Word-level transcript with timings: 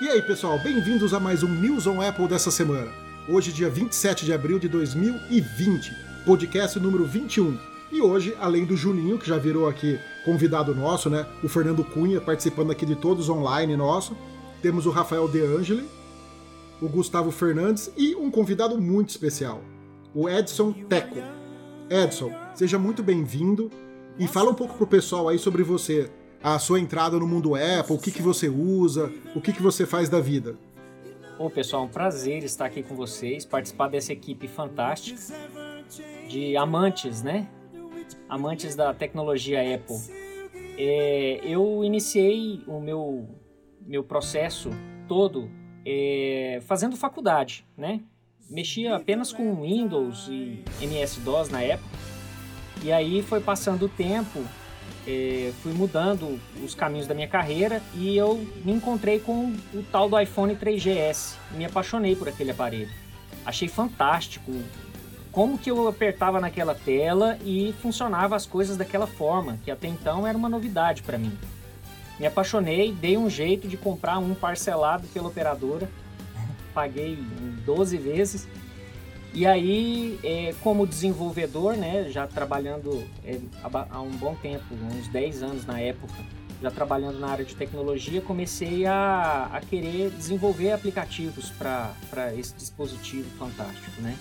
E 0.00 0.08
aí, 0.08 0.22
pessoal, 0.22 0.58
bem-vindos 0.58 1.12
a 1.12 1.20
mais 1.20 1.42
um 1.42 1.48
News 1.48 1.86
on 1.86 2.00
Apple 2.00 2.26
dessa 2.26 2.50
semana. 2.50 2.90
Hoje, 3.28 3.52
dia 3.52 3.68
27 3.68 4.24
de 4.24 4.32
abril 4.32 4.58
de 4.58 4.66
2020, 4.66 5.94
podcast 6.24 6.80
número 6.80 7.04
21. 7.04 7.58
E 7.92 8.00
hoje, 8.00 8.34
além 8.40 8.64
do 8.64 8.74
Juninho, 8.74 9.18
que 9.18 9.28
já 9.28 9.36
virou 9.36 9.68
aqui 9.68 10.00
convidado 10.24 10.74
nosso, 10.74 11.10
né? 11.10 11.26
O 11.44 11.50
Fernando 11.50 11.84
Cunha 11.84 12.18
participando 12.18 12.70
aqui 12.70 12.86
de 12.86 12.96
todos 12.96 13.28
online 13.28 13.76
nosso. 13.76 14.16
Temos 14.62 14.86
o 14.86 14.90
Rafael 14.90 15.28
De 15.28 15.42
Angeli, 15.42 15.86
o 16.80 16.88
Gustavo 16.88 17.30
Fernandes 17.30 17.92
e 17.94 18.16
um 18.16 18.30
convidado 18.30 18.80
muito 18.80 19.10
especial, 19.10 19.60
o 20.14 20.30
Edson 20.30 20.72
Teco. 20.72 21.18
Edson, 21.90 22.32
seja 22.54 22.78
muito 22.78 23.02
bem-vindo 23.02 23.70
e 24.18 24.26
fala 24.26 24.48
um 24.48 24.54
pouco 24.54 24.78
pro 24.78 24.86
pessoal 24.86 25.28
aí 25.28 25.38
sobre 25.38 25.62
você 25.62 26.10
a 26.42 26.58
sua 26.58 26.80
entrada 26.80 27.18
no 27.18 27.26
mundo 27.26 27.54
Apple, 27.54 27.96
o 27.96 27.98
que, 27.98 28.10
que 28.10 28.22
você 28.22 28.48
usa, 28.48 29.12
o 29.34 29.40
que, 29.40 29.52
que 29.52 29.62
você 29.62 29.86
faz 29.86 30.08
da 30.08 30.20
vida. 30.20 30.56
Bom, 31.36 31.48
pessoal, 31.48 31.82
é 31.82 31.86
um 31.86 31.88
prazer 31.88 32.42
estar 32.44 32.66
aqui 32.66 32.82
com 32.82 32.94
vocês, 32.94 33.44
participar 33.44 33.88
dessa 33.88 34.12
equipe 34.12 34.46
fantástica 34.46 35.20
de 36.28 36.56
amantes, 36.56 37.22
né? 37.22 37.48
Amantes 38.28 38.74
da 38.74 38.92
tecnologia 38.92 39.60
Apple. 39.74 39.96
É, 40.78 41.40
eu 41.42 41.82
iniciei 41.84 42.62
o 42.66 42.80
meu, 42.80 43.28
meu 43.86 44.04
processo 44.04 44.70
todo 45.08 45.50
é, 45.84 46.60
fazendo 46.62 46.96
faculdade, 46.96 47.66
né? 47.76 48.00
Mexia 48.48 48.96
apenas 48.96 49.32
com 49.32 49.62
Windows 49.62 50.28
e 50.28 50.62
MS-DOS 50.80 51.50
na 51.50 51.62
época. 51.62 51.88
E 52.82 52.90
aí 52.92 53.22
foi 53.22 53.40
passando 53.40 53.86
o 53.86 53.88
tempo 53.88 54.42
é, 55.06 55.52
fui 55.62 55.72
mudando 55.72 56.40
os 56.62 56.74
caminhos 56.74 57.06
da 57.06 57.14
minha 57.14 57.28
carreira 57.28 57.82
e 57.94 58.16
eu 58.16 58.46
me 58.64 58.72
encontrei 58.72 59.18
com 59.18 59.54
o 59.72 59.82
tal 59.90 60.08
do 60.08 60.18
iPhone 60.18 60.54
3GS. 60.54 61.34
Me 61.52 61.64
apaixonei 61.64 62.14
por 62.14 62.28
aquele 62.28 62.50
aparelho. 62.50 62.90
Achei 63.44 63.68
fantástico 63.68 64.52
como 65.32 65.58
que 65.58 65.70
eu 65.70 65.86
apertava 65.88 66.40
naquela 66.40 66.74
tela 66.74 67.38
e 67.44 67.74
funcionava 67.80 68.34
as 68.36 68.46
coisas 68.46 68.76
daquela 68.76 69.06
forma, 69.06 69.58
que 69.64 69.70
até 69.70 69.86
então 69.86 70.26
era 70.26 70.36
uma 70.36 70.48
novidade 70.48 71.02
para 71.02 71.16
mim. 71.16 71.32
Me 72.18 72.26
apaixonei, 72.26 72.92
dei 72.92 73.16
um 73.16 73.30
jeito 73.30 73.66
de 73.66 73.76
comprar 73.76 74.18
um 74.18 74.34
parcelado 74.34 75.06
pela 75.08 75.28
operadora, 75.28 75.88
paguei 76.74 77.16
12 77.64 77.96
vezes 77.96 78.48
e 79.32 79.46
aí, 79.46 80.18
é, 80.24 80.54
como 80.62 80.86
desenvolvedor, 80.86 81.76
né, 81.76 82.08
já 82.10 82.26
trabalhando 82.26 83.04
é, 83.24 83.38
há 83.62 84.00
um 84.00 84.10
bom 84.10 84.34
tempo, 84.34 84.64
uns 84.92 85.06
10 85.08 85.42
anos 85.42 85.66
na 85.66 85.78
época, 85.80 86.14
já 86.60 86.70
trabalhando 86.70 87.18
na 87.18 87.28
área 87.28 87.44
de 87.44 87.54
tecnologia, 87.54 88.20
comecei 88.20 88.86
a, 88.86 89.48
a 89.52 89.60
querer 89.60 90.10
desenvolver 90.10 90.72
aplicativos 90.72 91.50
para 91.50 92.34
esse 92.36 92.54
dispositivo 92.54 93.30
fantástico, 93.38 94.00
né? 94.02 94.16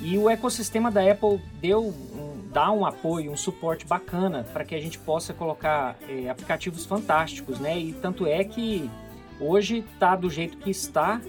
E 0.00 0.18
o 0.18 0.28
ecossistema 0.28 0.90
da 0.90 1.10
Apple 1.10 1.40
deu 1.60 1.86
um, 1.86 2.48
dá 2.52 2.70
um 2.70 2.84
apoio, 2.84 3.30
um 3.30 3.36
suporte 3.36 3.86
bacana 3.86 4.44
para 4.52 4.64
que 4.64 4.74
a 4.74 4.80
gente 4.80 4.98
possa 4.98 5.32
colocar 5.32 5.96
é, 6.08 6.28
aplicativos 6.28 6.84
fantásticos, 6.84 7.58
né? 7.60 7.78
E 7.78 7.92
tanto 7.92 8.26
é 8.26 8.42
que 8.44 8.90
hoje 9.38 9.84
está 9.92 10.16
do 10.16 10.28
jeito 10.28 10.58
que 10.58 10.70
está 10.70 11.20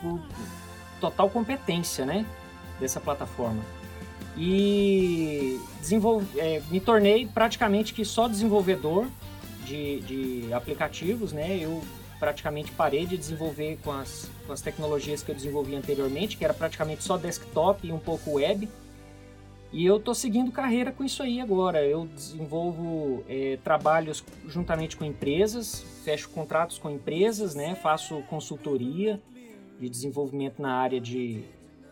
por, 0.00 0.20
total 1.00 1.30
competência, 1.30 2.04
né? 2.04 2.26
Dessa 2.78 3.00
plataforma. 3.00 3.62
E 4.36 5.60
desenvolve, 5.80 6.26
é, 6.38 6.62
me 6.70 6.80
tornei 6.80 7.26
praticamente 7.26 7.92
que 7.92 8.04
só 8.04 8.28
desenvolvedor 8.28 9.06
de, 9.64 10.00
de 10.00 10.52
aplicativos, 10.52 11.32
né? 11.32 11.58
Eu 11.60 11.82
praticamente 12.18 12.70
parei 12.72 13.06
de 13.06 13.16
desenvolver 13.16 13.78
com 13.82 13.90
as, 13.90 14.30
com 14.46 14.52
as 14.52 14.60
tecnologias 14.60 15.22
que 15.22 15.30
eu 15.30 15.34
desenvolvi 15.34 15.74
anteriormente, 15.74 16.36
que 16.36 16.44
era 16.44 16.52
praticamente 16.52 17.02
só 17.02 17.16
desktop 17.16 17.86
e 17.86 17.92
um 17.92 17.98
pouco 17.98 18.32
web. 18.32 18.68
E 19.72 19.86
eu 19.86 19.98
estou 19.98 20.14
seguindo 20.14 20.50
carreira 20.50 20.90
com 20.90 21.04
isso 21.04 21.22
aí 21.22 21.40
agora. 21.40 21.84
Eu 21.84 22.06
desenvolvo 22.06 23.24
é, 23.28 23.58
trabalhos 23.62 24.24
juntamente 24.48 24.96
com 24.96 25.04
empresas, 25.04 25.84
fecho 26.04 26.28
contratos 26.30 26.76
com 26.76 26.90
empresas, 26.90 27.54
né? 27.54 27.74
faço 27.76 28.20
consultoria, 28.22 29.20
de 29.80 29.88
desenvolvimento 29.88 30.60
na 30.60 30.74
área 30.74 31.00
de, 31.00 31.42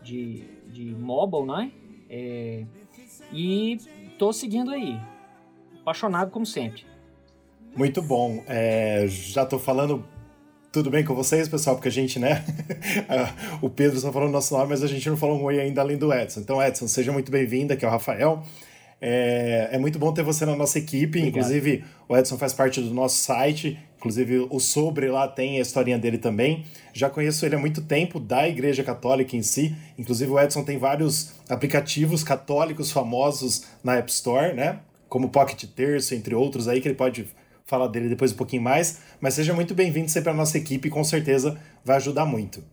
de, 0.03 0.43
de 0.67 0.85
mobile, 0.95 1.45
né? 1.45 1.71
É, 2.09 2.63
e 3.33 3.77
estou 4.11 4.31
seguindo 4.31 4.71
aí, 4.71 4.99
apaixonado 5.81 6.29
como 6.29 6.45
sempre. 6.45 6.85
Muito 7.75 8.01
bom. 8.01 8.43
É, 8.47 9.05
já 9.07 9.43
estou 9.43 9.59
falando 9.59 10.05
tudo 10.71 10.91
bem 10.91 11.03
com 11.03 11.15
vocês, 11.15 11.47
pessoal? 11.47 11.75
Porque 11.75 11.87
a 11.87 11.91
gente, 11.91 12.19
né? 12.19 12.45
o 13.61 13.69
Pedro 13.69 13.99
só 13.99 14.11
falou 14.11 14.29
nosso 14.29 14.53
nome, 14.53 14.69
mas 14.69 14.83
a 14.83 14.87
gente 14.87 15.09
não 15.09 15.17
falou 15.17 15.39
um 15.39 15.43
oi 15.43 15.59
ainda 15.59 15.81
além 15.81 15.97
do 15.97 16.13
Edson. 16.13 16.41
Então, 16.41 16.61
Edson, 16.61 16.87
seja 16.87 17.11
muito 17.11 17.31
bem-vindo, 17.31 17.73
aqui 17.73 17.83
é 17.83 17.87
o 17.87 17.91
Rafael. 17.91 18.43
É, 19.01 19.69
é, 19.71 19.77
muito 19.79 19.97
bom 19.97 20.13
ter 20.13 20.23
você 20.23 20.45
na 20.45 20.55
nossa 20.55 20.77
equipe. 20.77 21.19
Obrigado. 21.19 21.29
Inclusive, 21.29 21.83
o 22.07 22.15
Edson 22.15 22.37
faz 22.37 22.53
parte 22.53 22.81
do 22.81 22.93
nosso 22.93 23.17
site. 23.17 23.79
Inclusive, 23.99 24.47
o 24.49 24.59
Sobre 24.61 25.09
lá 25.09 25.27
tem 25.27 25.57
a 25.57 25.61
historinha 25.61 25.99
dele 25.99 26.17
também. 26.17 26.65
Já 26.93 27.09
conheço 27.09 27.45
ele 27.45 27.55
há 27.55 27.59
muito 27.59 27.81
tempo, 27.81 28.17
da 28.17 28.47
Igreja 28.47 28.81
Católica 28.81 29.35
em 29.35 29.43
si. 29.43 29.75
Inclusive, 29.97 30.31
o 30.31 30.39
Edson 30.39 30.63
tem 30.63 30.77
vários 30.77 31.33
aplicativos 31.49 32.23
católicos 32.23 32.91
famosos 32.91 33.65
na 33.83 33.97
App 33.97 34.09
Store, 34.09 34.53
né? 34.53 34.79
Como 35.09 35.27
Pocket 35.27 35.65
Terço, 35.65 36.15
entre 36.15 36.33
outros 36.33 36.69
aí, 36.69 36.79
que 36.79 36.87
ele 36.87 36.95
pode 36.95 37.27
falar 37.65 37.87
dele 37.87 38.07
depois 38.07 38.31
um 38.31 38.37
pouquinho 38.37 38.61
mais. 38.61 38.99
Mas 39.19 39.33
seja 39.33 39.53
muito 39.53 39.75
bem-vindo 39.75 40.09
sempre 40.09 40.29
à 40.29 40.33
nossa 40.33 40.57
equipe, 40.57 40.89
com 40.89 41.03
certeza 41.03 41.59
vai 41.83 41.97
ajudar 41.97 42.25
muito. 42.25 42.63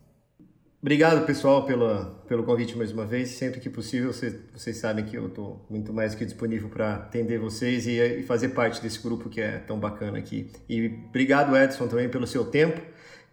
Obrigado, 0.80 1.24
pessoal, 1.24 1.64
pela, 1.64 2.22
pelo 2.28 2.44
convite 2.44 2.76
mais 2.76 2.92
uma 2.92 3.06
vez. 3.06 3.30
Sempre 3.30 3.60
que 3.60 3.70
possível, 3.70 4.12
vocês, 4.12 4.34
vocês 4.52 4.76
sabem 4.76 5.04
que 5.04 5.16
eu 5.16 5.26
estou 5.26 5.64
muito 5.70 5.92
mais 5.92 6.14
que 6.14 6.24
disponível 6.24 6.68
para 6.68 6.96
atender 6.96 7.38
vocês 7.38 7.86
e, 7.86 7.98
e, 7.98 8.22
fazer 8.22 8.50
parte 8.50 8.80
desse 8.80 9.02
grupo 9.02 9.28
que 9.28 9.40
é 9.40 9.58
tão 9.58 9.78
bacana 9.78 10.18
aqui. 10.18 10.50
E 10.68 10.86
obrigado, 11.08 11.56
Edson, 11.56 11.88
também 11.88 12.08
pelo 12.08 12.26
seu 12.26 12.44
tempo. 12.44 12.80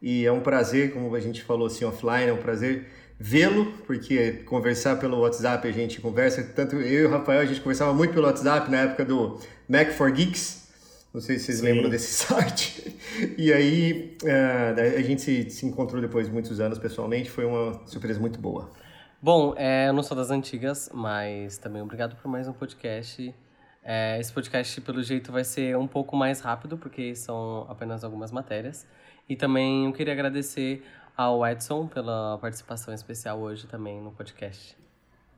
E 0.02 0.26
é 0.26 0.32
um 0.32 0.40
prazer, 0.40 0.94
como 0.94 1.14
a 1.14 1.20
gente 1.20 1.44
falou 1.44 1.68
assim 1.68 1.86
offline, 1.86 2.30
é 2.30 2.34
um 2.34 2.42
prazer 2.42 2.88
vê-lo, 3.20 3.72
porque 3.86 4.44
conversar 4.46 4.98
pelo 4.98 5.20
WhatsApp 5.20 5.68
a 5.68 5.72
gente 5.72 6.02
conversa, 6.02 6.44
tanto 6.44 6.78
eu 6.78 7.04
e 7.04 7.06
o 7.06 7.10
Rafael, 7.10 7.42
a 7.42 7.46
gente 7.46 7.62
conversava 7.62 7.94
muito 7.94 8.14
pelo 8.14 8.26
WhatsApp 8.26 8.70
na 8.72 8.82
época 8.82 9.06
do 9.06 9.40
Mac 9.68 9.92
for 9.92 10.12
Geeks, 10.12 10.63
não 11.14 11.22
sei 11.22 11.38
se 11.38 11.46
vocês 11.46 11.60
Sim. 11.60 11.66
lembram 11.66 11.90
desse 11.90 12.12
site. 12.26 12.98
E 13.38 13.54
aí 13.54 14.18
uh, 14.24 14.98
a 14.98 15.02
gente 15.02 15.22
se, 15.22 15.50
se, 15.50 15.66
encontrou 15.66 16.02
depois 16.02 16.26
de 16.26 16.34
muitos 16.34 16.60
anos 16.60 16.80
pessoalmente. 16.80 17.30
Foi 17.30 17.46
uma 17.46 17.86
surpresa 17.86 18.20
muito 18.20 18.40
boa. 18.40 18.72
Bom, 19.22 19.54
é, 19.56 19.88
eu 19.88 19.94
não 19.94 20.04
sou 20.04 20.18
das 20.18 20.32
antigas, 20.32 20.90
mas 20.94 21.58
também 21.58 21.82
obrigado 21.82 22.16
por 22.16 22.28
mais 22.28 22.48
um 22.48 22.54
podcast. 22.54 23.34
É, 23.84 24.20
esse 24.20 24.34
podcast, 24.34 24.82
pelo 24.82 25.04
jeito, 25.04 25.32
vai 25.32 25.44
ser 25.44 25.78
um 25.78 25.88
pouco 25.88 26.16
mais 26.16 26.40
rápido, 26.40 26.78
porque 26.78 27.16
são 27.16 27.66
apenas 27.70 28.04
algumas 28.04 28.32
matérias. 28.32 28.88
E 29.30 29.36
também 29.36 29.86
eu 29.86 29.94
queria 29.94 30.14
agradecer 30.14 30.84
ao 31.16 31.46
Edson 31.46 31.88
pela 31.88 32.38
participação 32.40 32.94
especial 32.94 33.40
hoje 33.40 33.68
também 33.68 34.02
no 34.02 34.12
podcast. 34.12 34.83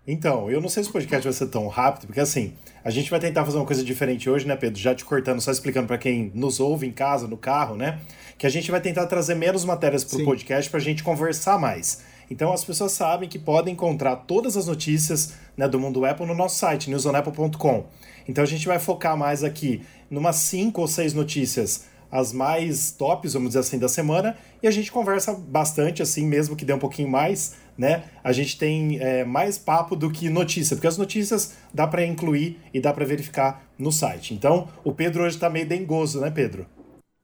Então, 0.07 0.51
eu 0.51 0.61
não 0.61 0.69
sei 0.69 0.83
se 0.83 0.89
o 0.89 0.93
podcast 0.93 1.23
vai 1.23 1.33
ser 1.33 1.47
tão 1.47 1.67
rápido, 1.67 2.05
porque 2.05 2.19
assim, 2.19 2.53
a 2.83 2.91
gente 2.91 3.09
vai 3.09 3.19
tentar 3.19 3.43
fazer 3.43 3.57
uma 3.57 3.65
coisa 3.65 3.83
diferente 3.83 4.29
hoje, 4.29 4.47
né, 4.47 4.55
Pedro? 4.55 4.79
Já 4.79 4.93
te 4.93 5.03
cortando, 5.03 5.41
só 5.41 5.51
explicando 5.51 5.87
para 5.87 5.97
quem 5.97 6.31
nos 6.35 6.59
ouve 6.59 6.85
em 6.85 6.91
casa, 6.91 7.27
no 7.27 7.37
carro, 7.37 7.75
né? 7.75 7.99
Que 8.37 8.45
a 8.45 8.49
gente 8.49 8.69
vai 8.69 8.79
tentar 8.79 9.07
trazer 9.07 9.33
menos 9.33 9.65
matérias 9.65 10.03
pro 10.03 10.19
Sim. 10.19 10.25
podcast 10.25 10.69
pra 10.69 10.79
gente 10.79 11.03
conversar 11.03 11.57
mais. 11.57 12.03
Então 12.29 12.53
as 12.53 12.63
pessoas 12.63 12.91
sabem 12.91 13.27
que 13.27 13.39
podem 13.39 13.73
encontrar 13.73 14.15
todas 14.15 14.55
as 14.55 14.67
notícias 14.67 15.33
né, 15.57 15.67
do 15.67 15.79
mundo 15.79 16.05
Apple 16.05 16.25
no 16.25 16.35
nosso 16.35 16.57
site, 16.57 16.89
newsonapple.com. 16.89 17.85
Então 18.27 18.43
a 18.43 18.47
gente 18.47 18.67
vai 18.67 18.77
focar 18.77 19.17
mais 19.17 19.43
aqui 19.43 19.81
numas 20.09 20.35
cinco 20.37 20.81
ou 20.81 20.87
seis 20.87 21.13
notícias 21.13 21.85
as 22.11 22.31
mais 22.31 22.91
tops, 22.91 23.33
vamos 23.33 23.49
dizer 23.49 23.59
assim, 23.59 23.77
da 23.77 23.89
semana, 23.89 24.37
e 24.63 24.67
a 24.67 24.71
gente 24.71 24.91
conversa 24.91 25.33
bastante, 25.33 26.01
assim, 26.01 26.25
mesmo 26.25 26.55
que 26.55 26.63
dê 26.63 26.71
um 26.71 26.79
pouquinho 26.79 27.09
mais, 27.09 27.55
né? 27.77 28.03
A 28.23 28.31
gente 28.31 28.57
tem 28.57 28.99
é, 28.99 29.23
mais 29.23 29.57
papo 29.57 29.95
do 29.95 30.09
que 30.11 30.29
notícia, 30.29 30.75
porque 30.75 30.87
as 30.87 30.97
notícias 30.97 31.53
dá 31.73 31.85
para 31.87 32.05
incluir 32.05 32.59
e 32.73 32.79
dá 32.79 32.93
para 32.93 33.05
verificar 33.05 33.65
no 33.77 33.91
site. 33.91 34.33
Então, 34.33 34.67
o 34.83 34.91
Pedro 34.91 35.23
hoje 35.23 35.35
está 35.35 35.49
meio 35.49 35.67
dengoso, 35.67 36.21
né, 36.21 36.31
Pedro? 36.31 36.65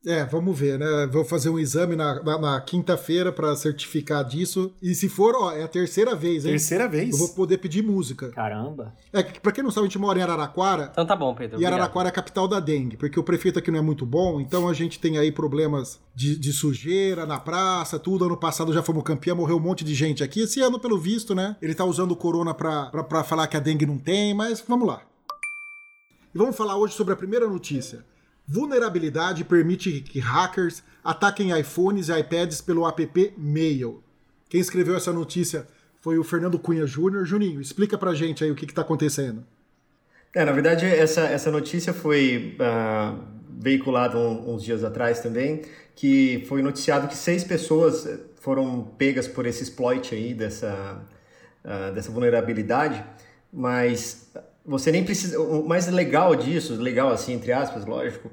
É, 0.06 0.26
vamos 0.26 0.58
ver, 0.58 0.80
né? 0.80 1.08
Vou 1.12 1.24
fazer 1.24 1.50
um 1.50 1.60
exame 1.60 1.96
na, 1.96 2.24
na, 2.24 2.38
na 2.40 2.62
quinta-feira 2.62 3.32
para 3.32 3.56
certificar 3.56 4.26
disso. 4.26 4.74
E 4.82 4.96
se 4.96 5.08
for, 5.08 5.36
ó, 5.36 5.52
é 5.52 5.62
a 5.62 5.68
terceira 5.68 6.16
vez, 6.16 6.44
hein? 6.44 6.52
Terceira 6.52 6.88
vez? 6.88 7.12
Eu 7.12 7.20
vou 7.20 7.30
poder 7.30 7.60
pedir 7.60 7.84
música. 7.84 8.30
Caramba. 8.30 8.96
É, 9.14 9.22
pra 9.22 9.52
quem 9.52 9.64
não 9.64 9.70
sabe, 9.70 9.86
a 9.86 9.90
gente 9.90 10.00
mora 10.00 10.18
em 10.18 10.24
Araraquara. 10.24 10.90
Então 10.92 11.06
tá 11.06 11.16
bom, 11.16 11.36
Pedro. 11.36 11.62
E 11.62 11.66
Araraquara 11.66 12.08
é 12.08 12.12
a 12.12 12.14
capital 12.14 12.48
da 12.48 12.60
dengue, 12.60 12.98
porque 12.98 13.20
o 13.20 13.24
prefeito 13.24 13.60
aqui 13.60 13.70
não 13.70 13.78
é 13.78 13.82
muito 13.82 14.04
bom, 14.04 14.42
então 14.42 14.68
a 14.68 14.74
gente 14.74 15.00
tem 15.00 15.20
aí 15.20 15.32
problemas 15.32 16.00
de, 16.16 16.36
de 16.36 16.52
sujeira 16.52 17.28
na 17.28 17.40
praça, 17.40 18.00
tudo. 18.00 18.26
Ano 18.26 18.38
passado 18.38 18.74
já 18.74 18.82
fomos 18.82 19.04
campeão, 19.04 19.36
morreu 19.36 19.58
um 19.58 19.62
monte 19.62 19.84
de 19.84 19.94
gente 19.94 20.24
aqui. 20.24 20.42
Esse 20.42 20.62
ano, 20.62 20.80
pelo 20.80 20.98
visto, 20.98 21.36
né? 21.36 21.56
Ele 21.62 21.76
tá 21.76 21.86
usando 21.86 22.12
o 22.12 22.16
corona 22.16 22.56
pra, 22.56 22.88
pra, 22.88 23.04
pra 23.04 23.24
falar 23.24 23.46
que 23.46 23.56
a 23.56 23.60
dengue 23.60 23.86
não 23.86 24.00
tem, 24.00 24.34
mas 24.34 24.64
vamos 24.68 24.88
lá. 24.88 25.04
E 26.34 26.38
vamos 26.38 26.56
falar 26.56 26.76
hoje 26.76 26.96
sobre 26.96 27.14
a 27.14 27.18
primeira 27.18 27.48
notícia 27.48 28.10
Vulnerabilidade 28.48 29.44
permite 29.44 30.02
que 30.02 30.20
hackers 30.20 30.84
ataquem 31.04 31.58
iPhones 31.58 32.10
e 32.10 32.20
iPads 32.20 32.62
pelo 32.62 32.88
app 32.88 33.34
Mail. 33.38 34.04
Quem 34.50 34.60
escreveu 34.60 34.96
essa 34.96 35.14
notícia 35.14 35.68
foi 36.02 36.18
o 36.18 36.24
Fernando 36.24 36.60
Cunha 36.60 36.86
Júnior. 36.86 37.26
Juninho, 37.26 37.62
explica 37.62 37.98
pra 37.98 38.14
gente 38.14 38.44
aí 38.44 38.52
o 38.52 38.56
que 38.56 38.66
está 38.66 38.82
acontecendo. 38.82 39.46
É, 40.34 40.44
na 40.44 40.52
verdade, 40.52 40.86
essa, 40.86 41.22
essa 41.22 41.52
notícia 41.52 41.94
foi 41.94 42.58
uh, 42.60 43.18
veiculada 43.60 44.18
um, 44.18 44.54
uns 44.54 44.64
dias 44.64 44.84
atrás 44.84 45.20
também, 45.20 45.62
que 45.96 46.44
foi 46.48 46.62
noticiado 46.62 47.08
que 47.08 47.16
seis 47.16 47.44
pessoas 47.44 48.08
foram 48.40 48.82
pegas 48.98 49.28
por 49.28 49.46
esse 49.46 49.62
exploit 49.62 50.14
aí 50.16 50.34
dessa, 50.34 51.02
uh, 51.64 51.94
dessa 51.94 52.12
vulnerabilidade, 52.12 53.04
mas 53.52 54.32
você 54.66 54.92
nem 54.92 55.04
precisa. 55.04 55.40
O 55.40 55.68
mais 55.68 55.88
legal 55.88 56.36
disso, 56.36 56.76
legal 56.76 57.10
assim, 57.10 57.34
entre 57.34 57.52
aspas, 57.52 57.86
lógico, 57.86 58.32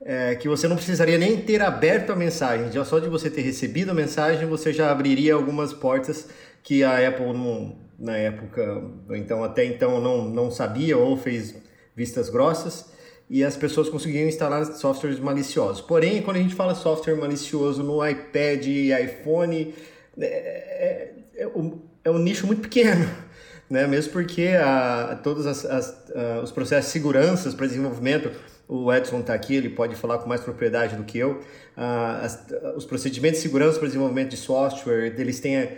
é 0.00 0.34
que 0.34 0.48
você 0.48 0.68
não 0.68 0.76
precisaria 0.76 1.18
nem 1.18 1.36
ter 1.40 1.62
aberto 1.62 2.10
a 2.10 2.16
mensagem. 2.16 2.70
Já 2.72 2.84
só 2.84 2.98
de 2.98 3.08
você 3.08 3.30
ter 3.30 3.42
recebido 3.42 3.90
a 3.90 3.94
mensagem, 3.94 4.46
você 4.46 4.72
já 4.72 4.90
abriria 4.90 5.34
algumas 5.34 5.72
portas 5.72 6.28
que 6.62 6.82
a 6.82 7.08
Apple 7.08 7.32
não, 7.32 7.76
na 7.98 8.16
época, 8.16 8.82
então 9.10 9.42
até 9.42 9.64
então 9.64 10.00
não, 10.00 10.24
não 10.24 10.50
sabia 10.50 10.96
ou 10.96 11.16
fez 11.16 11.54
vistas 11.96 12.28
grossas 12.28 12.92
e 13.30 13.44
as 13.44 13.56
pessoas 13.56 13.88
conseguiam 13.88 14.26
instalar 14.26 14.64
softwares 14.64 15.18
maliciosos. 15.18 15.80
Porém, 15.80 16.22
quando 16.22 16.38
a 16.38 16.40
gente 16.40 16.54
fala 16.54 16.74
software 16.74 17.16
malicioso 17.16 17.82
no 17.82 18.06
iPad 18.06 18.66
e 18.66 18.92
iPhone, 18.92 19.74
é, 20.18 20.26
é, 20.26 21.14
é, 21.36 21.46
um, 21.48 21.80
é 22.04 22.10
um 22.10 22.18
nicho 22.18 22.46
muito 22.46 22.62
pequeno 22.62 23.27
né? 23.68 23.86
Mesmo 23.86 24.12
porque 24.12 24.48
a, 24.60 25.18
todos 25.22 25.46
as, 25.46 25.64
as, 25.64 26.10
a, 26.14 26.40
os 26.42 26.50
processos 26.50 26.86
de 26.86 26.92
segurança 26.92 27.50
para 27.52 27.66
desenvolvimento, 27.66 28.30
o 28.68 28.92
Edson 28.92 29.20
está 29.20 29.34
aqui, 29.34 29.54
ele 29.54 29.70
pode 29.70 29.94
falar 29.94 30.18
com 30.18 30.28
mais 30.28 30.40
propriedade 30.40 30.96
do 30.96 31.04
que 31.04 31.18
eu. 31.18 31.40
As, 31.76 32.46
os 32.76 32.84
procedimentos 32.84 33.38
de 33.38 33.42
segurança 33.42 33.78
para 33.78 33.86
desenvolvimento 33.86 34.30
de 34.30 34.36
software, 34.36 35.14
eles 35.18 35.40
têm, 35.40 35.70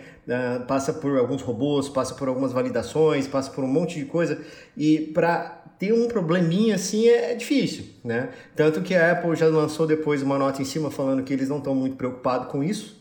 passa 0.67 0.91
por 0.91 1.17
alguns 1.17 1.41
robôs, 1.41 1.87
passa 1.87 2.15
por 2.15 2.27
algumas 2.27 2.51
validações, 2.51 3.27
passa 3.27 3.49
por 3.51 3.63
um 3.63 3.67
monte 3.67 3.99
de 3.99 4.05
coisa 4.05 4.41
e 4.75 4.99
para 5.13 5.61
ter 5.79 5.93
um 5.93 6.07
probleminha 6.07 6.75
assim 6.75 7.07
é, 7.07 7.31
é 7.31 7.35
difícil, 7.35 7.85
né? 8.03 8.29
Tanto 8.55 8.81
que 8.81 8.93
a 8.93 9.13
Apple 9.13 9.35
já 9.35 9.47
lançou 9.47 9.87
depois 9.87 10.21
uma 10.21 10.37
nota 10.37 10.61
em 10.61 10.65
cima 10.65 10.91
falando 10.91 11.23
que 11.23 11.33
eles 11.33 11.49
não 11.49 11.57
estão 11.57 11.73
muito 11.73 11.95
preocupados 11.95 12.49
com 12.49 12.63
isso, 12.63 13.00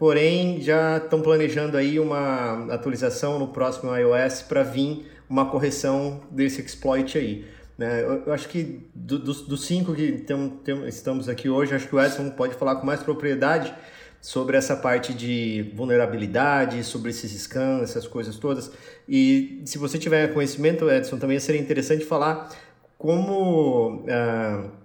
porém 0.00 0.62
já 0.62 0.96
estão 0.96 1.20
planejando 1.20 1.76
aí 1.76 2.00
uma 2.00 2.72
atualização 2.72 3.38
no 3.38 3.48
próximo 3.48 3.94
iOS 3.94 4.40
para 4.40 4.62
vir 4.62 5.06
uma 5.28 5.50
correção 5.50 6.22
desse 6.30 6.62
exploit 6.62 7.18
aí. 7.18 7.44
Né? 7.76 8.02
Eu, 8.02 8.32
acho 8.32 8.48
que 8.48 8.88
do, 8.94 9.18
dos, 9.18 9.42
dos 9.42 9.66
cinco 9.66 9.94
que 9.94 10.12
tem, 10.12 10.48
tem, 10.64 10.88
estamos 10.88 11.28
aqui 11.28 11.50
hoje, 11.50 11.74
acho 11.74 11.86
que 11.86 11.94
o 11.94 12.02
Edson 12.02 12.30
pode 12.30 12.54
falar 12.54 12.76
com 12.76 12.86
mais 12.86 13.02
propriedade 13.02 13.74
sobre 14.22 14.56
essa 14.56 14.74
parte 14.74 15.12
de 15.12 15.70
vulnerabilidade, 15.76 16.82
sobre 16.82 17.10
esses 17.10 17.30
scans, 17.32 17.82
essas 17.82 18.06
coisas 18.06 18.38
todas. 18.38 18.72
E 19.06 19.60
se 19.66 19.76
você 19.76 19.98
tiver 19.98 20.32
conhecimento, 20.32 20.90
Edson, 20.90 21.18
também 21.18 21.38
seria 21.38 21.60
interessante 21.60 22.06
falar 22.06 22.50
como... 22.96 24.06
Uh, 24.06 24.79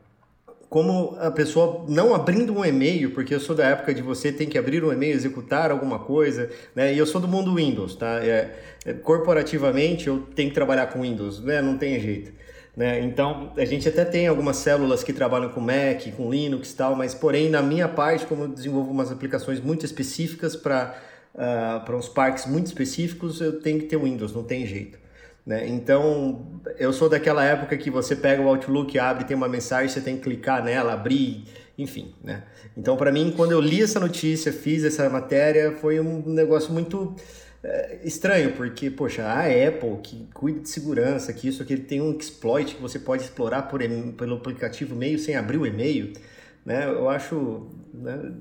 como 0.76 1.16
a 1.22 1.32
pessoa 1.32 1.86
não 1.88 2.14
abrindo 2.14 2.54
um 2.54 2.66
e-mail, 2.66 3.12
porque 3.12 3.34
eu 3.34 3.40
sou 3.40 3.56
da 3.56 3.66
época 3.66 3.94
de 3.94 4.02
você 4.02 4.30
tem 4.30 4.46
que 4.46 4.58
abrir 4.58 4.84
um 4.84 4.92
e-mail, 4.92 5.16
executar 5.16 5.72
alguma 5.72 6.00
coisa, 6.00 6.50
né? 6.76 6.94
E 6.94 6.98
eu 6.98 7.06
sou 7.06 7.22
do 7.22 7.30
mundo 7.30 7.56
Windows, 7.56 7.96
tá? 7.96 8.20
É, 8.22 8.52
é, 8.84 8.92
corporativamente 8.92 10.08
eu 10.08 10.28
tenho 10.36 10.50
que 10.50 10.54
trabalhar 10.54 10.88
com 10.88 11.00
Windows, 11.00 11.40
né? 11.40 11.62
Não 11.62 11.78
tem 11.78 11.98
jeito. 11.98 12.34
Né? 12.76 13.00
Então, 13.00 13.54
a 13.56 13.64
gente 13.64 13.88
até 13.88 14.04
tem 14.04 14.28
algumas 14.28 14.58
células 14.58 15.02
que 15.02 15.14
trabalham 15.14 15.48
com 15.48 15.62
Mac, 15.62 16.14
com 16.18 16.30
Linux 16.30 16.74
e 16.74 16.76
tal, 16.76 16.94
mas 16.94 17.16
porém, 17.16 17.50
na 17.50 17.62
minha 17.62 17.88
parte, 17.88 18.26
como 18.26 18.44
eu 18.44 18.48
desenvolvo 18.50 18.92
umas 18.92 19.10
aplicações 19.10 19.62
muito 19.62 19.86
específicas 19.86 20.58
para 20.58 20.94
uh, 21.34 21.40
ah, 21.40 21.86
uns 21.94 22.10
parques 22.10 22.46
muito 22.48 22.66
específicos, 22.66 23.40
eu 23.40 23.62
tenho 23.62 23.80
que 23.80 23.86
ter 23.86 23.98
Windows, 23.98 24.34
não 24.34 24.44
tem 24.44 24.68
jeito. 24.68 25.05
Né? 25.46 25.68
Então, 25.68 26.62
eu 26.80 26.92
sou 26.92 27.08
daquela 27.08 27.44
época 27.44 27.78
que 27.78 27.92
você 27.92 28.16
pega 28.16 28.42
o 28.42 28.48
Outlook, 28.48 28.98
abre, 28.98 29.26
tem 29.26 29.38
uma 29.38 29.48
mensagem, 29.48 29.88
você 29.88 30.02
tem 30.02 30.18
que 30.18 30.24
clicar 30.24 30.64
nela, 30.64 30.94
abrir, 30.94 31.46
enfim. 31.78 32.16
Né? 32.24 32.44
Então, 32.76 32.98
para 32.98 33.12
mim, 33.12 33.32
quando 33.36 33.52
eu 33.52 33.62
li 33.62 33.82
essa 33.82 34.00
notícia, 34.00 34.52
fiz 34.52 34.84
essa 34.84 35.08
matéria, 35.10 35.74
foi 35.74 36.00
um 36.00 36.24
negócio 36.26 36.74
muito 36.74 37.16
é, 37.64 38.00
estranho, 38.04 38.54
porque, 38.54 38.90
poxa, 38.90 39.24
a 39.24 39.42
Apple, 39.42 40.00
que 40.02 40.28
cuida 40.34 40.62
de 40.62 40.70
segurança, 40.70 41.32
que 41.32 41.48
isso 41.48 41.62
aqui 41.62 41.78
tem 41.78 42.02
um 42.02 42.18
exploit 42.18 42.76
que 42.76 42.82
você 42.82 42.98
pode 42.98 43.24
explorar 43.24 43.64
por, 43.64 43.82
pelo 44.18 44.36
aplicativo 44.36 44.96
e-mail 44.96 45.20
sem 45.20 45.36
abrir 45.36 45.58
o 45.58 45.66
e-mail, 45.66 46.14
né? 46.66 46.86
Eu 46.88 47.08
acho... 47.08 47.68
Né? 47.94 48.34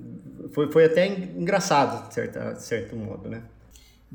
Foi, 0.52 0.70
foi 0.70 0.84
até 0.86 1.06
engraçado, 1.06 2.08
de 2.08 2.14
certa, 2.14 2.52
de 2.52 2.62
certo 2.62 2.96
modo, 2.96 3.28
né? 3.28 3.42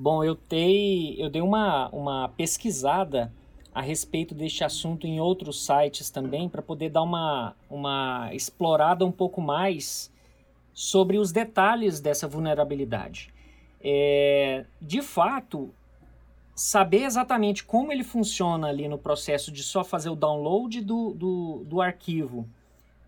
Bom, 0.01 0.23
eu 0.23 0.37
dei, 0.47 1.21
eu 1.21 1.29
dei 1.29 1.41
uma, 1.41 1.89
uma 1.89 2.29
pesquisada 2.29 3.33
a 3.75 3.81
respeito 3.81 4.33
deste 4.33 4.63
assunto 4.63 5.05
em 5.05 5.19
outros 5.19 5.65
sites 5.65 6.09
também, 6.09 6.47
para 6.47 6.61
poder 6.61 6.87
dar 6.87 7.01
uma, 7.01 7.53
uma 7.69 8.29
explorada 8.33 9.05
um 9.05 9.11
pouco 9.11 9.41
mais 9.41 10.09
sobre 10.73 11.17
os 11.17 11.33
detalhes 11.33 11.99
dessa 11.99 12.29
vulnerabilidade. 12.29 13.33
É, 13.81 14.65
de 14.81 15.01
fato, 15.01 15.69
saber 16.55 17.03
exatamente 17.03 17.65
como 17.65 17.91
ele 17.91 18.05
funciona 18.05 18.69
ali 18.69 18.87
no 18.87 18.97
processo 18.97 19.51
de 19.51 19.61
só 19.61 19.83
fazer 19.83 20.07
o 20.07 20.15
download 20.15 20.79
do, 20.79 21.13
do, 21.13 21.65
do 21.65 21.81
arquivo 21.81 22.47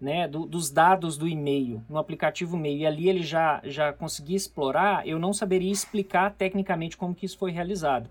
né, 0.01 0.27
do, 0.27 0.47
dos 0.47 0.71
dados 0.71 1.15
do 1.15 1.27
e-mail, 1.27 1.83
no 1.87 1.99
aplicativo 1.99 2.57
e-mail, 2.57 2.79
e 2.79 2.85
ali 2.87 3.07
ele 3.07 3.21
já, 3.21 3.61
já 3.63 3.93
conseguia 3.93 4.35
explorar, 4.35 5.07
eu 5.07 5.19
não 5.19 5.31
saberia 5.31 5.71
explicar 5.71 6.33
tecnicamente 6.33 6.97
como 6.97 7.13
que 7.13 7.23
isso 7.23 7.37
foi 7.37 7.51
realizado. 7.51 8.09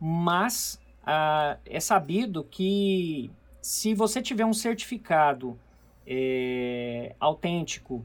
Mas 0.00 0.80
ah, 1.04 1.56
é 1.66 1.80
sabido 1.80 2.44
que 2.44 3.30
se 3.60 3.94
você 3.94 4.22
tiver 4.22 4.44
um 4.44 4.52
certificado 4.52 5.58
é, 6.06 7.16
autêntico, 7.18 8.04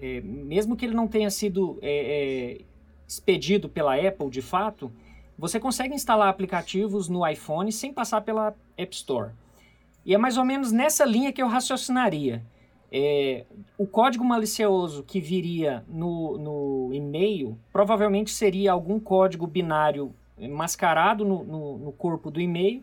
é, 0.00 0.20
mesmo 0.20 0.76
que 0.76 0.84
ele 0.84 0.94
não 0.94 1.06
tenha 1.06 1.30
sido 1.30 1.78
é, 1.80 2.58
é 2.58 2.64
expedido 3.06 3.68
pela 3.68 3.94
Apple 3.94 4.28
de 4.28 4.42
fato, 4.42 4.92
você 5.38 5.60
consegue 5.60 5.94
instalar 5.94 6.28
aplicativos 6.28 7.08
no 7.08 7.26
iPhone 7.26 7.70
sem 7.70 7.92
passar 7.92 8.22
pela 8.22 8.54
App 8.76 8.94
Store. 8.94 9.30
E 10.08 10.14
é 10.14 10.16
mais 10.16 10.38
ou 10.38 10.44
menos 10.44 10.72
nessa 10.72 11.04
linha 11.04 11.30
que 11.30 11.42
eu 11.42 11.46
raciocinaria. 11.46 12.42
É, 12.90 13.44
o 13.76 13.86
código 13.86 14.24
malicioso 14.24 15.02
que 15.02 15.20
viria 15.20 15.84
no, 15.86 16.38
no 16.38 16.94
e-mail 16.94 17.58
provavelmente 17.70 18.30
seria 18.30 18.72
algum 18.72 18.98
código 18.98 19.46
binário 19.46 20.14
mascarado 20.50 21.26
no, 21.26 21.44
no, 21.44 21.76
no 21.76 21.92
corpo 21.92 22.30
do 22.30 22.40
e-mail, 22.40 22.82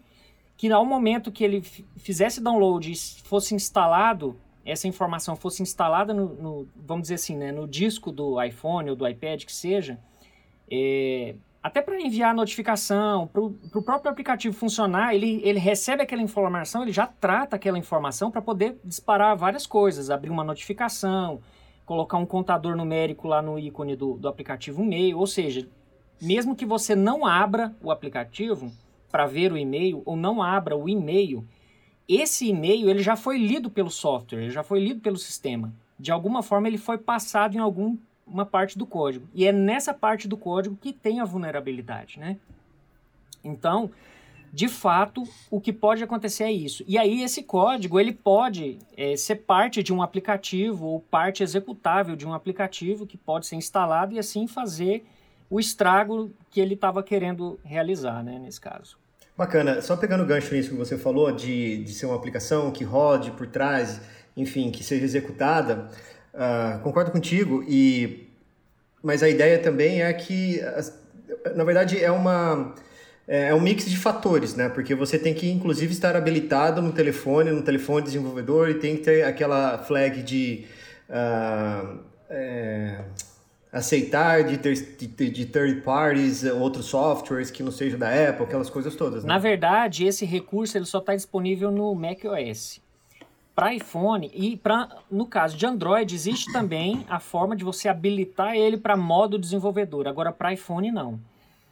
que 0.56 0.72
ao 0.72 0.86
momento 0.86 1.32
que 1.32 1.44
ele 1.44 1.64
fizesse 1.98 2.40
download 2.40 2.92
e 2.92 2.96
fosse 3.24 3.56
instalado, 3.56 4.40
essa 4.64 4.88
informação 4.88 5.36
fosse 5.36 5.64
instalada 5.64 6.14
no, 6.14 6.36
no, 6.36 6.68
vamos 6.76 7.04
dizer 7.04 7.16
assim, 7.16 7.36
né, 7.36 7.52
no 7.52 7.68
disco 7.68 8.12
do 8.12 8.40
iPhone 8.40 8.92
ou 8.92 8.96
do 8.96 9.08
iPad 9.08 9.46
que 9.46 9.52
seja, 9.52 10.00
é, 10.70 11.34
até 11.66 11.82
para 11.82 12.00
enviar 12.00 12.30
a 12.30 12.34
notificação, 12.36 13.26
para 13.26 13.42
o 13.42 13.82
próprio 13.82 14.12
aplicativo 14.12 14.56
funcionar, 14.56 15.16
ele, 15.16 15.42
ele 15.44 15.58
recebe 15.58 16.04
aquela 16.04 16.22
informação, 16.22 16.84
ele 16.84 16.92
já 16.92 17.08
trata 17.08 17.56
aquela 17.56 17.80
informação 17.80 18.30
para 18.30 18.40
poder 18.40 18.78
disparar 18.84 19.36
várias 19.36 19.66
coisas, 19.66 20.12
abrir 20.12 20.30
uma 20.30 20.44
notificação, 20.44 21.42
colocar 21.84 22.20
um 22.20 22.26
contador 22.26 22.76
numérico 22.78 23.28
lá 23.28 23.42
no 23.42 23.58
ícone 23.58 23.96
do, 23.96 24.14
do 24.14 24.28
aplicativo 24.28 24.84
e-mail, 24.84 25.18
ou 25.18 25.26
seja, 25.26 25.68
mesmo 26.22 26.56
que 26.56 26.68
você 26.68 26.94
não 26.94 27.26
abra 27.26 27.76
o 27.82 27.90
aplicativo 27.90 28.72
para 29.12 29.26
ver 29.26 29.52
o 29.52 29.58
e-mail 29.58 30.04
ou 30.06 30.16
não 30.16 30.44
abra 30.44 30.78
o 30.78 30.88
e-mail, 30.88 31.48
esse 32.08 32.48
e-mail 32.48 32.92
ele 32.92 33.02
já 33.02 33.16
foi 33.16 33.40
lido 33.40 33.72
pelo 33.72 33.90
software, 33.90 34.44
ele 34.44 34.52
já 34.52 34.62
foi 34.62 34.80
lido 34.80 35.02
pelo 35.02 35.18
sistema. 35.18 35.74
De 36.00 36.12
alguma 36.12 36.44
forma 36.44 36.68
ele 36.68 36.78
foi 36.78 37.00
passado 37.00 37.56
em 37.56 37.60
algum 37.60 37.98
uma 38.26 38.46
parte 38.46 38.78
do 38.78 38.86
código. 38.86 39.28
E 39.34 39.46
é 39.46 39.52
nessa 39.52 39.94
parte 39.94 40.28
do 40.28 40.38
código 40.38 40.78
que 40.82 40.92
tem 40.92 41.20
a 41.20 41.26
vulnerabilidade, 41.26 42.20
né? 42.20 42.38
Então, 43.44 43.92
de 44.52 44.68
fato, 44.68 45.24
o 45.52 45.60
que 45.60 45.74
pode 45.74 46.04
acontecer 46.04 46.46
é 46.46 46.52
isso. 46.52 46.84
E 46.88 46.98
aí 46.98 47.22
esse 47.22 47.44
código 47.44 48.00
ele 48.00 48.14
pode 48.14 48.80
é, 48.96 49.16
ser 49.16 49.36
parte 49.36 49.84
de 49.84 49.94
um 49.94 50.02
aplicativo 50.02 50.86
ou 50.86 51.00
parte 51.02 51.44
executável 51.44 52.16
de 52.16 52.26
um 52.26 52.34
aplicativo 52.34 53.06
que 53.06 53.18
pode 53.18 53.46
ser 53.46 53.58
instalado 53.58 54.16
e 54.16 54.20
assim 54.20 54.48
fazer 54.48 55.06
o 55.50 55.60
estrago 55.60 56.32
que 56.50 56.60
ele 56.60 56.74
estava 56.74 57.04
querendo 57.04 57.60
realizar, 57.64 58.24
né, 58.24 58.40
nesse 58.40 58.60
caso. 58.60 58.98
Bacana. 59.38 59.82
Só 59.82 59.98
pegando 59.98 60.24
o 60.24 60.26
gancho 60.26 60.56
nisso 60.56 60.70
que 60.70 60.76
você 60.76 60.98
falou 60.98 61.32
de, 61.32 61.84
de 61.84 61.94
ser 61.94 62.06
uma 62.06 62.16
aplicação 62.16 62.72
que 62.72 62.84
rode 62.84 63.32
por 63.32 63.48
trás, 63.48 64.00
enfim, 64.38 64.72
que 64.72 64.84
seja 64.84 65.04
executada, 65.04 65.90
Uh, 66.36 66.80
concordo 66.80 67.12
contigo, 67.12 67.64
e 67.66 68.26
mas 69.06 69.22
a 69.22 69.30
ideia 69.30 69.60
também 69.60 70.02
é 70.02 70.12
que, 70.12 70.60
na 71.56 71.64
verdade, 71.64 72.04
é 72.04 72.10
uma. 72.10 72.74
é, 73.28 73.50
é 73.50 73.56
um 73.56 73.62
mix 73.62 73.86
de 73.86 73.96
fatores, 73.96 74.56
né? 74.56 74.68
Porque 74.68 74.96
você 74.96 75.20
tem 75.20 75.32
que, 75.32 75.50
inclusive, 75.50 75.94
estar 75.94 76.16
habilitado 76.16 76.82
no 76.82 76.92
telefone, 76.92 77.52
no 77.52 77.62
telefone 77.62 78.04
desenvolvedor, 78.04 78.70
e 78.70 78.74
tem 78.74 78.98
que 78.98 79.04
ter 79.04 79.24
aquela 79.24 79.78
flag 79.78 80.24
de 80.24 80.66
uh, 81.08 82.00
é, 82.28 83.02
aceitar 83.72 84.44
de, 84.44 84.58
ter, 84.58 84.74
de, 84.74 85.30
de, 85.30 85.46
third 85.46 85.82
parties, 85.82 86.44
outros 86.44 86.88
softwares 86.88 87.52
que 87.52 87.62
não 87.62 87.72
sejam 87.72 88.00
da 88.00 88.10
Apple, 88.10 88.46
aquelas 88.46 88.72
coisas 88.72 88.96
todas. 88.96 89.24
Né? 89.24 89.28
Na 89.28 89.38
verdade, 89.38 90.06
esse 90.06 90.26
recurso 90.26 90.78
ele 90.78 90.86
só 90.86 90.98
está 90.98 91.16
disponível 91.16 91.70
no 91.70 91.94
macOS. 91.94 92.82
Para 93.56 93.74
iPhone 93.74 94.30
e 94.34 94.58
para 94.58 94.90
no 95.10 95.26
caso 95.26 95.56
de 95.56 95.66
Android 95.66 96.14
existe 96.14 96.52
também 96.52 97.06
a 97.08 97.22
forma 97.22 97.56
de 97.56 97.64
você 97.64 97.88
habilitar 97.88 98.54
ele 98.54 98.76
para 98.76 98.98
modo 98.98 99.40
desenvolvedor. 99.40 100.08
Agora 100.08 100.34
para 100.34 100.52
iPhone 100.52 100.92
não. 100.92 101.20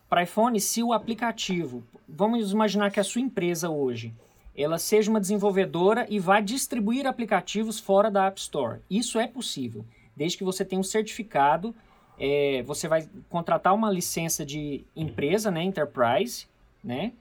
Para 0.09 0.23
iPhone, 0.23 0.59
se 0.61 0.83
o 0.83 0.93
aplicativo, 0.93 1.83
vamos 2.07 2.51
imaginar 2.51 2.91
que 2.91 2.99
a 2.99 3.03
sua 3.03 3.19
empresa 3.19 3.69
hoje, 3.69 4.13
ela 4.55 4.77
seja 4.77 5.09
uma 5.09 5.19
desenvolvedora 5.19 6.05
e 6.07 6.19
vá 6.19 6.39
distribuir 6.39 7.07
aplicativos 7.07 7.79
fora 7.79 8.11
da 8.11 8.27
App 8.27 8.39
Store. 8.39 8.79
Isso 8.89 9.19
é 9.19 9.27
possível, 9.27 9.83
desde 10.15 10.37
que 10.37 10.43
você 10.43 10.63
tenha 10.63 10.79
um 10.79 10.83
certificado. 10.83 11.73
É, 12.19 12.61
você 12.61 12.87
vai 12.87 13.09
contratar 13.27 13.73
uma 13.73 13.89
licença 13.89 14.45
de 14.45 14.85
empresa, 14.95 15.49
né, 15.49 15.63
Enterprise, 15.63 16.45
né? 16.83 17.11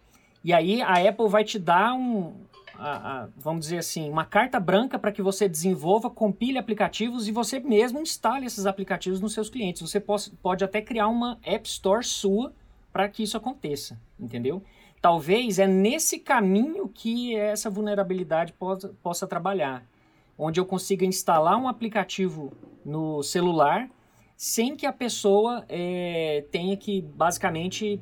E 0.45 0.53
aí 0.53 0.83
a 0.83 1.09
Apple 1.09 1.29
vai 1.29 1.45
te 1.45 1.59
dar 1.59 1.95
um, 1.95 2.35
a, 2.83 3.23
a, 3.23 3.29
vamos 3.37 3.67
dizer 3.67 3.79
assim, 3.79 4.11
uma 4.11 4.25
carta 4.25 4.59
branca 4.59 4.99
para 4.99 5.13
que 5.13 5.23
você 5.23 5.49
desenvolva, 5.49 6.11
compile 6.11 6.59
aplicativos 6.59 7.29
e 7.29 7.33
você 7.33 7.61
mesmo 7.61 8.01
instale 8.01 8.47
esses 8.47 8.67
aplicativos 8.67 9.21
nos 9.21 9.33
seus 9.33 9.49
clientes. 9.49 9.81
Você 9.81 10.01
pode, 10.01 10.31
pode 10.43 10.65
até 10.65 10.83
criar 10.83 11.09
uma 11.09 11.39
App 11.45 11.69
Store 11.69 12.05
sua 12.05 12.53
para 12.93 13.09
que 13.09 13.23
isso 13.23 13.37
aconteça, 13.37 13.99
entendeu? 14.19 14.63
Talvez 15.01 15.59
é 15.59 15.67
nesse 15.67 16.19
caminho 16.19 16.89
que 16.89 17.37
essa 17.37 17.71
vulnerabilidade 17.71 18.53
possa, 18.53 18.89
possa 19.03 19.27
trabalhar, 19.27 19.87
onde 20.37 20.59
eu 20.59 20.67
consiga 20.67 21.07
instalar 21.07 21.57
um 21.57 21.69
aplicativo 21.69 22.53
no 22.85 23.23
celular 23.23 23.89
sem 24.37 24.75
que 24.75 24.87
a 24.87 24.93
pessoa 24.93 25.65
é, 25.69 26.45
tenha 26.51 26.77
que 26.77 27.01
basicamente 27.01 28.01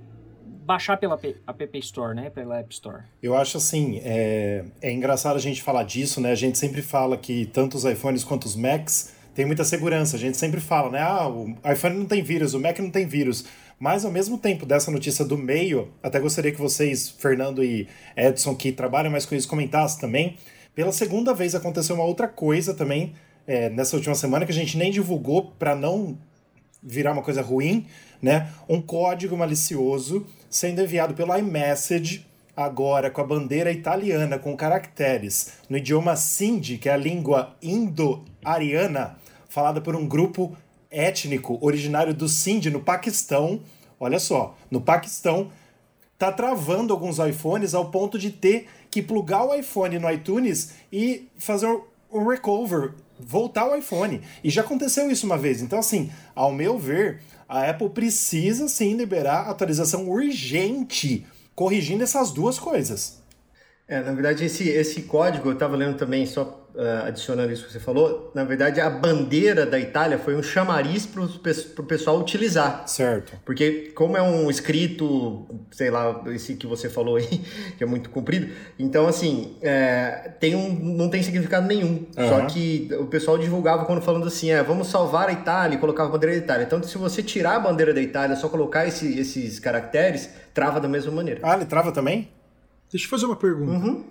baixar 0.71 0.97
pela 0.99 1.19
App 1.49 1.79
Store, 1.81 2.15
né? 2.15 2.31
Pela 2.31 2.61
App 2.61 2.73
Store. 2.73 3.03
Eu 3.21 3.37
acho 3.37 3.57
assim, 3.57 4.00
é, 4.05 4.65
é 4.81 4.93
engraçado 4.93 5.35
a 5.35 5.41
gente 5.41 5.61
falar 5.61 5.83
disso, 5.83 6.21
né? 6.21 6.31
A 6.31 6.37
gente 6.37 6.57
sempre 6.57 6.81
fala 6.81 7.17
que 7.17 7.47
tanto 7.47 7.77
os 7.77 7.85
iPhones 7.85 8.23
quanto 8.23 8.45
os 8.45 8.55
Macs 8.55 9.12
têm 9.35 9.45
muita 9.45 9.65
segurança. 9.65 10.15
A 10.15 10.19
gente 10.21 10.37
sempre 10.37 10.61
fala, 10.61 10.89
né? 10.89 11.00
Ah, 11.00 11.29
o 11.29 11.57
iPhone 11.69 11.97
não 11.97 12.07
tem 12.07 12.23
vírus, 12.23 12.55
o 12.55 12.61
Mac 12.61 12.79
não 12.79 12.91
tem 12.91 13.05
vírus. 13.05 13.47
Mas 13.81 14.05
ao 14.05 14.12
mesmo 14.12 14.39
tempo 14.39 14.65
dessa 14.65 14.93
notícia 14.93 15.25
do 15.25 15.37
meio, 15.37 15.93
até 16.00 16.21
gostaria 16.21 16.53
que 16.53 16.61
vocês, 16.61 17.09
Fernando 17.09 17.65
e 17.65 17.89
Edson, 18.17 18.55
que 18.55 18.71
trabalham 18.71 19.11
mais 19.11 19.27
com 19.27 19.35
isso, 19.35 19.49
comentassem 19.49 20.00
também. 20.00 20.37
Pela 20.73 20.93
segunda 20.93 21.35
vez 21.35 21.57
aconteceu 21.57 21.97
uma 21.97 22.05
outra 22.05 22.29
coisa 22.29 22.73
também 22.75 23.15
é, 23.45 23.69
nessa 23.71 23.97
última 23.97 24.15
semana 24.15 24.47
que 24.47 24.53
a 24.53 24.55
gente 24.55 24.77
nem 24.77 24.93
divulgou 24.93 25.50
para 25.59 25.75
não 25.75 26.17
virar 26.81 27.12
uma 27.12 27.23
coisa 27.23 27.43
ruim, 27.43 27.87
né? 28.21 28.50
Um 28.69 28.81
código 28.81 29.37
malicioso 29.37 30.27
sendo 30.49 30.83
enviado 30.83 31.15
pelo 31.15 31.37
iMessage 31.37 32.27
agora 32.57 33.11
com 33.11 33.21
a 33.21 33.27
bandeira 33.27 33.73
italiana 33.73 34.39
com 34.39 34.57
caracteres 34.57 35.53
no 35.69 35.77
idioma 35.77 36.17
Sindhi, 36.17 36.79
que 36.79 36.89
é 36.89 36.93
a 36.93 36.97
língua 36.97 37.57
indo-ariana, 37.62 39.17
falada 39.49 39.81
por 39.81 39.97
um 39.97 40.07
grupo 40.07 40.57
étnico 40.91 41.59
originário 41.61 42.12
do 42.12 42.29
Sindh 42.29 42.67
no 42.67 42.81
Paquistão. 42.81 43.61
Olha 43.99 44.19
só, 44.19 44.57
no 44.71 44.81
Paquistão 44.81 45.50
tá 46.19 46.31
travando 46.31 46.93
alguns 46.93 47.19
iPhones 47.19 47.75
ao 47.75 47.91
ponto 47.91 48.19
de 48.19 48.31
ter 48.31 48.69
que 48.91 49.00
plugar 49.00 49.45
o 49.45 49.55
iPhone 49.55 49.99
no 49.99 50.11
iTunes 50.11 50.75
e 50.93 51.29
fazer 51.39 51.67
um 52.12 52.27
recover, 52.27 52.93
voltar 53.19 53.71
o 53.71 53.75
iPhone. 53.75 54.21
E 54.43 54.50
já 54.50 54.62
aconteceu 54.62 55.11
isso 55.11 55.25
uma 55.25 55.39
vez. 55.39 55.62
Então, 55.62 55.79
assim, 55.79 56.11
ao 56.35 56.53
meu 56.53 56.79
ver, 56.79 57.23
a 57.50 57.69
Apple 57.69 57.90
precisa 57.90 58.69
sim 58.69 58.95
liberar 58.95 59.50
atualização 59.50 60.09
urgente, 60.09 61.26
corrigindo 61.52 62.04
essas 62.04 62.30
duas 62.30 62.61
coisas. 62.61 63.21
É, 63.88 64.00
na 64.00 64.12
verdade, 64.12 64.45
esse, 64.45 64.69
esse 64.69 65.02
código, 65.02 65.49
eu 65.49 65.54
estava 65.54 65.76
lendo 65.76 65.97
também, 65.99 66.25
só 66.25 66.60
uh, 66.75 67.07
adicionando 67.07 67.53
isso 67.53 67.67
que 67.67 67.73
você 67.73 67.81
falou, 67.81 68.31
na 68.35 68.45
verdade 68.45 68.81
a 68.81 68.89
bandeira 68.89 69.67
da 69.67 69.79
Itália 69.79 70.19
foi 70.19 70.35
um 70.35 70.43
chamariz 70.43 71.07
para 71.07 71.23
o 71.23 71.87
pessoal 71.87 72.19
utilizar. 72.19 72.87
Certo. 72.87 73.33
Porque 73.45 73.93
como 73.95 74.17
é 74.17 74.23
um 74.23 74.50
escrito, 74.50 75.47
sei 75.71 75.91
lá, 75.91 76.23
esse 76.29 76.55
que 76.57 76.67
você 76.67 76.89
falou 76.89 77.17
aí, 77.17 77.27
que 77.77 77.83
é 77.83 77.87
muito 77.87 78.11
comprido, 78.11 78.53
então 78.79 79.07
assim, 79.07 79.57
é, 79.62 80.33
tem 80.41 80.55
um, 80.55 80.73
não 80.73 81.09
tem 81.09 81.23
significado 81.23 81.67
nenhum. 81.67 82.07
Uhum. 82.17 82.29
Só 82.29 82.47
que 82.47 82.89
o 82.99 83.07
pessoal 83.07 83.39
divulgava 83.39 83.85
quando 83.85 84.00
falando 84.00 84.27
assim, 84.27 84.50
é, 84.50 84.62
vamos 84.62 84.89
salvar 84.89 85.29
a 85.29 85.33
Itália 85.33 85.77
e 85.77 85.79
colocava 85.79 86.09
a 86.09 86.12
bandeira 86.12 86.37
da 86.37 86.43
Itália. 86.45 86.65
Então 86.65 86.83
se 86.83 86.97
você 86.99 87.23
tirar 87.23 87.57
a 87.57 87.61
bandeira 87.61 87.95
da 87.95 88.00
Itália, 88.00 88.37
só 88.37 88.49
colocar 88.49 88.87
esse, 88.87 89.19
esses 89.19 89.59
caracteres, 89.59 90.31
trava 90.53 90.81
da 90.81 90.89
mesma 90.89 91.12
maneira. 91.12 91.41
Ah, 91.43 91.55
ele 91.55 91.65
trava 91.65 91.93
também? 91.93 92.29
Deixa 92.91 93.07
eu 93.07 93.11
fazer 93.11 93.27
uma 93.27 93.37
pergunta. 93.37 93.87
Uhum. 93.87 94.05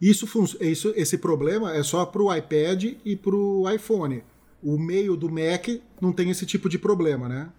Isso, 0.00 0.26
isso, 0.60 0.92
esse 0.96 1.18
problema 1.18 1.74
é 1.74 1.82
só 1.82 2.04
para 2.04 2.22
o 2.22 2.34
iPad 2.34 2.84
e 3.04 3.16
para 3.16 3.34
o 3.34 3.70
iPhone. 3.70 4.22
O 4.62 4.78
meio 4.78 5.16
do 5.16 5.30
Mac 5.30 5.68
não 6.00 6.12
tem 6.12 6.30
esse 6.30 6.44
tipo 6.44 6.68
de 6.68 6.78
problema, 6.78 7.28
né? 7.28 7.52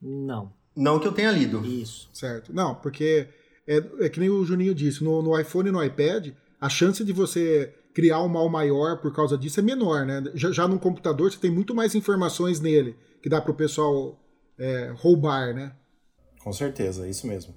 Não. 0.00 0.52
Não 0.74 0.98
que 0.98 1.06
eu 1.06 1.12
tenha 1.12 1.30
lido. 1.30 1.64
Isso. 1.64 2.08
Certo. 2.12 2.52
Não, 2.52 2.74
porque 2.74 3.28
é, 3.66 3.82
é 4.00 4.08
que 4.08 4.20
nem 4.20 4.28
o 4.28 4.44
Juninho 4.44 4.74
disse, 4.74 5.02
no, 5.02 5.22
no 5.22 5.38
iPhone 5.38 5.68
e 5.68 5.72
no 5.72 5.82
iPad, 5.82 6.28
a 6.60 6.68
chance 6.68 7.04
de 7.04 7.12
você 7.12 7.74
criar 7.94 8.22
um 8.22 8.28
mal 8.28 8.48
maior 8.48 8.98
por 8.98 9.14
causa 9.14 9.38
disso 9.38 9.58
é 9.60 9.62
menor, 9.62 10.04
né? 10.04 10.22
Já, 10.34 10.52
já 10.52 10.68
no 10.68 10.78
computador 10.78 11.32
você 11.32 11.38
tem 11.38 11.50
muito 11.50 11.74
mais 11.74 11.94
informações 11.94 12.60
nele 12.60 12.94
que 13.22 13.28
dá 13.28 13.40
para 13.40 13.50
o 13.50 13.54
pessoal 13.54 14.20
é, 14.58 14.92
roubar, 14.96 15.54
né? 15.54 15.72
Com 16.42 16.52
certeza, 16.52 17.06
é 17.06 17.10
isso 17.10 17.26
mesmo. 17.26 17.54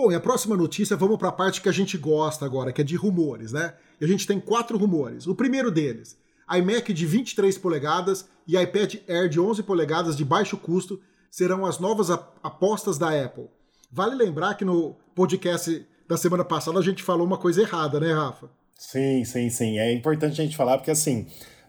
Bom, 0.00 0.12
e 0.12 0.14
a 0.14 0.20
próxima 0.20 0.56
notícia, 0.56 0.96
vamos 0.96 1.18
para 1.18 1.30
a 1.30 1.32
parte 1.32 1.60
que 1.60 1.68
a 1.68 1.72
gente 1.72 1.98
gosta 1.98 2.44
agora, 2.44 2.72
que 2.72 2.80
é 2.80 2.84
de 2.84 2.94
rumores, 2.94 3.50
né? 3.50 3.74
E 4.00 4.04
a 4.04 4.06
gente 4.06 4.28
tem 4.28 4.38
quatro 4.38 4.78
rumores. 4.78 5.26
O 5.26 5.34
primeiro 5.34 5.72
deles, 5.72 6.16
iMac 6.48 6.92
de 6.92 7.04
23 7.04 7.58
polegadas 7.58 8.28
e 8.46 8.56
iPad 8.56 8.94
Air 9.08 9.28
de 9.28 9.40
11 9.40 9.64
polegadas 9.64 10.16
de 10.16 10.24
baixo 10.24 10.56
custo 10.56 11.00
serão 11.32 11.66
as 11.66 11.80
novas 11.80 12.12
apostas 12.12 12.96
da 12.96 13.08
Apple. 13.08 13.48
Vale 13.90 14.14
lembrar 14.14 14.54
que 14.54 14.64
no 14.64 14.94
podcast 15.16 15.84
da 16.06 16.16
semana 16.16 16.44
passada 16.44 16.78
a 16.78 16.82
gente 16.82 17.02
falou 17.02 17.26
uma 17.26 17.36
coisa 17.36 17.62
errada, 17.62 17.98
né, 17.98 18.12
Rafa? 18.12 18.48
Sim, 18.76 19.24
sim, 19.24 19.50
sim. 19.50 19.80
É 19.80 19.92
importante 19.92 20.40
a 20.40 20.44
gente 20.44 20.56
falar 20.56 20.78
porque 20.78 20.92
assim, 20.92 21.26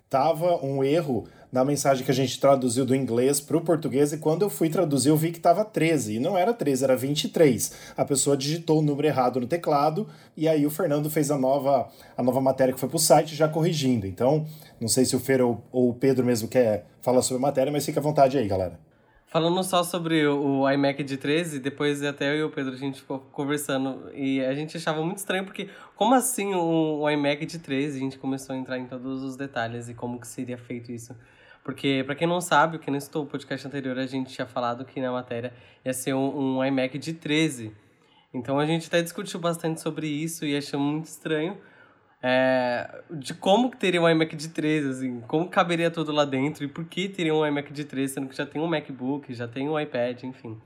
tava 0.07 0.63
um 0.63 0.83
erro 0.83 1.27
na 1.51 1.65
mensagem 1.65 2.06
que 2.06 2.12
a 2.12 2.13
gente 2.13 2.39
traduziu 2.39 2.86
do 2.86 2.96
inglês 2.96 3.39
para 3.39 3.58
o 3.58 3.62
português, 3.62 4.13
e 4.13 4.18
quando 4.18 4.44
eu 4.44 4.50
fui 4.50 4.70
traduzir, 4.70 5.10
eu 5.10 5.18
vi 5.18 5.32
que 5.32 5.38
estava 5.38 5.65
13, 5.65 6.15
e 6.15 6.20
não 6.20 6.38
era 6.38 6.53
13, 6.53 6.84
era 6.84 6.96
23. 6.96 7.72
A 7.98 8.06
pessoa 8.06 8.38
digitou 8.38 8.79
o 8.79 8.82
número 8.82 9.08
errado 9.08 9.39
no 9.39 9.48
teclado, 9.48 10.08
e 10.38 10.48
aí 10.48 10.65
o 10.65 10.70
Fernando 10.70 11.10
fez 11.10 11.32
a 11.32 11.38
nova, 11.38 11.89
a 12.15 12.22
nova 12.22 12.39
matéria 12.39 12.74
que 12.74 12.79
foi 12.79 12.89
para 12.89 12.98
o 12.98 13.00
site 13.00 13.36
já 13.36 13.48
corrigindo. 13.48 14.06
Então, 14.06 14.46
não 14.79 14.88
sei 14.88 15.06
se 15.06 15.15
o 15.15 15.20
Fer 15.20 15.41
ou, 15.41 15.63
ou 15.72 15.89
o 15.89 15.94
Pedro 15.94 16.25
mesmo 16.25 16.48
quer 16.48 16.86
falar 17.01 17.22
sobre 17.22 17.44
a 17.44 17.48
matéria, 17.48 17.72
mas 17.72 17.86
fica 17.86 18.00
à 18.00 18.03
vontade 18.03 18.38
aí, 18.38 18.48
galera. 18.48 18.79
Falando 19.32 19.63
só 19.63 19.84
sobre 19.84 20.25
o 20.25 20.68
iMac 20.68 21.03
de 21.03 21.15
13, 21.15 21.60
depois 21.60 22.01
até 22.03 22.32
eu 22.32 22.38
e 22.39 22.44
o 22.44 22.50
Pedro 22.50 22.74
a 22.74 22.77
gente 22.77 23.00
ficou 23.00 23.20
conversando 23.20 24.10
e 24.15 24.44
a 24.44 24.56
gente 24.56 24.75
achava 24.75 25.03
muito 25.06 25.20
estranho 25.20 25.46
porque 25.46 25.70
como 25.96 26.15
assim 26.15 26.56
um, 26.56 27.03
um 27.03 27.10
iMac 27.12 27.46
de 27.46 27.60
13? 27.60 27.98
A 27.98 28.00
gente 28.00 28.18
começou 28.18 28.56
a 28.56 28.58
entrar 28.58 28.79
em 28.79 28.88
todos 28.88 29.22
os 29.22 29.36
detalhes 29.36 29.88
e 29.88 29.94
como 29.94 30.20
que 30.20 30.27
seria 30.27 30.58
feito 30.58 30.91
isso. 30.91 31.15
Porque, 31.69 32.01
para 32.03 32.15
quem 32.15 32.27
não 32.27 32.41
sabe, 32.41 32.77
o 32.77 32.79
que 32.79 32.89
não 32.89 32.97
estou 32.97 33.25
no 33.25 33.29
podcast 33.29 33.67
anterior, 33.67 33.95
a 33.99 34.07
gente 34.07 34.33
tinha 34.33 34.47
falado 34.47 34.83
que 34.83 34.99
na 34.99 35.11
matéria 35.11 35.53
ia 35.85 35.93
ser 35.93 36.15
um, 36.15 36.57
um 36.57 36.65
iMac 36.65 36.97
de 36.97 37.13
13. 37.13 37.71
Então 38.33 38.57
a 38.57 38.65
gente 38.65 38.88
até 38.88 39.03
discutiu 39.03 39.39
bastante 39.39 39.79
sobre 39.79 40.07
isso 40.07 40.43
e 40.47 40.57
achou 40.57 40.79
muito 40.79 41.05
estranho 41.05 41.57
é, 42.23 43.03
de 43.11 43.35
como 43.35 43.69
que 43.69 43.77
teria 43.77 44.01
um 44.01 44.09
iMac 44.09 44.35
de 44.35 44.49
13, 44.49 44.89
assim, 44.89 45.19
como 45.27 45.47
caberia 45.47 45.91
tudo 45.91 46.11
lá 46.11 46.25
dentro 46.25 46.63
e 46.63 46.67
por 46.67 46.85
que 46.85 47.07
teria 47.07 47.35
um 47.35 47.45
iMac 47.45 47.71
de 47.71 47.83
13, 47.83 48.15
sendo 48.15 48.29
que 48.29 48.35
já 48.35 48.47
tem 48.47 48.59
um 48.59 48.65
MacBook, 48.65 49.31
já 49.31 49.47
tem 49.47 49.69
um 49.69 49.79
iPad, 49.79 50.23
enfim. 50.23 50.59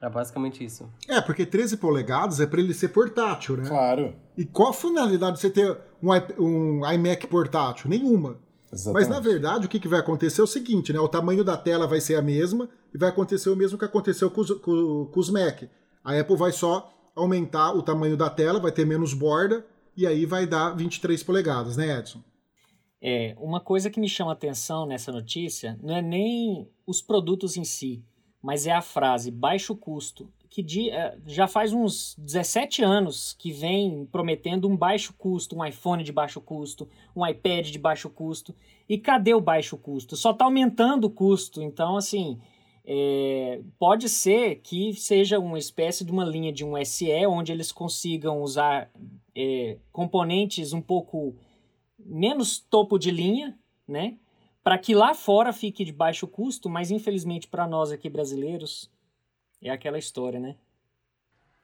Era 0.00 0.08
basicamente 0.08 0.64
isso. 0.64 0.88
É, 1.08 1.20
porque 1.20 1.44
13 1.44 1.78
polegadas 1.78 2.38
é 2.38 2.46
para 2.46 2.60
ele 2.60 2.74
ser 2.74 2.90
portátil, 2.90 3.56
né? 3.56 3.68
Claro. 3.68 4.14
E 4.38 4.44
qual 4.44 4.70
a 4.70 4.72
finalidade 4.72 5.34
de 5.34 5.40
você 5.40 5.50
ter 5.50 5.76
um, 6.00 6.10
um 6.38 6.92
iMac 6.92 7.26
portátil? 7.26 7.90
Nenhuma. 7.90 8.43
Exatamente. 8.74 9.08
Mas 9.08 9.08
na 9.08 9.20
verdade 9.20 9.66
o 9.66 9.68
que, 9.68 9.80
que 9.80 9.88
vai 9.88 10.00
acontecer 10.00 10.40
é 10.40 10.44
o 10.44 10.48
seguinte, 10.48 10.92
né? 10.92 11.00
O 11.00 11.08
tamanho 11.08 11.44
da 11.44 11.56
tela 11.56 11.86
vai 11.86 12.00
ser 12.00 12.16
a 12.16 12.22
mesma 12.22 12.68
e 12.92 12.98
vai 12.98 13.08
acontecer 13.08 13.48
o 13.48 13.56
mesmo 13.56 13.78
que 13.78 13.84
aconteceu 13.84 14.30
com 14.30 14.40
os, 14.40 14.50
com, 14.50 15.06
com 15.06 15.20
os 15.20 15.30
Mac. 15.30 15.62
A 16.02 16.18
Apple 16.18 16.36
vai 16.36 16.52
só 16.52 16.92
aumentar 17.14 17.72
o 17.72 17.82
tamanho 17.82 18.16
da 18.16 18.28
tela, 18.28 18.58
vai 18.58 18.72
ter 18.72 18.84
menos 18.84 19.14
borda 19.14 19.64
e 19.96 20.06
aí 20.06 20.26
vai 20.26 20.46
dar 20.46 20.70
23 20.70 21.22
polegadas, 21.22 21.76
né, 21.76 21.98
Edson? 21.98 22.20
É, 23.00 23.36
uma 23.38 23.60
coisa 23.60 23.90
que 23.90 24.00
me 24.00 24.08
chama 24.08 24.32
atenção 24.32 24.86
nessa 24.86 25.12
notícia 25.12 25.78
não 25.82 25.94
é 25.94 26.02
nem 26.02 26.68
os 26.86 27.00
produtos 27.00 27.56
em 27.56 27.64
si, 27.64 28.02
mas 28.42 28.66
é 28.66 28.72
a 28.72 28.82
frase 28.82 29.30
baixo 29.30 29.76
custo, 29.76 30.28
que 30.54 30.62
de, 30.62 30.88
é, 30.88 31.18
já 31.26 31.48
faz 31.48 31.72
uns 31.72 32.14
17 32.16 32.80
anos 32.84 33.32
que 33.32 33.50
vem 33.50 34.06
prometendo 34.06 34.68
um 34.68 34.76
baixo 34.76 35.12
custo, 35.18 35.56
um 35.56 35.64
iPhone 35.64 36.04
de 36.04 36.12
baixo 36.12 36.40
custo, 36.40 36.88
um 37.14 37.26
iPad 37.26 37.68
de 37.70 37.78
baixo 37.78 38.08
custo. 38.08 38.54
E 38.88 38.96
cadê 38.96 39.34
o 39.34 39.40
baixo 39.40 39.76
custo? 39.76 40.14
Só 40.14 40.30
está 40.30 40.44
aumentando 40.44 41.08
o 41.08 41.10
custo. 41.10 41.60
Então, 41.60 41.96
assim, 41.96 42.38
é, 42.86 43.62
pode 43.80 44.08
ser 44.08 44.60
que 44.60 44.92
seja 44.92 45.40
uma 45.40 45.58
espécie 45.58 46.04
de 46.04 46.12
uma 46.12 46.24
linha 46.24 46.52
de 46.52 46.64
um 46.64 46.76
SE, 46.84 47.26
onde 47.26 47.50
eles 47.50 47.72
consigam 47.72 48.40
usar 48.40 48.88
é, 49.34 49.78
componentes 49.90 50.72
um 50.72 50.80
pouco 50.80 51.34
menos 51.98 52.60
topo 52.60 52.96
de 52.96 53.10
linha, 53.10 53.58
né? 53.88 54.18
Para 54.62 54.78
que 54.78 54.94
lá 54.94 55.14
fora 55.14 55.52
fique 55.52 55.84
de 55.84 55.92
baixo 55.92 56.28
custo, 56.28 56.70
mas 56.70 56.92
infelizmente 56.92 57.48
para 57.48 57.66
nós 57.66 57.90
aqui 57.90 58.08
brasileiros 58.08 58.93
é 59.68 59.72
aquela 59.72 59.98
história, 59.98 60.38
né? 60.38 60.56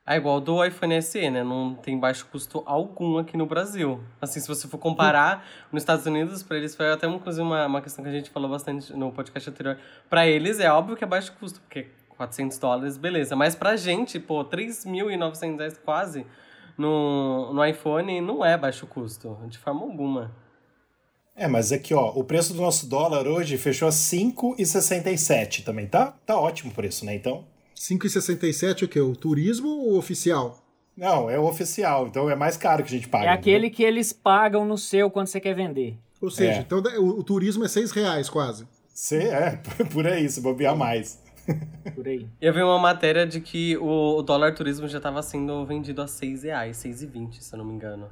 É 0.06 0.16
igual 0.16 0.40
do 0.40 0.64
iPhone 0.64 1.00
SE, 1.02 1.30
né? 1.30 1.44
Não 1.44 1.74
tem 1.74 1.98
baixo 1.98 2.26
custo 2.26 2.62
algum 2.66 3.18
aqui 3.18 3.36
no 3.36 3.46
Brasil. 3.46 4.02
Assim, 4.20 4.40
se 4.40 4.48
você 4.48 4.66
for 4.66 4.78
comparar 4.78 5.46
nos 5.70 5.82
Estados 5.82 6.06
Unidos, 6.06 6.42
para 6.42 6.56
eles 6.56 6.74
foi 6.74 6.90
até 6.90 7.06
inclusive 7.06 7.42
uma, 7.46 7.66
uma 7.66 7.82
questão 7.82 8.02
que 8.02 8.10
a 8.10 8.12
gente 8.12 8.30
falou 8.30 8.50
bastante 8.50 8.92
no 8.92 9.12
podcast 9.12 9.48
anterior. 9.50 9.78
Para 10.08 10.26
eles 10.26 10.58
é 10.58 10.72
óbvio 10.72 10.96
que 10.96 11.04
é 11.04 11.06
baixo 11.06 11.32
custo, 11.38 11.60
porque 11.60 11.88
400 12.16 12.58
dólares, 12.58 12.96
beleza. 12.96 13.36
Mas 13.36 13.54
pra 13.54 13.76
gente, 13.76 14.18
pô, 14.18 14.44
3.900 14.44 15.56
reais 15.56 15.78
quase 15.78 16.26
no, 16.76 17.52
no 17.52 17.64
iPhone 17.64 18.20
não 18.20 18.44
é 18.44 18.56
baixo 18.56 18.86
custo, 18.86 19.38
de 19.48 19.58
forma 19.58 19.82
alguma. 19.82 20.34
É, 21.36 21.46
mas 21.46 21.72
aqui, 21.72 21.94
ó, 21.94 22.10
o 22.10 22.24
preço 22.24 22.52
do 22.52 22.60
nosso 22.60 22.88
dólar 22.88 23.26
hoje 23.26 23.56
fechou 23.56 23.88
a 23.88 23.90
5,67 23.92 25.62
também, 25.64 25.86
tá? 25.86 26.14
Tá 26.26 26.38
ótimo 26.38 26.72
o 26.72 26.74
preço, 26.74 27.06
né? 27.06 27.14
Então, 27.14 27.44
5,67 27.80 28.82
é 28.82 28.84
o 28.84 28.88
que? 28.88 29.00
O 29.00 29.16
turismo 29.16 29.68
ou 29.68 29.94
o 29.94 29.96
oficial? 29.96 30.62
Não, 30.94 31.30
é 31.30 31.38
o 31.38 31.44
oficial, 31.44 32.06
então 32.06 32.28
é 32.28 32.36
mais 32.36 32.54
caro 32.58 32.82
que 32.84 32.90
a 32.90 32.98
gente 32.98 33.08
paga. 33.08 33.24
É 33.24 33.28
aquele 33.30 33.68
né? 33.68 33.74
que 33.74 33.82
eles 33.82 34.12
pagam 34.12 34.66
no 34.66 34.76
seu 34.76 35.10
quando 35.10 35.28
você 35.28 35.40
quer 35.40 35.54
vender. 35.54 35.96
Ou 36.20 36.30
seja, 36.30 36.58
é. 36.58 36.60
então 36.60 36.82
o, 36.98 37.20
o, 37.20 37.24
turismo 37.24 37.64
é 37.64 37.68
6 37.68 37.90
reais 37.92 38.28
quase. 38.28 38.68
Cê, 38.92 39.28
é, 39.28 39.58
por 39.90 40.06
aí, 40.06 40.28
se 40.28 40.42
bobear 40.42 40.76
mais. 40.76 41.18
Por 41.96 42.06
aí. 42.06 42.28
Eu 42.38 42.52
vi 42.52 42.62
uma 42.62 42.78
matéria 42.78 43.26
de 43.26 43.40
que 43.40 43.76
o, 43.78 44.18
o 44.18 44.22
dólar 44.22 44.54
turismo 44.54 44.86
já 44.86 44.98
estava 44.98 45.22
sendo 45.22 45.64
vendido 45.64 46.02
a 46.02 46.06
6 46.06 46.42
reais, 46.42 46.76
6,20, 46.76 47.40
se 47.40 47.52
eu 47.52 47.58
não 47.58 47.64
me 47.64 47.72
engano. 47.72 48.08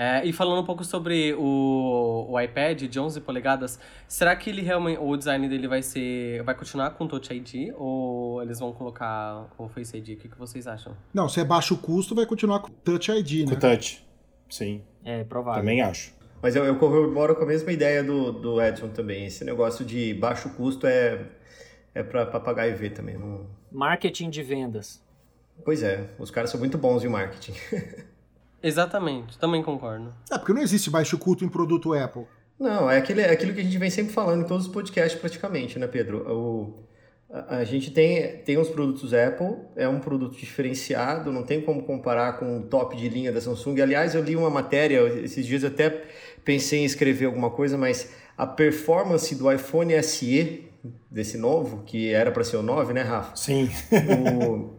É, 0.00 0.24
e 0.24 0.32
falando 0.32 0.60
um 0.60 0.64
pouco 0.64 0.84
sobre 0.84 1.34
o, 1.34 2.26
o 2.30 2.40
iPad 2.40 2.82
de 2.82 3.00
11 3.00 3.20
polegadas, 3.20 3.80
será 4.06 4.36
que 4.36 4.48
ele 4.48 4.62
realmente 4.62 5.00
o 5.02 5.16
design 5.16 5.48
dele 5.48 5.66
vai 5.66 5.82
ser 5.82 6.40
vai 6.44 6.54
continuar 6.54 6.90
com 6.90 7.08
Touch 7.08 7.34
ID 7.34 7.74
ou 7.76 8.40
eles 8.40 8.60
vão 8.60 8.72
colocar 8.72 9.48
o 9.58 9.68
Face 9.68 9.96
ID? 9.96 10.10
O 10.10 10.16
que, 10.16 10.28
que 10.28 10.38
vocês 10.38 10.68
acham? 10.68 10.96
Não, 11.12 11.28
se 11.28 11.40
é 11.40 11.44
baixo 11.44 11.76
custo, 11.76 12.14
vai 12.14 12.26
continuar 12.26 12.60
com 12.60 12.70
Touch 12.70 13.10
ID, 13.10 13.48
né? 13.48 13.56
Com 13.56 13.60
Touch. 13.60 14.06
Sim. 14.48 14.84
É, 15.04 15.24
provável. 15.24 15.62
Também 15.62 15.82
acho. 15.82 16.14
Mas 16.40 16.54
eu, 16.54 16.64
eu 16.64 16.76
corroboro 16.78 17.34
com 17.34 17.42
a 17.42 17.46
mesma 17.46 17.72
ideia 17.72 18.04
do, 18.04 18.30
do 18.30 18.62
Edson 18.62 18.90
também. 18.90 19.26
Esse 19.26 19.44
negócio 19.44 19.84
de 19.84 20.14
baixo 20.14 20.48
custo 20.50 20.86
é, 20.86 21.26
é 21.92 22.04
para 22.04 22.24
pagar 22.38 22.68
e 22.68 22.72
ver 22.72 22.90
também. 22.90 23.18
Não... 23.18 23.48
Marketing 23.72 24.30
de 24.30 24.44
vendas. 24.44 25.02
Pois 25.64 25.82
é, 25.82 26.08
os 26.20 26.30
caras 26.30 26.50
são 26.50 26.60
muito 26.60 26.78
bons 26.78 27.02
em 27.02 27.08
marketing. 27.08 27.54
Exatamente, 28.62 29.38
também 29.38 29.62
concordo. 29.62 30.12
É, 30.30 30.38
porque 30.38 30.52
não 30.52 30.62
existe 30.62 30.90
baixo 30.90 31.16
custo 31.18 31.44
em 31.44 31.48
produto 31.48 31.94
Apple. 31.94 32.24
Não, 32.58 32.90
é, 32.90 32.98
aquele, 32.98 33.20
é 33.20 33.30
aquilo 33.30 33.54
que 33.54 33.60
a 33.60 33.64
gente 33.64 33.78
vem 33.78 33.90
sempre 33.90 34.12
falando 34.12 34.42
em 34.42 34.46
todos 34.46 34.66
os 34.66 34.72
podcasts 34.72 35.18
praticamente, 35.18 35.78
né, 35.78 35.86
Pedro? 35.86 36.28
O, 36.28 36.74
a, 37.30 37.58
a, 37.58 37.64
gente 37.64 37.92
tem, 37.92 38.38
tem 38.38 38.58
os 38.58 38.68
produtos 38.68 39.14
Apple, 39.14 39.56
é 39.76 39.88
um 39.88 40.00
produto 40.00 40.36
diferenciado, 40.36 41.30
não 41.30 41.44
tem 41.44 41.60
como 41.60 41.84
comparar 41.84 42.38
com 42.38 42.58
o 42.58 42.62
top 42.62 42.96
de 42.96 43.08
linha 43.08 43.30
da 43.30 43.40
Samsung. 43.40 43.80
Aliás, 43.80 44.16
eu 44.16 44.22
li 44.22 44.34
uma 44.34 44.50
matéria, 44.50 45.00
esses 45.22 45.46
dias 45.46 45.62
eu 45.62 45.68
até 45.68 46.04
pensei 46.44 46.80
em 46.80 46.84
escrever 46.84 47.26
alguma 47.26 47.50
coisa, 47.50 47.78
mas 47.78 48.12
a 48.36 48.46
performance 48.46 49.34
do 49.36 49.50
iPhone 49.52 50.02
SE, 50.02 50.64
desse 51.10 51.38
novo, 51.38 51.84
que 51.84 52.12
era 52.12 52.32
para 52.32 52.42
ser 52.42 52.56
o 52.56 52.62
9, 52.62 52.92
né, 52.92 53.02
Rafa? 53.02 53.36
Sim. 53.36 53.70
O... 54.50 54.70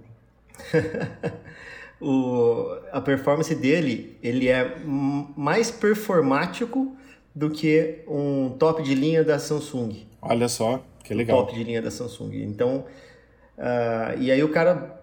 o, 2.02 2.78
a 2.92 3.02
performance 3.02 3.54
dele 3.54 4.18
ele 4.24 4.48
é 4.48 4.78
mais 4.86 5.70
performático 5.70 6.96
do 7.36 7.50
que 7.50 8.00
um 8.08 8.50
top 8.58 8.82
de 8.84 8.96
linha 8.96 9.24
da 9.24 9.38
Samsung. 9.38 10.08
Olha 10.22 10.48
só, 10.48 10.84
que 11.04 11.14
legal. 11.14 11.38
top 11.46 11.54
de 11.54 11.64
linha 11.64 11.82
da 11.82 11.92
Samsung. 11.92 12.44
Então, 12.44 12.86
uh, 13.58 14.20
e 14.20 14.32
aí 14.32 14.44
o 14.44 14.50
cara 14.50 15.02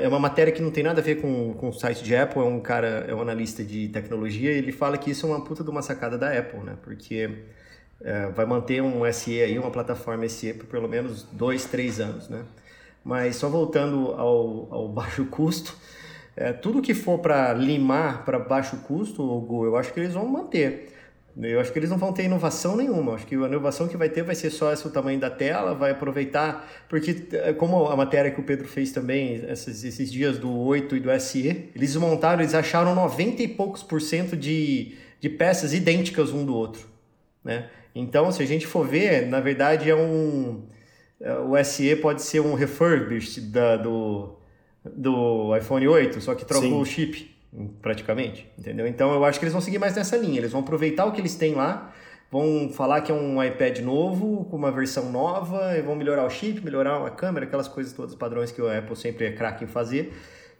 é 0.00 0.08
uma 0.08 0.18
matéria 0.18 0.52
que 0.52 0.62
não 0.62 0.70
tem 0.70 0.82
nada 0.82 1.00
a 1.00 1.04
ver 1.04 1.20
com, 1.20 1.54
com 1.54 1.68
o 1.68 1.72
site 1.72 2.02
de 2.02 2.14
Apple, 2.16 2.40
é 2.40 2.44
um 2.44 2.60
cara, 2.60 3.04
é 3.08 3.14
um 3.14 3.20
analista 3.20 3.62
de 3.62 3.88
tecnologia, 3.88 4.52
e 4.52 4.58
ele 4.58 4.72
fala 4.72 4.96
que 4.96 5.10
isso 5.10 5.26
é 5.26 5.30
uma 5.30 5.44
puta 5.44 5.62
de 5.62 5.70
uma 5.70 5.82
sacada 5.82 6.16
da 6.16 6.36
Apple, 6.36 6.60
né? 6.60 6.76
Porque 6.82 7.26
uh, 7.26 8.32
vai 8.34 8.46
manter 8.46 8.82
um 8.82 9.10
SE 9.12 9.40
aí, 9.40 9.58
uma 9.58 9.70
plataforma 9.70 10.28
SE 10.28 10.54
por 10.54 10.66
pelo 10.66 10.88
menos 10.88 11.24
dois, 11.32 11.64
três 11.64 12.00
anos, 12.00 12.28
né? 12.28 12.44
Mas 13.04 13.36
só 13.36 13.48
voltando 13.48 14.12
ao, 14.12 14.68
ao 14.72 14.88
baixo 14.92 15.24
custo, 15.26 15.76
é, 16.36 16.52
tudo 16.52 16.82
que 16.82 16.92
for 16.92 17.18
para 17.18 17.52
limar 17.54 18.24
para 18.24 18.38
baixo 18.38 18.76
custo, 18.86 19.46
eu 19.64 19.76
acho 19.76 19.92
que 19.92 20.00
eles 20.00 20.12
vão 20.12 20.26
manter. 20.26 20.92
Eu 21.38 21.60
acho 21.60 21.70
que 21.70 21.78
eles 21.78 21.90
não 21.90 21.98
vão 21.98 22.14
ter 22.14 22.24
inovação 22.24 22.76
nenhuma. 22.76 23.14
Acho 23.14 23.26
que 23.26 23.34
a 23.34 23.46
inovação 23.46 23.86
que 23.86 23.96
vai 23.96 24.08
ter 24.08 24.22
vai 24.22 24.34
ser 24.34 24.50
só 24.50 24.72
esse 24.72 24.86
o 24.86 24.90
tamanho 24.90 25.20
da 25.20 25.28
tela, 25.28 25.74
vai 25.74 25.90
aproveitar, 25.90 26.66
porque 26.88 27.26
é, 27.32 27.52
como 27.52 27.88
a 27.88 27.96
matéria 27.96 28.30
que 28.30 28.40
o 28.40 28.42
Pedro 28.42 28.66
fez 28.66 28.90
também, 28.90 29.44
esses, 29.50 29.84
esses 29.84 30.10
dias 30.10 30.38
do 30.38 30.50
8 30.50 30.96
e 30.96 31.00
do 31.00 31.20
SE, 31.20 31.70
eles 31.74 31.94
montaram, 31.96 32.40
eles 32.40 32.54
acharam 32.54 32.94
90 32.94 33.42
e 33.42 33.48
poucos 33.48 33.82
por 33.82 34.00
cento 34.00 34.34
de, 34.34 34.96
de 35.20 35.28
peças 35.28 35.74
idênticas 35.74 36.32
um 36.32 36.44
do 36.44 36.54
outro. 36.54 36.86
Né? 37.44 37.68
Então, 37.94 38.32
se 38.32 38.42
a 38.42 38.46
gente 38.46 38.66
for 38.66 38.86
ver, 38.86 39.26
na 39.26 39.40
verdade 39.40 39.90
é 39.90 39.96
um... 39.96 40.64
É, 41.20 41.34
o 41.34 41.62
SE 41.64 41.96
pode 41.96 42.22
ser 42.22 42.40
um 42.40 42.54
refurbished 42.54 43.40
da, 43.50 43.76
do, 43.76 44.35
do 44.94 45.56
iPhone 45.56 45.86
8, 45.86 46.20
só 46.20 46.34
que 46.34 46.44
trocou 46.44 46.68
Sim. 46.68 46.80
o 46.80 46.84
chip, 46.84 47.36
praticamente, 47.80 48.46
entendeu? 48.58 48.86
Então 48.86 49.12
eu 49.12 49.24
acho 49.24 49.38
que 49.38 49.44
eles 49.44 49.52
vão 49.52 49.62
seguir 49.62 49.78
mais 49.78 49.94
nessa 49.94 50.16
linha, 50.16 50.38
eles 50.38 50.52
vão 50.52 50.60
aproveitar 50.60 51.06
o 51.06 51.12
que 51.12 51.20
eles 51.20 51.34
têm 51.36 51.54
lá, 51.54 51.92
vão 52.30 52.70
falar 52.70 53.00
que 53.00 53.10
é 53.10 53.14
um 53.14 53.42
iPad 53.42 53.78
novo, 53.80 54.44
com 54.46 54.56
uma 54.56 54.70
versão 54.70 55.10
nova, 55.10 55.76
e 55.76 55.82
vão 55.82 55.94
melhorar 55.94 56.24
o 56.24 56.30
chip, 56.30 56.60
melhorar 56.64 57.04
a 57.06 57.10
câmera, 57.10 57.46
aquelas 57.46 57.68
coisas 57.68 57.92
todas, 57.92 58.14
padrões 58.14 58.52
que 58.52 58.60
o 58.60 58.70
Apple 58.70 58.96
sempre 58.96 59.26
é 59.26 59.32
craque 59.32 59.64
em 59.64 59.68
fazer, 59.68 60.12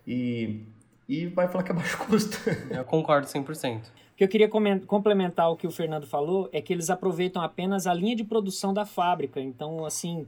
e, 0.07 0.65
e 1.09 1.27
vai 1.27 1.49
falar 1.49 1.65
que 1.65 1.73
é 1.73 1.75
baixo 1.75 1.99
custo. 1.99 2.39
Eu 2.71 2.85
concordo 2.85 3.27
100%. 3.27 3.83
O 3.83 4.17
que 4.17 4.25
eu 4.25 4.29
queria 4.29 4.49
complementar 4.49 5.51
o 5.51 5.57
que 5.57 5.67
o 5.67 5.71
Fernando 5.71 6.07
falou 6.07 6.49
é 6.51 6.63
que 6.63 6.73
eles 6.73 6.89
aproveitam 6.89 7.43
apenas 7.43 7.87
a 7.87 7.93
linha 7.93 8.17
de 8.17 8.25
produção 8.25 8.73
da 8.73 8.87
fábrica, 8.87 9.39
então 9.39 9.85
assim 9.85 10.27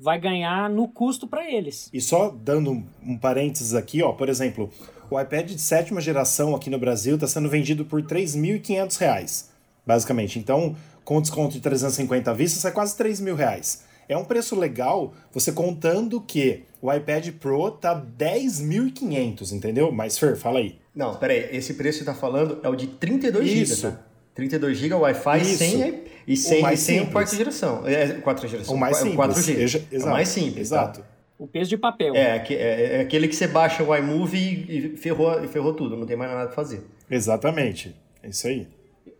vai 0.00 0.18
ganhar 0.18 0.70
no 0.70 0.88
custo 0.88 1.26
para 1.26 1.48
eles. 1.50 1.90
E 1.92 2.00
só 2.00 2.30
dando 2.30 2.72
um, 2.72 2.84
um 3.04 3.18
parênteses 3.18 3.74
aqui, 3.74 4.02
ó, 4.02 4.12
por 4.12 4.28
exemplo, 4.28 4.70
o 5.10 5.20
iPad 5.20 5.50
de 5.50 5.60
sétima 5.60 6.00
geração 6.00 6.54
aqui 6.54 6.70
no 6.70 6.78
Brasil 6.78 7.16
está 7.16 7.26
sendo 7.26 7.48
vendido 7.48 7.84
por 7.84 8.00
R$ 8.00 8.06
3.500, 8.06 9.46
basicamente. 9.86 10.38
Então, 10.38 10.74
com 11.04 11.20
desconto 11.20 11.52
de 11.52 11.60
350 11.60 12.32
vistas, 12.34 12.64
é 12.64 12.70
quase 12.70 13.00
R$ 13.00 13.22
mil 13.22 13.34
reais. 13.34 13.84
É 14.08 14.16
um 14.16 14.24
preço 14.24 14.58
legal, 14.58 15.14
você 15.32 15.52
contando 15.52 16.20
que 16.20 16.64
o 16.82 16.92
iPad 16.92 17.28
Pro 17.32 17.70
tá 17.70 17.94
10.500, 17.94 19.52
entendeu? 19.52 19.92
Mas, 19.92 20.18
Fer, 20.18 20.36
fala 20.36 20.58
aí. 20.58 20.78
Não, 20.94 21.14
peraí, 21.14 21.48
esse 21.52 21.74
preço 21.74 21.98
que 21.98 22.04
você 22.04 22.10
tá 22.10 22.16
falando 22.16 22.58
é 22.62 22.68
o 22.68 22.74
de 22.74 22.88
32 22.88 23.48
GB, 23.48 23.76
tá? 23.76 24.00
32 24.40 24.78
GB 24.78 24.94
Wi-Fi 24.94 25.44
sem, 25.44 26.02
e 26.26 26.36
sem, 26.36 26.72
e 26.72 26.76
sem 26.76 27.06
quarta 27.06 27.36
geração. 27.36 27.86
É, 27.86 28.14
quarta 28.14 28.48
geração. 28.48 28.74
O 28.74 28.78
mais 28.78 28.96
simples. 28.96 29.16
4G. 29.18 29.58
Exato. 29.58 29.86
É 29.92 29.98
o 29.98 30.10
mais 30.10 30.28
simples. 30.28 30.54
Tá? 30.70 30.76
Exato. 30.76 31.00
Tá? 31.00 31.06
O 31.38 31.46
peso 31.46 31.68
de 31.68 31.76
papel. 31.76 32.14
É, 32.14 32.36
é, 32.48 32.96
é, 32.96 33.00
aquele 33.00 33.28
que 33.28 33.34
você 33.34 33.46
baixa 33.46 33.82
o 33.82 33.94
iMovie 33.94 34.66
e 34.68 34.96
ferrou, 34.96 35.46
ferrou 35.48 35.74
tudo, 35.74 35.96
não 35.96 36.06
tem 36.06 36.16
mais 36.16 36.30
nada 36.30 36.46
pra 36.46 36.54
fazer. 36.54 36.86
Exatamente. 37.10 37.94
É 38.22 38.28
isso 38.28 38.46
aí. 38.46 38.66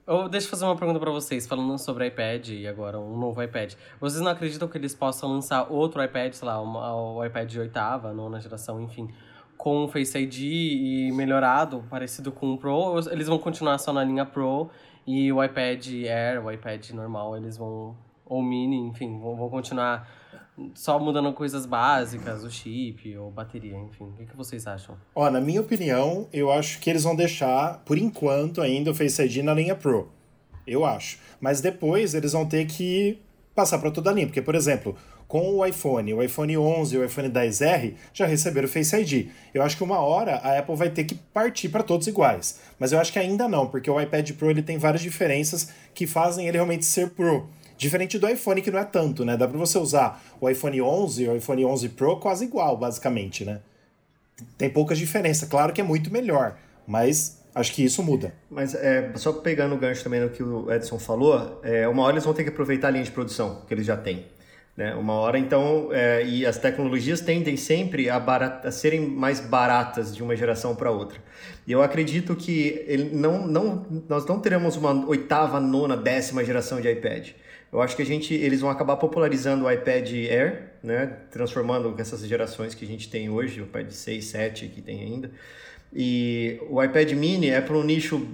Oh, 0.07 0.29
deixa 0.29 0.47
eu 0.47 0.51
fazer 0.51 0.65
uma 0.65 0.77
pergunta 0.77 0.99
para 0.99 1.11
vocês, 1.11 1.47
falando 1.47 1.79
sobre 1.79 2.07
iPad 2.07 2.49
e 2.49 2.67
agora 2.67 2.99
um 2.99 3.17
novo 3.19 3.43
iPad. 3.43 3.75
Vocês 4.01 4.23
não 4.23 4.31
acreditam 4.31 4.69
que 4.69 4.77
eles 4.77 4.95
possam 4.95 5.31
lançar 5.31 5.71
outro 5.71 6.03
iPad, 6.03 6.33
sei 6.33 6.49
lá, 6.49 6.61
uma, 6.61 6.95
o 6.95 7.25
iPad 7.25 7.49
de 7.49 7.61
oitava, 7.61 8.13
nona 8.13 8.41
geração, 8.41 8.81
enfim, 8.83 9.09
com 9.57 9.87
Face 9.89 10.19
ID 10.19 10.39
e 10.41 11.13
melhorado, 11.13 11.85
parecido 11.89 12.33
com 12.33 12.55
o 12.55 12.59
Pro? 12.59 12.73
Ou 12.73 12.99
eles 13.11 13.29
vão 13.29 13.39
continuar 13.39 13.79
só 13.79 13.93
na 13.93 14.03
linha 14.03 14.25
Pro 14.27 14.71
e 15.07 15.33
o 15.33 15.43
iPad 15.43 15.87
Air, 15.87 16.45
o 16.45 16.51
iPad 16.51 16.91
normal, 16.91 17.37
eles 17.37 17.57
vão. 17.57 17.97
Ou 18.27 18.43
mini, 18.43 18.77
enfim, 18.77 19.19
vão, 19.19 19.35
vão 19.35 19.51
continuar 19.51 20.09
só 20.75 20.99
mudando 20.99 21.33
coisas 21.33 21.67
básicas, 21.67 22.45
o 22.45 22.51
chip 22.51 23.17
ou 23.17 23.31
bateria, 23.31 23.77
enfim. 23.77 24.05
O 24.05 24.13
que, 24.13 24.27
que 24.27 24.37
vocês 24.37 24.67
acham? 24.67 24.97
Ó, 25.15 25.31
na 25.31 25.41
minha 25.41 25.61
opinião, 25.61 26.29
eu 26.33 26.51
acho 26.51 26.81
que 26.81 26.91
eles 26.91 27.03
vão 27.03 27.17
deixar, 27.17 27.83
por 27.85 27.99
enquanto, 27.99 28.61
ainda 28.61 28.91
o 28.91 28.95
Face 28.95 29.23
ID 29.23 29.39
na 29.39 29.55
linha 29.55 29.75
Pro. 29.75 30.11
Eu 30.67 30.85
acho. 30.85 31.19
Mas 31.41 31.61
depois 31.61 32.15
eles 32.15 32.33
vão 32.33 32.47
ter 32.47 32.67
que 32.67 33.19
passar 33.55 33.79
para 33.79 33.91
toda 33.91 34.11
a 34.11 34.13
linha. 34.13 34.27
Porque, 34.27 34.43
por 34.43 34.55
exemplo, 34.55 34.97
com 35.31 35.55
o 35.55 35.65
iPhone, 35.65 36.13
o 36.13 36.21
iPhone 36.21 36.59
11 36.59 36.93
e 36.93 36.99
o 36.99 37.05
iPhone 37.05 37.31
10R 37.31 37.95
já 38.13 38.27
receberam 38.27 38.67
o 38.67 38.69
Face 38.69 38.97
ID. 38.97 39.29
Eu 39.55 39.63
acho 39.63 39.77
que 39.77 39.85
uma 39.85 40.01
hora 40.01 40.35
a 40.39 40.59
Apple 40.59 40.75
vai 40.75 40.91
ter 40.91 41.05
que 41.05 41.15
partir 41.15 41.69
para 41.69 41.85
todos 41.85 42.09
iguais. 42.09 42.59
Mas 42.81 42.91
eu 42.91 42.99
acho 42.99 43.13
que 43.13 43.19
ainda 43.21 43.49
não, 43.49 43.69
porque 43.69 43.89
o 43.89 44.01
iPad 44.01 44.29
Pro 44.33 44.51
ele 44.51 44.61
tem 44.61 44.77
várias 44.77 45.03
diferenças 45.03 45.69
que 45.95 46.05
fazem 46.05 46.49
ele 46.49 46.57
realmente 46.57 46.85
ser 46.85 47.11
Pro. 47.11 47.49
Diferente 47.79 48.19
do 48.19 48.29
iPhone, 48.29 48.61
que 48.61 48.73
não 48.73 48.81
é 48.81 48.85
tanto, 48.85 49.25
né? 49.25 49.37
Dá 49.37 49.47
para 49.47 49.57
você 49.57 49.79
usar 49.79 50.21
o 50.41 50.51
iPhone 50.51 50.83
11 50.83 51.23
e 51.23 51.29
o 51.29 51.37
iPhone 51.37 51.65
11 51.65 51.91
Pro 51.91 52.17
quase 52.17 52.47
igual, 52.47 52.77
basicamente, 52.77 53.45
né? 53.45 53.61
Tem 54.59 54.69
poucas 54.69 54.99
diferenças. 54.99 55.49
Claro 55.49 55.73
que 55.73 55.81
é 55.81 55.85
muito 55.85 56.13
melhor, 56.13 56.59
mas 56.85 57.41
acho 57.55 57.73
que 57.73 57.85
isso 57.85 58.03
muda. 58.03 58.35
Mas 58.51 58.75
é, 58.75 59.13
só 59.15 59.33
pegando 59.33 59.77
o 59.77 59.79
gancho 59.79 60.03
também 60.03 60.19
no 60.19 60.31
que 60.31 60.43
o 60.43 60.73
Edson 60.73 60.99
falou, 60.99 61.61
é, 61.63 61.87
uma 61.87 62.03
hora 62.03 62.15
eles 62.15 62.25
vão 62.25 62.35
ter 62.35 62.43
que 62.43 62.51
aproveitar 62.51 62.89
a 62.89 62.91
linha 62.91 63.05
de 63.05 63.13
produção 63.13 63.63
que 63.69 63.73
eles 63.73 63.87
já 63.87 63.97
têm. 63.97 64.27
Né? 64.81 64.95
Uma 64.95 65.13
hora, 65.13 65.39
então, 65.39 65.91
é, 65.93 66.25
e 66.25 66.47
as 66.47 66.57
tecnologias 66.57 67.21
tendem 67.21 67.55
sempre 67.55 68.09
a, 68.09 68.19
barata, 68.19 68.69
a 68.69 68.73
serem 68.73 69.07
mais 69.07 69.39
baratas 69.39 70.17
de 70.17 70.23
uma 70.23 70.35
geração 70.35 70.75
para 70.75 70.91
outra. 70.91 71.19
E 71.67 71.73
eu 71.73 71.83
acredito 71.83 72.35
que 72.35 72.83
ele 72.87 73.15
não, 73.15 73.47
não, 73.47 73.87
nós 74.09 74.25
não 74.25 74.41
teremos 74.41 74.79
uma 74.79 75.07
oitava, 75.07 75.61
nona, 75.61 75.99
décima 75.99 76.43
geração 76.43 76.81
de 76.81 76.91
iPad. 76.91 77.29
Eu 77.71 77.83
acho 77.83 77.95
que 77.95 78.01
a 78.01 78.07
gente, 78.07 78.33
eles 78.33 78.63
vão 78.63 78.71
acabar 78.71 78.97
popularizando 78.97 79.67
o 79.67 79.71
iPad 79.71 80.11
Air, 80.13 80.71
né? 80.83 81.15
transformando 81.31 81.95
essas 81.99 82.27
gerações 82.27 82.75
que 82.75 82.83
a 82.83 82.89
gente 82.89 83.11
tem 83.11 83.29
hoje, 83.29 83.61
o 83.61 83.65
iPad 83.65 83.91
6, 83.91 84.25
7 84.25 84.69
que 84.69 84.81
tem 84.81 85.03
ainda. 85.03 85.31
E 85.93 86.59
o 86.71 86.83
iPad 86.83 87.13
mini 87.13 87.51
é 87.51 87.61
para 87.61 87.77
um 87.77 87.85
nicho 87.85 88.27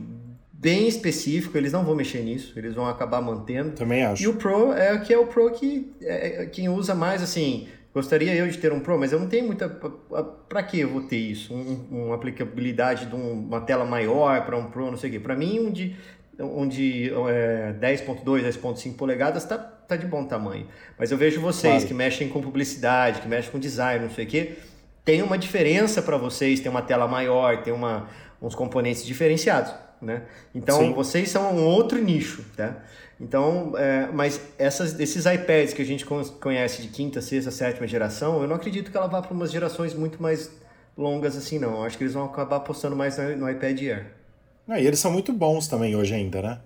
bem 0.58 0.88
específico, 0.88 1.56
eles 1.56 1.72
não 1.72 1.84
vão 1.84 1.94
mexer 1.94 2.22
nisso, 2.22 2.52
eles 2.56 2.74
vão 2.74 2.86
acabar 2.86 3.20
mantendo. 3.20 3.72
Também 3.72 4.04
acho. 4.04 4.22
E 4.22 4.26
o 4.26 4.34
Pro 4.34 4.72
é 4.72 4.98
que 4.98 5.12
é 5.12 5.18
o 5.18 5.26
Pro 5.26 5.50
que 5.50 5.92
é, 6.00 6.42
é 6.42 6.46
quem 6.46 6.68
usa 6.68 6.94
mais 6.94 7.22
assim. 7.22 7.68
Gostaria 7.92 8.34
eu 8.34 8.46
de 8.46 8.58
ter 8.58 8.72
um 8.72 8.80
Pro, 8.80 8.98
mas 8.98 9.12
eu 9.12 9.18
não 9.18 9.26
tenho 9.26 9.46
muita. 9.46 9.68
Para 9.68 10.62
que 10.62 10.80
eu 10.80 10.88
vou 10.88 11.02
ter 11.02 11.16
isso? 11.16 11.54
Um, 11.54 11.86
uma 11.90 12.14
aplicabilidade 12.14 13.06
de 13.06 13.14
uma 13.14 13.60
tela 13.60 13.84
maior 13.84 14.44
para 14.44 14.56
um 14.56 14.70
Pro, 14.70 14.90
não 14.90 14.98
sei 14.98 15.10
o 15.10 15.12
quê. 15.14 15.20
Para 15.20 15.34
mim, 15.34 15.60
um 15.60 15.70
de 15.70 15.96
onde 16.38 17.10
é, 17.28 17.74
10.2, 17.80 18.22
10.5 18.24 18.96
polegadas 18.96 19.42
está 19.42 19.56
tá 19.56 19.96
de 19.96 20.06
bom 20.06 20.24
tamanho. 20.24 20.66
Mas 20.98 21.10
eu 21.10 21.16
vejo 21.16 21.40
vocês 21.40 21.72
claro. 21.72 21.86
que 21.86 21.94
mexem 21.94 22.28
com 22.28 22.42
publicidade, 22.42 23.20
que 23.20 23.28
mexem 23.28 23.50
com 23.50 23.58
design, 23.58 24.04
não 24.04 24.10
sei 24.10 24.24
o 24.24 24.28
quê, 24.28 24.52
tem 25.04 25.22
uma 25.22 25.38
diferença 25.38 26.02
para 26.02 26.16
vocês, 26.16 26.60
tem 26.60 26.70
uma 26.70 26.82
tela 26.82 27.06
maior, 27.06 27.62
tem 27.62 27.72
uma, 27.72 28.08
uns 28.42 28.54
componentes 28.54 29.06
diferenciados, 29.06 29.72
né? 30.00 30.22
Então, 30.54 30.78
Sim. 30.78 30.92
vocês 30.92 31.30
são 31.30 31.54
um 31.54 31.64
outro 31.64 32.02
nicho, 32.02 32.44
tá? 32.56 32.76
Então, 33.20 33.72
é, 33.76 34.08
mas 34.12 34.40
essas, 34.58 34.98
esses 35.00 35.24
iPads 35.24 35.72
que 35.72 35.80
a 35.80 35.84
gente 35.84 36.04
conhece 36.04 36.82
de 36.82 36.88
quinta, 36.88 37.22
sexta, 37.22 37.50
sétima 37.50 37.86
geração, 37.86 38.42
eu 38.42 38.48
não 38.48 38.56
acredito 38.56 38.90
que 38.90 38.96
ela 38.96 39.06
vá 39.06 39.22
para 39.22 39.32
umas 39.32 39.50
gerações 39.50 39.94
muito 39.94 40.22
mais 40.22 40.50
longas 40.96 41.36
assim, 41.36 41.58
não. 41.58 41.76
Eu 41.76 41.84
acho 41.84 41.96
que 41.96 42.04
eles 42.04 42.14
vão 42.14 42.24
acabar 42.24 42.56
apostando 42.56 42.94
mais 42.94 43.16
no, 43.18 43.48
iPad 43.48 43.80
Air. 43.82 44.06
Ah, 44.68 44.78
e 44.78 44.86
eles 44.86 44.98
são 44.98 45.10
muito 45.10 45.32
bons 45.32 45.66
também 45.66 45.96
hoje 45.96 46.14
ainda, 46.14 46.42
né? 46.42 46.60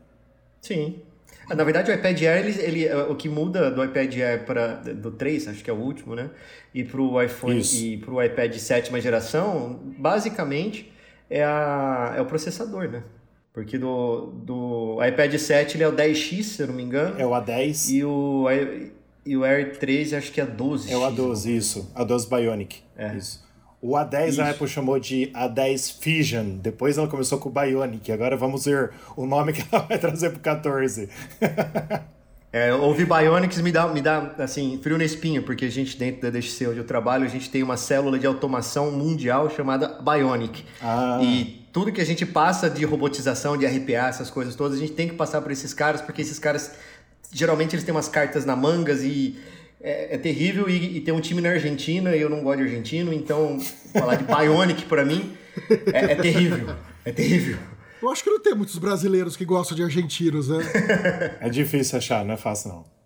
Sim. 0.61 1.01
Ah, 1.49 1.55
na 1.55 1.63
verdade, 1.63 1.91
o 1.91 1.95
iPad 1.95 2.21
Air, 2.23 2.47
ele, 2.47 2.63
ele, 2.63 2.87
é, 2.87 2.97
o 2.97 3.15
que 3.15 3.29
muda 3.29 3.71
do 3.71 3.85
iPad 3.85 4.13
Air 4.17 4.45
para 4.45 4.75
do 4.75 5.13
3, 5.13 5.49
acho 5.49 5.63
que 5.63 5.71
é 5.71 5.73
o 5.73 5.77
último, 5.77 6.17
né? 6.17 6.31
E 6.75 6.83
para 6.83 7.01
o 7.01 7.23
iPhone 7.23 7.61
Isso. 7.61 7.77
e 7.77 7.97
para 7.97 8.13
o 8.13 8.23
iPad 8.23 8.53
de 8.53 8.61
sétima 8.61 9.01
geração, 9.01 9.79
basicamente 9.99 10.93
é, 11.29 11.45
a, 11.45 12.15
é 12.17 12.21
o 12.21 12.27
processador, 12.27 12.89
né? 12.89 13.05
Porque 13.53 13.77
do, 13.77 14.33
do 14.45 14.99
iPad 15.05 15.35
7 15.35 15.77
ele 15.77 15.85
é 15.85 15.89
o 15.89 15.93
10X, 15.93 16.43
se 16.43 16.63
eu 16.63 16.69
não 16.69 16.75
me 16.75 16.83
engano. 16.83 17.21
É 17.21 17.27
o 17.27 17.31
A10. 17.31 17.91
E 17.91 18.05
o, 18.05 18.47
e 19.27 19.37
o 19.37 19.45
Air 19.45 19.77
3 19.79 20.15
acho 20.15 20.33
que 20.33 20.41
é 20.41 20.47
12. 20.47 20.93
É 20.93 20.97
o 20.97 21.01
A12, 21.01 21.47
isso. 21.51 21.93
A12 21.95 22.29
Bionic. 22.29 22.83
É. 22.97 23.15
Isso. 23.17 23.49
O 23.83 23.93
A10 23.93 24.29
Isso. 24.29 24.43
a 24.43 24.51
Apple 24.51 24.69
chamou 24.69 25.01
de 25.01 25.33
A10 25.35 26.01
Fission, 26.01 26.59
depois 26.59 26.99
ela 26.99 27.09
começou 27.09 27.39
com 27.39 27.49
o 27.49 27.53
Bionic, 27.53 28.13
agora 28.13 28.37
vamos 28.37 28.67
ver 28.67 28.91
o 29.17 29.25
nome 29.25 29.55
que 29.55 29.65
ela 29.73 29.85
vai 29.89 29.99
trazer 29.99 30.31
pro 30.31 30.41
14. 30.41 31.09
É, 32.53 32.75
ouvir 32.75 33.07
Bionics 33.07 33.61
me 33.61 33.71
dá, 33.71 33.87
me 33.87 34.03
dá 34.03 34.35
assim, 34.39 34.81
frio 34.83 34.99
na 34.99 35.05
espinha, 35.05 35.41
porque 35.41 35.67
a 35.67 35.71
gente, 35.71 35.97
dentro 35.97 36.23
da 36.23 36.31
DXC 36.31 36.67
onde 36.67 36.79
eu 36.79 36.85
trabalho, 36.85 37.25
a 37.25 37.29
gente 37.29 37.49
tem 37.49 37.63
uma 37.63 37.77
célula 37.77 38.19
de 38.19 38.27
automação 38.27 38.91
mundial 38.91 39.49
chamada 39.51 40.01
Bionic. 40.03 40.65
Ah. 40.83 41.21
E 41.23 41.60
tudo 41.73 41.93
que 41.93 42.01
a 42.01 42.05
gente 42.05 42.27
passa 42.27 42.69
de 42.69 42.85
robotização, 42.85 43.57
de 43.57 43.67
RPA, 43.67 44.09
essas 44.09 44.31
coisas 44.31 44.55
todas, 44.55 44.79
a 44.79 44.81
gente 44.81 44.93
tem 44.93 45.09
que 45.09 45.15
passar 45.15 45.41
por 45.41 45.51
esses 45.53 45.73
caras, 45.73 46.01
porque 46.01 46.23
esses 46.23 46.39
caras, 46.39 46.73
geralmente, 47.33 47.75
eles 47.75 47.85
têm 47.85 47.95
umas 47.95 48.09
cartas 48.09 48.45
na 48.45 48.57
mangas 48.57 49.03
e 49.03 49.39
é, 49.81 50.15
é 50.15 50.19
terrível 50.19 50.69
e, 50.69 50.99
e, 50.99 51.01
tem 51.01 51.15
um 51.15 51.21
time 51.21 51.41
na 51.41 51.51
Argentina 51.51 52.15
e 52.15 52.21
eu 52.21 52.29
não 52.29 52.43
gosto 52.43 52.59
de 52.59 52.65
argentino, 52.65 53.13
então 53.13 53.59
falar 53.93 54.17
de 54.17 54.25
Bionic 54.25 54.85
para 54.85 55.05
mim 55.05 55.35
é, 55.93 56.13
é, 56.13 56.15
terrível. 56.17 56.77
É 57.05 57.13
terrível. 57.13 57.59
Eu 58.03 58.11
acho 58.11 58.23
que 58.25 58.31
não 58.31 58.41
tem 58.41 58.55
muitos 58.55 58.79
brasileiros 58.79 59.37
que 59.37 59.45
gostam 59.45 59.77
de 59.77 59.83
argentinos, 59.83 60.49
né? 60.49 60.59
é 61.41 61.49
difícil 61.49 61.99
achar, 61.99 62.25
não 62.25 62.35
é 62.35 62.37
fácil 62.37 62.71
não. 62.71 63.01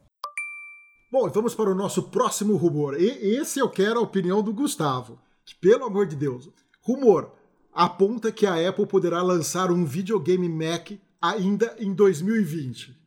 Bom, 1.10 1.30
vamos 1.30 1.54
para 1.54 1.70
o 1.70 1.74
nosso 1.74 2.04
próximo 2.04 2.56
rumor. 2.56 3.00
E 3.00 3.36
esse 3.36 3.60
eu 3.60 3.68
quero 3.68 4.00
a 4.00 4.02
opinião 4.02 4.42
do 4.42 4.52
Gustavo. 4.52 5.20
Que, 5.46 5.54
pelo 5.54 5.84
amor 5.84 6.06
de 6.06 6.16
Deus, 6.16 6.50
rumor 6.80 7.30
aponta 7.74 8.30
que 8.30 8.46
a 8.46 8.68
Apple 8.68 8.86
poderá 8.86 9.22
lançar 9.22 9.70
um 9.70 9.84
videogame 9.84 10.48
Mac 10.48 10.92
ainda 11.20 11.74
em 11.78 11.92
2020 11.92 13.04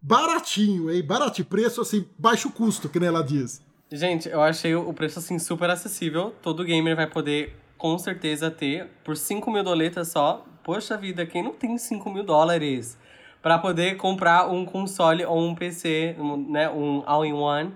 baratinho, 0.00 0.90
hein? 0.90 1.02
Baratinho, 1.02 1.46
preço 1.46 1.80
assim, 1.80 2.06
baixo 2.18 2.50
custo, 2.50 2.88
que 2.88 2.98
nem 2.98 3.08
ela 3.08 3.22
diz. 3.22 3.62
Gente, 3.92 4.28
eu 4.28 4.40
achei 4.40 4.74
o 4.74 4.92
preço 4.92 5.18
assim 5.18 5.38
super 5.38 5.68
acessível. 5.68 6.34
Todo 6.40 6.64
gamer 6.64 6.96
vai 6.96 7.06
poder 7.06 7.56
com 7.76 7.98
certeza 7.98 8.50
ter 8.50 8.86
por 9.04 9.16
5 9.16 9.50
mil 9.50 9.64
doletas 9.64 10.08
só. 10.08 10.44
Poxa 10.62 10.96
vida, 10.96 11.26
quem 11.26 11.42
não 11.42 11.52
tem 11.52 11.76
5 11.76 12.08
mil 12.10 12.22
dólares 12.22 12.96
para 13.42 13.58
poder 13.58 13.96
comprar 13.96 14.48
um 14.48 14.64
console 14.64 15.24
ou 15.24 15.40
um 15.40 15.54
PC, 15.54 16.14
um, 16.18 16.36
né, 16.50 16.70
um 16.70 17.02
all-in-one 17.04 17.74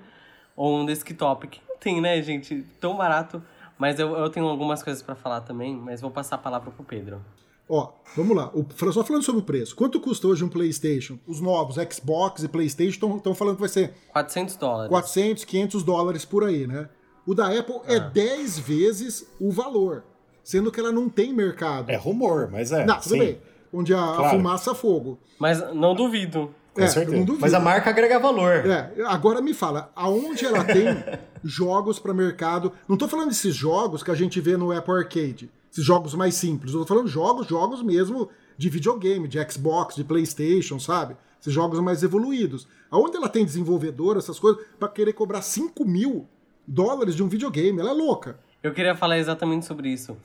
ou 0.54 0.78
um 0.78 0.86
desktop? 0.86 1.48
Quem 1.48 1.62
não 1.68 1.76
tem, 1.76 2.00
né, 2.00 2.22
gente? 2.22 2.64
Tão 2.80 2.96
barato. 2.96 3.42
Mas 3.84 3.98
eu, 3.98 4.16
eu 4.16 4.30
tenho 4.30 4.46
algumas 4.46 4.82
coisas 4.82 5.02
para 5.02 5.14
falar 5.14 5.42
também, 5.42 5.76
mas 5.76 6.00
vou 6.00 6.10
passar 6.10 6.36
a 6.36 6.38
palavra 6.38 6.70
pro 6.70 6.82
Pedro. 6.82 7.20
Ó, 7.68 7.92
vamos 8.16 8.34
lá. 8.34 8.50
O, 8.54 8.64
só 8.90 9.04
falando 9.04 9.22
sobre 9.22 9.42
o 9.42 9.44
preço. 9.44 9.76
Quanto 9.76 10.00
custa 10.00 10.26
hoje 10.26 10.42
um 10.42 10.48
PlayStation? 10.48 11.18
Os 11.26 11.38
novos, 11.38 11.76
Xbox 11.92 12.42
e 12.42 12.48
PlayStation, 12.48 13.18
estão 13.18 13.34
falando 13.34 13.56
que 13.56 13.60
vai 13.60 13.68
ser. 13.68 13.92
400 14.10 14.56
dólares. 14.56 14.88
400, 14.88 15.44
500 15.44 15.82
dólares 15.82 16.24
por 16.24 16.44
aí, 16.44 16.66
né? 16.66 16.88
O 17.26 17.34
da 17.34 17.48
Apple 17.48 17.80
é 17.84 18.00
10 18.00 18.58
ah. 18.58 18.62
vezes 18.62 19.28
o 19.38 19.50
valor. 19.50 20.02
Sendo 20.42 20.72
que 20.72 20.80
ela 20.80 20.90
não 20.90 21.10
tem 21.10 21.34
mercado. 21.34 21.90
É 21.90 21.96
rumor, 21.96 22.48
mas 22.50 22.72
é. 22.72 22.86
Não, 22.86 22.98
tudo 22.98 23.10
sim. 23.10 23.18
bem. 23.18 23.38
Onde 23.70 23.92
a, 23.92 23.98
claro. 23.98 24.24
a 24.24 24.30
fumaça 24.30 24.74
fogo. 24.74 25.18
Mas 25.38 25.60
não 25.74 25.94
duvido. 25.94 26.54
Com 26.74 26.82
é, 26.82 26.88
certeza. 26.88 27.36
Mas 27.38 27.54
a 27.54 27.60
marca 27.60 27.90
agrega 27.90 28.18
valor. 28.18 28.66
É, 28.66 28.92
agora 29.06 29.40
me 29.40 29.54
fala, 29.54 29.92
aonde 29.94 30.44
ela 30.44 30.64
tem 30.64 30.86
jogos 31.42 32.00
para 32.00 32.12
mercado? 32.12 32.72
Não 32.88 32.94
estou 32.94 33.08
falando 33.08 33.28
desses 33.28 33.54
jogos 33.54 34.02
que 34.02 34.10
a 34.10 34.14
gente 34.14 34.40
vê 34.40 34.56
no 34.56 34.76
Apple 34.76 34.92
Arcade 34.92 35.50
esses 35.74 35.84
jogos 35.84 36.14
mais 36.14 36.36
simples. 36.36 36.72
Eu 36.72 36.80
tô 36.80 36.86
falando 36.86 37.08
jogos, 37.08 37.48
jogos 37.48 37.82
mesmo 37.82 38.30
de 38.56 38.68
videogame, 38.70 39.26
de 39.26 39.38
Xbox, 39.50 39.96
de 39.96 40.04
PlayStation, 40.04 40.78
sabe? 40.78 41.16
Esses 41.40 41.52
jogos 41.52 41.80
mais 41.80 42.04
evoluídos. 42.04 42.68
Aonde 42.88 43.16
ela 43.16 43.28
tem 43.28 43.44
desenvolvedor, 43.44 44.16
essas 44.16 44.38
coisas, 44.38 44.64
para 44.78 44.88
querer 44.88 45.12
cobrar 45.12 45.42
5 45.42 45.84
mil 45.84 46.28
dólares 46.64 47.16
de 47.16 47.24
um 47.24 47.28
videogame? 47.28 47.80
Ela 47.80 47.90
é 47.90 47.92
louca. 47.92 48.38
Eu 48.62 48.72
queria 48.72 48.94
falar 48.94 49.18
exatamente 49.18 49.66
sobre 49.66 49.88
isso. 49.88 50.16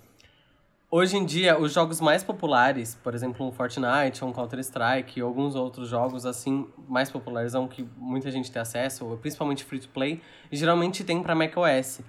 Hoje 0.92 1.18
em 1.18 1.24
dia, 1.24 1.60
os 1.60 1.72
jogos 1.72 2.02
mais 2.02 2.24
populares, 2.24 2.96
por 3.04 3.14
exemplo, 3.14 3.46
um 3.46 3.52
Fortnite, 3.52 4.26
um 4.26 4.34
Counter-Strike 4.34 5.22
alguns 5.22 5.54
outros 5.54 5.88
jogos 5.88 6.26
assim 6.26 6.68
mais 6.88 7.12
populares, 7.12 7.54
que 7.70 7.88
muita 7.96 8.32
gente 8.32 8.52
tem 8.52 8.60
acesso, 8.60 9.18
principalmente 9.22 9.64
free 9.64 9.80
to 9.80 9.90
play, 9.90 10.20
geralmente 10.52 11.04
tem 11.04 11.22
para 11.22 11.36
macOS 11.36 12.02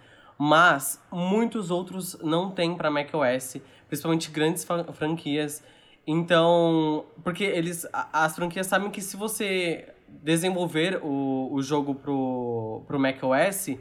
mas 0.42 0.98
muitos 1.12 1.70
outros 1.70 2.18
não 2.22 2.50
têm 2.50 2.74
para 2.74 2.90
macOS, 2.90 3.58
principalmente 3.86 4.30
grandes 4.30 4.66
franquias. 4.94 5.62
Então, 6.06 7.04
porque 7.22 7.44
eles 7.44 7.86
as 7.92 8.36
franquias 8.36 8.66
sabem 8.66 8.90
que 8.90 9.02
se 9.02 9.18
você 9.18 9.92
desenvolver 10.08 10.98
o, 11.02 11.50
o 11.52 11.62
jogo 11.62 11.94
pro, 11.94 12.82
pro 12.86 12.98
macOS, 12.98 13.76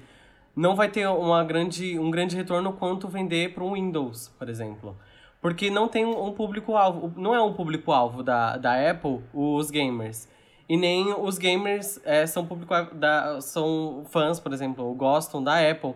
não 0.59 0.75
vai 0.75 0.89
ter 0.89 1.07
uma 1.07 1.41
grande, 1.41 1.97
um 1.97 2.11
grande 2.11 2.35
retorno 2.35 2.73
quanto 2.73 3.07
vender 3.07 3.53
para 3.53 3.63
o 3.63 3.75
Windows, 3.75 4.27
por 4.37 4.49
exemplo. 4.49 4.97
Porque 5.41 5.69
não 5.69 5.87
tem 5.87 6.05
um 6.05 6.33
público-alvo, 6.33 7.13
não 7.15 7.33
é 7.33 7.41
um 7.41 7.53
público-alvo 7.53 8.21
da, 8.21 8.57
da 8.57 8.91
Apple, 8.91 9.21
os 9.33 9.71
gamers. 9.71 10.27
E 10.67 10.75
nem 10.75 11.13
os 11.13 11.37
gamers 11.37 12.01
é, 12.03 12.27
são 12.27 12.45
público 12.45 12.73
da, 12.93 13.39
são 13.39 14.03
fãs, 14.09 14.37
por 14.37 14.51
exemplo, 14.51 14.93
gostam 14.95 15.41
da 15.41 15.57
Apple 15.57 15.93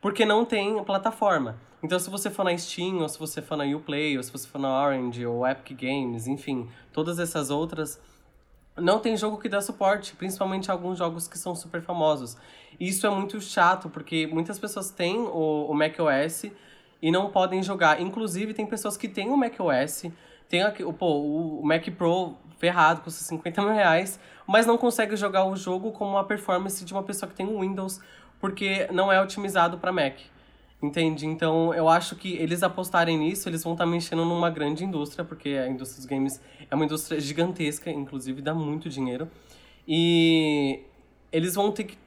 porque 0.00 0.24
não 0.24 0.46
tem 0.46 0.82
plataforma. 0.82 1.58
Então, 1.82 1.98
se 1.98 2.08
você 2.08 2.30
for 2.30 2.44
na 2.44 2.56
Steam, 2.56 3.02
ou 3.02 3.08
se 3.10 3.18
você 3.18 3.42
for 3.42 3.56
na 3.56 3.64
Uplay, 3.64 4.16
ou 4.16 4.22
se 4.22 4.32
você 4.32 4.48
for 4.48 4.58
na 4.58 4.82
Orange, 4.82 5.26
ou 5.26 5.46
Epic 5.46 5.78
Games, 5.78 6.26
enfim, 6.26 6.70
todas 6.90 7.18
essas 7.18 7.50
outras, 7.50 8.00
não 8.76 8.98
tem 8.98 9.16
jogo 9.16 9.38
que 9.38 9.48
dá 9.48 9.60
suporte, 9.60 10.14
principalmente 10.14 10.70
alguns 10.70 10.98
jogos 10.98 11.26
que 11.26 11.38
são 11.38 11.54
super 11.54 11.80
famosos. 11.82 12.36
Isso 12.78 13.06
é 13.06 13.10
muito 13.10 13.40
chato, 13.40 13.88
porque 13.88 14.26
muitas 14.26 14.58
pessoas 14.58 14.90
têm 14.90 15.18
o, 15.18 15.66
o 15.70 15.74
macOS 15.74 16.44
e 17.00 17.10
não 17.10 17.30
podem 17.30 17.62
jogar. 17.62 18.00
Inclusive, 18.00 18.52
tem 18.52 18.66
pessoas 18.66 18.96
que 18.96 19.08
têm 19.08 19.30
o 19.30 19.36
macOS, 19.36 20.04
tem 20.48 20.62
aqui, 20.62 20.84
pô, 20.92 21.20
o 21.20 21.62
Mac 21.64 21.88
Pro 21.96 22.36
ferrado, 22.58 23.00
custa 23.00 23.22
50 23.24 23.62
mil 23.62 23.72
reais, 23.72 24.20
mas 24.46 24.66
não 24.66 24.78
consegue 24.78 25.16
jogar 25.16 25.44
o 25.44 25.56
jogo 25.56 25.92
com 25.92 26.16
a 26.16 26.24
performance 26.24 26.84
de 26.84 26.92
uma 26.92 27.02
pessoa 27.02 27.28
que 27.28 27.34
tem 27.34 27.46
um 27.46 27.60
Windows, 27.60 28.00
porque 28.40 28.86
não 28.92 29.10
é 29.10 29.20
otimizado 29.20 29.78
para 29.78 29.92
Mac. 29.92 30.18
Entende? 30.82 31.26
Então 31.26 31.72
eu 31.72 31.88
acho 31.88 32.16
que 32.16 32.34
eles 32.34 32.62
apostarem 32.62 33.18
nisso, 33.18 33.48
eles 33.48 33.64
vão 33.64 33.72
estar 33.72 33.84
tá 33.84 33.90
mexendo 33.90 34.24
numa 34.24 34.50
grande 34.50 34.84
indústria, 34.84 35.24
porque 35.24 35.50
a 35.50 35.68
indústria 35.68 35.98
dos 35.98 36.06
games 36.06 36.40
é 36.70 36.74
uma 36.74 36.84
indústria 36.84 37.18
gigantesca, 37.20 37.90
inclusive 37.90 38.42
dá 38.42 38.54
muito 38.54 38.88
dinheiro. 38.88 39.28
E 39.88 40.80
eles 41.32 41.54
vão 41.54 41.72
ter 41.72 41.84
que 41.84 41.98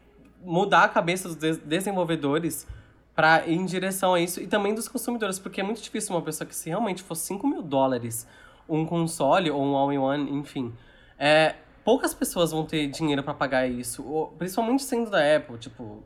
mudar 0.43 0.84
a 0.84 0.89
cabeça 0.89 1.34
dos 1.34 1.58
desenvolvedores 1.58 2.67
para 3.15 3.45
ir 3.47 3.55
em 3.55 3.65
direção 3.65 4.13
a 4.13 4.19
isso 4.19 4.39
e 4.39 4.47
também 4.47 4.73
dos 4.73 4.88
consumidores, 4.88 5.39
porque 5.39 5.60
é 5.60 5.63
muito 5.63 5.82
difícil 5.82 6.15
uma 6.15 6.21
pessoa 6.21 6.47
que 6.47 6.55
se 6.55 6.69
realmente 6.69 7.03
for 7.03 7.15
5 7.15 7.45
mil 7.47 7.62
dólares 7.62 8.27
um 8.67 8.86
console 8.86 9.49
ou 9.49 9.62
um 9.62 9.75
all-in-one, 9.75 10.32
enfim, 10.32 10.71
é, 11.17 11.55
poucas 11.84 12.13
pessoas 12.13 12.51
vão 12.51 12.63
ter 12.63 12.88
dinheiro 12.88 13.23
para 13.23 13.34
pagar 13.34 13.67
isso, 13.67 14.32
principalmente 14.38 14.84
sendo 14.84 15.10
da 15.10 15.36
Apple, 15.36 15.58
tipo, 15.58 16.03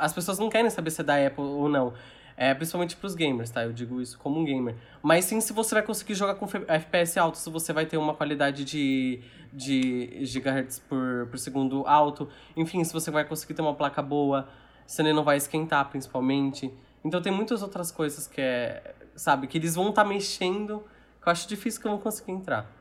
as 0.00 0.12
pessoas 0.12 0.38
não 0.38 0.48
querem 0.48 0.70
saber 0.70 0.90
se 0.90 1.00
é 1.00 1.04
da 1.04 1.26
Apple 1.26 1.44
ou 1.44 1.68
não. 1.68 1.92
É, 2.36 2.54
principalmente 2.54 2.96
pros 2.96 3.14
gamers, 3.14 3.50
tá? 3.50 3.64
Eu 3.64 3.72
digo 3.72 4.00
isso 4.00 4.18
como 4.18 4.40
um 4.40 4.44
gamer. 4.44 4.74
Mas 5.02 5.26
sim 5.26 5.40
se 5.42 5.52
você 5.52 5.74
vai 5.74 5.82
conseguir 5.82 6.14
jogar 6.14 6.36
com 6.36 6.46
FPS 6.68 7.18
alto, 7.18 7.36
se 7.36 7.50
você 7.50 7.70
vai 7.70 7.84
ter 7.84 7.98
uma 7.98 8.14
qualidade 8.14 8.64
de, 8.64 9.20
de 9.52 10.24
gigahertz 10.24 10.78
por, 10.78 11.26
por 11.26 11.38
segundo 11.38 11.86
alto. 11.86 12.30
Enfim, 12.56 12.82
se 12.82 12.94
você 12.94 13.10
vai 13.10 13.24
conseguir 13.24 13.52
ter 13.52 13.60
uma 13.60 13.74
placa 13.74 14.00
boa, 14.00 14.48
se 14.86 15.02
ele 15.02 15.12
não 15.12 15.22
vai 15.22 15.36
esquentar, 15.36 15.90
principalmente. 15.90 16.72
Então 17.04 17.20
tem 17.20 17.30
muitas 17.30 17.62
outras 17.62 17.90
coisas 17.90 18.26
que 18.26 18.40
é, 18.40 18.94
sabe, 19.14 19.46
que 19.46 19.58
eles 19.58 19.74
vão 19.74 19.90
estar 19.90 20.02
tá 20.02 20.08
mexendo, 20.08 20.82
que 21.20 21.28
eu 21.28 21.32
acho 21.32 21.46
difícil 21.46 21.80
que 21.80 21.86
eu 21.86 21.92
não 21.92 21.98
consiga 21.98 22.32
entrar. 22.32 22.80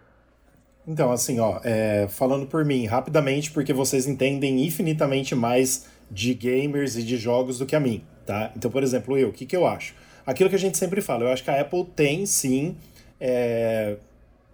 Então, 0.88 1.12
assim, 1.12 1.40
ó, 1.40 1.60
é, 1.64 2.08
falando 2.08 2.48
por 2.48 2.66
mim, 2.66 2.86
rapidamente, 2.86 3.52
porque 3.52 3.74
vocês 3.74 4.08
entendem 4.08 4.66
infinitamente 4.66 5.36
mais 5.36 5.88
de 6.10 6.34
gamers 6.34 6.96
e 6.96 7.04
de 7.04 7.18
jogos 7.18 7.60
do 7.60 7.66
que 7.66 7.76
a 7.76 7.80
mim, 7.80 8.04
tá? 8.26 8.52
Então, 8.56 8.70
por 8.70 8.84
exemplo, 8.84 9.18
eu, 9.18 9.30
o 9.30 9.34
que, 9.34 9.46
que 9.46 9.56
eu 9.56 9.66
acho? 9.66 9.94
Aquilo 10.26 10.50
que 10.50 10.56
a 10.56 10.60
gente 10.60 10.78
sempre 10.78 11.02
fala, 11.02 11.24
eu 11.24 11.30
acho 11.30 11.44
que 11.44 11.50
a 11.50 11.62
Apple 11.62 11.86
tem 11.96 12.26
sim 12.26 12.76
é, 13.20 13.98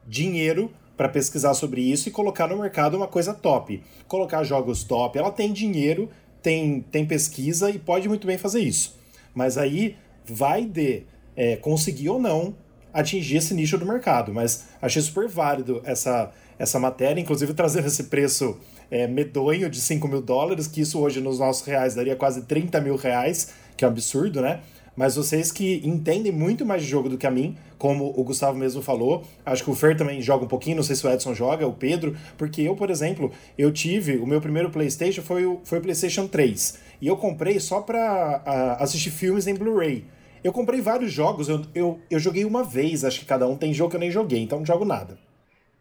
dinheiro 0.08 0.72
para 0.96 1.10
pesquisar 1.10 1.54
sobre 1.54 1.82
isso 1.82 2.08
e 2.08 2.12
colocar 2.12 2.48
no 2.48 2.58
mercado 2.58 2.96
uma 2.96 3.08
coisa 3.08 3.34
top. 3.34 3.84
Colocar 4.08 4.44
jogos 4.44 4.84
top. 4.84 5.18
Ela 5.18 5.32
tem 5.32 5.52
dinheiro, 5.52 6.10
tem, 6.42 6.82
tem 6.82 7.06
pesquisa 7.06 7.70
e 7.70 7.78
pode 7.78 8.08
muito 8.08 8.26
bem 8.26 8.38
fazer 8.38 8.62
isso. 8.62 8.98
Mas 9.34 9.58
aí 9.58 9.98
vai 10.24 10.66
de 10.66 11.04
é, 11.36 11.58
conseguir 11.58 12.10
ou 12.10 12.20
não 12.20 12.56
atingir 12.94 13.38
esse 13.38 13.54
nicho 13.54 13.78
do 13.78 13.86
mercado. 13.86 14.34
Mas 14.34 14.68
achei 14.82 15.02
super 15.02 15.28
válido 15.28 15.82
essa, 15.84 16.32
essa 16.58 16.80
matéria, 16.80 17.20
inclusive 17.20 17.54
trazendo 17.54 17.88
esse 17.88 18.06
preço 18.06 18.58
é, 18.90 19.08
medonho 19.08 19.70
de 19.70 19.80
5 19.80 20.08
mil 20.08 20.22
dólares, 20.22 20.68
que 20.68 20.82
isso 20.82 21.00
hoje 21.00 21.22
nos 21.22 21.40
nossos 21.40 21.66
reais 21.66 21.96
daria 21.96 22.16
quase 22.16 22.44
30 22.44 22.80
mil 22.82 22.96
reais, 22.96 23.54
que 23.76 23.84
é 23.84 23.88
um 23.88 23.92
absurdo, 23.92 24.42
né? 24.42 24.62
Mas 24.96 25.16
vocês 25.16 25.52
que 25.52 25.82
entendem 25.84 26.32
muito 26.32 26.66
mais 26.66 26.82
de 26.82 26.88
jogo 26.88 27.10
do 27.10 27.18
que 27.18 27.28
a 27.28 27.32
mim, 27.32 27.58
como 27.78 28.14
o 28.16 28.24
Gustavo 28.24 28.58
mesmo 28.58 28.82
falou, 28.82 29.24
acho 29.46 29.64
que 29.64 29.70
o 29.70 29.76
Fer 29.76 29.98
também 29.98 30.22
joga 30.22 30.46
um 30.46 30.48
pouquinho, 30.48 30.78
não 30.78 30.84
sei 30.84 30.96
se 30.96 31.06
o 31.06 31.12
Edson 31.12 31.34
joga, 31.34 31.68
o 31.68 31.74
Pedro, 31.74 32.16
porque 32.38 32.62
eu, 32.62 32.76
por 32.76 32.90
exemplo, 32.90 33.32
eu 33.58 33.72
tive, 33.72 34.18
o 34.18 34.26
meu 34.26 34.40
primeiro 34.40 34.70
PlayStation 34.70 35.22
foi 35.22 35.46
o, 35.46 35.60
foi 35.66 35.80
o 35.80 35.82
PlayStation 35.82 36.28
3, 36.28 36.80
e 37.02 37.08
eu 37.08 37.18
comprei 37.18 37.60
só 37.60 37.82
para 37.82 38.78
assistir 38.80 39.12
filmes 39.12 39.48
em 39.48 39.54
Blu-ray. 39.54 40.06
Eu 40.42 40.54
comprei 40.54 40.80
vários 40.80 41.12
jogos, 41.12 41.50
eu, 41.50 41.62
eu, 41.74 42.00
eu 42.10 42.20
joguei 42.20 42.46
uma 42.46 42.64
vez, 42.64 43.04
acho 43.04 43.20
que 43.20 43.26
cada 43.26 43.48
um 43.48 43.58
tem 43.58 43.74
jogo 43.74 43.90
que 43.90 43.96
eu 43.98 44.00
nem 44.00 44.12
joguei, 44.12 44.42
então 44.42 44.60
não 44.60 44.66
jogo 44.66 44.86
nada. 44.86 45.18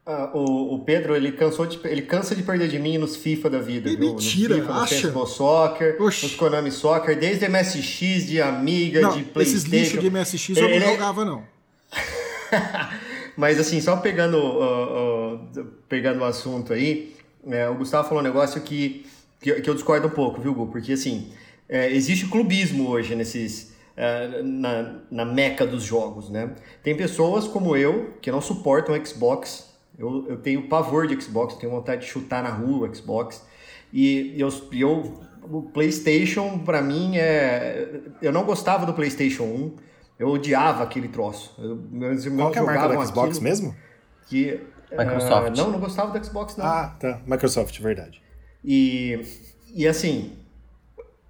Ah, 0.06 0.30
o, 0.34 0.74
o, 0.74 0.78
Pedro, 0.80 1.16
ele, 1.16 1.32
cansou 1.32 1.64
de, 1.64 1.80
ele 1.84 2.02
cansa 2.02 2.36
de 2.36 2.42
perder 2.42 2.68
de 2.68 2.78
mim 2.78 2.98
nos 2.98 3.16
FIFA 3.16 3.48
da 3.48 3.58
vida. 3.58 3.88
E 3.88 3.96
viu? 3.96 4.10
Mentira, 4.10 4.56
nos 4.58 4.66
FIFA, 4.66 4.80
acha? 4.82 5.10
No 5.10 5.26
Soccer, 5.26 6.02
Oxi. 6.02 6.26
nos 6.26 6.34
Konami 6.34 6.70
Soccer, 6.70 7.18
desde 7.18 7.48
MSX, 7.48 8.26
de 8.26 8.42
Amiga, 8.42 9.00
não, 9.00 9.16
de 9.16 9.22
Playstation. 9.22 9.56
Esses 9.56 9.64
lixos 9.64 10.00
de 10.00 10.10
MSX 10.10 10.56
eu 10.58 10.68
ele, 10.68 10.84
não 10.84 10.92
jogava, 10.92 11.24
não. 11.24 11.42
Mas 13.34 13.58
assim, 13.58 13.80
só 13.80 13.96
pegando, 13.96 14.36
uh, 14.36 15.36
uh, 15.36 15.64
pegando 15.88 16.20
o 16.20 16.24
assunto 16.24 16.74
aí, 16.74 17.16
é, 17.48 17.66
o 17.70 17.74
Gustavo 17.74 18.06
falou 18.06 18.20
um 18.22 18.24
negócio 18.26 18.60
que, 18.60 19.06
que, 19.40 19.54
que, 19.54 19.70
eu 19.70 19.74
discordo 19.74 20.06
um 20.06 20.10
pouco, 20.10 20.38
viu, 20.38 20.54
Gu? 20.54 20.66
Porque 20.66 20.92
assim, 20.92 21.32
é, 21.66 21.90
existe 21.90 22.26
clubismo 22.26 22.90
hoje 22.90 23.14
nesses... 23.14 23.72
É, 23.96 24.42
na, 24.42 24.96
na 25.08 25.24
meca 25.24 25.64
dos 25.64 25.84
jogos, 25.84 26.28
né? 26.28 26.50
Tem 26.82 26.96
pessoas 26.96 27.46
como 27.46 27.76
eu 27.76 28.14
que 28.20 28.28
não 28.28 28.40
suportam 28.40 28.92
Xbox 29.06 29.73
eu, 29.98 30.26
eu 30.28 30.36
tenho 30.36 30.68
pavor 30.68 31.06
de 31.06 31.20
Xbox, 31.20 31.54
tenho 31.54 31.72
vontade 31.72 32.02
de 32.02 32.08
chutar 32.08 32.42
na 32.42 32.50
rua 32.50 32.88
o 32.88 32.94
Xbox. 32.94 33.44
E 33.92 34.34
eu, 34.38 34.48
eu 34.72 35.20
o 35.42 35.62
PlayStation, 35.62 36.58
para 36.58 36.80
mim, 36.80 37.16
é. 37.16 38.00
Eu 38.20 38.32
não 38.32 38.44
gostava 38.44 38.86
do 38.86 38.94
PlayStation 38.94 39.44
1, 39.44 39.76
eu 40.18 40.28
odiava 40.28 40.82
aquele 40.82 41.08
troço. 41.08 41.54
Eu, 41.58 41.76
meus 41.90 42.24
irmãos 42.24 42.44
Qual 42.44 42.52
que 42.52 42.58
é 42.58 42.62
a 42.62 42.64
marca 42.64 42.96
do 42.96 43.06
Xbox 43.06 43.38
mesmo? 43.40 43.74
Que, 44.28 44.60
Microsoft. 44.90 45.48
Uh, 45.48 45.56
não, 45.56 45.70
não 45.70 45.78
gostava 45.78 46.18
do 46.18 46.24
Xbox, 46.24 46.56
não. 46.56 46.64
Ah, 46.64 46.96
tá. 46.98 47.20
Microsoft, 47.26 47.78
verdade. 47.80 48.22
E, 48.64 49.20
e 49.74 49.86
assim, 49.86 50.32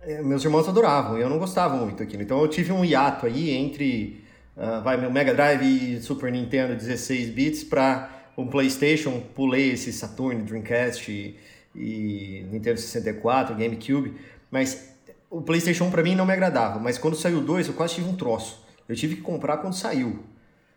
é, 0.01 0.23
meus 0.23 0.45
irmãos 0.45 0.69
adoravam, 0.69 1.19
e 1.19 1.23
eu 1.23 1.29
não 1.29 1.39
gostava 1.39 1.77
muito 1.77 1.99
daquilo. 1.99 2.23
Então 2.23 2.41
eu 2.41 2.49
tive 2.49 2.73
um 2.73 2.85
hiato 2.85 3.27
aí 3.27 3.51
entre 3.51 4.23
uh, 4.57 4.83
vai, 4.83 4.97
meu 4.97 5.11
Mega 5.11 5.35
Drive 5.35 5.63
e 5.65 6.01
Super 6.01 6.31
Nintendo 6.31 6.75
16 6.77 7.31
bits 7.31 7.65
para 7.65 8.14
um 8.37 8.47
PlayStation, 8.47 9.23
pulei 9.35 9.73
esse 9.73 9.93
Saturn, 9.93 10.43
Dreamcast 10.43 11.11
e, 11.11 11.37
e 11.75 12.47
Nintendo 12.51 12.79
64, 12.79 13.55
GameCube, 13.55 14.15
mas 14.51 14.95
o 15.31 15.43
PlayStation 15.43 15.85
1 15.85 15.91
para 15.91 16.03
mim 16.03 16.15
não 16.15 16.27
me 16.27 16.33
agradava, 16.33 16.79
mas 16.79 16.99
quando 16.99 17.17
saiu 17.17 17.39
o 17.39 17.43
2 17.43 17.69
eu 17.69 17.75
quase 17.75 17.95
tive 17.95 18.09
um 18.09 18.17
troço. 18.17 18.65
Eu 18.89 18.95
tive 18.95 19.17
que 19.17 19.23
comprar 19.23 19.59
quando 19.59 19.75
saiu. 19.75 20.23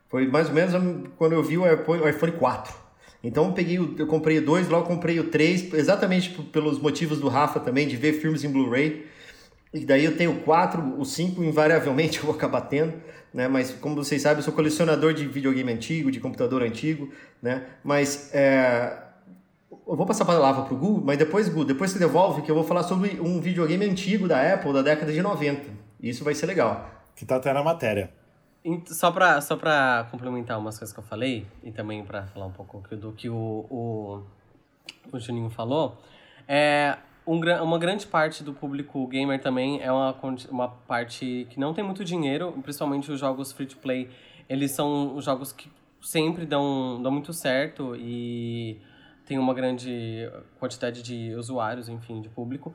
Foi 0.10 0.26
mais 0.28 0.48
ou 0.48 0.54
menos 0.54 0.74
quando 1.18 1.34
eu 1.34 1.44
vi 1.44 1.58
o 1.58 1.72
iPhone, 1.72 2.02
o 2.02 2.10
iPhone 2.10 2.32
4. 2.32 2.74
Então 3.24 3.46
eu 3.46 3.52
peguei, 3.52 3.78
o, 3.80 3.96
eu 3.98 4.08
comprei 4.08 4.38
o 4.38 4.46
2, 4.46 4.70
logo 4.70 4.88
comprei 4.88 5.20
o 5.20 5.26
3, 5.26 5.74
exatamente 5.74 6.30
pelos 6.30 6.80
motivos 6.80 7.20
do 7.20 7.28
Rafa 7.28 7.60
também, 7.60 7.88
de 7.88 7.98
ver 7.98 8.14
filmes 8.14 8.44
em 8.44 8.50
Blu-ray. 8.50 9.06
E 9.74 9.86
daí 9.86 10.06
eu 10.06 10.16
tenho 10.16 10.32
o 10.32 10.40
4, 10.42 11.00
o 11.00 11.04
5 11.04 11.44
invariavelmente 11.44 12.20
eu 12.20 12.26
vou 12.26 12.36
acabar 12.36 12.62
tendo 12.62 12.94
né? 13.34 13.48
Mas 13.48 13.72
como 13.72 13.96
vocês 13.96 14.22
sabem, 14.22 14.38
eu 14.38 14.44
sou 14.44 14.54
colecionador 14.54 15.14
de 15.14 15.28
videogame 15.28 15.72
antigo, 15.72 16.12
de 16.12 16.20
computador 16.20 16.64
antigo, 16.64 17.12
né? 17.42 17.66
Mas 17.84 18.34
é... 18.34 18.98
eu 19.72 19.96
vou 19.96 20.06
passar 20.06 20.24
a 20.24 20.28
palavra 20.28 20.64
para 20.64 20.74
o 20.74 20.78
Gu, 20.78 21.02
mas 21.06 21.18
depois, 21.18 21.50
Gu, 21.50 21.66
depois 21.66 21.92
você 21.92 22.00
devolve 22.00 22.42
que 22.42 22.52
eu 22.52 22.56
vou 22.56 22.64
falar 22.64 22.84
sobre 22.84 23.20
um 23.20 23.40
videogame 23.40 23.86
antigo 23.86 24.28
da 24.28 24.54
Apple 24.54 24.74
da 24.74 24.82
década 24.82 25.12
de 25.12 25.22
90. 25.22 25.70
Isso 26.02 26.24
vai 26.24 26.34
ser 26.34 26.46
legal. 26.46 26.90
Que 27.16 27.26
tá 27.26 27.38
até 27.38 27.52
na 27.52 27.64
matéria. 27.64 28.12
Só 28.88 29.12
para 29.12 29.40
só 29.40 29.56
pra 29.56 30.08
complementar 30.12 30.60
umas 30.60 30.78
coisas 30.78 30.94
que 30.94 31.00
eu 31.00 31.04
falei, 31.04 31.48
e 31.64 31.72
também 31.72 32.04
para 32.04 32.28
falar 32.28 32.48
um 32.48 32.52
pouco 32.52 32.80
do 32.96 33.14
que 33.14 33.30
o, 33.30 33.66
o, 33.70 34.24
o 35.12 35.20
Juninho 35.20 35.50
falou, 35.50 35.98
é, 36.48 36.98
um, 37.28 37.40
uma 37.64 37.78
grande 37.78 38.08
parte 38.08 38.44
do 38.44 38.54
público 38.54 39.06
gamer 39.08 39.40
também 39.42 39.82
é 39.82 39.92
uma, 39.92 40.16
uma 40.50 40.68
parte 40.70 41.46
que 41.50 41.60
não 41.60 41.74
tem 41.74 41.84
muito 41.84 42.04
dinheiro, 42.04 42.54
principalmente 42.64 43.12
os 43.12 43.20
jogos 43.20 43.52
free 43.52 43.68
to 43.68 43.78
play. 43.78 44.10
Eles 44.48 44.72
são 44.72 45.20
jogos 45.20 45.52
que 45.52 45.70
sempre 46.02 46.46
dão, 46.46 47.02
dão 47.04 47.12
muito 47.12 47.34
certo 47.34 47.96
e 47.98 48.80
tem 49.26 49.38
uma 49.38 49.54
grande 49.54 50.32
quantidade 50.58 51.04
de 51.04 51.36
usuários, 51.36 51.90
enfim, 51.90 52.22
de 52.22 52.30
público. 52.30 52.74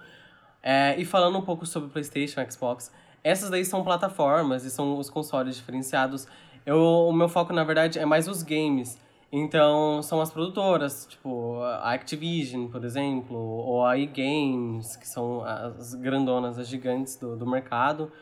É, 0.62 0.94
e 0.98 1.04
falando 1.04 1.38
um 1.38 1.42
pouco 1.42 1.64
sobre 1.64 1.88
PlayStation, 1.88 2.44
Xbox, 2.48 2.92
essas 3.24 3.48
daí 3.48 3.64
são 3.64 3.82
plataformas 3.82 4.64
e 4.64 4.70
são 4.70 4.98
os 4.98 5.08
consoles 5.08 5.56
diferenciados. 5.56 6.28
Eu, 6.66 6.78
o 6.78 7.12
meu 7.12 7.28
foco, 7.28 7.52
na 7.52 7.64
verdade, 7.64 7.98
é 7.98 8.04
mais 8.04 8.28
os 8.28 8.42
games. 8.42 8.98
Então, 9.34 10.02
são 10.02 10.20
as 10.20 10.30
produtoras, 10.30 11.06
tipo 11.06 11.58
a 11.62 11.94
Activision, 11.94 12.68
por 12.68 12.84
exemplo, 12.84 13.38
ou 13.38 13.86
a 13.86 13.96
E-Games, 13.96 14.94
que 14.96 15.08
são 15.08 15.42
as 15.42 15.94
grandonas, 15.94 16.58
as 16.58 16.68
gigantes 16.68 17.16
do, 17.16 17.34
do 17.34 17.46
mercado. 17.46 18.12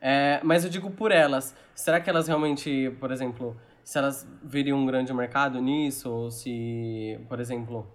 É, 0.00 0.40
mas 0.42 0.64
eu 0.64 0.70
digo 0.70 0.90
por 0.90 1.12
elas, 1.12 1.54
será 1.74 2.00
que 2.00 2.08
elas 2.08 2.28
realmente, 2.28 2.90
por 2.98 3.12
exemplo, 3.12 3.54
se 3.82 3.98
elas 3.98 4.26
veriam 4.42 4.78
um 4.78 4.86
grande 4.86 5.12
mercado 5.12 5.60
nisso, 5.60 6.10
ou 6.10 6.30
se, 6.30 7.20
por 7.28 7.40
exemplo, 7.40 7.86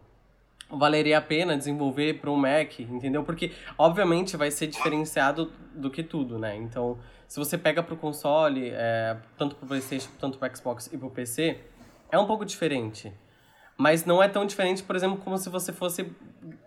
valeria 0.69 1.17
a 1.17 1.21
pena 1.21 1.58
desenvolver 1.58 2.19
para 2.19 2.29
um 2.29 2.36
Mac, 2.36 2.79
entendeu? 2.82 3.23
Porque, 3.23 3.51
obviamente, 3.79 4.38
vai 4.38 4.51
ser 4.51 4.67
diferenciado 4.67 5.51
do 5.73 5.89
que 5.89 6.03
tudo, 6.03 6.38
né? 6.38 6.55
Então, 6.55 6.99
se 7.27 7.39
você 7.39 7.58
pega 7.58 7.82
para 7.82 7.95
o 7.95 7.97
console, 7.97 8.69
é, 8.71 9.17
tanto 9.36 9.55
para 9.55 9.65
o 9.65 9.67
PlayStation, 9.67 10.12
tanto 10.19 10.38
para 10.38 10.55
Xbox 10.55 10.88
e 10.93 10.97
para 10.97 11.08
o 11.08 11.10
PC 11.10 11.60
é 12.12 12.17
um 12.17 12.26
pouco 12.26 12.45
diferente. 12.45 13.13
Mas 13.78 14.06
não 14.06 14.22
é 14.22 14.28
tão 14.28 14.45
diferente, 14.45 14.84
por 14.84 14.95
exemplo, 14.95 15.17
como 15.17 15.38
se 15.38 15.50
você 15.50 15.72
fosse 15.72 16.12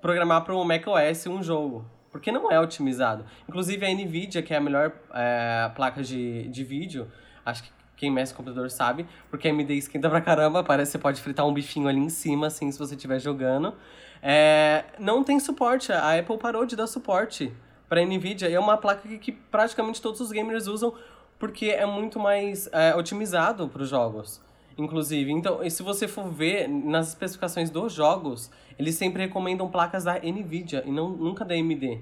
programar 0.00 0.44
para 0.44 0.54
o 0.54 0.64
macOS 0.64 1.26
um 1.26 1.42
jogo. 1.42 1.84
Porque 2.10 2.32
não 2.32 2.50
é 2.50 2.58
otimizado. 2.58 3.24
Inclusive 3.48 3.84
a 3.84 3.94
NVIDIA, 3.94 4.42
que 4.42 4.52
é 4.52 4.56
a 4.56 4.60
melhor 4.60 4.92
é, 5.14 5.70
placa 5.74 6.02
de, 6.02 6.48
de 6.48 6.64
vídeo, 6.64 7.10
acho 7.44 7.64
que 7.64 7.70
quem 8.02 8.10
mexe 8.10 8.32
com 8.32 8.38
computador 8.38 8.68
sabe, 8.68 9.06
porque 9.30 9.46
a 9.46 9.52
AMD 9.52 9.74
esquenta 9.74 10.10
pra 10.10 10.20
caramba, 10.20 10.64
parece 10.64 10.90
que 10.90 10.92
você 10.92 10.98
pode 10.98 11.20
fritar 11.20 11.46
um 11.46 11.54
bifinho 11.54 11.86
ali 11.86 12.00
em 12.00 12.08
cima, 12.08 12.48
assim, 12.48 12.72
se 12.72 12.76
você 12.76 12.96
estiver 12.96 13.20
jogando. 13.20 13.74
É, 14.20 14.84
não 14.98 15.22
tem 15.22 15.38
suporte, 15.38 15.92
a 15.92 16.18
Apple 16.18 16.36
parou 16.36 16.66
de 16.66 16.74
dar 16.74 16.88
suporte 16.88 17.52
para 17.88 18.04
NVIDIA, 18.04 18.48
e 18.48 18.54
é 18.54 18.58
uma 18.58 18.76
placa 18.76 19.06
que, 19.06 19.18
que, 19.18 19.30
praticamente 19.30 20.02
todos 20.02 20.20
os 20.20 20.32
gamers 20.32 20.66
usam, 20.66 20.92
porque 21.38 21.66
é 21.66 21.86
muito 21.86 22.18
mais 22.18 22.68
é, 22.72 22.92
otimizado 22.96 23.68
para 23.68 23.82
os 23.82 23.88
jogos, 23.88 24.40
inclusive. 24.76 25.30
Então, 25.30 25.62
e 25.62 25.70
se 25.70 25.82
você 25.82 26.08
for 26.08 26.30
ver 26.30 26.68
nas 26.68 27.08
especificações 27.08 27.70
dos 27.70 27.92
jogos, 27.92 28.50
eles 28.78 28.94
sempre 28.94 29.22
recomendam 29.22 29.68
placas 29.68 30.04
da 30.04 30.18
NVIDIA 30.18 30.82
e 30.86 30.90
não, 30.90 31.10
nunca 31.10 31.44
da 31.44 31.54
AMD. 31.54 32.00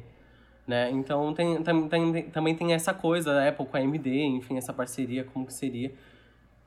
Né? 0.67 0.91
Então 0.91 1.35
tem, 1.35 1.63
tem, 1.63 1.89
tem, 1.89 2.23
também 2.31 2.55
tem 2.55 2.73
essa 2.73 2.95
coisa 2.95 3.35
da 3.35 3.49
Apple 3.49 3.67
com 3.67 3.77
a 3.77 3.81
AMD, 3.81 4.09
enfim, 4.09 4.57
essa 4.57 4.73
parceria, 4.73 5.25
como 5.25 5.47
que 5.47 5.53
seria. 5.53 5.93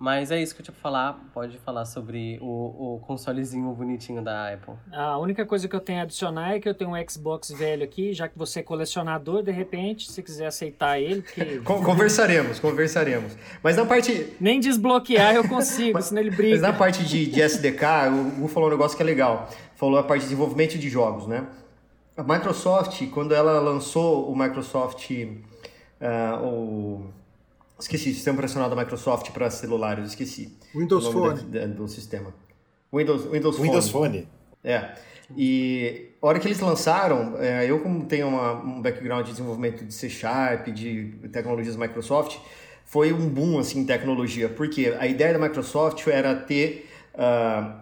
Mas 0.03 0.31
é 0.31 0.41
isso 0.41 0.53
que 0.53 0.59
eu 0.59 0.65
tinha 0.65 0.73
pra 0.73 0.81
falar. 0.81 1.17
Pode 1.33 1.57
falar 1.59 1.85
sobre 1.85 2.37
o, 2.41 2.95
o 2.95 2.99
consolezinho 3.07 3.71
bonitinho 3.71 4.21
da 4.21 4.51
Apple. 4.51 4.73
A 4.91 5.17
única 5.17 5.45
coisa 5.45 5.65
que 5.65 5.73
eu 5.73 5.79
tenho 5.79 6.01
a 6.01 6.01
adicionar 6.01 6.55
é 6.55 6.59
que 6.59 6.67
eu 6.67 6.73
tenho 6.73 6.91
um 6.91 7.09
Xbox 7.09 7.51
velho 7.51 7.85
aqui, 7.85 8.11
já 8.11 8.27
que 8.27 8.37
você 8.37 8.59
é 8.59 8.63
colecionador, 8.63 9.41
de 9.41 9.51
repente, 9.51 10.11
se 10.11 10.21
quiser 10.21 10.47
aceitar 10.47 10.99
ele. 10.99 11.21
Porque... 11.21 11.59
conversaremos, 11.63 12.59
conversaremos. 12.59 13.37
Mas 13.63 13.77
na 13.77 13.85
parte. 13.85 14.35
Nem 14.41 14.59
desbloquear 14.59 15.35
eu 15.35 15.47
consigo, 15.47 15.97
senão 16.03 16.21
ele 16.21 16.31
briga. 16.31 16.51
Mas 16.51 16.61
na 16.61 16.73
parte 16.73 17.05
de, 17.05 17.25
de 17.25 17.41
SDK, 17.41 18.09
o 18.11 18.41
Gu 18.41 18.47
falou 18.49 18.67
um 18.67 18.71
negócio 18.73 18.97
que 18.97 19.03
é 19.03 19.05
legal. 19.05 19.47
Falou 19.73 19.97
a 19.97 20.03
parte 20.03 20.23
de 20.23 20.27
desenvolvimento 20.27 20.77
de 20.77 20.89
jogos, 20.89 21.27
né? 21.27 21.47
A 22.17 22.23
Microsoft, 22.23 23.09
quando 23.11 23.33
ela 23.33 23.57
lançou 23.61 24.29
o 24.29 24.37
Microsoft, 24.37 25.09
uh, 25.11 26.45
o 26.45 27.22
esqueci, 27.83 28.13
sistema 28.13 28.35
operacional 28.35 28.69
da 28.69 28.75
Microsoft 28.75 29.31
para 29.31 29.49
celulares, 29.49 30.09
esqueci. 30.09 30.57
Windows 30.75 31.07
Phone. 31.07 31.41
Da, 31.43 31.65
do 31.67 31.87
sistema. 31.87 32.33
Windows, 32.93 33.25
Windows, 33.29 33.59
Windows 33.59 33.89
Phone. 33.89 34.27
É. 34.63 34.91
E 35.35 36.11
a 36.21 36.27
hora 36.27 36.39
que 36.39 36.47
eles 36.47 36.59
lançaram, 36.59 37.37
é, 37.37 37.69
eu 37.69 37.79
como 37.79 38.05
tenho 38.05 38.27
uma, 38.27 38.53
um 38.53 38.81
background 38.81 39.25
de 39.25 39.31
desenvolvimento 39.31 39.83
de 39.85 39.93
C 39.93 40.09
Sharp, 40.09 40.67
de 40.67 41.13
tecnologias 41.31 41.75
Microsoft, 41.75 42.37
foi 42.85 43.11
um 43.11 43.27
boom 43.27 43.59
assim 43.59 43.79
em 43.79 43.85
tecnologia, 43.85 44.49
porque 44.49 44.95
a 44.99 45.07
ideia 45.07 45.33
da 45.33 45.39
Microsoft 45.39 46.05
era 46.07 46.35
ter 46.35 46.89
uh, 47.15 47.73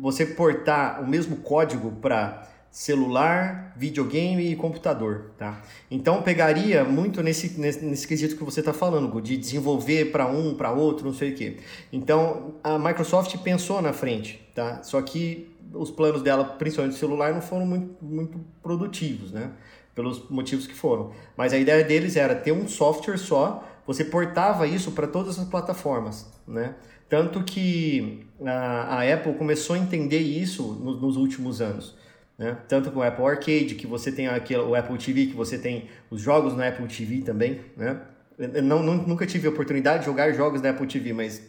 você 0.00 0.26
portar 0.26 1.02
o 1.02 1.06
mesmo 1.06 1.36
código 1.36 1.92
para 1.92 2.48
celular, 2.70 3.72
videogame 3.76 4.52
e 4.52 4.56
computador, 4.56 5.32
tá? 5.38 5.60
Então 5.90 6.22
pegaria 6.22 6.84
muito 6.84 7.22
nesse, 7.22 7.58
nesse, 7.58 7.84
nesse 7.84 8.06
quesito 8.06 8.36
que 8.36 8.44
você 8.44 8.60
está 8.60 8.72
falando, 8.72 9.20
de 9.20 9.36
desenvolver 9.36 10.12
para 10.12 10.26
um, 10.26 10.54
para 10.54 10.70
outro, 10.70 11.06
não 11.06 11.14
sei 11.14 11.32
o 11.32 11.34
quê. 11.34 11.56
Então 11.92 12.54
a 12.62 12.78
Microsoft 12.78 13.36
pensou 13.38 13.80
na 13.80 13.92
frente, 13.92 14.40
tá? 14.54 14.82
Só 14.82 15.00
que 15.02 15.50
os 15.72 15.90
planos 15.90 16.22
dela, 16.22 16.44
principalmente 16.44 16.94
do 16.94 16.98
celular, 16.98 17.32
não 17.32 17.40
foram 17.40 17.66
muito, 17.66 18.04
muito 18.04 18.38
produtivos, 18.62 19.32
né? 19.32 19.50
Pelos 19.94 20.28
motivos 20.28 20.66
que 20.66 20.74
foram. 20.74 21.12
Mas 21.36 21.52
a 21.52 21.58
ideia 21.58 21.82
deles 21.82 22.16
era 22.16 22.34
ter 22.34 22.52
um 22.52 22.68
software 22.68 23.18
só, 23.18 23.64
você 23.86 24.04
portava 24.04 24.66
isso 24.66 24.92
para 24.92 25.06
todas 25.06 25.38
as 25.38 25.48
plataformas, 25.48 26.30
né? 26.46 26.74
Tanto 27.08 27.42
que 27.42 28.26
a, 28.44 28.98
a 28.98 29.14
Apple 29.14 29.34
começou 29.34 29.74
a 29.74 29.78
entender 29.78 30.18
isso 30.18 30.62
nos, 30.74 31.00
nos 31.00 31.16
últimos 31.16 31.60
anos. 31.62 31.96
Né? 32.38 32.56
Tanto 32.68 32.92
com 32.92 33.00
o 33.00 33.02
Apple 33.02 33.24
Arcade, 33.24 33.74
que 33.74 33.86
você 33.86 34.12
tem 34.12 34.28
aqui 34.28 34.56
o 34.56 34.74
Apple 34.76 34.96
TV, 34.96 35.26
que 35.26 35.34
você 35.34 35.58
tem 35.58 35.88
os 36.08 36.22
jogos 36.22 36.54
no 36.54 36.64
Apple 36.64 36.86
TV 36.86 37.22
também, 37.22 37.60
né? 37.76 38.00
Eu 38.38 38.62
não, 38.62 38.80
nunca 38.80 39.26
tive 39.26 39.48
a 39.48 39.50
oportunidade 39.50 40.00
de 40.00 40.06
jogar 40.06 40.30
jogos 40.32 40.60
da 40.60 40.70
Apple 40.70 40.86
TV, 40.86 41.12
mas 41.12 41.42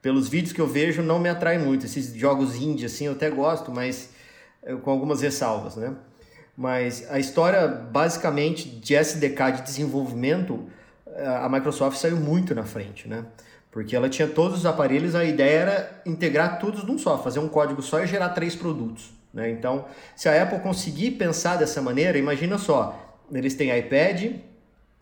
pelos 0.00 0.30
vídeos 0.30 0.54
que 0.54 0.60
eu 0.60 0.66
vejo 0.66 1.02
não 1.02 1.18
me 1.18 1.28
atrai 1.28 1.58
muito. 1.58 1.84
Esses 1.84 2.14
jogos 2.14 2.56
indie, 2.56 2.86
assim, 2.86 3.04
eu 3.04 3.12
até 3.12 3.28
gosto, 3.28 3.70
mas 3.70 4.08
com 4.82 4.90
algumas 4.90 5.20
ressalvas, 5.20 5.76
né? 5.76 5.94
Mas 6.56 7.10
a 7.10 7.18
história, 7.18 7.68
basicamente, 7.68 8.66
de 8.68 8.94
SDK 8.94 9.52
de 9.56 9.62
desenvolvimento, 9.62 10.66
a 11.42 11.48
Microsoft 11.50 11.98
saiu 11.98 12.16
muito 12.16 12.54
na 12.54 12.64
frente, 12.64 13.06
né? 13.06 13.26
Porque 13.70 13.94
ela 13.94 14.08
tinha 14.08 14.26
todos 14.26 14.60
os 14.60 14.66
aparelhos, 14.66 15.14
a 15.14 15.24
ideia 15.24 15.58
era 15.58 16.02
integrar 16.06 16.58
todos 16.58 16.82
num 16.84 16.96
só, 16.96 17.22
fazer 17.22 17.40
um 17.40 17.48
código 17.48 17.82
só 17.82 18.02
e 18.02 18.06
gerar 18.06 18.30
três 18.30 18.56
produtos. 18.56 19.10
Né? 19.32 19.50
Então, 19.50 19.86
se 20.14 20.28
a 20.28 20.42
Apple 20.42 20.60
conseguir 20.60 21.12
pensar 21.12 21.56
dessa 21.56 21.80
maneira, 21.80 22.18
imagina 22.18 22.58
só, 22.58 23.18
eles 23.32 23.54
têm 23.54 23.76
iPad, 23.76 24.34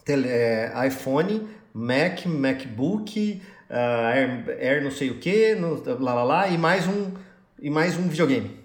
tele, 0.05 0.29
é, 0.29 0.73
iPhone, 0.87 1.49
Mac, 1.73 2.27
MacBook, 2.27 3.43
uh, 3.71 3.75
Air, 3.75 4.45
Air, 4.61 4.83
não 4.83 4.91
sei 4.91 5.11
o 5.11 5.19
que, 5.19 5.55
lá, 6.01 6.15
lá, 6.15 6.25
lá, 6.25 6.49
e 6.49 6.59
mais 6.59 6.87
um, 6.87 7.13
e 7.61 7.71
mais 7.71 7.97
um 7.97 8.09
videogame. 8.09 8.59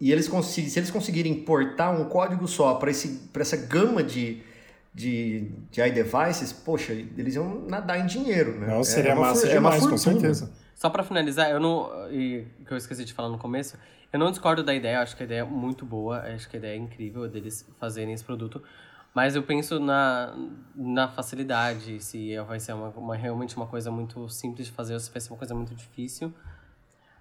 E 0.00 0.12
eles 0.12 0.26
se 0.26 0.78
eles 0.78 0.90
conseguirem 0.90 1.34
portar 1.34 1.98
um 1.98 2.04
código 2.04 2.46
só 2.46 2.74
para 2.74 2.90
essa 2.90 3.56
gama 3.56 4.02
de, 4.02 4.42
de, 4.94 5.50
de 5.70 5.80
iDevices, 5.80 6.52
poxa, 6.52 6.92
eles 6.92 7.34
iam 7.34 7.62
nadar 7.66 7.98
em 7.98 8.06
dinheiro, 8.06 8.58
né? 8.58 8.66
Não, 8.66 8.84
seria 8.84 9.12
é 9.12 9.14
massa 9.14 9.46
é 9.46 9.52
demais, 9.52 9.86
com 9.86 9.96
certeza. 9.96 10.52
Só 10.76 10.90
para 10.90 11.02
finalizar, 11.02 11.50
eu 11.50 11.58
não. 11.58 11.90
E 12.12 12.46
que 12.66 12.70
eu 12.70 12.76
esqueci 12.76 13.02
de 13.04 13.14
falar 13.14 13.30
no 13.30 13.38
começo, 13.38 13.78
eu 14.12 14.18
não 14.18 14.30
discordo 14.30 14.62
da 14.62 14.74
ideia, 14.74 15.00
acho 15.00 15.16
que 15.16 15.22
a 15.22 15.26
ideia 15.26 15.40
é 15.40 15.44
muito 15.44 15.86
boa, 15.86 16.18
acho 16.20 16.48
que 16.48 16.56
a 16.56 16.58
ideia 16.58 16.74
é 16.74 16.76
incrível 16.76 17.26
deles 17.26 17.66
fazerem 17.80 18.12
esse 18.12 18.22
produto. 18.22 18.62
Mas 19.14 19.34
eu 19.34 19.42
penso 19.42 19.80
na, 19.80 20.36
na 20.74 21.08
facilidade, 21.08 22.04
se 22.04 22.36
vai 22.46 22.60
ser 22.60 22.74
uma, 22.74 22.90
uma, 22.90 23.16
realmente 23.16 23.56
uma 23.56 23.66
coisa 23.66 23.90
muito 23.90 24.28
simples 24.28 24.66
de 24.66 24.72
fazer 24.74 24.92
ou 24.92 25.00
se 25.00 25.10
vai 25.10 25.18
ser 25.18 25.32
uma 25.32 25.38
coisa 25.38 25.54
muito 25.54 25.74
difícil. 25.74 26.32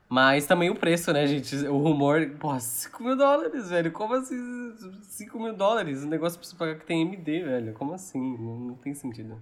Mas 0.10 0.46
também 0.46 0.70
o 0.70 0.76
preço, 0.76 1.14
né, 1.14 1.26
gente? 1.26 1.56
O 1.68 1.78
rumor, 1.78 2.30
pô, 2.38 2.60
5 2.60 3.02
mil 3.02 3.16
dólares, 3.16 3.70
velho. 3.70 3.90
Como 3.94 4.14
assim 4.14 4.76
5 5.04 5.40
mil 5.40 5.56
dólares? 5.56 6.04
O 6.04 6.08
negócio 6.08 6.44
você 6.44 6.56
pagar 6.58 6.76
que 6.76 6.86
tem 6.86 7.04
MD, 7.04 7.44
velho. 7.44 7.74
Como 7.74 7.94
assim? 7.94 8.38
Não, 8.38 8.60
não 8.60 8.76
tem 8.76 8.94
sentido. 8.94 9.42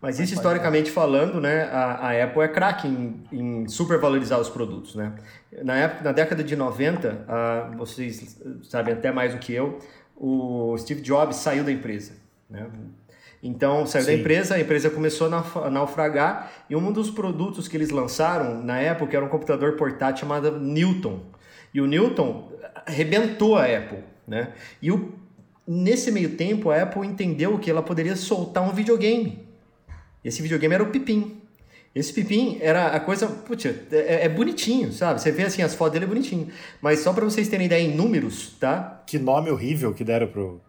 Mas 0.00 0.20
isso 0.20 0.34
historicamente 0.34 0.92
falando, 0.92 1.40
né, 1.40 1.64
a, 1.64 2.08
a 2.08 2.24
Apple 2.24 2.42
é 2.42 2.48
craque 2.48 2.86
em, 2.86 3.24
em 3.32 3.68
supervalorizar 3.68 4.38
os 4.38 4.48
produtos, 4.48 4.94
né? 4.94 5.12
Na, 5.64 5.76
época, 5.76 6.04
na 6.04 6.12
década 6.12 6.44
de 6.44 6.54
90, 6.54 7.24
a, 7.26 7.70
vocês 7.76 8.40
sabem 8.62 8.94
até 8.94 9.10
mais 9.10 9.32
do 9.32 9.40
que 9.40 9.52
eu, 9.52 9.78
o 10.16 10.76
Steve 10.78 11.00
Jobs 11.00 11.36
saiu 11.36 11.64
da 11.64 11.72
empresa, 11.72 12.12
né? 12.48 12.68
Então, 13.42 13.86
saiu 13.86 14.04
Sim. 14.04 14.12
da 14.12 14.18
empresa, 14.18 14.54
a 14.54 14.60
empresa 14.60 14.88
começou 14.90 15.28
a 15.28 15.70
naufragar 15.70 16.50
e 16.70 16.76
um 16.76 16.92
dos 16.92 17.10
produtos 17.10 17.66
que 17.66 17.76
eles 17.76 17.90
lançaram 17.90 18.62
na 18.62 18.78
época 18.78 19.16
era 19.16 19.24
um 19.24 19.28
computador 19.28 19.76
portátil 19.76 20.20
chamado 20.20 20.58
Newton. 20.58 21.20
E 21.72 21.80
o 21.80 21.86
Newton 21.86 22.52
arrebentou 22.86 23.56
a 23.56 23.64
Apple, 23.64 24.02
né? 24.26 24.52
E 24.82 24.90
o, 24.90 25.12
nesse 25.66 26.10
meio 26.10 26.36
tempo 26.36 26.70
a 26.70 26.82
Apple 26.82 27.06
entendeu 27.06 27.58
que 27.58 27.70
ela 27.70 27.82
poderia 27.82 28.16
soltar 28.16 28.62
um 28.62 28.72
videogame 28.72 29.47
esse 30.24 30.42
videogame 30.42 30.74
era 30.74 30.82
o 30.82 30.90
Pipim. 30.90 31.40
Esse 31.94 32.12
Pipim 32.12 32.58
era 32.60 32.88
a 32.88 33.00
coisa, 33.00 33.26
putz, 33.26 33.66
é, 33.66 33.74
é, 33.90 34.24
é, 34.24 34.28
bonitinho, 34.28 34.92
sabe? 34.92 35.20
Você 35.20 35.32
vê 35.32 35.44
assim, 35.44 35.62
as 35.62 35.74
fotos 35.74 35.94
dele 35.94 36.04
é 36.04 36.08
bonitinho. 36.08 36.48
Mas 36.80 37.00
só 37.00 37.12
para 37.12 37.24
vocês 37.24 37.48
terem 37.48 37.66
ideia 37.66 37.82
em 37.82 37.94
números, 37.94 38.56
tá? 38.60 39.02
Que 39.06 39.18
nome 39.18 39.50
horrível 39.50 39.92
que 39.94 40.04
deram 40.04 40.28
pro 40.28 40.60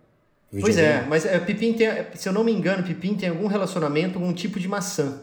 videogame. 0.52 0.62
Pois 0.62 0.78
é, 0.78 1.06
mas 1.08 1.26
é, 1.26 1.38
Pipim 1.40 1.74
tem, 1.74 1.88
se 2.16 2.28
eu 2.28 2.34
não 2.34 2.44
me 2.44 2.52
engano, 2.52 2.84
Pipim 2.84 3.16
tem 3.16 3.30
algum 3.30 3.48
relacionamento 3.48 4.20
com 4.20 4.28
um 4.28 4.34
tipo 4.34 4.60
de 4.60 4.68
maçã, 4.68 5.22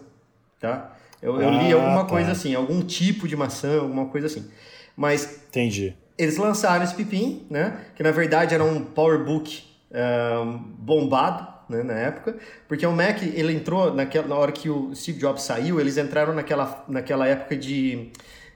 tá? 0.61 0.97
Eu, 1.21 1.41
eu 1.41 1.51
li 1.51 1.73
ah, 1.73 1.77
alguma 1.77 2.05
tá. 2.05 2.11
coisa 2.11 2.33
assim, 2.33 2.55
algum 2.55 2.83
tipo 2.83 3.27
de 3.27 3.35
maçã, 3.35 3.81
alguma 3.81 4.07
coisa 4.07 4.27
assim. 4.27 4.49
Mas... 4.97 5.41
Entendi. 5.49 5.97
Eles 6.16 6.37
lançaram 6.37 6.85
esse 6.85 6.95
Pipim, 6.95 7.47
né? 7.51 7.79
Que 7.95 8.03
na 8.03 8.11
verdade 8.11 8.55
era 8.55 8.64
um 8.64 8.83
PowerBook 8.85 9.64
um, 9.91 10.59
bombado, 10.79 11.47
né, 11.69 11.83
na 11.83 11.95
época, 11.95 12.37
porque 12.69 12.87
o 12.87 12.93
Mac 12.93 13.23
ele 13.23 13.53
entrou 13.53 13.93
naquela, 13.93 14.27
na 14.27 14.35
hora 14.35 14.53
que 14.53 14.71
o 14.71 14.95
Steve 14.95 15.19
Jobs 15.19 15.43
saiu, 15.43 15.81
eles 15.81 15.97
entraram 15.97 16.35
naquela, 16.35 16.85
naquela 16.89 17.27
época 17.27 17.57
de 17.57 18.11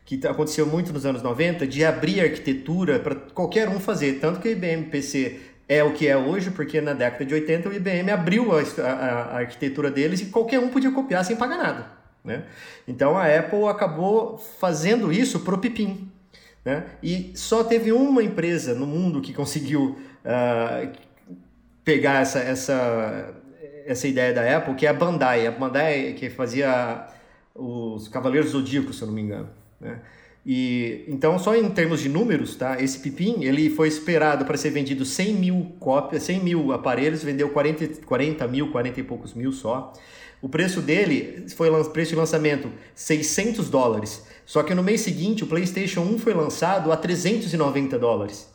que 0.05 0.27
aconteceu 0.27 0.67
muito 0.67 0.93
nos 0.93 1.07
anos 1.07 1.23
90, 1.23 1.67
de 1.67 1.85
abrir 1.85 2.21
arquitetura 2.21 2.99
para 2.99 3.15
qualquer 3.15 3.69
um 3.69 3.79
fazer, 3.79 4.19
tanto 4.19 4.41
que 4.41 4.49
o 4.49 4.51
IBM 4.51 4.87
PC 4.87 5.39
é 5.69 5.85
o 5.85 5.93
que 5.93 6.09
é 6.09 6.17
hoje, 6.17 6.51
porque 6.51 6.81
na 6.81 6.93
década 6.93 7.25
de 7.25 7.33
80 7.33 7.69
o 7.69 7.73
IBM 7.73 8.11
abriu 8.11 8.51
a, 8.51 8.61
a, 8.61 8.93
a 8.93 9.37
arquitetura 9.39 9.89
deles 9.89 10.21
e 10.21 10.27
qualquer 10.27 10.59
um 10.59 10.69
podia 10.69 10.91
copiar 10.91 11.25
sem 11.25 11.37
pagar 11.37 11.59
nada. 11.59 11.87
Né? 12.25 12.43
Então 12.89 13.17
a 13.17 13.27
Apple 13.27 13.67
acabou 13.67 14.37
fazendo 14.59 15.13
isso 15.13 15.41
para 15.41 15.55
o 15.55 15.59
Pipim. 15.59 16.11
Né? 16.65 16.85
E 17.01 17.33
só 17.37 17.63
teve 17.63 17.93
uma 17.93 18.21
empresa 18.21 18.75
no 18.75 18.87
mundo 18.87 19.21
que 19.21 19.33
conseguiu 19.33 19.97
uh, 20.25 20.93
pegar 21.85 22.22
essa, 22.22 22.39
essa, 22.39 23.35
essa 23.87 24.09
ideia 24.09 24.33
da 24.33 24.57
Apple, 24.57 24.74
que 24.74 24.87
é 24.87 24.89
a 24.89 24.95
Bandai. 24.95 25.47
A 25.47 25.51
Bandai 25.51 26.14
que 26.14 26.31
fazia 26.31 27.07
os 27.55 28.09
Cavaleiros 28.09 28.51
Zodíacos, 28.51 28.97
se 28.97 29.03
eu 29.03 29.07
não 29.07 29.14
me 29.14 29.22
engano. 29.22 29.49
Né? 29.81 30.01
E 30.45 31.05
então 31.07 31.39
só 31.39 31.55
em 31.55 31.68
termos 31.68 32.01
de 32.01 32.09
números, 32.09 32.57
tá? 32.57 32.81
Esse 32.81 33.01
Pipim 33.01 33.45
ele 33.45 33.68
foi 33.68 33.89
esperado 33.89 34.45
para 34.45 34.57
ser 34.57 34.70
vendido 34.70 35.05
100 35.05 35.35
mil 35.35 35.72
cópias, 35.78 36.22
100 36.22 36.41
mil 36.41 36.72
aparelhos, 36.72 37.22
vendeu 37.22 37.51
40, 37.51 38.07
40 38.07 38.49
mil, 38.49 38.70
40 38.70 39.01
e 39.01 39.03
poucos 39.03 39.35
mil 39.35 39.53
só. 39.53 39.93
O 40.41 40.49
preço 40.49 40.81
dele 40.81 41.45
foi 41.55 41.68
preço 41.91 42.12
de 42.12 42.16
lançamento 42.16 42.72
600 42.95 43.68
dólares. 43.68 44.24
Só 44.47 44.62
que 44.62 44.74
no 44.74 44.83
mês 44.83 45.03
seguinte 45.03 45.45
o 45.45 45.47
PlayStation 45.47 46.01
1 46.01 46.18
foi 46.18 46.33
lançado 46.33 46.91
a 46.91 46.97
390 46.97 47.99
dólares. 47.99 48.49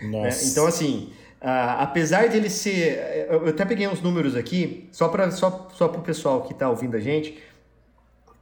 Nossa. 0.00 0.44
É, 0.44 0.48
então 0.48 0.66
assim, 0.66 1.10
Uh, 1.40 1.78
apesar 1.78 2.28
de 2.28 2.36
ele 2.36 2.50
ser. 2.50 3.28
Eu 3.30 3.46
até 3.48 3.64
peguei 3.64 3.86
uns 3.86 4.02
números 4.02 4.34
aqui, 4.34 4.88
só 4.90 5.08
para 5.08 5.30
só, 5.30 5.68
só 5.72 5.86
o 5.86 6.00
pessoal 6.00 6.42
que 6.42 6.52
está 6.52 6.68
ouvindo 6.68 6.96
a 6.96 7.00
gente 7.00 7.38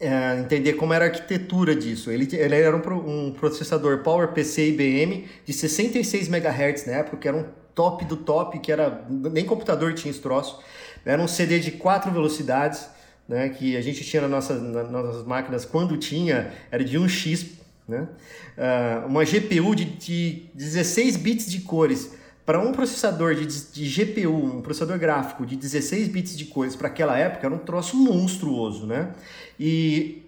uh, 0.01 0.41
entender 0.41 0.75
como 0.75 0.93
era 0.93 1.05
a 1.05 1.09
arquitetura 1.09 1.75
disso. 1.75 2.11
Ele, 2.11 2.29
ele 2.35 2.55
era 2.55 2.75
um, 2.75 3.27
um 3.27 3.33
processador 3.33 3.99
PowerPC 3.99 4.69
IBM 4.69 5.29
de 5.45 5.53
66 5.53 6.29
MHz 6.29 6.87
na 6.87 6.95
época, 6.95 7.17
que 7.19 7.29
era 7.29 7.37
um 7.37 7.45
top 7.75 8.05
do 8.05 8.17
top, 8.17 8.59
que 8.59 8.73
era. 8.73 9.05
Nem 9.09 9.45
computador 9.45 9.93
tinha 9.95 10.11
esse 10.11 10.21
troço. 10.21 10.61
Era 11.05 11.21
um 11.21 11.29
CD 11.29 11.61
de 11.61 11.73
quatro 11.73 12.11
velocidades, 12.11 12.89
né, 13.29 13.49
que 13.51 13.77
a 13.77 13.81
gente 13.81 14.03
tinha 14.05 14.23
nas 14.23 14.31
nossas, 14.31 14.63
nas 14.63 14.91
nossas 14.91 15.25
máquinas 15.25 15.65
quando 15.65 15.97
tinha, 15.97 16.53
era 16.71 16.83
de 16.83 16.99
1x. 16.99 17.57
Né? 17.87 18.09
Uh, 18.59 19.07
uma 19.07 19.25
GPU 19.25 19.73
de, 19.77 19.85
de 19.85 20.51
16 20.55 21.17
bits 21.19 21.49
de 21.49 21.61
cores 21.61 22.17
para 22.47 22.61
um 22.61 22.71
processador 22.71 23.35
de, 23.35 23.45
de, 23.45 24.05
GPU, 24.05 24.33
um 24.33 24.63
processador 24.63 24.97
gráfico 25.01 25.45
de 25.45 25.57
16 25.57 26.07
bits 26.07 26.39
de 26.39 26.45
cores 26.45 26.77
para 26.77 26.87
aquela 26.87 27.19
época 27.19 27.45
era 27.45 27.55
um 27.55 27.59
troço 27.59 27.97
monstruoso, 27.97 28.87
né? 28.87 29.13
E 29.59 30.23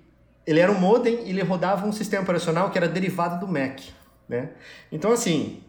ele 0.45 0.59
era 0.59 0.73
um 0.73 0.79
modem 0.79 1.27
e 1.27 1.31
ele 1.31 1.43
rodava 1.43 1.87
um 1.87 1.93
sistema 1.93 2.25
operacional 2.25 2.71
que 2.71 2.77
era 2.77 2.89
derivado 2.89 3.47
do 3.47 3.51
Mac, 3.51 3.81
né? 4.29 4.51
Então 4.91 5.13
assim, 5.13 5.63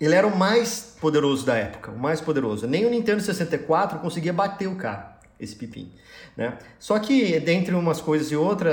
ele 0.00 0.14
era 0.14 0.28
o 0.28 0.36
mais 0.36 0.96
poderoso 1.00 1.44
da 1.44 1.56
época, 1.56 1.90
o 1.90 1.98
mais 1.98 2.20
poderoso. 2.20 2.68
Nem 2.68 2.86
o 2.86 2.90
Nintendo 2.90 3.20
64 3.20 3.98
conseguia 3.98 4.32
bater 4.32 4.68
o 4.68 4.76
cara, 4.76 5.18
esse 5.40 5.56
pipim, 5.56 5.90
né? 6.36 6.56
Só 6.78 6.96
que 7.00 7.40
dentre 7.40 7.74
umas 7.74 8.00
coisas 8.00 8.30
e 8.30 8.36
outras, 8.36 8.72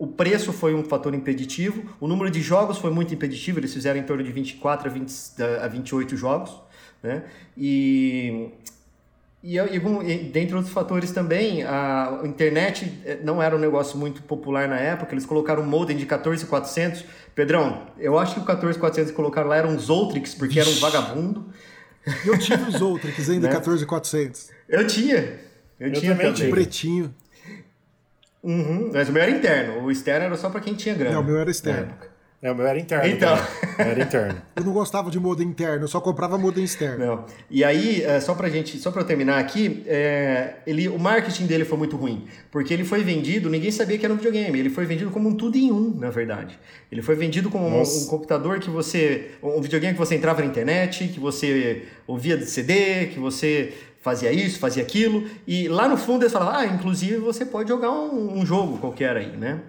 o 0.00 0.06
preço 0.06 0.50
foi 0.50 0.74
um 0.74 0.82
fator 0.82 1.14
impeditivo, 1.14 1.94
o 2.00 2.08
número 2.08 2.30
de 2.30 2.40
jogos 2.40 2.78
foi 2.78 2.90
muito 2.90 3.12
impeditivo, 3.12 3.60
eles 3.60 3.70
fizeram 3.74 4.00
em 4.00 4.02
torno 4.02 4.24
de 4.24 4.32
24 4.32 4.88
a, 4.88 4.90
20, 4.90 5.12
a 5.62 5.68
28 5.68 6.16
jogos, 6.16 6.58
né? 7.02 7.24
E, 7.54 8.48
e, 9.44 9.58
e, 9.58 10.18
dentre 10.32 10.54
outros 10.54 10.72
fatores 10.72 11.12
também, 11.12 11.64
a 11.64 12.18
internet 12.24 12.90
eh, 13.04 13.18
não 13.22 13.42
era 13.42 13.54
um 13.54 13.58
negócio 13.58 13.98
muito 13.98 14.22
popular 14.22 14.66
na 14.66 14.78
época, 14.78 15.12
eles 15.12 15.26
colocaram 15.26 15.62
um 15.62 15.66
modem 15.66 15.98
de 15.98 16.06
14400. 16.06 17.04
Pedrão, 17.34 17.86
eu 17.98 18.18
acho 18.18 18.36
que 18.36 18.40
o 18.40 18.44
14400 18.44 19.10
que 19.10 19.16
colocaram 19.16 19.50
lá 19.50 19.56
era 19.56 19.68
um 19.68 19.78
Zotrix, 19.78 20.34
porque 20.34 20.58
era 20.58 20.70
um 20.70 20.80
vagabundo. 20.80 21.44
Eu 22.24 22.38
tive 22.38 22.70
os 22.70 22.78
Zotrix 22.78 23.28
ainda, 23.28 23.48
né? 23.52 23.52
14400. 23.52 24.48
Eu 24.66 24.86
tinha. 24.86 25.40
Eu, 25.78 25.88
eu 25.88 25.92
tinha 25.92 26.16
também. 26.16 26.32
também. 26.32 26.50
Pretinho. 26.50 27.14
Uhum, 28.42 28.90
mas 28.92 29.08
o 29.08 29.12
meu 29.12 29.22
era 29.22 29.30
interno. 29.30 29.84
O 29.84 29.90
externo 29.90 30.26
era 30.26 30.36
só 30.36 30.48
para 30.48 30.60
quem 30.60 30.74
tinha 30.74 30.94
grana. 30.94 31.16
Não, 31.16 31.22
o 31.22 31.24
meu 31.24 31.38
era 31.38 31.50
externo. 31.50 31.92
É, 32.42 32.50
o 32.50 32.54
meu 32.54 32.66
era 32.66 32.78
interno. 32.78 33.06
Então. 33.06 33.36
Era 33.78 34.02
interno. 34.02 34.40
eu 34.56 34.64
não 34.64 34.72
gostava 34.72 35.10
de 35.10 35.20
modem 35.20 35.46
interno, 35.46 35.84
eu 35.84 35.88
só 35.88 36.00
comprava 36.00 36.38
modem 36.38 36.64
externo. 36.64 37.04
Não. 37.04 37.26
E 37.50 37.62
aí, 37.62 38.02
é, 38.02 38.18
só 38.18 38.34
pra 38.34 38.48
gente, 38.48 38.78
só 38.78 38.90
pra 38.90 39.02
eu 39.02 39.06
terminar 39.06 39.38
aqui, 39.38 39.82
é, 39.86 40.54
ele, 40.66 40.88
o 40.88 40.98
marketing 40.98 41.44
dele 41.44 41.66
foi 41.66 41.76
muito 41.76 41.96
ruim. 41.98 42.24
Porque 42.50 42.72
ele 42.72 42.82
foi 42.82 43.02
vendido, 43.02 43.50
ninguém 43.50 43.70
sabia 43.70 43.98
que 43.98 44.06
era 44.06 44.14
um 44.14 44.16
videogame. 44.16 44.58
Ele 44.58 44.70
foi 44.70 44.86
vendido 44.86 45.10
como 45.10 45.28
um 45.28 45.34
tudo 45.34 45.58
em 45.58 45.70
um, 45.70 45.94
na 45.94 46.08
verdade. 46.08 46.58
Ele 46.90 47.02
foi 47.02 47.14
vendido 47.14 47.50
como 47.50 47.66
um, 47.66 47.82
um, 47.82 48.06
computador 48.06 48.58
que 48.58 48.70
você. 48.70 49.32
Um 49.42 49.60
videogame 49.60 49.92
que 49.92 50.00
você 50.00 50.14
entrava 50.14 50.40
na 50.40 50.46
internet, 50.46 51.08
que 51.08 51.20
você 51.20 51.82
ouvia 52.06 52.38
de 52.38 52.46
CD, 52.46 53.08
que 53.08 53.20
você 53.20 53.74
fazia 54.00 54.32
isso, 54.32 54.58
fazia 54.58 54.82
aquilo, 54.82 55.28
e 55.46 55.68
lá 55.68 55.88
no 55.88 55.96
fundo 55.96 56.22
eles 56.22 56.32
falavam, 56.32 56.60
ah, 56.60 56.66
inclusive 56.66 57.16
você 57.18 57.44
pode 57.44 57.68
jogar 57.68 57.90
um, 57.90 58.38
um 58.38 58.46
jogo 58.46 58.78
qualquer 58.78 59.16
aí, 59.16 59.36
né? 59.36 59.60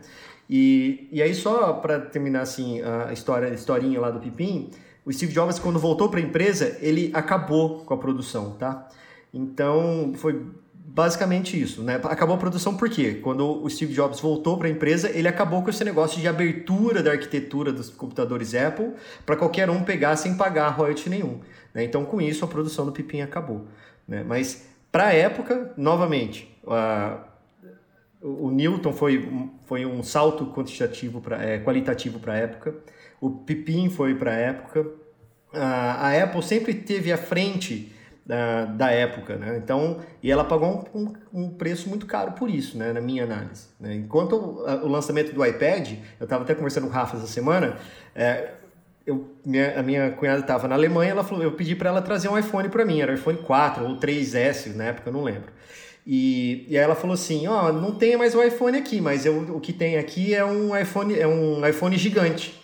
E, 0.50 1.08
e 1.12 1.22
aí 1.22 1.34
só 1.34 1.74
para 1.74 2.00
terminar 2.00 2.42
assim 2.42 2.82
a 2.82 3.14
história, 3.14 3.50
a 3.50 3.54
historinha 3.54 4.00
lá 4.00 4.10
do 4.10 4.20
Pipim, 4.20 4.70
o 5.06 5.12
Steve 5.12 5.34
Jobs 5.34 5.60
quando 5.60 5.80
voltou 5.80 6.10
para 6.10 6.20
a 6.20 6.24
empresa, 6.24 6.78
ele 6.82 7.12
acabou 7.14 7.80
com 7.86 7.94
a 7.94 7.98
produção, 7.98 8.52
tá? 8.52 8.88
Então 9.34 10.14
foi 10.16 10.46
basicamente 10.94 11.60
isso, 11.60 11.82
né? 11.82 12.00
Acabou 12.04 12.36
a 12.36 12.38
produção 12.38 12.76
por 12.76 12.90
quê? 12.90 13.20
Quando 13.22 13.64
o 13.64 13.70
Steve 13.70 13.94
Jobs 13.94 14.20
voltou 14.20 14.58
para 14.58 14.68
a 14.68 14.72
empresa, 14.72 15.10
ele 15.10 15.28
acabou 15.28 15.64
com 15.64 15.70
esse 15.70 15.84
negócio 15.84 16.20
de 16.20 16.28
abertura 16.28 17.02
da 17.02 17.12
arquitetura 17.12 17.72
dos 17.72 17.90
computadores 17.90 18.54
Apple 18.54 18.92
para 19.26 19.38
qualquer 19.38 19.70
um 19.70 19.84
pegar 19.84 20.18
sem 20.18 20.36
pagar 20.36 20.70
royalty 20.70 21.10
nenhum. 21.10 21.40
Né? 21.74 21.86
Então, 21.86 22.04
com 22.04 22.20
isso, 22.20 22.44
a 22.44 22.48
produção 22.48 22.86
do 22.86 22.92
Pipim 22.92 23.22
acabou. 23.22 23.68
Né? 24.12 24.26
Mas, 24.28 24.68
para 24.92 25.08
a 25.08 25.14
época, 25.14 25.72
novamente, 25.78 26.54
o 28.22 28.52
Newton 28.52 28.92
foi, 28.92 29.50
foi 29.64 29.86
um 29.86 30.04
salto 30.04 30.48
quantitativo 30.48 31.22
pra, 31.22 31.42
é, 31.42 31.60
qualitativo 31.60 32.20
para 32.20 32.34
a 32.34 32.36
época, 32.36 32.76
o 33.22 33.30
Pipim 33.30 33.90
foi 33.90 34.14
para 34.14 34.32
a 34.32 34.36
época, 34.36 34.86
a, 35.54 36.10
a 36.10 36.24
Apple 36.24 36.44
sempre 36.44 36.74
teve 36.74 37.10
à 37.10 37.18
frente 37.18 37.96
da, 38.26 38.66
da 38.66 38.92
época, 38.92 39.38
né? 39.38 39.58
Então, 39.58 40.02
e 40.22 40.30
ela 40.30 40.44
pagou 40.44 40.86
um, 40.94 41.00
um, 41.00 41.14
um, 41.34 41.50
preço 41.50 41.88
muito 41.88 42.06
caro 42.06 42.34
por 42.34 42.50
isso, 42.50 42.78
né? 42.78 42.92
Na 42.92 43.02
minha 43.02 43.24
análise. 43.24 43.68
Né? 43.80 43.96
Enquanto 43.96 44.36
o, 44.36 44.86
o, 44.86 44.88
lançamento 44.88 45.34
do 45.34 45.46
iPad, 45.46 45.94
eu 46.20 46.26
estava 46.26 46.44
até 46.44 46.54
conversando 46.54 46.84
com 46.84 46.90
o 46.90 46.94
Rafa 46.94 47.18
essa 47.18 47.28
semana, 47.28 47.78
é, 48.14 48.52
eu, 49.12 49.36
minha, 49.46 49.80
a 49.80 49.84
minha 49.84 50.12
cunhada 50.12 50.42
estava 50.42 50.68
na 50.68 50.76
Alemanha, 50.76 51.12
ela 51.12 51.24
falou, 51.24 51.44
eu 51.44 51.52
pedi 51.52 51.76
para 51.76 51.90
ela 51.90 52.02
trazer 52.02 52.30
um 52.30 52.38
iPhone 52.38 52.70
para 52.70 52.84
mim, 52.84 53.02
era 53.02 53.12
o 53.12 53.16
iPhone 53.16 53.38
4 53.38 53.86
ou 53.86 53.98
3S 53.98 54.76
na 54.76 54.86
época, 54.86 55.10
eu 55.10 55.14
não 55.14 55.24
lembro. 55.24 55.52
E, 56.06 56.66
e 56.68 56.78
aí 56.78 56.84
ela 56.84 56.96
falou 56.96 57.14
assim, 57.14 57.48
ó, 57.48 57.70
oh, 57.70 57.74
não 57.74 57.92
tem 57.92 58.18
mais 58.18 58.34
o 58.34 58.42
iPhone 58.42 58.78
aqui, 58.78 59.00
mas 59.00 59.26
eu, 59.26 59.38
o 59.56 59.60
que 59.60 59.72
tem 59.72 59.98
aqui 59.98 60.34
é 60.34 60.44
um 60.44 60.76
iPhone, 60.76 61.18
é 61.18 61.28
um 61.28 61.66
iPhone 61.68 61.96
gigante. 61.98 62.60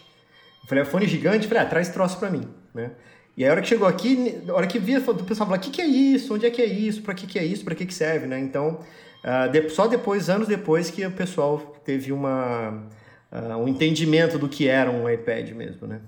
Eu 0.63 0.67
falei, 0.67 0.83
iPhone 0.83 1.07
gigante? 1.07 1.43
Eu 1.43 1.49
falei, 1.49 1.63
ah, 1.63 1.65
traz 1.67 1.89
troço 1.89 2.17
para 2.17 2.29
mim, 2.29 2.47
né? 2.73 2.91
E 3.37 3.43
aí 3.43 3.49
a 3.49 3.51
hora 3.51 3.61
que 3.61 3.67
chegou 3.67 3.87
aqui, 3.87 4.41
a 4.49 4.53
hora 4.53 4.65
que 4.65 4.79
via, 4.79 4.97
o 4.97 5.23
pessoal 5.23 5.47
falou, 5.47 5.57
o 5.57 5.59
que, 5.59 5.69
que 5.69 5.81
é 5.81 5.85
isso? 5.85 6.33
Onde 6.33 6.47
é 6.47 6.49
que 6.49 6.59
é 6.59 6.65
isso? 6.65 7.03
Para 7.03 7.13
que, 7.13 7.27
que 7.27 7.37
é 7.37 7.45
isso? 7.45 7.63
Para 7.63 7.75
que, 7.75 7.85
que 7.85 7.93
serve, 7.93 8.25
né? 8.25 8.39
Então, 8.39 8.79
uh, 9.23 9.51
de, 9.51 9.69
só 9.69 9.85
depois, 9.85 10.27
anos 10.27 10.47
depois, 10.47 10.89
que 10.89 11.05
o 11.05 11.11
pessoal 11.11 11.59
teve 11.85 12.11
uma, 12.11 12.87
uh, 13.31 13.57
um 13.57 13.67
entendimento 13.67 14.39
do 14.39 14.49
que 14.49 14.67
era 14.67 14.89
um 14.89 15.07
iPad 15.07 15.51
mesmo, 15.51 15.85
né? 15.85 16.01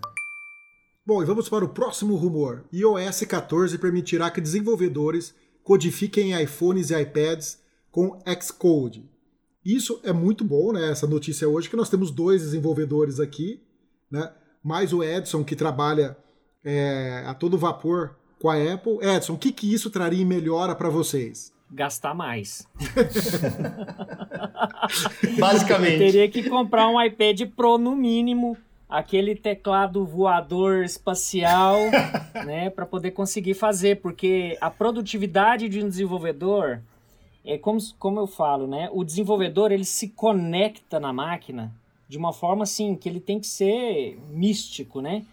Bom, 1.09 1.23
e 1.23 1.25
vamos 1.25 1.49
para 1.49 1.65
o 1.65 1.69
próximo 1.69 2.15
rumor. 2.15 2.65
iOS 2.71 3.21
14 3.21 3.79
permitirá 3.79 4.29
que 4.29 4.39
desenvolvedores 4.39 5.33
codifiquem 5.63 6.39
iPhones 6.39 6.91
e 6.91 7.01
iPads 7.01 7.59
com 7.89 8.21
Xcode. 8.39 9.09
Isso 9.65 9.99
é 10.03 10.13
muito 10.13 10.45
bom, 10.45 10.71
né? 10.71 10.91
Essa 10.91 11.07
notícia 11.07 11.49
hoje, 11.49 11.67
que 11.67 11.75
nós 11.75 11.89
temos 11.89 12.11
dois 12.11 12.43
desenvolvedores 12.43 13.19
aqui, 13.19 13.59
né? 14.11 14.31
Mais 14.63 14.93
o 14.93 15.03
Edson, 15.03 15.43
que 15.43 15.55
trabalha 15.55 16.15
é, 16.63 17.23
a 17.25 17.33
todo 17.33 17.57
vapor 17.57 18.15
com 18.39 18.47
a 18.47 18.71
Apple. 18.71 18.99
Edson, 19.01 19.33
o 19.33 19.37
que, 19.39 19.51
que 19.51 19.73
isso 19.73 19.89
traria 19.89 20.21
em 20.21 20.25
melhora 20.25 20.75
para 20.75 20.89
vocês? 20.89 21.51
Gastar 21.71 22.13
mais. 22.13 22.67
Basicamente. 25.39 25.93
Eu 25.93 26.11
teria 26.11 26.29
que 26.29 26.47
comprar 26.47 26.87
um 26.87 27.01
iPad 27.01 27.49
Pro 27.55 27.79
no 27.79 27.95
mínimo 27.95 28.55
aquele 28.89 29.35
teclado 29.35 30.03
voador 30.03 30.83
espacial, 30.83 31.77
né, 32.45 32.71
para 32.71 32.85
poder 32.85 33.11
conseguir 33.11 33.53
fazer, 33.53 34.01
porque 34.01 34.57
a 34.59 34.71
produtividade 34.71 35.69
de 35.69 35.83
um 35.83 35.87
desenvolvedor 35.87 36.81
é 37.45 37.57
como, 37.57 37.79
como 37.99 38.19
eu 38.19 38.27
falo, 38.27 38.65
né, 38.65 38.89
o 38.91 39.03
desenvolvedor 39.03 39.71
ele 39.71 39.85
se 39.85 40.09
conecta 40.09 40.99
na 40.99 41.13
máquina 41.13 41.71
de 42.09 42.17
uma 42.17 42.33
forma 42.33 42.63
assim 42.63 42.95
que 42.95 43.07
ele 43.07 43.19
tem 43.19 43.39
que 43.39 43.45
ser 43.45 44.19
místico, 44.31 44.99
né? 44.99 45.23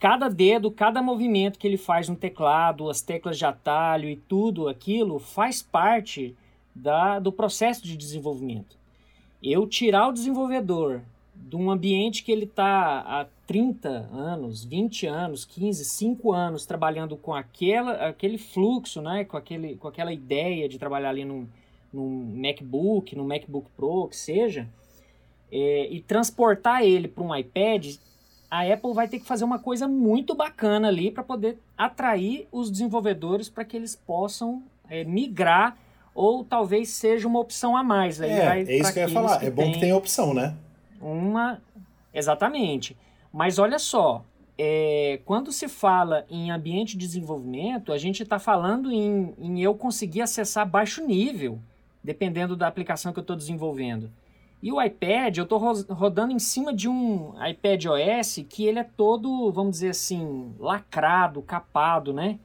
Cada 0.00 0.28
dedo, 0.28 0.70
cada 0.70 1.00
movimento 1.00 1.58
que 1.58 1.66
ele 1.66 1.76
faz 1.76 2.08
no 2.08 2.16
teclado, 2.16 2.90
as 2.90 3.00
teclas 3.00 3.38
de 3.38 3.46
atalho 3.46 4.08
e 4.10 4.16
tudo 4.16 4.68
aquilo 4.68 5.20
faz 5.20 5.62
parte 5.62 6.36
da, 6.74 7.20
do 7.20 7.30
processo 7.30 7.84
de 7.84 7.96
desenvolvimento. 7.96 8.76
Eu 9.40 9.66
tirar 9.66 10.08
o 10.08 10.12
desenvolvedor 10.12 11.02
de 11.48 11.56
um 11.56 11.70
ambiente 11.70 12.22
que 12.22 12.30
ele 12.30 12.44
está 12.44 13.00
há 13.00 13.26
30 13.46 13.88
anos, 13.88 14.64
20 14.64 15.06
anos, 15.06 15.44
15, 15.44 15.84
5 15.84 16.32
anos 16.32 16.64
trabalhando 16.64 17.16
com 17.16 17.34
aquela, 17.34 18.08
aquele 18.08 18.38
fluxo, 18.38 19.02
né? 19.02 19.24
com, 19.24 19.36
aquele, 19.36 19.76
com 19.76 19.88
aquela 19.88 20.12
ideia 20.12 20.68
de 20.68 20.78
trabalhar 20.78 21.10
ali 21.10 21.24
num, 21.24 21.46
num 21.92 22.32
MacBook, 22.36 23.16
no 23.16 23.24
MacBook 23.24 23.68
Pro, 23.76 24.08
que 24.08 24.16
seja, 24.16 24.68
é, 25.50 25.88
e 25.90 26.00
transportar 26.00 26.82
ele 26.82 27.08
para 27.08 27.24
um 27.24 27.34
iPad, 27.34 27.96
a 28.50 28.62
Apple 28.62 28.94
vai 28.94 29.08
ter 29.08 29.18
que 29.18 29.26
fazer 29.26 29.44
uma 29.44 29.58
coisa 29.58 29.88
muito 29.88 30.34
bacana 30.34 30.88
ali 30.88 31.10
para 31.10 31.22
poder 31.22 31.58
atrair 31.76 32.46
os 32.52 32.70
desenvolvedores 32.70 33.48
para 33.48 33.64
que 33.64 33.76
eles 33.76 33.96
possam 33.96 34.62
é, 34.88 35.04
migrar 35.04 35.76
ou 36.14 36.44
talvez 36.44 36.90
seja 36.90 37.26
uma 37.26 37.40
opção 37.40 37.76
a 37.76 37.82
mais. 37.82 38.20
Aí 38.20 38.30
é, 38.30 38.60
é 38.60 38.78
isso 38.78 38.92
que 38.92 38.98
eu 38.98 39.08
ia 39.08 39.08
falar. 39.08 39.42
É 39.42 39.50
bom 39.50 39.62
tem... 39.62 39.72
que 39.72 39.80
tenha 39.80 39.96
opção, 39.96 40.34
né? 40.34 40.54
Uma. 41.02 41.60
Exatamente. 42.14 42.96
Mas 43.32 43.58
olha 43.58 43.78
só, 43.78 44.24
é, 44.56 45.20
quando 45.24 45.50
se 45.50 45.68
fala 45.68 46.26
em 46.30 46.50
ambiente 46.50 46.96
de 46.96 47.06
desenvolvimento, 47.06 47.92
a 47.92 47.98
gente 47.98 48.22
está 48.22 48.38
falando 48.38 48.92
em, 48.92 49.34
em 49.38 49.60
eu 49.60 49.74
conseguir 49.74 50.20
acessar 50.20 50.68
baixo 50.68 51.04
nível, 51.04 51.58
dependendo 52.04 52.54
da 52.54 52.68
aplicação 52.68 53.12
que 53.12 53.18
eu 53.18 53.22
estou 53.22 53.36
desenvolvendo. 53.36 54.10
E 54.62 54.70
o 54.70 54.80
iPad, 54.80 55.38
eu 55.38 55.42
estou 55.42 55.58
rodando 55.58 56.32
em 56.32 56.38
cima 56.38 56.72
de 56.72 56.88
um 56.88 57.34
iPad 57.44 57.86
OS 57.86 58.44
que 58.48 58.64
ele 58.64 58.78
é 58.78 58.84
todo, 58.84 59.50
vamos 59.50 59.72
dizer 59.72 59.88
assim, 59.88 60.54
lacrado, 60.60 61.42
capado, 61.42 62.12
né? 62.12 62.38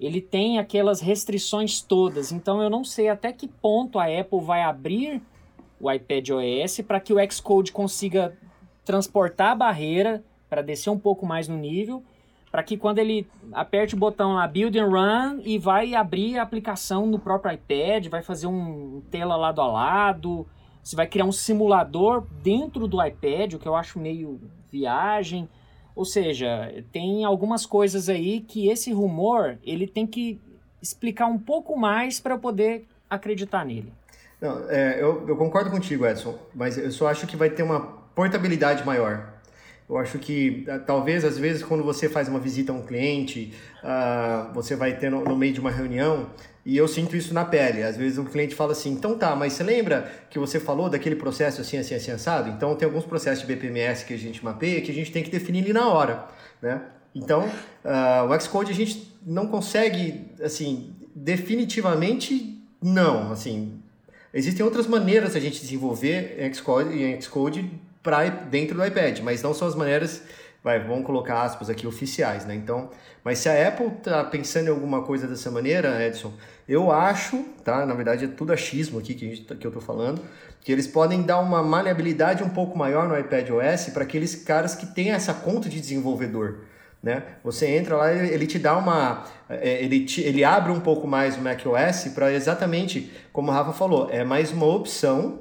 Ele 0.00 0.20
tem 0.20 0.58
aquelas 0.58 1.00
restrições 1.00 1.80
todas. 1.80 2.32
Então 2.32 2.60
eu 2.60 2.68
não 2.68 2.82
sei 2.82 3.08
até 3.08 3.32
que 3.32 3.46
ponto 3.46 4.00
a 4.00 4.06
Apple 4.06 4.40
vai 4.40 4.62
abrir 4.62 5.22
o 5.82 5.90
iPad 5.90 6.28
OS 6.30 6.80
para 6.86 7.00
que 7.00 7.12
o 7.12 7.18
Xcode 7.30 7.72
consiga 7.72 8.38
transportar 8.84 9.50
a 9.50 9.56
barreira 9.56 10.24
para 10.48 10.62
descer 10.62 10.90
um 10.90 10.98
pouco 10.98 11.26
mais 11.26 11.48
no 11.48 11.56
nível, 11.56 12.04
para 12.52 12.62
que 12.62 12.76
quando 12.76 12.98
ele 12.98 13.26
aperte 13.52 13.94
o 13.94 13.98
botão 13.98 14.34
lá 14.34 14.46
Build 14.46 14.78
and 14.78 14.86
Run 14.86 15.40
e 15.44 15.58
vai 15.58 15.94
abrir 15.94 16.38
a 16.38 16.42
aplicação 16.42 17.06
no 17.06 17.18
próprio 17.18 17.52
iPad, 17.54 18.06
vai 18.06 18.22
fazer 18.22 18.46
um 18.46 19.02
tela 19.10 19.34
lado 19.34 19.60
a 19.60 19.66
lado, 19.66 20.46
você 20.82 20.94
vai 20.94 21.06
criar 21.06 21.24
um 21.24 21.32
simulador 21.32 22.26
dentro 22.42 22.86
do 22.86 23.04
iPad, 23.04 23.54
o 23.54 23.58
que 23.58 23.66
eu 23.66 23.74
acho 23.74 23.98
meio 23.98 24.40
viagem. 24.70 25.48
Ou 25.96 26.04
seja, 26.04 26.84
tem 26.92 27.24
algumas 27.24 27.66
coisas 27.66 28.08
aí 28.08 28.40
que 28.40 28.68
esse 28.68 28.92
rumor 28.92 29.58
ele 29.64 29.86
tem 29.86 30.06
que 30.06 30.40
explicar 30.80 31.26
um 31.26 31.38
pouco 31.38 31.76
mais 31.76 32.20
para 32.20 32.34
eu 32.34 32.38
poder 32.38 32.86
acreditar 33.08 33.64
nele. 33.64 33.92
Não, 34.42 34.68
é, 34.68 35.00
eu, 35.00 35.24
eu 35.28 35.36
concordo 35.36 35.70
contigo, 35.70 36.04
Edson, 36.04 36.36
mas 36.52 36.76
eu 36.76 36.90
só 36.90 37.06
acho 37.06 37.28
que 37.28 37.36
vai 37.36 37.48
ter 37.48 37.62
uma 37.62 37.78
portabilidade 38.12 38.84
maior. 38.84 39.34
Eu 39.88 39.96
acho 39.96 40.18
que 40.18 40.64
ah, 40.68 40.80
talvez 40.80 41.24
às 41.24 41.38
vezes 41.38 41.62
quando 41.62 41.84
você 41.84 42.08
faz 42.08 42.26
uma 42.26 42.40
visita 42.40 42.72
a 42.72 42.74
um 42.74 42.82
cliente, 42.82 43.54
uh, 43.84 44.52
você 44.52 44.74
vai 44.74 44.96
ter 44.96 45.12
no, 45.12 45.22
no, 45.22 45.36
meio 45.36 45.52
de 45.52 45.60
uma 45.60 45.70
reunião 45.70 46.30
e 46.66 46.76
eu 46.76 46.88
sinto 46.88 47.14
isso 47.14 47.32
na 47.32 47.44
pele. 47.44 47.84
Às 47.84 47.96
vezes 47.96 48.18
um 48.18 48.24
cliente 48.24 48.52
fala 48.52 48.72
assim, 48.72 48.90
então 48.90 49.16
tá, 49.16 49.36
mas 49.36 49.52
você 49.52 49.62
lembra 49.62 50.10
que 50.28 50.40
você 50.40 50.58
falou 50.58 50.90
daquele 50.90 51.14
processo 51.14 51.60
assim, 51.60 51.76
assim, 51.76 51.94
assim, 51.94 52.10
assado? 52.10 52.50
Então 52.50 52.74
tem 52.74 52.86
alguns 52.86 53.04
processos 53.04 53.46
de 53.46 53.54
BPMS 53.54 54.04
que 54.04 54.14
a 54.14 54.18
gente 54.18 54.44
mapeia 54.44 54.80
que 54.80 54.90
a 54.90 54.94
gente 54.94 55.12
tem 55.12 55.22
que 55.22 55.30
definir 55.30 55.62
ali 55.62 55.72
na 55.72 55.88
hora, 55.88 56.26
né? 56.60 56.82
Então, 57.14 57.44
uh, 57.84 58.28
o 58.28 58.40
Xcode 58.40 58.72
a 58.72 58.74
gente 58.74 59.16
não 59.24 59.46
consegue, 59.46 60.32
assim, 60.42 60.96
definitivamente 61.14 62.66
não, 62.82 63.30
assim, 63.30 63.81
existem 64.32 64.64
outras 64.64 64.86
maneiras 64.86 65.36
a 65.36 65.40
gente 65.40 65.60
desenvolver 65.60 66.36
Xcode, 66.54 67.02
em 67.02 67.20
Xcode 67.20 67.70
para 68.02 68.28
dentro 68.28 68.76
do 68.76 68.84
iPad, 68.84 69.20
mas 69.20 69.42
não 69.42 69.54
são 69.54 69.68
as 69.68 69.74
maneiras, 69.74 70.22
vai, 70.62 70.80
vamos 70.80 71.06
colocar 71.06 71.42
aspas 71.42 71.70
aqui, 71.70 71.86
oficiais, 71.86 72.44
né? 72.44 72.54
Então, 72.54 72.90
mas 73.24 73.38
se 73.38 73.48
a 73.48 73.68
Apple 73.68 73.90
tá 74.02 74.24
pensando 74.24 74.66
em 74.66 74.70
alguma 74.70 75.02
coisa 75.02 75.26
dessa 75.26 75.50
maneira, 75.50 76.04
Edson, 76.04 76.32
eu 76.68 76.90
acho, 76.90 77.44
tá? 77.64 77.86
Na 77.86 77.94
verdade 77.94 78.24
é 78.24 78.28
tudo 78.28 78.52
achismo 78.52 78.98
aqui 78.98 79.14
que, 79.14 79.28
gente, 79.28 79.44
tá, 79.44 79.54
que 79.54 79.66
eu 79.66 79.70
tô 79.70 79.80
falando, 79.80 80.20
que 80.60 80.72
eles 80.72 80.86
podem 80.86 81.22
dar 81.22 81.38
uma 81.40 81.62
maleabilidade 81.62 82.42
um 82.42 82.48
pouco 82.48 82.76
maior 82.76 83.08
no 83.08 83.18
iPad 83.18 83.50
OS 83.50 83.90
para 83.90 84.02
aqueles 84.02 84.34
caras 84.34 84.74
que 84.74 84.86
têm 84.86 85.10
essa 85.10 85.34
conta 85.34 85.68
de 85.68 85.80
desenvolvedor. 85.80 86.60
Né? 87.02 87.22
Você 87.42 87.66
entra 87.66 87.96
lá, 87.96 88.12
ele 88.12 88.46
te 88.46 88.58
dá 88.58 88.76
uma. 88.78 89.24
É, 89.48 89.82
ele, 89.82 90.04
te, 90.04 90.20
ele 90.20 90.44
abre 90.44 90.70
um 90.70 90.78
pouco 90.78 91.06
mais 91.06 91.36
o 91.36 91.40
macOS 91.40 92.12
para 92.14 92.32
exatamente, 92.32 93.10
como 93.32 93.50
o 93.50 93.54
Rafa 93.54 93.72
falou, 93.72 94.08
é 94.08 94.22
mais 94.22 94.52
uma 94.52 94.66
opção 94.66 95.40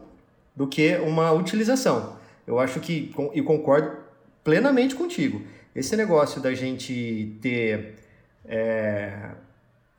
do 0.55 0.67
que 0.67 0.95
uma 0.97 1.31
utilização. 1.31 2.15
Eu 2.47 2.59
acho 2.59 2.79
que, 2.79 3.13
e 3.33 3.41
concordo 3.43 3.95
plenamente 4.43 4.95
contigo, 4.95 5.43
esse 5.75 5.95
negócio 5.95 6.41
da 6.41 6.53
gente 6.53 7.37
ter 7.41 7.95
é, 8.45 9.29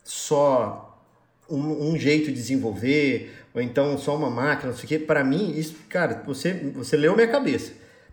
só 0.03 1.01
um, 1.49 1.93
um, 1.93 1.99
jeito 1.99 2.27
de 2.27 2.33
desenvolver, 2.33 3.33
ou 3.55 3.63
então 3.63 3.97
só 3.97 4.17
uma 4.17 4.29
máquina, 4.29 4.73
não 4.73 4.77
sei 4.77 4.85
o 4.85 4.89
quê, 4.89 4.99
para 4.99 5.23
mim, 5.23 5.57
isso, 5.57 5.77
cara, 5.89 6.23
você, 6.27 6.53
você 6.75 6.97
leu 6.97 7.15
minha 7.15 7.29
cabeça. 7.29 7.73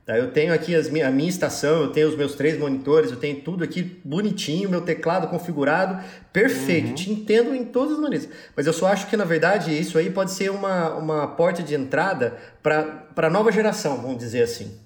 Tá? 0.09 0.17
Eu 0.17 0.31
tenho 0.31 0.51
aqui 0.51 0.73
as, 0.73 0.87
a 0.87 1.11
minha 1.11 1.29
estação, 1.29 1.83
eu 1.83 1.91
tenho 1.91 2.09
os 2.09 2.15
meus 2.15 2.33
três 2.33 2.57
monitores, 2.57 3.11
eu 3.11 3.17
tenho 3.17 3.41
tudo 3.41 3.63
aqui 3.63 3.83
bonitinho, 4.03 4.67
meu 4.67 4.81
teclado 4.81 5.27
configurado, 5.27 6.03
perfeito, 6.33 6.87
uhum. 6.87 6.95
te 6.95 7.11
entendo 7.11 7.53
em 7.53 7.63
todas 7.63 7.93
as 7.93 7.99
maneiras. 7.99 8.27
Mas 8.55 8.65
eu 8.65 8.73
só 8.73 8.87
acho 8.87 9.05
que, 9.05 9.15
na 9.15 9.23
verdade, 9.23 9.71
isso 9.79 9.99
aí 9.99 10.09
pode 10.09 10.31
ser 10.31 10.49
uma, 10.49 10.95
uma 10.95 11.27
porta 11.27 11.61
de 11.61 11.75
entrada 11.75 12.39
para 12.63 13.05
a 13.15 13.29
nova 13.29 13.51
geração, 13.51 14.01
vamos 14.01 14.17
dizer 14.17 14.41
assim. 14.41 14.79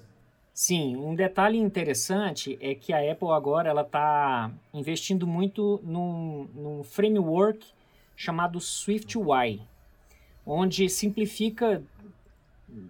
Sim, 0.54 0.98
um 0.98 1.16
detalhe 1.16 1.58
interessante 1.58 2.58
é 2.60 2.76
que 2.76 2.92
a 2.92 3.10
Apple 3.10 3.30
agora 3.30 3.70
ela 3.70 3.84
está 3.84 4.52
investindo 4.74 5.26
muito 5.26 5.80
num, 5.86 6.50
num 6.54 6.84
framework 6.84 7.66
chamado 8.14 8.60
SwiftUI, 8.60 9.62
onde 10.46 10.90
simplifica, 10.90 11.82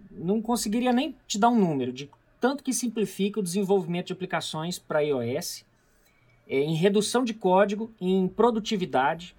não 0.10 0.42
conseguiria 0.42 0.92
nem 0.92 1.16
te 1.28 1.38
dar 1.38 1.50
um 1.50 1.60
número 1.60 1.94
de 1.94 2.10
tanto 2.44 2.62
que 2.62 2.74
simplifica 2.74 3.40
o 3.40 3.44
desenvolvimento 3.44 4.08
de 4.08 4.12
aplicações 4.12 4.78
para 4.78 5.00
iOS, 5.00 5.64
é, 6.46 6.60
em 6.60 6.76
redução 6.76 7.24
de 7.24 7.34
código, 7.34 7.90
em 8.02 8.28
produtividade 8.28 9.34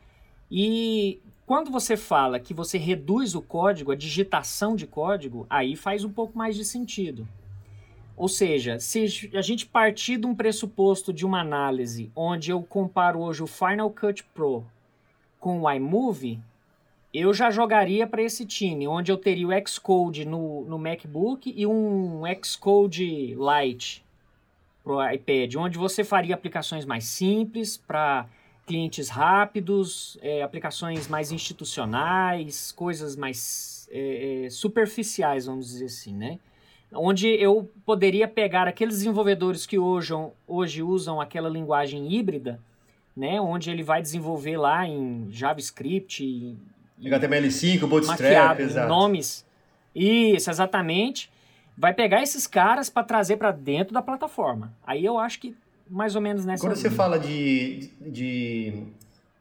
e 0.51 1.21
quando 1.45 1.71
você 1.71 1.99
fala 1.99 2.41
que 2.41 2.55
você 2.55 2.79
reduz 2.79 3.35
o 3.35 3.43
código, 3.43 3.93
a 3.93 3.95
digitação 3.95 4.75
de 4.75 4.87
código, 4.87 5.47
aí 5.51 5.77
faz 5.77 6.03
um 6.03 6.11
pouco 6.11 6.39
mais 6.39 6.57
de 6.57 6.65
sentido. 6.65 7.29
Ou 8.17 8.27
seja, 8.27 8.79
se 8.79 9.31
a 9.35 9.43
gente 9.43 9.67
partir 9.67 10.17
de 10.17 10.27
um 10.27 10.35
pressuposto 10.35 11.13
de 11.13 11.27
uma 11.27 11.43
análise 11.43 12.11
onde 12.17 12.53
eu 12.53 12.63
comparo 12.63 13.21
hoje 13.21 13.43
o 13.43 13.47
Final 13.47 13.91
Cut 13.91 14.25
Pro 14.33 14.65
com 15.39 15.61
o 15.61 15.71
iMovie, 15.71 16.41
eu 17.15 17.33
já 17.33 17.51
jogaria 17.51 18.07
para 18.07 18.23
esse 18.23 18.45
time, 18.45 18.89
onde 18.89 19.13
eu 19.13 19.17
teria 19.17 19.47
o 19.47 19.69
Xcode 19.69 20.25
no, 20.25 20.65
no 20.65 20.79
MacBook 20.79 21.55
e 21.57 21.65
um 21.65 22.23
Xcode 22.43 23.37
Lite 23.37 24.05
para 24.83 24.93
o 24.93 25.11
iPad, 25.11 25.55
onde 25.55 25.79
você 25.79 26.03
faria 26.03 26.35
aplicações 26.35 26.85
mais 26.85 27.05
simples 27.05 27.77
para 27.77 28.27
clientes 28.67 29.09
rápidos, 29.09 30.19
é, 30.21 30.43
aplicações 30.43 31.07
mais 31.07 31.31
institucionais, 31.31 32.73
coisas 32.73 33.15
mais 33.15 33.89
é, 33.93 34.47
é 34.47 34.51
superficiais, 34.51 35.47
vamos 35.47 35.67
dizer 35.69 35.87
assim, 35.87 36.15
né? 36.15 36.39
onde 36.95 37.29
eu 37.29 37.71
poderia 37.85 38.29
pegar 38.29 38.69
aqueles 38.69 38.97
desenvolvedores 38.97 39.67
que 39.67 39.79
hoje, 39.79 40.13
hoje 40.47 40.83
usam 40.83 41.21
aquela 41.21 41.49
linguagem 41.49 42.13
híbrida, 42.13 42.61
né, 43.17 43.41
onde 43.41 43.71
ele 43.71 43.83
vai 43.83 44.03
desenvolver 44.03 44.57
lá 44.57 44.87
em 44.87 45.29
JavaScript, 45.31 46.57
HTML5, 47.01 47.87
Bootstrap, 47.87 48.61
exato. 48.61 48.89
nomes. 48.89 49.45
Isso, 49.95 50.51
exatamente. 50.51 51.31
Vai 51.77 51.93
pegar 51.93 52.23
esses 52.23 52.47
caras 52.47 52.89
para 52.89 53.03
trazer 53.05 53.37
para 53.37 53.51
dentro 53.51 53.93
da 53.93 54.01
plataforma. 54.01 54.73
Aí 54.87 55.05
eu 55.05 55.19
acho 55.19 55.41
que 55.41 55.57
mais 55.89 56.15
ou 56.15 56.23
menos 56.23 56.45
nessa. 56.45 56.63
Quando 56.63 56.77
linha. 56.77 56.83
você 56.83 56.91
fala 56.91 57.19
de, 57.19 57.91
de, 58.01 58.11
de 58.11 58.73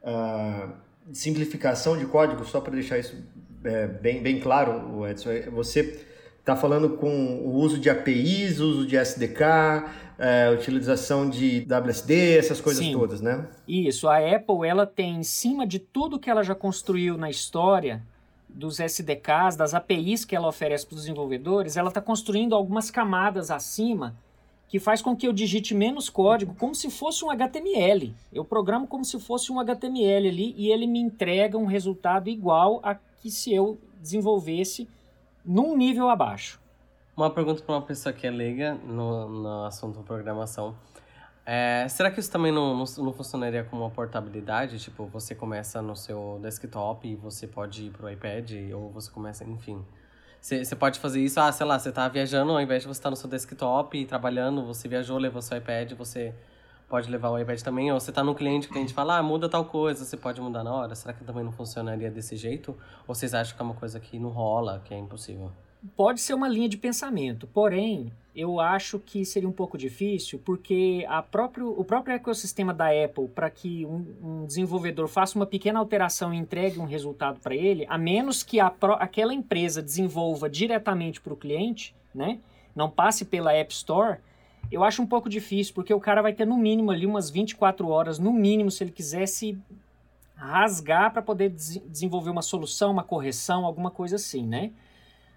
uh, 0.03 0.69
simplificação 1.11 1.97
de 1.97 2.05
código, 2.05 2.43
só 2.45 2.59
para 2.59 2.73
deixar 2.73 2.97
isso 2.97 3.15
é, 3.63 3.87
bem, 3.87 4.21
bem 4.21 4.39
claro, 4.39 5.07
Edson, 5.07 5.31
é, 5.31 5.49
você 5.49 6.05
Está 6.43 6.57
falando 6.57 6.89
com 6.97 7.37
o 7.37 7.53
uso 7.53 7.79
de 7.79 7.89
APIs, 7.89 8.59
uso 8.59 8.85
de 8.85 8.97
SDK, 8.97 9.39
é, 10.19 10.49
utilização 10.49 11.29
de 11.29 11.65
WSD, 11.65 12.37
essas 12.37 12.59
coisas 12.59 12.83
Sim. 12.83 12.91
todas, 12.91 13.21
né? 13.21 13.47
Isso. 13.65 14.09
A 14.09 14.17
Apple 14.17 14.67
ela 14.67 14.85
tem 14.85 15.15
em 15.15 15.23
cima 15.23 15.65
de 15.65 15.79
tudo 15.79 16.19
que 16.19 16.29
ela 16.29 16.43
já 16.43 16.53
construiu 16.53 17.17
na 17.17 17.29
história 17.29 18.03
dos 18.49 18.81
SDKs, 18.81 19.55
das 19.55 19.73
APIs 19.73 20.25
que 20.25 20.35
ela 20.35 20.49
oferece 20.49 20.85
para 20.85 20.95
os 20.95 21.03
desenvolvedores, 21.03 21.77
ela 21.77 21.87
está 21.87 22.01
construindo 22.01 22.53
algumas 22.53 22.91
camadas 22.91 23.49
acima 23.49 24.13
que 24.67 24.79
faz 24.79 25.01
com 25.01 25.15
que 25.15 25.25
eu 25.25 25.31
digite 25.31 25.73
menos 25.73 26.09
código, 26.09 26.53
como 26.55 26.75
se 26.75 26.89
fosse 26.89 27.23
um 27.23 27.31
HTML. 27.31 28.13
Eu 28.33 28.43
programo 28.43 28.85
como 28.85 29.05
se 29.05 29.17
fosse 29.17 29.49
um 29.49 29.61
HTML 29.61 30.27
ali 30.27 30.53
e 30.57 30.69
ele 30.69 30.87
me 30.87 30.99
entrega 30.99 31.57
um 31.57 31.65
resultado 31.65 32.27
igual 32.27 32.81
a 32.83 32.95
que 32.95 33.31
se 33.31 33.53
eu 33.53 33.77
desenvolvesse 34.01 34.89
num 35.45 35.75
nível 35.77 36.09
abaixo. 36.09 36.59
Uma 37.15 37.29
pergunta 37.29 37.61
para 37.61 37.75
uma 37.75 37.81
pessoa 37.81 38.11
que 38.11 38.25
é 38.25 38.31
leiga 38.31 38.73
no, 38.73 39.29
no 39.29 39.65
assunto 39.65 40.01
programação. 40.01 40.75
É, 41.45 41.85
será 41.89 42.09
que 42.09 42.19
isso 42.19 42.31
também 42.31 42.51
não, 42.51 42.75
não, 42.75 42.85
não, 42.97 43.13
funcionaria 43.13 43.63
com 43.63 43.77
uma 43.77 43.89
portabilidade? 43.89 44.79
Tipo, 44.79 45.05
você 45.05 45.35
começa 45.35 45.81
no 45.81 45.95
seu 45.95 46.39
desktop 46.41 47.07
e 47.07 47.15
você 47.15 47.45
pode 47.45 47.87
ir 47.87 47.89
pro 47.91 48.09
iPad, 48.09 48.51
ou 48.73 48.89
você 48.89 49.11
começa, 49.11 49.43
enfim. 49.43 49.85
Você 50.41 50.75
pode 50.75 50.99
fazer 50.99 51.21
isso, 51.21 51.39
ah, 51.39 51.51
sei 51.51 51.65
lá, 51.65 51.79
você 51.79 51.91
tá 51.91 52.07
viajando, 52.07 52.51
ao 52.51 52.59
invés 52.59 52.81
de 52.81 52.87
você 52.87 52.99
estar 52.99 53.07
tá 53.07 53.11
no 53.11 53.15
seu 53.15 53.29
desktop 53.29 53.97
e 53.97 54.05
trabalhando, 54.05 54.65
você 54.65 54.87
viajou, 54.87 55.17
levou 55.17 55.41
seu 55.41 55.57
iPad, 55.57 55.93
você 55.93 56.33
pode 56.93 57.09
levar 57.09 57.31
o 57.31 57.39
iPad 57.39 57.59
também, 57.61 57.91
ou 57.91 57.99
você 57.99 58.11
tá 58.11 58.23
no 58.23 58.35
cliente, 58.35 58.67
o 58.67 58.69
cliente 58.69 58.93
fala, 58.93 59.17
ah, 59.17 59.23
muda 59.23 59.49
tal 59.49 59.65
coisa, 59.65 60.05
você 60.05 60.15
pode 60.15 60.39
mudar 60.39 60.63
na 60.63 60.71
hora. 60.71 60.93
Será 60.93 61.11
que 61.11 61.23
também 61.23 61.43
não 61.43 61.51
funcionaria 61.51 62.11
desse 62.11 62.35
jeito? 62.35 62.77
Ou 63.07 63.15
vocês 63.15 63.33
acham 63.33 63.55
que 63.55 63.61
é 63.63 63.65
uma 63.65 63.73
coisa 63.73 63.99
que 63.99 64.19
não 64.19 64.29
rola, 64.29 64.79
que 64.85 64.93
é 64.93 64.97
impossível? 64.99 65.51
pode 65.97 66.21
ser 66.21 66.33
uma 66.33 66.47
linha 66.47 66.69
de 66.69 66.77
pensamento, 66.77 67.45
porém, 67.47 68.11
eu 68.33 68.59
acho 68.59 68.97
que 68.99 69.25
seria 69.25 69.49
um 69.49 69.51
pouco 69.51 69.77
difícil, 69.77 70.39
porque 70.43 71.05
a 71.09 71.21
próprio, 71.21 71.77
o 71.77 71.83
próprio 71.83 72.15
ecossistema 72.15 72.73
da 72.73 72.87
Apple, 72.87 73.27
para 73.27 73.49
que 73.49 73.85
um, 73.85 74.05
um, 74.23 74.45
desenvolvedor 74.45 75.07
faça 75.07 75.37
uma 75.37 75.45
pequena 75.45 75.79
alteração 75.79 76.33
e 76.33 76.37
entregue 76.37 76.79
um 76.79 76.85
resultado 76.85 77.39
para 77.41 77.53
ele, 77.53 77.85
a 77.89 77.97
menos 77.97 78.41
que 78.41 78.59
a, 78.61 78.73
aquela 78.97 79.33
empresa 79.33 79.81
desenvolva 79.81 80.49
diretamente 80.49 81.19
para 81.19 81.33
o 81.33 81.37
cliente, 81.37 81.93
né, 82.15 82.39
não 82.73 82.89
passe 82.89 83.25
pela 83.25 83.53
App 83.53 83.73
Store, 83.73 84.17
eu 84.73 84.83
acho 84.83 85.01
um 85.01 85.07
pouco 85.07 85.29
difícil, 85.29 85.73
porque 85.73 85.93
o 85.93 85.99
cara 85.99 86.21
vai 86.21 86.33
ter 86.33 86.45
no 86.45 86.57
mínimo 86.57 86.91
ali 86.91 87.05
umas 87.05 87.29
24 87.29 87.87
horas, 87.87 88.19
no 88.19 88.33
mínimo, 88.33 88.71
se 88.71 88.83
ele 88.83 88.91
quisesse 88.91 89.57
rasgar 90.35 91.13
para 91.13 91.21
poder 91.21 91.49
des 91.49 91.77
desenvolver 91.87 92.29
uma 92.29 92.41
solução, 92.41 92.91
uma 92.91 93.03
correção, 93.03 93.65
alguma 93.65 93.91
coisa 93.91 94.15
assim, 94.15 94.45
né? 94.45 94.71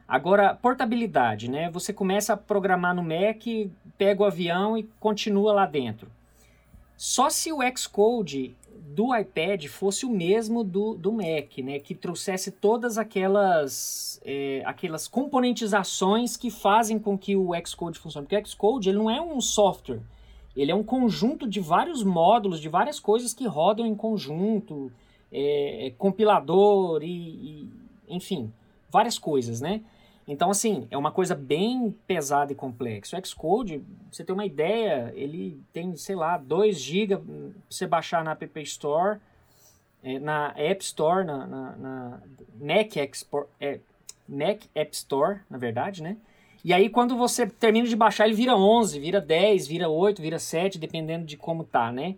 Agora, 0.08 0.54
portabilidade, 0.54 1.50
né? 1.50 1.70
Você 1.70 1.92
começa 1.92 2.32
a 2.32 2.36
programar 2.36 2.94
no 2.94 3.02
Mac, 3.02 3.44
pega 3.98 4.22
o 4.22 4.26
avião 4.26 4.76
e 4.78 4.84
continua 5.00 5.52
lá 5.52 5.66
dentro. 5.66 6.10
Só 6.96 7.28
se 7.28 7.52
o 7.52 7.58
Xcode 7.76 8.56
do 8.94 9.14
iPad 9.14 9.66
fosse 9.66 10.06
o 10.06 10.10
mesmo 10.10 10.62
do, 10.62 10.94
do 10.94 11.12
Mac, 11.12 11.58
né? 11.58 11.78
Que 11.78 11.94
trouxesse 11.94 12.50
todas 12.52 12.96
aquelas, 12.98 14.20
é, 14.24 14.62
aquelas 14.64 15.08
componentizações 15.08 16.36
que 16.36 16.50
fazem 16.50 16.98
com 16.98 17.18
que 17.18 17.36
o 17.36 17.50
Xcode 17.64 17.98
funcione. 17.98 18.26
Porque 18.26 18.40
o 18.40 18.46
Xcode 18.46 18.88
ele 18.88 18.98
não 18.98 19.10
é 19.10 19.20
um 19.20 19.40
software, 19.40 20.00
ele 20.56 20.70
é 20.70 20.74
um 20.74 20.84
conjunto 20.84 21.48
de 21.48 21.60
vários 21.60 22.02
módulos, 22.04 22.60
de 22.60 22.68
várias 22.68 23.00
coisas 23.00 23.34
que 23.34 23.46
rodam 23.46 23.84
em 23.84 23.94
conjunto, 23.94 24.92
é, 25.32 25.88
é 25.88 25.90
compilador 25.90 27.02
e, 27.02 27.08
e, 27.08 27.70
enfim, 28.08 28.52
várias 28.88 29.18
coisas, 29.18 29.60
né? 29.60 29.82
Então, 30.26 30.50
assim, 30.50 30.88
é 30.90 30.98
uma 30.98 31.12
coisa 31.12 31.34
bem 31.34 31.94
pesada 32.06 32.52
e 32.52 32.56
complexa. 32.56 33.16
O 33.16 33.24
Xcode, 33.24 33.82
você 34.10 34.24
tem 34.24 34.34
uma 34.34 34.44
ideia, 34.44 35.12
ele 35.14 35.62
tem, 35.72 35.94
sei 35.96 36.16
lá, 36.16 36.36
2 36.36 36.80
GB 36.80 37.16
para 37.16 37.24
você 37.70 37.86
baixar 37.86 38.24
na 38.24 38.32
App 38.32 38.62
Store, 38.62 39.20
é, 40.02 40.18
na 40.18 40.52
App 40.56 40.82
Store, 40.82 41.24
na, 41.24 41.46
na, 41.46 41.76
na 41.76 42.20
Mac, 42.60 42.96
Export, 42.96 43.48
é, 43.60 43.78
Mac 44.28 44.62
App 44.74 44.94
Store, 44.96 45.40
na 45.48 45.58
verdade, 45.58 46.02
né? 46.02 46.16
E 46.64 46.72
aí, 46.72 46.88
quando 46.88 47.16
você 47.16 47.46
termina 47.46 47.86
de 47.86 47.94
baixar, 47.94 48.26
ele 48.26 48.34
vira 48.34 48.56
11, 48.56 48.98
vira 48.98 49.20
10, 49.20 49.68
vira 49.68 49.88
8, 49.88 50.20
vira 50.20 50.40
7, 50.40 50.78
dependendo 50.78 51.24
de 51.24 51.36
como 51.36 51.62
tá, 51.62 51.92
né? 51.92 52.16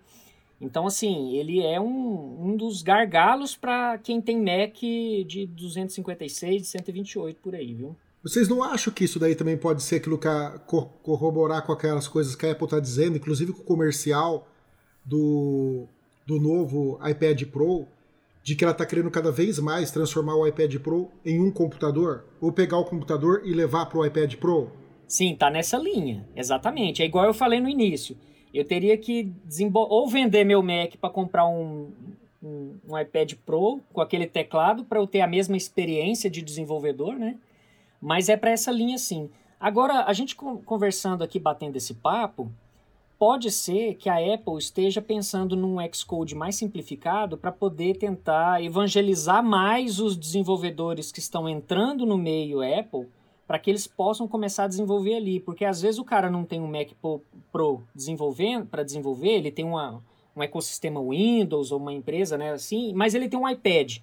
Então, 0.60 0.86
assim, 0.86 1.36
ele 1.36 1.60
é 1.60 1.80
um, 1.80 2.48
um 2.48 2.56
dos 2.56 2.82
gargalos 2.82 3.54
para 3.54 3.96
quem 3.98 4.20
tem 4.20 4.38
Mac 4.38 4.74
de 4.80 5.46
256, 5.46 6.62
de 6.62 6.68
128 6.68 7.40
por 7.40 7.54
aí, 7.54 7.74
viu? 7.74 7.96
Vocês 8.22 8.48
não 8.48 8.62
acham 8.64 8.92
que 8.92 9.04
isso 9.04 9.20
daí 9.20 9.36
também 9.36 9.56
pode 9.56 9.82
ser 9.82 9.96
aquilo 9.96 10.18
que 10.18 10.26
a, 10.26 10.58
corroborar 11.02 11.64
com 11.64 11.72
aquelas 11.72 12.08
coisas 12.08 12.34
que 12.34 12.44
a 12.44 12.50
Apple 12.50 12.64
está 12.64 12.80
dizendo, 12.80 13.16
inclusive 13.16 13.52
com 13.52 13.62
o 13.62 13.64
comercial 13.64 14.48
do, 15.04 15.86
do 16.26 16.40
novo 16.40 16.98
iPad 17.08 17.44
Pro, 17.44 17.86
de 18.42 18.56
que 18.56 18.64
ela 18.64 18.72
está 18.72 18.84
querendo 18.84 19.10
cada 19.12 19.30
vez 19.30 19.60
mais 19.60 19.92
transformar 19.92 20.34
o 20.34 20.46
iPad 20.46 20.76
Pro 20.78 21.08
em 21.24 21.40
um 21.40 21.52
computador? 21.52 22.24
Ou 22.40 22.50
pegar 22.50 22.78
o 22.78 22.84
computador 22.84 23.42
e 23.44 23.52
levar 23.52 23.86
para 23.86 23.98
o 23.98 24.04
iPad 24.04 24.34
Pro? 24.34 24.72
Sim, 25.06 25.36
tá 25.36 25.48
nessa 25.48 25.78
linha, 25.78 26.28
exatamente. 26.34 27.02
É 27.02 27.06
igual 27.06 27.26
eu 27.26 27.34
falei 27.34 27.60
no 27.60 27.68
início 27.68 28.16
eu 28.52 28.64
teria 28.64 28.96
que 28.96 29.32
ou 29.74 30.08
vender 30.08 30.44
meu 30.44 30.62
Mac 30.62 30.96
para 31.00 31.10
comprar 31.10 31.46
um, 31.46 31.90
um, 32.42 32.74
um, 32.88 32.98
iPad 32.98 33.34
Pro 33.44 33.80
com 33.92 34.00
aquele 34.00 34.26
teclado 34.26 34.84
para 34.84 34.98
eu 34.98 35.06
ter 35.06 35.20
a 35.20 35.26
mesma 35.26 35.56
experiência 35.56 36.30
de 36.30 36.42
desenvolvedor, 36.42 37.14
né? 37.14 37.36
Mas 38.00 38.28
é 38.28 38.36
para 38.36 38.50
essa 38.50 38.70
linha 38.70 38.96
sim. 38.96 39.28
Agora, 39.60 40.04
a 40.04 40.12
gente 40.12 40.36
conversando 40.36 41.24
aqui, 41.24 41.38
batendo 41.38 41.76
esse 41.76 41.94
papo, 41.94 42.50
pode 43.18 43.50
ser 43.50 43.94
que 43.96 44.08
a 44.08 44.34
Apple 44.34 44.56
esteja 44.56 45.02
pensando 45.02 45.56
num 45.56 45.76
Xcode 45.92 46.36
mais 46.36 46.54
simplificado 46.54 47.36
para 47.36 47.50
poder 47.50 47.96
tentar 47.96 48.62
evangelizar 48.62 49.42
mais 49.42 49.98
os 49.98 50.16
desenvolvedores 50.16 51.10
que 51.10 51.18
estão 51.18 51.48
entrando 51.48 52.06
no 52.06 52.16
meio 52.16 52.60
Apple 52.62 53.08
para 53.48 53.58
que 53.58 53.70
eles 53.70 53.86
possam 53.86 54.28
começar 54.28 54.64
a 54.64 54.68
desenvolver 54.68 55.16
ali, 55.16 55.40
porque 55.40 55.64
às 55.64 55.80
vezes 55.80 55.98
o 55.98 56.04
cara 56.04 56.30
não 56.30 56.44
tem 56.44 56.60
um 56.60 56.70
Mac 56.70 56.90
Pro 57.50 57.82
desenvolvendo 57.94 58.66
para 58.66 58.82
desenvolver, 58.82 59.30
ele 59.30 59.50
tem 59.50 59.64
uma, 59.64 60.02
um 60.36 60.42
ecossistema 60.42 61.00
Windows 61.00 61.72
ou 61.72 61.80
uma 61.80 61.94
empresa, 61.94 62.36
né, 62.36 62.52
assim, 62.52 62.92
mas 62.92 63.14
ele 63.14 63.26
tem 63.26 63.38
um 63.38 63.48
iPad. 63.48 64.00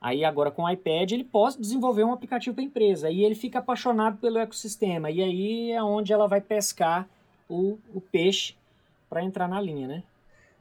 Aí 0.00 0.24
agora 0.24 0.52
com 0.52 0.62
o 0.62 0.70
iPad 0.70 1.10
ele 1.10 1.24
pode 1.24 1.58
desenvolver 1.58 2.04
um 2.04 2.12
aplicativo 2.12 2.54
para 2.54 2.62
empresa 2.62 3.10
e 3.10 3.24
ele 3.24 3.34
fica 3.34 3.58
apaixonado 3.58 4.18
pelo 4.18 4.38
ecossistema 4.38 5.10
e 5.10 5.20
aí 5.20 5.72
é 5.72 5.82
onde 5.82 6.12
ela 6.12 6.28
vai 6.28 6.40
pescar 6.40 7.08
o, 7.48 7.76
o 7.92 8.00
peixe 8.00 8.54
para 9.10 9.24
entrar 9.24 9.48
na 9.48 9.60
linha, 9.60 9.88
né? 9.88 10.02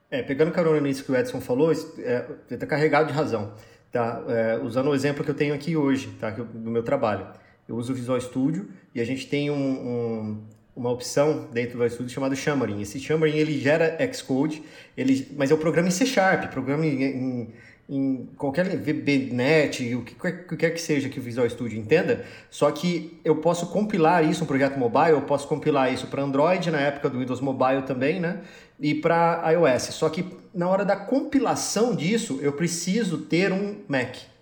É, 0.09 0.23
pegando 0.23 0.51
carona 0.51 0.81
nisso 0.81 1.03
que 1.03 1.11
o 1.11 1.15
Edson 1.15 1.41
falou, 1.41 1.71
é, 1.71 2.25
está 2.49 2.65
carregado 2.65 3.07
de 3.07 3.13
razão. 3.13 3.53
Tá? 3.91 4.23
É, 4.27 4.57
usando 4.57 4.89
o 4.89 4.95
exemplo 4.95 5.23
que 5.23 5.29
eu 5.29 5.35
tenho 5.35 5.53
aqui 5.53 5.77
hoje, 5.77 6.11
tá? 6.19 6.31
do 6.31 6.71
meu 6.71 6.81
trabalho 6.81 7.42
eu 7.68 7.76
uso 7.76 7.93
o 7.93 7.95
Visual 7.95 8.20
Studio 8.20 8.68
e 8.93 9.01
a 9.01 9.05
gente 9.05 9.28
tem 9.28 9.49
um, 9.49 9.55
um, 9.55 10.38
uma 10.76 10.89
opção 10.89 11.47
dentro 11.51 11.78
do 11.78 11.84
Visual 11.84 11.89
Studio 11.89 12.14
chamada 12.14 12.36
Xamarin. 12.36 12.82
Esse 12.82 12.99
Xamarin 12.99 13.38
ele 13.38 13.59
gera 13.59 13.97
Xcode, 14.14 14.61
ele, 14.97 15.28
mas 15.38 15.51
é 15.51 15.53
o 15.53 15.57
programa 15.57 15.88
em 15.88 15.91
C 15.91 16.05
Sharp, 16.05 16.51
programa 16.51 16.86
em, 16.86 17.03
em, 17.03 17.53
em 17.89 18.30
qualquer 18.38 18.66
VBNet, 18.78 19.95
o 19.95 20.03
que, 20.03 20.14
o 20.14 20.47
que 20.47 20.57
quer 20.57 20.72
que 20.72 20.82
seja 20.82 21.09
que 21.09 21.20
o 21.20 21.22
Visual 21.22 21.49
Studio 21.49 21.80
entenda. 21.80 22.26
Só 22.49 22.72
que 22.72 23.20
eu 23.24 23.38
posso 23.38 23.68
compilar 23.68 24.24
isso, 24.30 24.43
um 24.43 24.47
projeto 24.47 24.78
mobile, 24.78 25.11
eu 25.11 25.22
posso 25.22 25.47
compilar 25.47 25.91
isso 25.91 26.07
para 26.07 26.22
Android, 26.22 26.70
na 26.72 26.80
época 26.80 27.09
do 27.09 27.20
Windows 27.20 27.41
Mobile 27.41 27.84
também, 27.84 28.20
né? 28.20 28.41
E 28.80 28.95
para 28.95 29.51
iOS. 29.51 29.84
Só 29.93 30.09
que 30.09 30.26
na 30.53 30.68
hora 30.68 30.84
da 30.84 30.95
compilação 30.95 31.95
disso, 31.95 32.39
eu 32.41 32.53
preciso 32.53 33.20
ter 33.20 33.51
um 33.51 33.78
Mac. 33.88 34.32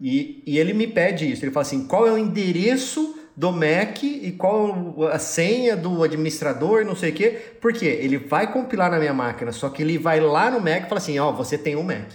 E, 0.00 0.42
e 0.46 0.58
ele 0.58 0.72
me 0.72 0.86
pede 0.86 1.30
isso. 1.30 1.44
Ele 1.44 1.52
fala 1.52 1.62
assim: 1.62 1.86
qual 1.86 2.06
é 2.06 2.12
o 2.12 2.18
endereço 2.18 3.18
do 3.36 3.50
Mac 3.50 4.02
e 4.02 4.32
qual 4.32 4.94
a 5.10 5.18
senha 5.18 5.74
do 5.76 6.02
administrador, 6.02 6.84
não 6.84 6.94
sei 6.94 7.10
o 7.10 7.14
quê. 7.14 7.54
Porque 7.60 7.86
ele 7.86 8.18
vai 8.18 8.52
compilar 8.52 8.90
na 8.90 8.98
minha 8.98 9.14
máquina, 9.14 9.52
só 9.52 9.68
que 9.68 9.82
ele 9.82 9.98
vai 9.98 10.20
lá 10.20 10.50
no 10.50 10.60
Mac 10.60 10.84
e 10.84 10.88
fala 10.88 10.98
assim: 10.98 11.18
ó, 11.18 11.30
oh, 11.30 11.32
você 11.32 11.56
tem 11.56 11.76
um 11.76 11.82
Mac. 11.82 12.08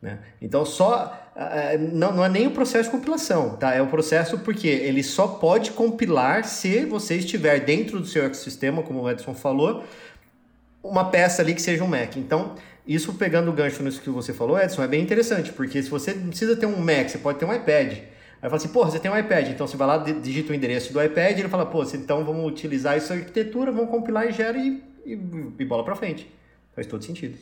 Né? 0.00 0.18
Então 0.40 0.64
só 0.64 1.20
não, 1.92 2.12
não 2.12 2.24
é 2.24 2.28
nem 2.28 2.46
o 2.46 2.50
processo 2.50 2.84
de 2.84 2.90
compilação, 2.90 3.56
tá? 3.56 3.74
É 3.74 3.80
o 3.80 3.86
processo 3.86 4.38
porque 4.38 4.68
ele 4.68 5.02
só 5.02 5.26
pode 5.26 5.70
compilar 5.72 6.44
se 6.44 6.84
você 6.84 7.16
estiver 7.16 7.60
dentro 7.60 8.00
do 8.00 8.06
seu 8.06 8.24
ecossistema, 8.24 8.82
como 8.82 9.02
o 9.02 9.10
Edson 9.10 9.34
falou, 9.34 9.84
uma 10.82 11.10
peça 11.10 11.40
ali 11.40 11.54
que 11.54 11.62
seja 11.62 11.84
um 11.84 11.86
Mac. 11.86 12.16
Então 12.16 12.54
isso 12.94 13.14
pegando 13.14 13.50
o 13.50 13.52
gancho 13.52 13.82
nisso 13.84 14.00
que 14.00 14.10
você 14.10 14.32
falou, 14.32 14.60
Edson, 14.60 14.82
é 14.82 14.88
bem 14.88 15.00
interessante, 15.00 15.52
porque 15.52 15.80
se 15.80 15.88
você 15.88 16.12
precisa 16.12 16.56
ter 16.56 16.66
um 16.66 16.76
Mac, 16.76 17.08
você 17.08 17.18
pode 17.18 17.38
ter 17.38 17.44
um 17.44 17.54
iPad. 17.54 17.92
Aí 18.42 18.48
fala 18.48 18.56
assim, 18.56 18.68
pô, 18.68 18.84
você 18.84 18.98
tem 18.98 19.08
um 19.08 19.16
iPad, 19.16 19.48
então 19.48 19.64
você 19.64 19.76
vai 19.76 19.86
lá, 19.86 19.98
digita 19.98 20.52
o 20.52 20.56
endereço 20.56 20.92
do 20.92 21.00
iPad, 21.00 21.38
ele 21.38 21.48
fala, 21.48 21.66
pô, 21.66 21.84
então 21.84 22.24
vamos 22.24 22.44
utilizar 22.50 22.96
essa 22.96 23.14
arquitetura, 23.14 23.70
vamos 23.70 23.90
compilar 23.90 24.26
e 24.28 24.32
gera 24.32 24.58
e, 24.58 24.82
e, 25.06 25.12
e 25.12 25.64
bola 25.64 25.84
para 25.84 25.94
frente. 25.94 26.28
Faz 26.74 26.86
todo 26.86 27.04
sentido. 27.04 27.38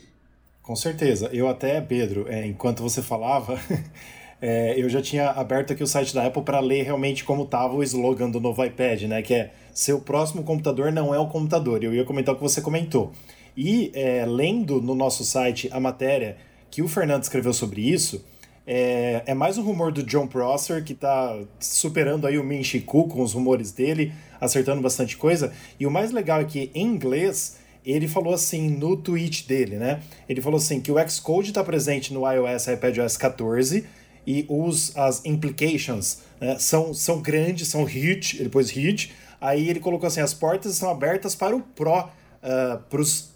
Com 0.60 0.76
certeza. 0.76 1.30
Eu 1.32 1.48
até, 1.48 1.80
Pedro, 1.80 2.26
é, 2.28 2.46
enquanto 2.46 2.82
você 2.82 3.00
falava, 3.00 3.58
é, 4.42 4.78
eu 4.78 4.86
já 4.90 5.00
tinha 5.00 5.30
aberto 5.30 5.72
aqui 5.72 5.82
o 5.82 5.86
site 5.86 6.12
da 6.12 6.26
Apple 6.26 6.42
para 6.42 6.60
ler 6.60 6.82
realmente 6.82 7.24
como 7.24 7.44
estava 7.44 7.74
o 7.74 7.82
slogan 7.82 8.28
do 8.28 8.38
novo 8.38 8.62
iPad, 8.62 9.04
né? 9.04 9.22
Que 9.22 9.32
é 9.32 9.50
seu 9.72 9.98
próximo 9.98 10.42
computador 10.42 10.92
não 10.92 11.14
é 11.14 11.18
o 11.18 11.26
computador. 11.26 11.82
Eu 11.82 11.94
ia 11.94 12.04
comentar 12.04 12.34
o 12.34 12.36
que 12.36 12.42
você 12.42 12.60
comentou. 12.60 13.12
E 13.60 13.90
é, 13.92 14.24
lendo 14.24 14.80
no 14.80 14.94
nosso 14.94 15.24
site 15.24 15.68
a 15.72 15.80
matéria 15.80 16.36
que 16.70 16.80
o 16.80 16.86
Fernando 16.86 17.24
escreveu 17.24 17.52
sobre 17.52 17.80
isso, 17.80 18.24
é, 18.64 19.24
é 19.26 19.34
mais 19.34 19.58
um 19.58 19.62
rumor 19.62 19.90
do 19.90 20.00
John 20.04 20.28
Prosser, 20.28 20.84
que 20.84 20.92
está 20.92 21.36
superando 21.58 22.24
aí 22.28 22.38
o 22.38 22.44
Min 22.44 22.62
com 22.86 23.20
os 23.20 23.32
rumores 23.32 23.72
dele, 23.72 24.12
acertando 24.40 24.80
bastante 24.80 25.16
coisa. 25.16 25.52
E 25.80 25.84
o 25.88 25.90
mais 25.90 26.12
legal 26.12 26.40
é 26.40 26.44
que, 26.44 26.70
em 26.72 26.86
inglês, 26.86 27.58
ele 27.84 28.06
falou 28.06 28.32
assim 28.32 28.70
no 28.70 28.96
tweet 28.96 29.48
dele, 29.48 29.74
né? 29.74 30.02
Ele 30.28 30.40
falou 30.40 30.58
assim 30.58 30.80
que 30.80 30.92
o 30.92 31.08
Xcode 31.08 31.48
está 31.48 31.64
presente 31.64 32.14
no 32.14 32.30
iOS 32.30 32.68
e 32.68 32.74
iPadOS 32.74 33.16
14 33.16 33.84
e 34.24 34.46
os, 34.48 34.96
as 34.96 35.24
implications 35.24 36.18
né, 36.40 36.56
são, 36.60 36.94
são 36.94 37.20
grandes, 37.20 37.66
são 37.66 37.82
huge, 37.82 38.36
ele 38.38 38.50
pôs 38.50 38.70
huge. 38.70 39.10
Aí 39.40 39.68
ele 39.68 39.80
colocou 39.80 40.06
assim, 40.06 40.20
as 40.20 40.32
portas 40.32 40.74
estão 40.74 40.90
abertas 40.90 41.34
para 41.34 41.56
o 41.56 41.60
Pro, 41.60 42.08
uh, 42.48 42.78
pros 42.88 43.30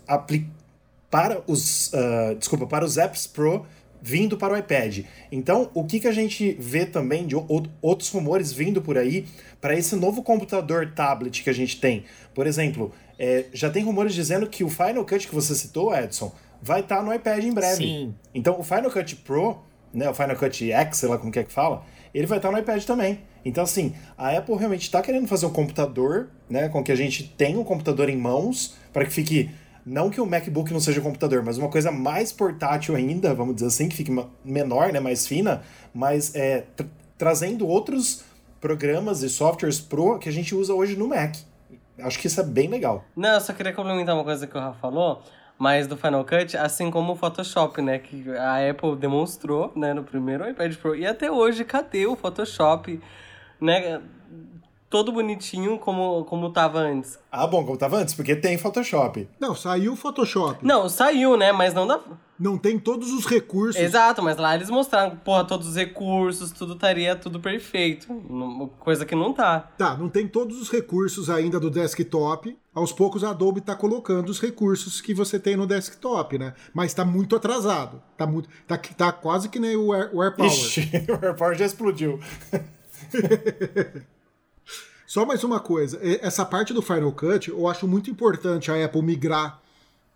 para 1.11 1.43
os 1.47 1.93
uh, 1.93 2.35
desculpa 2.39 2.67
para 2.67 2.85
os 2.85 2.97
apps 2.97 3.27
Pro 3.27 3.67
vindo 4.01 4.37
para 4.37 4.55
o 4.55 4.57
iPad. 4.57 5.05
Então, 5.31 5.71
o 5.75 5.85
que, 5.85 6.01
que 6.01 6.09
a 6.09 6.13
gente 6.13 6.57
vê 6.59 6.85
também 6.85 7.25
de 7.25 7.37
outros 7.81 8.09
rumores 8.11 8.53
vindo 8.53 8.83
por 8.83 8.99
aí 8.99 9.27
para 9.61 9.77
esse 9.79 9.95
novo 9.95 10.25
computador 10.25 10.91
tablet 10.93 11.45
que 11.45 11.49
a 11.49 11.53
gente 11.53 11.79
tem? 11.79 12.05
Por 12.35 12.49
exemplo, 12.49 12.93
é, 13.17 13.45
já 13.53 13.71
tem 13.71 13.85
rumores 13.85 14.13
dizendo 14.13 14.49
que 14.49 14.65
o 14.65 14.69
Final 14.69 15.05
Cut 15.05 15.29
que 15.29 15.35
você 15.35 15.55
citou, 15.55 15.95
Edson, 15.95 16.33
vai 16.61 16.81
estar 16.81 16.97
tá 16.97 17.03
no 17.03 17.15
iPad 17.15 17.45
em 17.45 17.53
breve. 17.53 17.77
Sim. 17.85 18.15
Então, 18.35 18.59
o 18.59 18.65
Final 18.65 18.91
Cut 18.91 19.15
Pro 19.17 19.61
né, 19.93 20.09
o 20.09 20.15
Final 20.15 20.37
Cut 20.37 20.73
X, 20.73 20.97
sei 20.97 21.09
lá 21.09 21.19
como 21.19 21.31
que 21.31 21.39
é 21.39 21.45
que 21.45 21.53
fala, 21.53 21.85
ele 22.15 22.27
vai 22.27 22.39
estar 22.39 22.51
no 22.51 22.59
iPad 22.59 22.83
também. 22.85 23.21
Então, 23.45 23.65
assim, 23.65 23.95
a 24.17 24.37
Apple 24.37 24.57
realmente 24.57 24.83
está 24.83 25.03
querendo 25.03 25.27
fazer 25.27 25.47
um 25.47 25.51
computador, 25.51 26.31
né, 26.49 26.69
com 26.69 26.83
que 26.83 26.93
a 26.93 26.97
gente 26.97 27.25
tenha 27.25 27.59
um 27.59 27.65
computador 27.65 28.09
em 28.09 28.17
mãos, 28.17 28.77
para 28.93 29.05
que 29.05 29.13
fique. 29.13 29.51
Não 29.85 30.11
que 30.11 30.21
o 30.21 30.27
MacBook 30.27 30.73
não 30.73 30.79
seja 30.79 31.01
um 31.01 31.03
computador, 31.03 31.43
mas 31.43 31.59
uma 31.59 31.69
coisa 31.69 31.91
mais 31.91 32.33
portátil 32.33 32.95
ainda, 32.95 33.35
vamos 33.35 33.57
dizer 33.57 33.67
assim, 33.67 33.89
que 33.89 33.97
fique 33.97 34.13
menor, 34.45 34.93
né, 34.93 35.01
mais 35.01 35.27
fina, 35.27 35.63
mas 35.93 36.35
é, 36.37 36.65
tra 36.77 36.87
trazendo 37.19 37.67
outros 37.69 38.25
programas 38.61 39.23
e 39.23 39.29
softwares 39.29 39.81
pro 39.81 40.19
que 40.19 40.29
a 40.29 40.33
gente 40.33 40.55
usa 40.55 40.75
hoje 40.75 40.97
no 40.97 41.09
Mac. 41.09 41.37
Acho 42.01 42.19
que 42.19 42.27
isso 42.27 42.41
é 42.41 42.45
bem 42.45 42.69
legal. 42.69 43.05
Não, 43.17 43.35
eu 43.35 43.41
só 43.41 43.53
queria 43.53 43.73
complementar 43.73 44.15
uma 44.15 44.25
coisa 44.25 44.47
que 44.47 44.57
o 44.57 44.61
Rafa 44.61 44.79
falou, 44.79 45.23
mas 45.59 45.87
do 45.87 45.97
Final 45.97 46.25
Cut, 46.25 46.57
assim 46.57 46.91
como 46.91 47.13
o 47.13 47.17
Photoshop, 47.17 47.81
né? 47.83 47.99
Que 47.99 48.29
a 48.37 48.69
Apple 48.69 48.97
demonstrou, 48.97 49.73
né, 49.77 49.93
no 49.93 50.03
primeiro 50.03 50.49
iPad 50.49 50.75
Pro. 50.77 50.97
E 50.97 51.07
até 51.07 51.31
hoje, 51.31 51.65
cadê 51.65 52.07
o 52.07 52.17
Photoshop, 52.17 53.01
né? 53.61 54.01
Todo 54.93 55.11
bonitinho 55.11 55.79
como, 55.79 56.23
como 56.27 56.53
tava 56.53 56.79
antes. 56.79 57.19
Ah, 57.33 57.47
bom, 57.47 57.65
como 57.65 57.79
tava 57.79 57.97
antes, 57.97 58.13
porque 58.13 58.37
tem 58.37 58.59
Photoshop. 58.59 59.27
Não, 59.41 59.55
saiu 59.55 59.95
o 59.95 59.97
Photoshop. 59.97 60.59
Não, 60.63 60.87
saiu, 60.87 61.35
né? 61.35 61.51
Mas 61.51 61.73
não 61.73 61.87
dá. 61.87 61.99
Não 62.39 62.59
tem 62.59 62.79
todos 62.79 63.11
os 63.11 63.25
recursos. 63.25 63.81
Exato, 63.81 64.23
mas 64.23 64.37
lá 64.37 64.55
eles 64.55 64.69
mostraram, 64.69 65.17
porra, 65.17 65.47
todos 65.47 65.67
os 65.69 65.77
recursos, 65.77 66.51
tudo 66.53 66.75
estaria 66.75 67.17
tudo 67.17 67.41
perfeito. 67.41 68.07
Coisa 68.81 69.07
que 69.07 69.15
não 69.15 69.33
tá. 69.33 69.61
Tá, 69.79 69.97
não 69.97 70.11
tem 70.11 70.29
todos 70.29 70.61
os 70.61 70.69
recursos 70.69 71.31
ainda 71.31 71.59
do 71.59 71.71
desktop. 71.71 72.55
Aos 72.75 72.93
poucos 72.93 73.25
a 73.25 73.31
Adobe 73.31 73.63
tá 73.63 73.75
colocando 73.75 74.29
os 74.29 74.41
recursos 74.41 75.01
que 75.01 75.15
você 75.15 75.39
tem 75.39 75.57
no 75.57 75.67
desktop, 75.67 76.37
né? 76.37 76.53
Mas 76.75 76.93
tá 76.93 77.03
muito 77.03 77.35
atrasado. 77.35 78.03
Tá 78.19 78.27
muito. 78.27 78.47
Tá, 78.67 78.77
tá 78.77 79.11
quase 79.11 79.49
que 79.49 79.59
nem 79.59 79.75
o, 79.75 79.91
Air, 79.91 80.11
o 80.13 80.23
AirPower. 80.23 80.53
Ixi, 80.53 80.91
o 81.09 81.25
AirPower 81.25 81.57
já 81.57 81.65
explodiu. 81.65 82.21
Só 85.13 85.27
mais 85.27 85.45
uma 85.45 85.61
coisa, 85.61 86.01
essa 86.23 86.43
parte 86.43 86.73
do 86.73 86.81
Final 86.81 87.13
Cut 87.13 87.51
eu 87.51 87.69
acho 87.69 87.87
muito 87.87 88.11
importante 88.11 88.71
a 88.71 88.83
Apple 88.83 89.03
migrar 89.03 89.61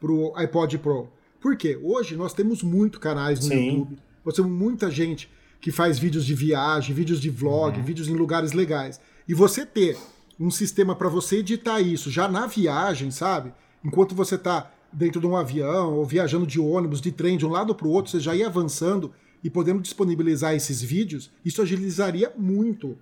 pro 0.00 0.32
iPod 0.34 0.78
Pro. 0.78 1.10
Por 1.38 1.54
quê? 1.54 1.78
Hoje 1.82 2.16
nós 2.16 2.32
temos 2.32 2.62
muito 2.62 2.98
canais 2.98 3.40
no 3.40 3.44
Sim. 3.44 3.72
YouTube, 3.72 3.98
nós 4.24 4.34
temos 4.34 4.50
muita 4.50 4.90
gente 4.90 5.30
que 5.60 5.70
faz 5.70 5.98
vídeos 5.98 6.24
de 6.24 6.34
viagem, 6.34 6.94
vídeos 6.94 7.20
de 7.20 7.28
vlog, 7.28 7.76
uhum. 7.76 7.84
vídeos 7.84 8.08
em 8.08 8.14
lugares 8.14 8.52
legais. 8.52 8.98
E 9.28 9.34
você 9.34 9.66
ter 9.66 9.98
um 10.40 10.50
sistema 10.50 10.96
para 10.96 11.10
você 11.10 11.40
editar 11.40 11.78
isso 11.78 12.10
já 12.10 12.26
na 12.26 12.46
viagem, 12.46 13.10
sabe? 13.10 13.52
Enquanto 13.84 14.14
você 14.14 14.36
está 14.36 14.72
dentro 14.90 15.20
de 15.20 15.26
um 15.26 15.36
avião 15.36 15.92
ou 15.92 16.06
viajando 16.06 16.46
de 16.46 16.58
ônibus, 16.58 17.02
de 17.02 17.12
trem, 17.12 17.36
de 17.36 17.44
um 17.44 17.50
lado 17.50 17.74
para 17.74 17.86
o 17.86 17.90
outro, 17.90 18.10
você 18.10 18.18
já 18.18 18.34
ir 18.34 18.44
avançando 18.44 19.12
e 19.44 19.50
podendo 19.50 19.82
disponibilizar 19.82 20.54
esses 20.54 20.80
vídeos, 20.80 21.30
isso 21.44 21.60
agilizaria 21.60 22.32
muito 22.34 22.96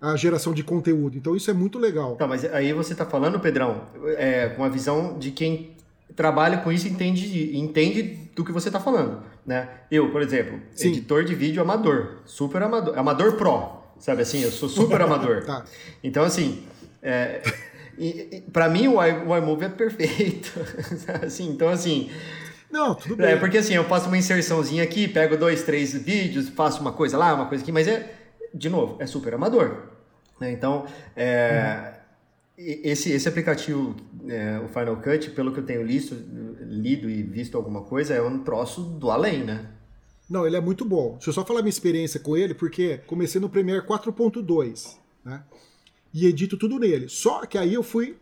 a 0.00 0.16
geração 0.16 0.54
de 0.54 0.62
conteúdo. 0.64 1.16
Então 1.16 1.36
isso 1.36 1.50
é 1.50 1.54
muito 1.54 1.78
legal. 1.78 2.16
Tá, 2.16 2.26
mas 2.26 2.44
aí 2.44 2.72
você 2.72 2.92
está 2.92 3.04
falando, 3.04 3.38
Pedrão, 3.38 3.82
é, 4.16 4.48
com 4.48 4.64
a 4.64 4.68
visão 4.68 5.18
de 5.18 5.30
quem 5.30 5.76
trabalha 6.16 6.58
com 6.58 6.72
isso 6.72 6.86
e 6.86 6.90
entende, 6.90 7.56
entende 7.56 8.02
do 8.34 8.44
que 8.44 8.52
você 8.52 8.68
está 8.68 8.80
falando. 8.80 9.22
Né? 9.44 9.68
Eu, 9.90 10.10
por 10.10 10.22
exemplo, 10.22 10.58
Sim. 10.74 10.88
editor 10.88 11.24
de 11.24 11.34
vídeo 11.34 11.62
amador, 11.62 12.18
super 12.24 12.62
amador, 12.62 12.98
amador 12.98 13.36
pro, 13.36 13.70
sabe 13.98 14.22
assim, 14.22 14.42
eu 14.42 14.50
sou 14.50 14.68
super 14.68 15.00
amador. 15.02 15.44
tá. 15.46 15.64
Então, 16.02 16.24
assim, 16.24 16.62
é, 17.02 17.42
para 18.52 18.68
mim 18.68 18.88
o, 18.88 18.96
o 18.96 19.36
iMovie 19.36 19.66
é 19.66 19.68
perfeito. 19.68 20.52
assim, 21.22 21.48
então, 21.50 21.68
assim, 21.68 22.10
não, 22.70 22.94
tudo 22.94 23.22
é, 23.22 23.26
bem. 23.26 23.34
É 23.34 23.36
porque 23.36 23.58
assim, 23.58 23.74
eu 23.74 23.84
faço 23.84 24.06
uma 24.06 24.16
inserçãozinha 24.16 24.82
aqui, 24.82 25.08
pego 25.08 25.36
dois, 25.36 25.62
três 25.62 25.92
vídeos, 25.92 26.48
faço 26.48 26.80
uma 26.80 26.92
coisa 26.92 27.18
lá, 27.18 27.34
uma 27.34 27.46
coisa 27.46 27.62
aqui, 27.62 27.72
mas 27.72 27.88
é, 27.88 28.14
de 28.54 28.68
novo, 28.68 28.96
é 29.00 29.06
super 29.06 29.34
amador. 29.34 29.88
Né? 30.40 30.52
Então, 30.52 30.86
é, 31.16 31.94
esse, 32.56 33.10
esse 33.10 33.28
aplicativo, 33.28 33.96
é, 34.28 34.58
o 34.58 34.68
Final 34.68 34.96
Cut, 34.96 35.30
pelo 35.30 35.52
que 35.52 35.60
eu 35.60 35.64
tenho 35.64 35.82
listo, 35.82 36.14
lido 36.60 37.08
e 37.08 37.22
visto 37.22 37.56
alguma 37.56 37.82
coisa, 37.82 38.14
é 38.14 38.22
um 38.22 38.40
troço 38.40 38.82
do 38.82 39.10
além, 39.10 39.44
né? 39.44 39.66
Não, 40.28 40.46
ele 40.46 40.56
é 40.56 40.60
muito 40.60 40.84
bom. 40.84 41.14
Deixa 41.14 41.30
eu 41.30 41.34
só 41.34 41.44
falar 41.44 41.60
minha 41.60 41.70
experiência 41.70 42.20
com 42.20 42.36
ele, 42.36 42.54
porque 42.54 42.98
comecei 43.06 43.40
no 43.40 43.48
Premiere 43.48 43.84
4.2, 43.84 44.96
né? 45.24 45.42
E 46.14 46.26
edito 46.26 46.56
tudo 46.56 46.78
nele. 46.78 47.08
Só 47.08 47.44
que 47.46 47.58
aí 47.58 47.74
eu 47.74 47.82
fui 47.82 48.16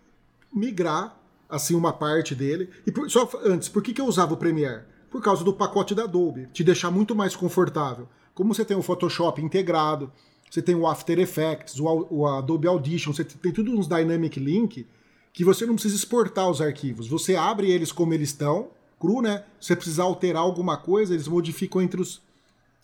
migrar, 0.53 1.19
assim, 1.49 1.75
uma 1.75 1.93
parte 1.93 2.35
dele. 2.35 2.71
E 2.87 2.93
por, 2.93 3.11
só 3.11 3.29
antes, 3.45 3.69
por 3.69 3.83
que, 3.83 3.93
que 3.93 4.01
eu 4.01 4.07
usava 4.07 4.35
o 4.35 4.37
Premiere? 4.37 4.85
Por 5.11 5.23
causa 5.23 5.45
do 5.45 5.53
pacote 5.53 5.95
da 5.95 6.05
Adobe, 6.05 6.47
te 6.53 6.63
deixar 6.63 6.91
muito 6.91 7.15
mais 7.15 7.35
confortável. 7.35 8.09
Como 8.39 8.55
você 8.55 8.65
tem 8.65 8.77
o 8.77 8.83
Photoshop 8.83 9.43
integrado, 9.43 10.13
você 10.49 10.63
tem 10.63 10.77
o 10.77 10.87
After 10.87 11.19
Effects, 11.19 11.81
o, 11.81 12.07
o 12.09 12.25
Adobe 12.25 12.69
Audition, 12.69 13.13
você 13.13 13.25
tem 13.25 13.51
tudo 13.51 13.73
uns 13.73 13.89
Dynamic 13.89 14.39
Link 14.39 14.87
que 15.33 15.45
você 15.45 15.67
não 15.67 15.75
precisa 15.75 15.97
exportar 15.97 16.49
os 16.49 16.61
arquivos. 16.61 17.09
Você 17.09 17.35
abre 17.35 17.69
eles 17.69 17.91
como 17.91 18.15
eles 18.15 18.29
estão, 18.29 18.69
cru, 18.97 19.21
né? 19.21 19.43
Se 19.61 19.67
você 19.67 19.75
precisar 19.75 20.05
alterar 20.05 20.41
alguma 20.41 20.77
coisa, 20.77 21.15
eles 21.15 21.27
modificam 21.27 21.83
entre 21.83 22.01
os, 22.01 22.23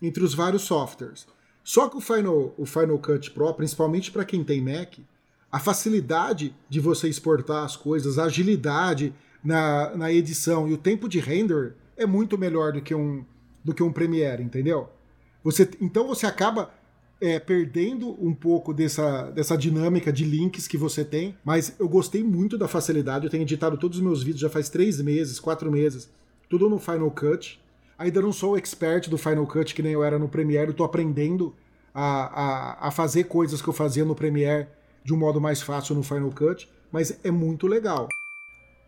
entre 0.03 0.25
os 0.25 0.35
vários 0.35 0.63
softwares. 0.63 1.25
Só 1.63 1.89
que 1.89 1.99
o 1.99 2.01
Final, 2.01 2.53
o 2.59 2.67
Final 2.67 2.99
Cut 2.99 3.31
Pro, 3.31 3.55
principalmente 3.55 4.11
para 4.11 4.25
quem 4.25 4.43
tem 4.43 4.61
Mac, 4.61 4.99
a 5.53 5.61
facilidade 5.61 6.53
de 6.69 6.81
você 6.81 7.09
exportar 7.09 7.63
as 7.63 7.77
coisas, 7.77 8.19
a 8.19 8.25
agilidade 8.25 9.15
na, 9.45 9.97
na 9.97 10.13
edição 10.13 10.67
e 10.67 10.73
o 10.73 10.79
tempo 10.79 11.09
de 11.09 11.21
render 11.21 11.77
é 11.97 12.05
muito 12.05 12.37
melhor 12.37 12.73
do 12.73 12.83
que 12.83 12.93
um, 12.93 13.25
do 13.63 13.73
que 13.73 13.85
um 13.85 13.93
Premiere, 13.93 14.43
entendeu? 14.43 14.91
Você, 15.45 15.69
então 15.81 16.09
você 16.09 16.27
acaba 16.27 16.73
é, 17.21 17.39
perdendo 17.39 18.17
um 18.19 18.35
pouco 18.35 18.73
dessa, 18.73 19.31
dessa 19.31 19.57
dinâmica 19.57 20.13
de 20.13 20.25
links 20.25 20.67
que 20.67 20.77
você 20.77 21.05
tem, 21.05 21.37
mas 21.45 21.77
eu 21.79 21.89
gostei 21.89 22.25
muito 22.25 22.57
da 22.59 22.67
facilidade. 22.67 23.27
Eu 23.27 23.31
tenho 23.31 23.43
editado 23.43 23.77
todos 23.77 23.99
os 23.99 24.05
meus 24.05 24.23
vídeos 24.23 24.41
já 24.41 24.51
faz 24.51 24.69
três 24.69 25.01
meses, 25.01 25.39
quatro 25.39 25.71
meses, 25.71 26.11
tudo 26.49 26.69
no 26.69 26.79
Final 26.79 27.11
Cut. 27.11 27.61
Ainda 27.99 28.21
não 28.21 28.33
sou 28.33 28.57
expert 28.57 29.09
do 29.09 29.19
Final 29.19 29.47
Cut 29.47 29.75
que 29.75 29.83
nem 29.83 29.93
eu 29.93 30.03
era 30.03 30.19
no 30.19 30.29
Premiere, 30.29 30.71
estou 30.71 30.85
aprendendo 30.85 31.55
a, 31.95 32.85
a, 32.85 32.89
a 32.89 32.91
fazer 32.91 33.25
coisas 33.25 33.63
que 33.63 33.69
eu 33.69 33.73
fazia 33.73 34.05
no 34.05 34.15
Premiere 34.15 34.67
de 35.05 35.13
um 35.13 35.19
modo 35.19 35.41
mais 35.41 35.61
fácil 35.61 35.95
no 35.95 36.03
Final 36.03 36.31
Cut, 36.31 36.69
mas 36.91 37.21
é 37.23 37.31
muito 37.31 37.67
legal. 37.67 38.09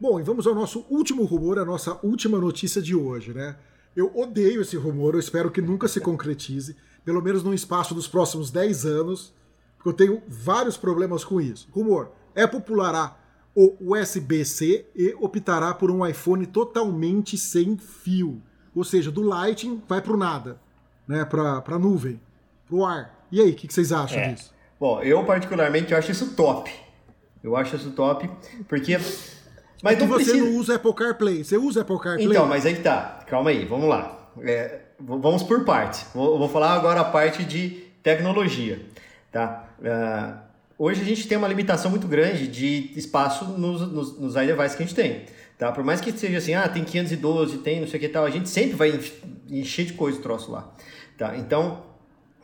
Bom, 0.01 0.19
e 0.19 0.23
vamos 0.23 0.47
ao 0.47 0.55
nosso 0.55 0.85
último 0.91 1.25
rumor, 1.25 1.59
a 1.59 1.65
nossa 1.65 1.99
última 2.03 2.39
notícia 2.39 2.83
de 2.83 2.95
hoje, 2.95 3.33
né? 3.33 3.57
Eu 3.97 4.13
odeio 4.15 4.61
esse 4.61 4.77
rumor, 4.77 5.15
eu 5.15 5.21
espero 5.21 5.51
que 5.51 5.63
nunca 5.63 5.89
se 5.89 6.01
concretize 6.01 6.77
pelo 7.07 7.23
menos 7.23 7.43
no 7.43 7.55
espaço 7.55 7.95
dos 7.95 8.07
próximos 8.09 8.51
10 8.51 8.85
anos, 8.85 9.33
porque 9.77 9.89
eu 9.89 9.93
tenho 9.93 10.23
vários 10.29 10.77
problemas 10.77 11.25
com 11.25 11.41
isso. 11.41 11.69
Rumor: 11.73 12.11
Apple 12.37 12.61
pulará 12.61 13.17
o 13.55 13.75
USB-C 13.81 14.85
e 14.95 15.15
optará 15.19 15.73
por 15.73 15.91
um 15.91 16.07
iPhone 16.07 16.45
totalmente 16.45 17.39
sem 17.39 17.79
fio. 17.79 18.43
Ou 18.75 18.85
seja, 18.85 19.11
do 19.11 19.23
Lightning 19.23 19.83
vai 19.89 20.03
para 20.03 20.13
o 20.13 20.17
nada, 20.17 20.61
né? 21.09 21.25
para 21.25 21.63
a 21.65 21.79
nuvem, 21.79 22.21
para 22.67 22.77
o 22.77 22.85
ar. 22.85 23.27
E 23.33 23.41
aí, 23.41 23.53
o 23.53 23.55
que, 23.55 23.67
que, 23.67 23.73
vocês 23.73 23.93
acham 23.93 24.19
é. 24.19 24.35
disso? 24.35 24.53
Bom, 24.79 25.01
eu 25.01 25.25
particularmente 25.25 25.95
acho 25.95 26.11
isso 26.11 26.35
top. 26.35 26.71
Eu 27.43 27.57
acho 27.57 27.77
isso 27.77 27.93
top, 27.93 28.29
porque. 28.69 28.99
Mas 29.83 29.97
é 29.97 30.01
que 30.01 30.07
você 30.07 30.25
precisa... 30.25 30.45
não 30.45 30.57
usa 30.57 30.75
Apple 30.77 30.95
CarPlay. 30.95 31.45
Você 31.45 31.57
usa 31.57 31.83
Apple 31.83 31.99
CarPlay? 31.99 32.29
Então, 32.29 32.47
mas 32.47 32.65
aí 32.67 32.77
tá. 32.77 33.21
Calma 33.27 33.51
aí, 33.51 33.65
vamos 33.65 33.89
lá. 33.89 34.31
É, 34.43 34.81
vamos 34.99 35.43
por 35.43 35.65
partes. 35.65 36.07
Vou, 36.15 36.39
vou, 36.39 36.49
falar 36.49 36.75
agora 36.75 37.01
a 37.01 37.05
parte 37.05 37.45
de 37.45 37.85
tecnologia. 38.03 38.81
Tá? 39.33 39.69
Uh, 39.81 40.39
hoje 40.79 41.03
a 41.03 41.05
gente 41.05 41.27
tem 41.27 41.37
uma 41.37 41.49
limitação 41.49 41.91
muito 41.91 42.07
grande 42.07 42.47
de 42.47 42.93
espaço 42.97 43.45
nos, 43.45 43.81
nos, 43.93 44.19
nos 44.19 44.37
iDevices 44.37 44.75
que 44.75 44.83
a 44.83 44.87
gente 44.87 44.95
tem. 44.95 45.25
Tá? 45.59 45.73
Por 45.73 45.83
mais 45.83 46.01
que 46.01 46.13
seja 46.13 46.39
assim, 46.39 46.55
ah, 46.55 46.69
tem 46.69 46.85
512, 46.85 47.59
tem 47.59 47.81
não 47.81 47.89
sei 47.89 47.99
o 47.99 48.01
que 48.01 48.09
tal, 48.09 48.25
a 48.25 48.31
gente 48.31 48.49
sempre 48.49 48.77
vai 48.77 49.01
encher 49.51 49.87
de 49.87 49.95
coisa 49.95 50.19
o 50.19 50.23
troço 50.23 50.53
lá. 50.53 50.71
Tá? 51.17 51.37
Então, 51.37 51.83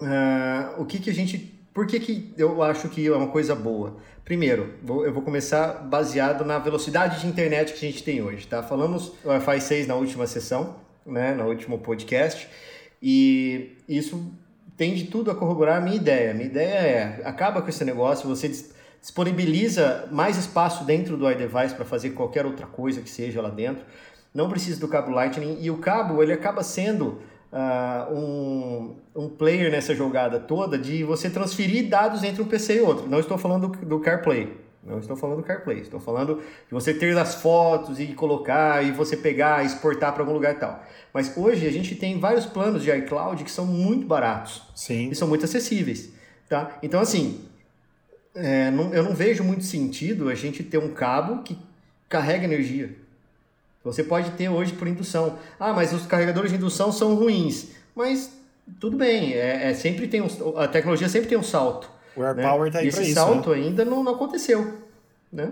uh, 0.00 0.80
o 0.80 0.86
que, 0.86 0.98
que 0.98 1.10
a 1.10 1.14
gente. 1.14 1.60
Por 1.74 1.86
que, 1.86 2.00
que 2.00 2.34
eu 2.36 2.62
acho 2.62 2.88
que 2.88 3.06
é 3.06 3.12
uma 3.12 3.28
coisa 3.28 3.54
boa? 3.54 3.96
Primeiro, 4.24 4.74
eu 4.86 5.12
vou 5.12 5.22
começar 5.22 5.82
baseado 5.84 6.44
na 6.44 6.58
velocidade 6.58 7.20
de 7.20 7.26
internet 7.26 7.72
que 7.72 7.84
a 7.84 7.90
gente 7.90 8.02
tem 8.04 8.22
hoje. 8.22 8.46
Tá? 8.46 8.62
Falamos 8.62 9.12
Wi-Fi 9.24 9.60
6 9.60 9.86
na 9.88 9.94
última 9.94 10.26
sessão 10.26 10.82
né, 11.06 11.34
no 11.34 11.48
último 11.48 11.78
podcast, 11.78 12.48
e 13.00 13.76
isso 13.88 14.32
tem 14.76 14.94
de 14.94 15.04
tudo 15.04 15.30
a 15.30 15.34
corroborar 15.34 15.78
a 15.78 15.80
minha 15.80 15.96
ideia. 15.96 16.32
Minha 16.32 16.46
ideia 16.46 16.74
é, 16.74 17.22
acaba 17.24 17.60
com 17.60 17.68
esse 17.68 17.84
negócio, 17.84 18.28
você 18.28 18.48
disponibiliza 19.00 20.08
mais 20.10 20.36
espaço 20.36 20.84
dentro 20.84 21.16
do 21.16 21.30
iDevice 21.30 21.74
para 21.74 21.84
fazer 21.84 22.10
qualquer 22.10 22.46
outra 22.46 22.66
coisa 22.66 23.00
que 23.00 23.10
seja 23.10 23.42
lá 23.42 23.50
dentro, 23.50 23.84
não 24.32 24.48
precisa 24.48 24.80
do 24.80 24.88
cabo 24.88 25.10
Lightning, 25.10 25.58
e 25.60 25.70
o 25.70 25.78
cabo 25.78 26.22
ele 26.22 26.32
acaba 26.32 26.62
sendo 26.62 27.20
uh, 27.52 28.12
um, 28.14 28.96
um 29.14 29.28
player 29.28 29.70
nessa 29.70 29.94
jogada 29.94 30.40
toda 30.40 30.78
de 30.78 31.04
você 31.04 31.28
transferir 31.28 31.88
dados 31.88 32.24
entre 32.24 32.42
um 32.42 32.46
PC 32.46 32.78
e 32.78 32.80
outro. 32.80 33.08
Não 33.08 33.20
estou 33.20 33.36
falando 33.36 33.68
do, 33.68 33.86
do 33.86 34.00
CarPlay, 34.00 34.56
Não 34.82 34.98
estou 34.98 35.16
falando 35.16 35.38
do 35.38 35.42
CarPlay. 35.42 35.80
Estou 35.80 36.00
falando 36.00 36.36
de 36.36 36.72
você 36.72 36.94
ter 36.94 37.16
as 37.16 37.36
fotos 37.36 38.00
e 38.00 38.06
colocar 38.08 38.82
e 38.84 38.90
você 38.90 39.16
pegar, 39.16 39.64
exportar 39.64 40.12
para 40.12 40.22
algum 40.22 40.32
lugar 40.32 40.54
e 40.54 40.58
tal. 40.58 40.82
Mas 41.12 41.36
hoje 41.36 41.66
a 41.66 41.70
gente 41.70 41.94
tem 41.94 42.18
vários 42.18 42.46
planos 42.46 42.82
de 42.82 42.90
iCloud 42.90 43.44
que 43.44 43.50
são 43.50 43.66
muito 43.66 44.06
baratos. 44.06 44.62
Sim. 44.74 45.10
E 45.10 45.14
são 45.14 45.28
muito 45.28 45.44
acessíveis. 45.44 46.10
Tá? 46.48 46.78
Então, 46.82 47.00
assim, 47.00 47.44
é, 48.34 48.70
não, 48.70 48.92
eu 48.94 49.02
não 49.02 49.14
vejo 49.14 49.44
muito 49.44 49.64
sentido 49.64 50.28
a 50.28 50.34
gente 50.34 50.62
ter 50.62 50.78
um 50.78 50.92
cabo 50.92 51.42
que 51.42 51.56
carrega 52.08 52.44
energia. 52.44 53.01
Você 53.84 54.04
pode 54.04 54.30
ter 54.32 54.48
hoje 54.48 54.72
por 54.72 54.86
indução. 54.86 55.38
Ah, 55.58 55.72
mas 55.72 55.92
os 55.92 56.06
carregadores 56.06 56.50
de 56.50 56.56
indução 56.56 56.92
são 56.92 57.14
ruins. 57.14 57.68
Mas 57.94 58.32
tudo 58.78 58.96
bem, 58.96 59.32
é, 59.32 59.70
é 59.70 59.74
sempre 59.74 60.06
tem 60.06 60.20
um, 60.20 60.28
a 60.56 60.68
tecnologia 60.68 61.08
sempre 61.08 61.28
tem 61.28 61.36
um 61.36 61.42
salto. 61.42 61.90
O 62.16 62.22
AirPower 62.22 62.66
né? 62.66 62.70
tá 62.70 62.78
aí 62.78 62.88
esse 62.88 63.02
isso, 63.02 63.14
salto 63.14 63.50
né? 63.50 63.56
ainda 63.56 63.84
não, 63.84 64.02
não 64.02 64.14
aconteceu. 64.14 64.78
Né? 65.32 65.50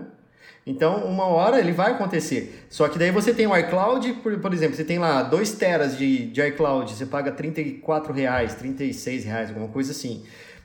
Então, 0.65 1.05
uma 1.05 1.25
hora 1.25 1.59
ele 1.59 1.71
vai 1.71 1.91
acontecer. 1.91 2.65
Só 2.69 2.87
que 2.87 2.99
daí 2.99 3.11
você 3.11 3.33
tem 3.33 3.47
o 3.47 3.57
iCloud, 3.57 4.13
por, 4.21 4.39
por 4.39 4.53
exemplo, 4.53 4.75
você 4.75 4.83
tem 4.83 4.99
lá 4.99 5.23
2 5.23 5.53
teras 5.53 5.97
de, 5.97 6.27
de 6.27 6.41
iCloud, 6.47 6.93
você 6.93 7.05
paga 7.05 7.31
34 7.31 8.13
reais, 8.13 8.53
36 8.55 9.25
reais, 9.25 9.49
alguma 9.49 9.67
coisa 9.67 9.91
assim. 9.91 10.23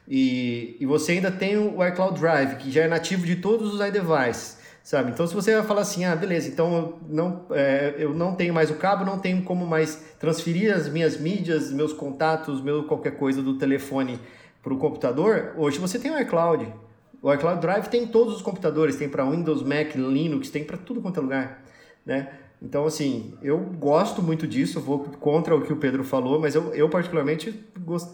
E, 0.08 0.76
e 0.78 0.86
você 0.86 1.12
ainda 1.12 1.30
tem 1.30 1.56
o 1.56 1.84
iCloud 1.84 2.20
Drive, 2.20 2.56
que 2.56 2.70
já 2.70 2.82
é 2.82 2.88
nativo 2.88 3.26
de 3.26 3.36
todos 3.36 3.74
os 3.74 3.80
iDevices, 3.80 4.58
sabe? 4.86 5.10
Então, 5.10 5.26
se 5.26 5.34
você 5.34 5.52
vai 5.52 5.64
falar 5.64 5.80
assim, 5.80 6.04
ah, 6.04 6.14
beleza, 6.14 6.48
então 6.48 6.72
eu 6.72 6.98
não, 7.08 7.46
é, 7.50 7.96
eu 7.98 8.14
não 8.14 8.36
tenho 8.36 8.54
mais 8.54 8.70
o 8.70 8.76
cabo, 8.76 9.04
não 9.04 9.18
tenho 9.18 9.42
como 9.42 9.66
mais 9.66 9.96
transferir 10.20 10.72
as 10.72 10.88
minhas 10.88 11.18
mídias, 11.18 11.72
meus 11.72 11.92
contatos, 11.92 12.60
meu 12.60 12.84
qualquer 12.84 13.18
coisa 13.18 13.42
do 13.42 13.58
telefone 13.58 14.16
para 14.62 14.72
o 14.72 14.78
computador, 14.78 15.54
hoje 15.56 15.80
você 15.80 15.98
tem 15.98 16.12
o 16.12 16.20
iCloud. 16.20 16.72
O 17.20 17.32
iCloud 17.34 17.60
Drive 17.60 17.88
tem 17.88 18.04
em 18.04 18.06
todos 18.06 18.36
os 18.36 18.42
computadores, 18.42 18.94
tem 18.94 19.08
para 19.08 19.28
Windows, 19.28 19.64
Mac, 19.64 19.96
Linux, 19.96 20.50
tem 20.50 20.62
para 20.62 20.76
tudo 20.76 21.00
quanto 21.00 21.18
é 21.18 21.22
lugar, 21.22 21.64
né? 22.04 22.28
Então, 22.62 22.86
assim, 22.86 23.34
eu 23.42 23.58
gosto 23.58 24.22
muito 24.22 24.46
disso, 24.46 24.80
vou 24.80 25.00
contra 25.18 25.56
o 25.56 25.62
que 25.62 25.72
o 25.72 25.76
Pedro 25.76 26.04
falou, 26.04 26.38
mas 26.38 26.54
eu, 26.54 26.72
eu 26.72 26.88
particularmente 26.88 27.52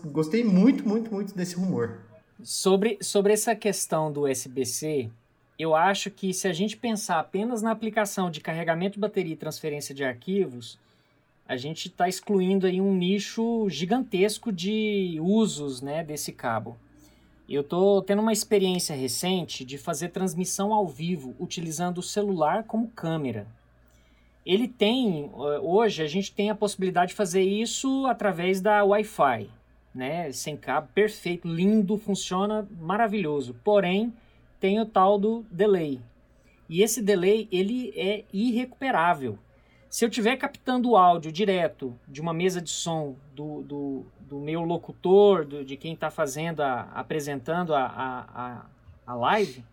gostei 0.07 0.43
muito, 0.43 0.89
muito, 0.89 1.13
muito 1.13 1.37
desse 1.37 1.55
rumor. 1.55 1.99
Sobre, 2.43 2.97
sobre 3.03 3.35
essa 3.35 3.55
questão 3.55 4.11
do 4.11 4.23
USB-C, 4.23 5.11
eu 5.63 5.75
acho 5.75 6.11
que 6.11 6.35
se 6.35 6.49
a 6.49 6.53
gente 6.53 6.77
pensar 6.77 7.21
apenas 7.21 7.63
na 7.63 7.71
aplicação 7.71 8.31
de 8.31 8.41
carregamento 8.41 8.95
de 8.95 9.01
bateria 9.01 9.35
e 9.35 9.37
transferência 9.37 9.95
de 9.95 10.05
arquivos, 10.05 10.79
a 11.47 11.57
gente 11.57 11.89
está 11.89 12.09
excluindo 12.09 12.67
aí 12.67 12.81
um 12.81 12.95
nicho 12.95 13.69
gigantesco 13.69 14.53
de 14.53 15.19
usos 15.21 15.81
né, 15.81 16.03
desse 16.03 16.33
cabo. 16.33 16.77
Eu 17.49 17.63
estou 17.63 18.03
tendo 18.03 18.23
uma 18.23 18.33
experiência 18.33 18.97
recente 18.97 19.65
de 19.65 19.77
fazer 19.77 20.09
transmissão 20.09 20.73
ao 20.73 20.87
vivo 20.87 21.35
utilizando 21.39 21.99
o 21.99 22.03
celular 22.03 22.65
como 22.65 22.89
câmera 22.89 23.47
ele 24.45 24.67
tem, 24.67 25.31
hoje 25.63 26.03
a 26.03 26.09
gente 26.09 26.33
tem 26.33 26.51
a 26.51 26.55
possibilidade 26.55 27.11
de 27.11 27.17
fazer 27.17 27.43
isso 27.43 28.07
através 28.07 28.61
da 28.61 28.85
Wi-Fi, 28.85 29.49
né? 29.95 30.33
Sem 30.33 30.57
cabo, 30.57 30.89
perfeito, 30.93 31.47
lindo, 31.47 31.97
funciona 31.97 32.69
maravilhoso. 32.81 33.55
Porém, 33.63 34.13
tem 34.63 34.79
o 34.79 34.87
tal 34.87 35.19
do 35.19 35.45
delay. 35.51 36.01
E 36.69 36.85
esse 36.85 37.03
delay, 37.03 37.49
ele 37.51 37.93
é 37.97 38.23
irrecuperável. 38.33 39.37
Se 39.91 40.05
eu 40.05 40.09
estiver 40.09 40.37
captando 40.37 40.91
o 40.91 40.97
áudio 40.97 41.33
direto 41.33 41.99
de 42.07 42.21
uma 42.21 42.33
mesa 42.33 42.63
de 42.63 42.71
som 42.71 43.17
do, 43.35 43.63
do, 43.63 44.07
do 44.21 44.39
meu 44.39 44.63
locutor, 44.63 45.45
do, 45.45 45.65
de 45.65 45.77
quem 45.77 45.95
está 45.95 46.13
fazendo, 46.13 46.61
a, 46.61 46.83
apresentando 46.95 47.75
a, 47.75 47.85
a, 47.85 48.67
a 49.05 49.15
live, 49.17 49.65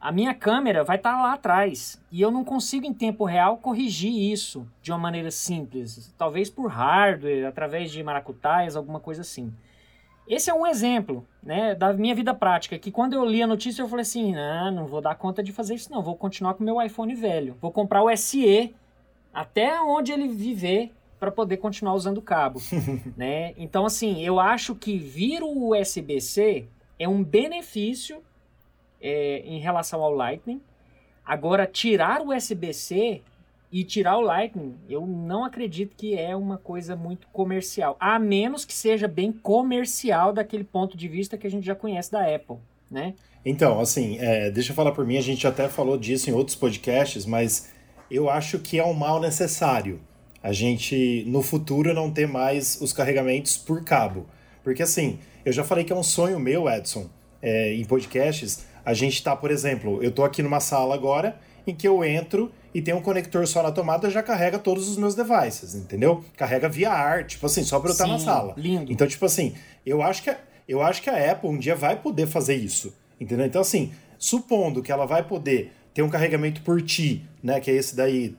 a 0.00 0.10
minha 0.10 0.34
câmera 0.34 0.82
vai 0.82 0.96
estar 0.96 1.14
tá 1.14 1.22
lá 1.22 1.34
atrás 1.34 2.02
e 2.10 2.20
eu 2.20 2.32
não 2.32 2.44
consigo 2.44 2.86
em 2.86 2.92
tempo 2.92 3.24
real 3.24 3.58
corrigir 3.58 4.12
isso 4.12 4.66
de 4.82 4.90
uma 4.90 4.98
maneira 4.98 5.30
simples, 5.30 6.12
talvez 6.18 6.50
por 6.50 6.66
hardware, 6.66 7.46
através 7.46 7.92
de 7.92 8.02
maracutaias, 8.02 8.74
alguma 8.74 8.98
coisa 8.98 9.20
assim. 9.20 9.54
Esse 10.30 10.48
é 10.48 10.54
um 10.54 10.64
exemplo, 10.64 11.26
né, 11.42 11.74
da 11.74 11.92
minha 11.92 12.14
vida 12.14 12.32
prática, 12.32 12.78
que 12.78 12.92
quando 12.92 13.14
eu 13.14 13.24
li 13.24 13.42
a 13.42 13.48
notícia 13.48 13.82
eu 13.82 13.88
falei 13.88 14.02
assim, 14.02 14.32
não, 14.32 14.70
não 14.70 14.86
vou 14.86 15.00
dar 15.00 15.16
conta 15.16 15.42
de 15.42 15.52
fazer 15.52 15.74
isso 15.74 15.90
não, 15.90 16.00
vou 16.00 16.14
continuar 16.14 16.54
com 16.54 16.62
o 16.62 16.64
meu 16.64 16.80
iPhone 16.80 17.12
velho, 17.16 17.56
vou 17.60 17.72
comprar 17.72 18.00
o 18.00 18.16
SE 18.16 18.72
até 19.34 19.80
onde 19.80 20.12
ele 20.12 20.28
viver 20.28 20.92
para 21.18 21.32
poder 21.32 21.56
continuar 21.56 21.94
usando 21.94 22.18
o 22.18 22.22
cabo, 22.22 22.60
né? 23.16 23.54
Então 23.56 23.84
assim, 23.84 24.24
eu 24.24 24.38
acho 24.38 24.76
que 24.76 24.96
vir 24.96 25.42
o 25.42 25.76
USB-C 25.76 26.68
é 26.96 27.08
um 27.08 27.24
benefício 27.24 28.22
é, 29.00 29.40
em 29.40 29.58
relação 29.58 30.00
ao 30.00 30.14
Lightning. 30.14 30.62
Agora, 31.24 31.66
tirar 31.66 32.20
o 32.20 32.34
USB-C 32.34 33.22
e 33.70 33.84
tirar 33.84 34.18
o 34.18 34.20
Lightning, 34.20 34.74
eu 34.88 35.06
não 35.06 35.44
acredito 35.44 35.94
que 35.96 36.16
é 36.16 36.34
uma 36.34 36.58
coisa 36.58 36.96
muito 36.96 37.28
comercial. 37.28 37.96
A 38.00 38.18
menos 38.18 38.64
que 38.64 38.74
seja 38.74 39.06
bem 39.06 39.32
comercial 39.32 40.32
daquele 40.32 40.64
ponto 40.64 40.96
de 40.96 41.06
vista 41.06 41.38
que 41.38 41.46
a 41.46 41.50
gente 41.50 41.64
já 41.64 41.74
conhece 41.74 42.10
da 42.10 42.22
Apple, 42.34 42.56
né? 42.90 43.14
Então, 43.44 43.80
assim, 43.80 44.18
é, 44.18 44.50
deixa 44.50 44.72
eu 44.72 44.76
falar 44.76 44.92
por 44.92 45.06
mim, 45.06 45.16
a 45.16 45.22
gente 45.22 45.46
até 45.46 45.68
falou 45.68 45.96
disso 45.96 46.28
em 46.28 46.32
outros 46.32 46.56
podcasts, 46.56 47.24
mas 47.24 47.72
eu 48.10 48.28
acho 48.28 48.58
que 48.58 48.78
é 48.78 48.84
um 48.84 48.92
mal 48.92 49.20
necessário 49.20 50.00
a 50.42 50.52
gente, 50.52 51.24
no 51.26 51.42
futuro, 51.42 51.92
não 51.92 52.10
ter 52.10 52.26
mais 52.26 52.80
os 52.80 52.92
carregamentos 52.92 53.56
por 53.56 53.84
cabo. 53.84 54.26
Porque, 54.64 54.82
assim, 54.82 55.18
eu 55.44 55.52
já 55.52 55.62
falei 55.62 55.84
que 55.84 55.92
é 55.92 55.96
um 55.96 56.02
sonho 56.02 56.40
meu, 56.40 56.68
Edson, 56.68 57.10
é, 57.42 57.74
em 57.74 57.84
podcasts, 57.84 58.64
a 58.84 58.94
gente 58.94 59.14
está, 59.14 59.34
por 59.34 59.50
exemplo, 59.50 60.02
eu 60.02 60.10
estou 60.10 60.24
aqui 60.24 60.42
numa 60.42 60.60
sala 60.60 60.94
agora 60.94 61.38
em 61.66 61.74
que 61.74 61.86
eu 61.86 62.04
entro 62.04 62.50
e 62.74 62.80
tem 62.80 62.94
um 62.94 63.02
conector 63.02 63.46
só 63.46 63.62
na 63.62 63.72
tomada, 63.72 64.08
já 64.10 64.22
carrega 64.22 64.58
todos 64.58 64.88
os 64.88 64.96
meus 64.96 65.14
devices, 65.14 65.74
entendeu? 65.74 66.24
Carrega 66.36 66.68
via 66.68 66.90
AR, 66.90 67.26
tipo 67.26 67.46
assim, 67.46 67.62
só 67.62 67.78
para 67.80 67.90
eu 67.90 67.92
estar 67.92 68.06
na 68.06 68.18
sala. 68.18 68.54
Lindo. 68.56 68.90
Então, 68.92 69.06
tipo 69.06 69.24
assim, 69.24 69.54
eu 69.84 70.02
acho 70.02 70.22
que 70.22 70.34
eu 70.68 70.80
acho 70.80 71.02
que 71.02 71.10
a 71.10 71.32
Apple 71.32 71.50
um 71.50 71.58
dia 71.58 71.74
vai 71.74 71.96
poder 71.96 72.28
fazer 72.28 72.54
isso, 72.54 72.94
entendeu? 73.20 73.44
Então, 73.44 73.60
assim, 73.60 73.92
supondo 74.16 74.82
que 74.82 74.92
ela 74.92 75.04
vai 75.04 75.24
poder 75.24 75.72
ter 75.92 76.02
um 76.02 76.08
carregamento 76.08 76.62
por 76.62 76.80
ti, 76.80 77.24
né, 77.42 77.58
que 77.58 77.70
é 77.70 77.74
esse 77.74 77.96
daí 77.96 78.36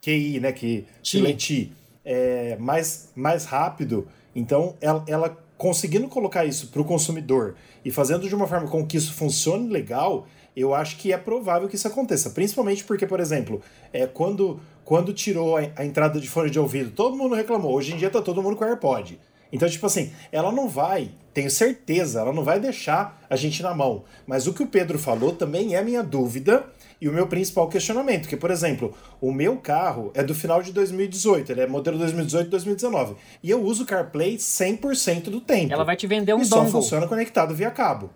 QI, 0.00 0.40
né, 0.40 0.52
que 0.52 0.86
Ti, 1.02 1.72
é 2.02 2.56
mais 2.58 3.12
mais 3.14 3.44
rápido, 3.44 4.08
então 4.34 4.74
ela, 4.80 5.04
ela 5.06 5.45
conseguindo 5.56 6.08
colocar 6.08 6.44
isso 6.44 6.68
para 6.68 6.82
o 6.82 6.84
consumidor 6.84 7.56
e 7.84 7.90
fazendo 7.90 8.28
de 8.28 8.34
uma 8.34 8.46
forma 8.46 8.68
com 8.68 8.86
que 8.86 8.96
isso 8.96 9.12
funcione 9.12 9.68
legal, 9.68 10.26
eu 10.56 10.74
acho 10.74 10.96
que 10.96 11.12
é 11.12 11.18
provável 11.18 11.68
que 11.68 11.76
isso 11.76 11.86
aconteça. 11.86 12.30
Principalmente 12.30 12.84
porque, 12.84 13.06
por 13.06 13.20
exemplo, 13.20 13.60
é, 13.92 14.06
quando, 14.06 14.58
quando 14.84 15.12
tirou 15.12 15.56
a, 15.56 15.60
a 15.76 15.84
entrada 15.84 16.20
de 16.20 16.28
fone 16.28 16.50
de 16.50 16.58
ouvido, 16.58 16.90
todo 16.90 17.16
mundo 17.16 17.34
reclamou. 17.34 17.74
Hoje 17.74 17.92
em 17.92 17.96
dia 17.96 18.10
tá 18.10 18.22
todo 18.22 18.42
mundo 18.42 18.56
com 18.56 18.64
AirPod. 18.64 19.18
Então, 19.52 19.68
tipo 19.68 19.86
assim, 19.86 20.10
ela 20.32 20.50
não 20.50 20.68
vai, 20.68 21.10
tenho 21.32 21.50
certeza, 21.50 22.20
ela 22.20 22.32
não 22.32 22.42
vai 22.42 22.58
deixar 22.58 23.22
a 23.30 23.36
gente 23.36 23.62
na 23.62 23.74
mão. 23.74 24.04
Mas 24.26 24.46
o 24.46 24.52
que 24.52 24.62
o 24.62 24.66
Pedro 24.66 24.98
falou 24.98 25.32
também 25.32 25.76
é 25.76 25.82
minha 25.82 26.02
dúvida 26.02 26.66
e 27.00 27.08
o 27.08 27.12
meu 27.12 27.26
principal 27.26 27.68
questionamento, 27.68 28.28
que, 28.28 28.36
por 28.36 28.50
exemplo, 28.50 28.94
o 29.20 29.32
meu 29.32 29.56
carro 29.56 30.10
é 30.14 30.22
do 30.22 30.34
final 30.34 30.62
de 30.62 30.72
2018, 30.72 31.52
ele 31.52 31.60
é 31.60 31.66
modelo 31.66 31.98
2018-2019, 31.98 33.16
e 33.42 33.50
eu 33.50 33.62
uso 33.62 33.84
CarPlay 33.84 34.36
100% 34.36 35.24
do 35.24 35.40
tempo. 35.40 35.72
Ela 35.72 35.84
vai 35.84 35.96
te 35.96 36.06
vender 36.06 36.34
um 36.34 36.42
e 36.42 36.48
dongle. 36.48 36.66
só 36.66 36.72
funciona 36.72 37.06
conectado 37.06 37.54
via 37.54 37.70
cabo. 37.70 38.10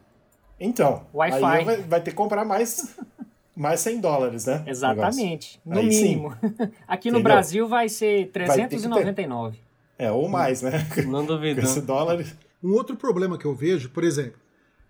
Então, 0.59 1.07
Wi-Fi. 1.15 1.45
aí 1.45 1.65
vai, 1.65 1.77
vai 1.83 2.01
ter 2.01 2.11
que 2.11 2.17
comprar 2.17 2.45
mais, 2.45 2.97
mais 3.57 3.81
100 3.81 4.01
dólares, 4.01 4.47
né? 4.47 4.63
Exatamente, 4.67 5.61
no 5.65 5.79
Aí 5.79 5.89
mínimo. 5.89 6.37
Aqui 6.87 7.11
no 7.11 7.19
Entendeu? 7.19 7.23
Brasil 7.23 7.69
vai 7.69 7.89
ser 7.89 8.31
Vai 8.35 8.57
ter 8.57 8.63
que 8.69 8.77
ter. 8.77 8.81
399. 8.81 9.59
É, 9.99 10.11
ou 10.11 10.29
mais, 10.29 10.63
né? 10.63 10.87
Não 11.07 11.25
duvido. 11.27 11.61
Esse 11.61 11.81
dólar... 11.81 12.25
Um 12.63 12.73
outro 12.75 12.95
problema 12.95 13.39
que 13.39 13.47
eu 13.47 13.55
vejo, 13.55 13.89
por 13.89 14.05
exemplo, 14.05 14.39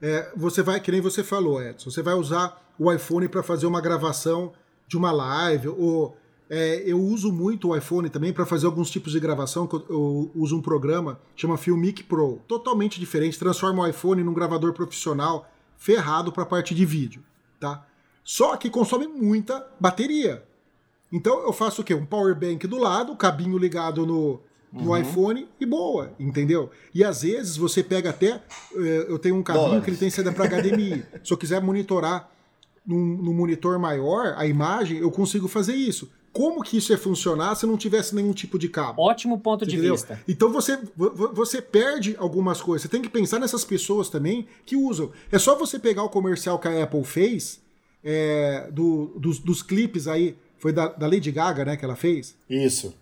é, 0.03 0.29
você 0.37 0.63
vai, 0.63 0.81
que 0.81 0.91
nem 0.91 1.01
você 1.01 1.23
falou, 1.23 1.63
Edson, 1.63 1.91
você 1.91 2.03
vai 2.03 2.15
usar 2.15 2.61
o 2.81 2.91
iPhone 2.91 3.29
para 3.29 3.43
fazer 3.43 3.67
uma 3.67 3.81
gravação 3.81 4.53
de 4.89 4.97
uma 4.97 5.13
live, 5.13 5.69
ou 5.69 6.17
é, 6.49 6.83
eu 6.85 6.99
uso 6.99 7.31
muito 7.31 7.69
o 7.69 7.77
iPhone 7.77 8.09
também 8.09 8.33
para 8.33 8.47
fazer 8.47 8.65
alguns 8.67 8.91
tipos 8.91 9.13
de 9.13 9.21
gravação, 9.21 9.67
que 9.67 9.77
eu, 9.77 9.85
eu 9.89 10.31
uso 10.35 10.57
um 10.57 10.63
programa 10.63 11.21
chama 11.37 11.57
Filmic 11.59 12.03
Pro, 12.05 12.41
totalmente 12.49 12.99
diferente, 12.99 13.39
transforma 13.39 13.83
o 13.83 13.87
iPhone 13.87 14.25
num 14.25 14.33
gravador 14.33 14.73
profissional 14.73 15.47
ferrado 15.77 16.33
para 16.33 16.43
a 16.43 16.47
parte 16.47 16.75
de 16.75 16.85
vídeo, 16.87 17.23
tá? 17.61 17.87
Só 18.25 18.57
que 18.57 18.71
consome 18.71 19.07
muita 19.07 19.65
bateria. 19.79 20.43
Então 21.13 21.41
eu 21.43 21.53
faço 21.53 21.83
o 21.83 21.85
quê? 21.85 21.93
Um 21.95 22.07
power 22.07 22.35
bank 22.35 22.67
do 22.67 22.79
lado, 22.79 23.15
cabinho 23.17 23.59
ligado 23.59 24.07
no, 24.07 24.41
no 24.73 24.97
iPhone 24.97 25.49
e 25.61 25.67
boa, 25.67 26.13
entendeu? 26.19 26.71
E 26.95 27.05
às 27.05 27.23
vezes 27.23 27.57
você 27.57 27.83
pega 27.83 28.11
até. 28.11 28.41
eh, 28.75 29.07
Eu 29.09 29.19
tenho 29.19 29.35
um 29.37 29.43
cabinho 29.43 29.83
que 29.83 29.91
ele 29.91 29.97
tem 29.97 30.09
saída 30.11 30.33
para 30.33 30.47
HDMI. 30.49 31.05
Se 31.25 31.33
eu 31.33 31.37
quiser 31.37 31.61
monitorar 31.63 32.31
num, 32.91 33.17
num 33.23 33.33
monitor 33.35 33.79
maior 33.79 34.35
a 34.37 34.47
imagem, 34.47 34.99
eu 34.99 35.11
consigo 35.11 35.47
fazer 35.49 35.75
isso. 35.75 36.11
Como 36.33 36.63
que 36.63 36.77
isso 36.77 36.93
ia 36.93 36.99
funcionar 36.99 37.55
se 37.57 37.67
não 37.67 37.77
tivesse 37.77 38.15
nenhum 38.15 38.33
tipo 38.33 38.57
de 38.59 38.69
cabo? 38.69 39.03
Ótimo 39.03 39.41
ponto 39.41 39.67
de 39.67 39.75
Entendeu? 39.75 39.95
vista. 39.95 40.21
Então 40.29 40.53
você, 40.53 40.77
vo- 40.97 41.11
vo- 41.11 41.33
você 41.35 41.61
perde 41.61 42.15
algumas 42.19 42.61
coisas. 42.61 42.83
Você 42.83 42.89
tem 42.89 43.03
que 43.03 43.09
pensar 43.09 43.39
nessas 43.41 43.65
pessoas 43.65 44.09
também 44.09 44.47
que 44.65 44.77
usam. 44.77 45.11
É 45.33 45.39
só 45.39 45.57
você 45.57 45.79
pegar 45.79 46.05
o 46.05 46.09
comercial 46.09 46.59
que 46.59 46.69
a 46.69 46.85
Apple 46.85 47.03
fez 47.03 47.61
é, 48.05 48.69
do, 48.73 49.07
dos, 49.17 49.39
dos 49.41 49.63
clipes 49.63 50.07
aí, 50.07 50.37
foi 50.59 50.73
da, 50.73 50.87
da 50.89 51.07
Lady 51.07 51.33
Gaga, 51.33 51.65
né, 51.65 51.77
que 51.77 51.85
ela 51.85 51.97
fez? 51.97 52.37
Isso. 52.49 52.95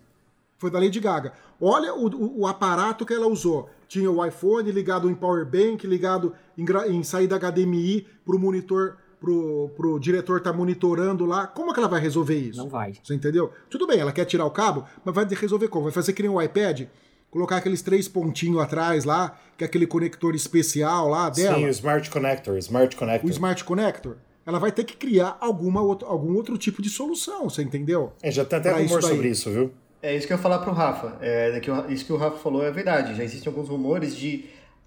Foi 0.57 0.71
da 0.71 0.79
Lady 0.79 0.99
Gaga. 0.99 1.33
Olha 1.61 1.93
o, 1.93 2.07
o, 2.07 2.39
o 2.41 2.47
aparato 2.47 3.05
que 3.05 3.13
ela 3.13 3.27
usou. 3.27 3.69
Tinha 3.87 4.09
o 4.09 4.25
iPhone 4.25 4.71
ligado 4.71 5.09
em 5.09 5.13
power 5.15 5.45
bank, 5.45 5.85
ligado 5.85 6.33
em, 6.57 6.65
em 6.89 7.03
saída 7.03 7.37
HDMI 7.39 8.07
para 8.25 8.35
o 8.35 8.39
monitor, 8.39 8.97
pro, 9.19 9.69
pro 9.75 9.99
diretor 9.99 10.41
tá 10.41 10.53
monitorando 10.53 11.25
lá. 11.25 11.47
Como 11.47 11.71
é 11.71 11.73
que 11.73 11.79
ela 11.79 11.89
vai 11.89 11.99
resolver 11.99 12.37
isso? 12.37 12.57
Não 12.59 12.69
vai. 12.69 12.93
Você 13.03 13.13
entendeu? 13.13 13.51
Tudo 13.69 13.85
bem, 13.85 13.99
ela 13.99 14.11
quer 14.11 14.25
tirar 14.25 14.45
o 14.45 14.51
cabo, 14.51 14.85
mas 15.03 15.13
vai 15.13 15.25
resolver 15.25 15.67
como? 15.67 15.85
Vai 15.85 15.93
fazer 15.93 16.13
que 16.13 16.21
nem 16.21 16.31
o 16.31 16.41
iPad? 16.41 16.83
Colocar 17.29 17.57
aqueles 17.57 17.81
três 17.81 18.07
pontinhos 18.07 18.59
atrás 18.59 19.05
lá, 19.05 19.37
que 19.55 19.63
é 19.63 19.67
aquele 19.67 19.85
conector 19.85 20.33
especial 20.33 21.09
lá 21.09 21.29
dela. 21.29 21.57
Sim, 21.57 21.65
o 21.65 21.69
Smart 21.69 22.09
Connector, 22.09 22.57
Smart 22.57 22.95
Connector. 22.95 23.29
O 23.29 23.31
Smart 23.31 23.63
Connector 23.63 24.15
ela 24.49 24.57
vai 24.57 24.71
ter 24.71 24.83
que 24.83 24.97
criar 24.97 25.37
alguma 25.39 25.79
outro, 25.79 26.07
algum 26.07 26.33
outro 26.33 26.57
tipo 26.57 26.81
de 26.81 26.89
solução, 26.89 27.47
você 27.47 27.61
entendeu? 27.61 28.13
É, 28.19 28.31
já 28.31 28.43
tem 28.43 28.57
até 28.57 28.71
pra 28.71 28.79
rumor 28.79 29.03
sobre 29.03 29.27
isso, 29.27 29.51
viu? 29.51 29.71
É 30.01 30.15
isso 30.15 30.25
que 30.25 30.33
eu 30.33 30.37
ia 30.37 30.41
falar 30.41 30.59
pro 30.59 30.71
Rafa. 30.71 31.17
É, 31.21 31.59
que 31.59 31.69
isso 31.93 32.03
que 32.03 32.11
o 32.11 32.17
Rafa 32.17 32.37
falou 32.37 32.63
é 32.63 32.71
verdade. 32.71 33.15
Já 33.15 33.23
existem 33.23 33.47
alguns 33.51 33.69
rumores 33.69 34.15
de 34.15 34.45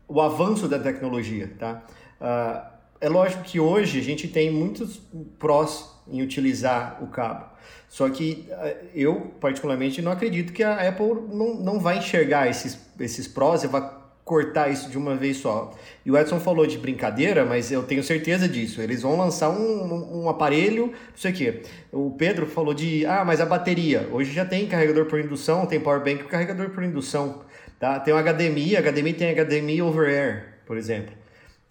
o 0.08 0.20
avanço 0.20 0.66
da 0.66 0.80
tecnologia, 0.80 1.54
tá? 1.58 1.84
Uh, 2.20 2.71
é 3.02 3.08
lógico 3.08 3.42
que 3.42 3.58
hoje 3.58 3.98
a 3.98 4.02
gente 4.02 4.28
tem 4.28 4.48
muitos 4.48 5.02
prós 5.36 5.90
em 6.06 6.22
utilizar 6.22 7.02
o 7.02 7.08
cabo. 7.08 7.46
Só 7.88 8.08
que 8.08 8.48
uh, 8.48 8.86
eu, 8.94 9.32
particularmente, 9.40 10.00
não 10.00 10.12
acredito 10.12 10.52
que 10.52 10.62
a 10.62 10.88
Apple 10.88 11.26
não, 11.28 11.54
não 11.56 11.80
vai 11.80 11.98
enxergar 11.98 12.48
esses, 12.48 12.78
esses 13.00 13.26
prós 13.26 13.64
e 13.64 13.66
vai 13.66 13.90
cortar 14.24 14.70
isso 14.70 14.88
de 14.88 14.96
uma 14.96 15.16
vez 15.16 15.38
só. 15.38 15.76
E 16.06 16.12
o 16.12 16.16
Edson 16.16 16.38
falou 16.38 16.64
de 16.64 16.78
brincadeira, 16.78 17.44
mas 17.44 17.72
eu 17.72 17.82
tenho 17.82 18.04
certeza 18.04 18.48
disso. 18.48 18.80
Eles 18.80 19.02
vão 19.02 19.18
lançar 19.18 19.50
um, 19.50 20.22
um, 20.22 20.28
aparelho, 20.28 20.86
não 20.86 21.16
sei 21.16 21.32
o 21.32 21.34
quê. 21.34 21.62
O 21.90 22.10
Pedro 22.12 22.46
falou 22.46 22.72
de, 22.72 23.04
ah, 23.04 23.24
mas 23.24 23.40
a 23.40 23.46
bateria. 23.46 24.08
Hoje 24.12 24.32
já 24.32 24.44
tem 24.44 24.68
carregador 24.68 25.06
por 25.06 25.18
indução, 25.18 25.66
tem 25.66 25.80
power 25.80 26.04
bank 26.04 26.22
carregador 26.24 26.70
por 26.70 26.84
indução. 26.84 27.42
Tá? 27.80 27.98
Tem 27.98 28.14
o 28.14 28.16
HDMI, 28.16 28.76
HDMI 28.76 29.12
tem 29.12 29.34
HDMI 29.34 29.82
over 29.82 30.08
air, 30.08 30.60
por 30.64 30.76
exemplo. 30.76 31.21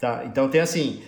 Tá? 0.01 0.25
Então 0.25 0.49
tem 0.49 0.59
assim, 0.59 0.99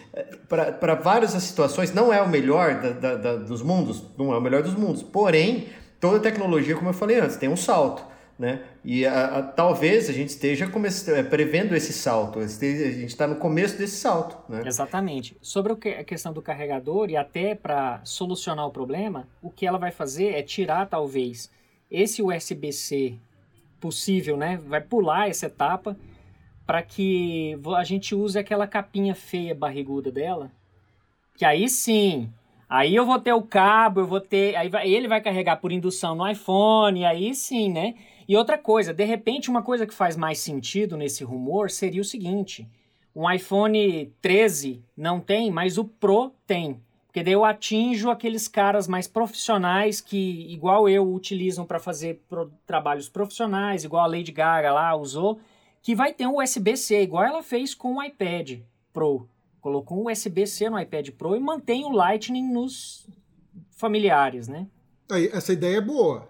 para 0.47 0.93
várias 0.93 1.31
situações, 1.31 1.91
não 1.91 2.13
é 2.13 2.21
o 2.21 2.29
melhor 2.29 2.79
da, 2.79 2.91
da, 2.91 3.15
da, 3.15 3.35
dos 3.37 3.63
mundos, 3.63 4.03
não 4.15 4.31
é 4.31 4.37
o 4.37 4.41
melhor 4.41 4.61
dos 4.61 4.75
mundos. 4.75 5.01
Porém, 5.01 5.69
toda 5.99 6.19
tecnologia, 6.19 6.75
como 6.75 6.89
eu 6.89 6.93
falei 6.93 7.19
antes, 7.19 7.35
tem 7.35 7.49
um 7.49 7.57
salto. 7.57 8.05
Né? 8.37 8.61
E 8.85 9.03
a, 9.03 9.39
a, 9.39 9.41
talvez 9.41 10.09
a 10.09 10.13
gente 10.13 10.29
esteja 10.29 10.69
é, 11.07 11.23
prevendo 11.23 11.75
esse 11.75 11.91
salto, 11.91 12.37
a 12.37 12.45
gente 12.45 13.05
está 13.05 13.25
no 13.25 13.37
começo 13.37 13.79
desse 13.79 13.95
salto. 13.95 14.37
Né? 14.47 14.61
Exatamente. 14.63 15.35
Sobre 15.41 15.73
a 15.73 16.03
questão 16.03 16.31
do 16.31 16.41
carregador 16.41 17.09
e 17.09 17.17
até 17.17 17.55
para 17.55 17.99
solucionar 18.03 18.67
o 18.67 18.71
problema, 18.71 19.27
o 19.41 19.49
que 19.49 19.65
ela 19.65 19.79
vai 19.79 19.91
fazer 19.91 20.35
é 20.35 20.43
tirar 20.43 20.85
talvez 20.85 21.49
esse 21.89 22.21
USB-C 22.21 23.15
possível, 23.81 24.37
né? 24.37 24.59
vai 24.67 24.81
pular 24.81 25.29
essa 25.29 25.47
etapa 25.47 25.97
para 26.65 26.81
que 26.81 27.57
a 27.75 27.83
gente 27.83 28.15
use 28.15 28.37
aquela 28.37 28.67
capinha 28.67 29.15
feia 29.15 29.53
barriguda 29.53 30.11
dela, 30.11 30.51
que 31.35 31.45
aí 31.45 31.67
sim 31.67 32.29
Aí 32.73 32.95
eu 32.95 33.05
vou 33.05 33.19
ter 33.19 33.33
o 33.33 33.43
cabo, 33.43 33.99
eu 33.99 34.07
vou 34.07 34.19
ter. 34.19 34.55
Aí 34.55 34.67
vai, 34.67 34.89
ele 34.89 35.07
vai 35.07 35.21
carregar 35.21 35.57
por 35.57 35.71
indução 35.71 36.15
no 36.15 36.27
iPhone, 36.27 37.05
aí 37.05 37.35
sim, 37.35 37.71
né? 37.71 37.93
E 38.27 38.35
outra 38.35 38.57
coisa, 38.57 38.91
de 38.91 39.03
repente, 39.03 39.47
uma 39.47 39.61
coisa 39.61 39.85
que 39.85 39.93
faz 39.93 40.17
mais 40.17 40.39
sentido 40.39 40.97
nesse 40.97 41.23
rumor 41.23 41.69
seria 41.69 42.01
o 42.01 42.03
seguinte: 42.03 42.67
um 43.15 43.29
iPhone 43.29 44.11
13 44.19 44.83
não 44.97 45.19
tem, 45.19 45.51
mas 45.51 45.77
o 45.77 45.85
Pro 45.85 46.33
tem. 46.47 46.81
Porque 47.05 47.21
daí 47.21 47.33
eu 47.33 47.45
atinjo 47.45 48.09
aqueles 48.09 48.47
caras 48.47 48.87
mais 48.87 49.07
profissionais 49.07 50.01
que, 50.01 50.51
igual 50.51 50.89
eu, 50.89 51.13
utilizam 51.13 51.63
para 51.67 51.77
fazer 51.77 52.23
pro, 52.27 52.51
trabalhos 52.65 53.07
profissionais, 53.07 53.83
igual 53.83 54.03
a 54.03 54.07
Lady 54.07 54.31
Gaga 54.31 54.73
lá 54.73 54.95
usou, 54.95 55.39
que 55.83 55.93
vai 55.93 56.13
ter 56.13 56.25
um 56.25 56.41
USB-C, 56.41 57.01
igual 57.01 57.25
ela 57.25 57.43
fez 57.43 57.75
com 57.75 57.97
o 57.97 58.03
iPad 58.03 58.61
Pro. 58.93 59.27
Colocou 59.59 60.01
um 60.01 60.09
USB-C 60.09 60.69
no 60.69 60.79
iPad 60.79 61.09
Pro 61.09 61.35
e 61.35 61.39
mantém 61.39 61.83
o 61.83 61.91
Lightning 61.91 62.51
nos 62.51 63.05
familiares, 63.75 64.47
né? 64.47 64.65
Aí, 65.11 65.29
essa 65.33 65.51
ideia 65.51 65.77
é 65.77 65.81
boa. 65.81 66.27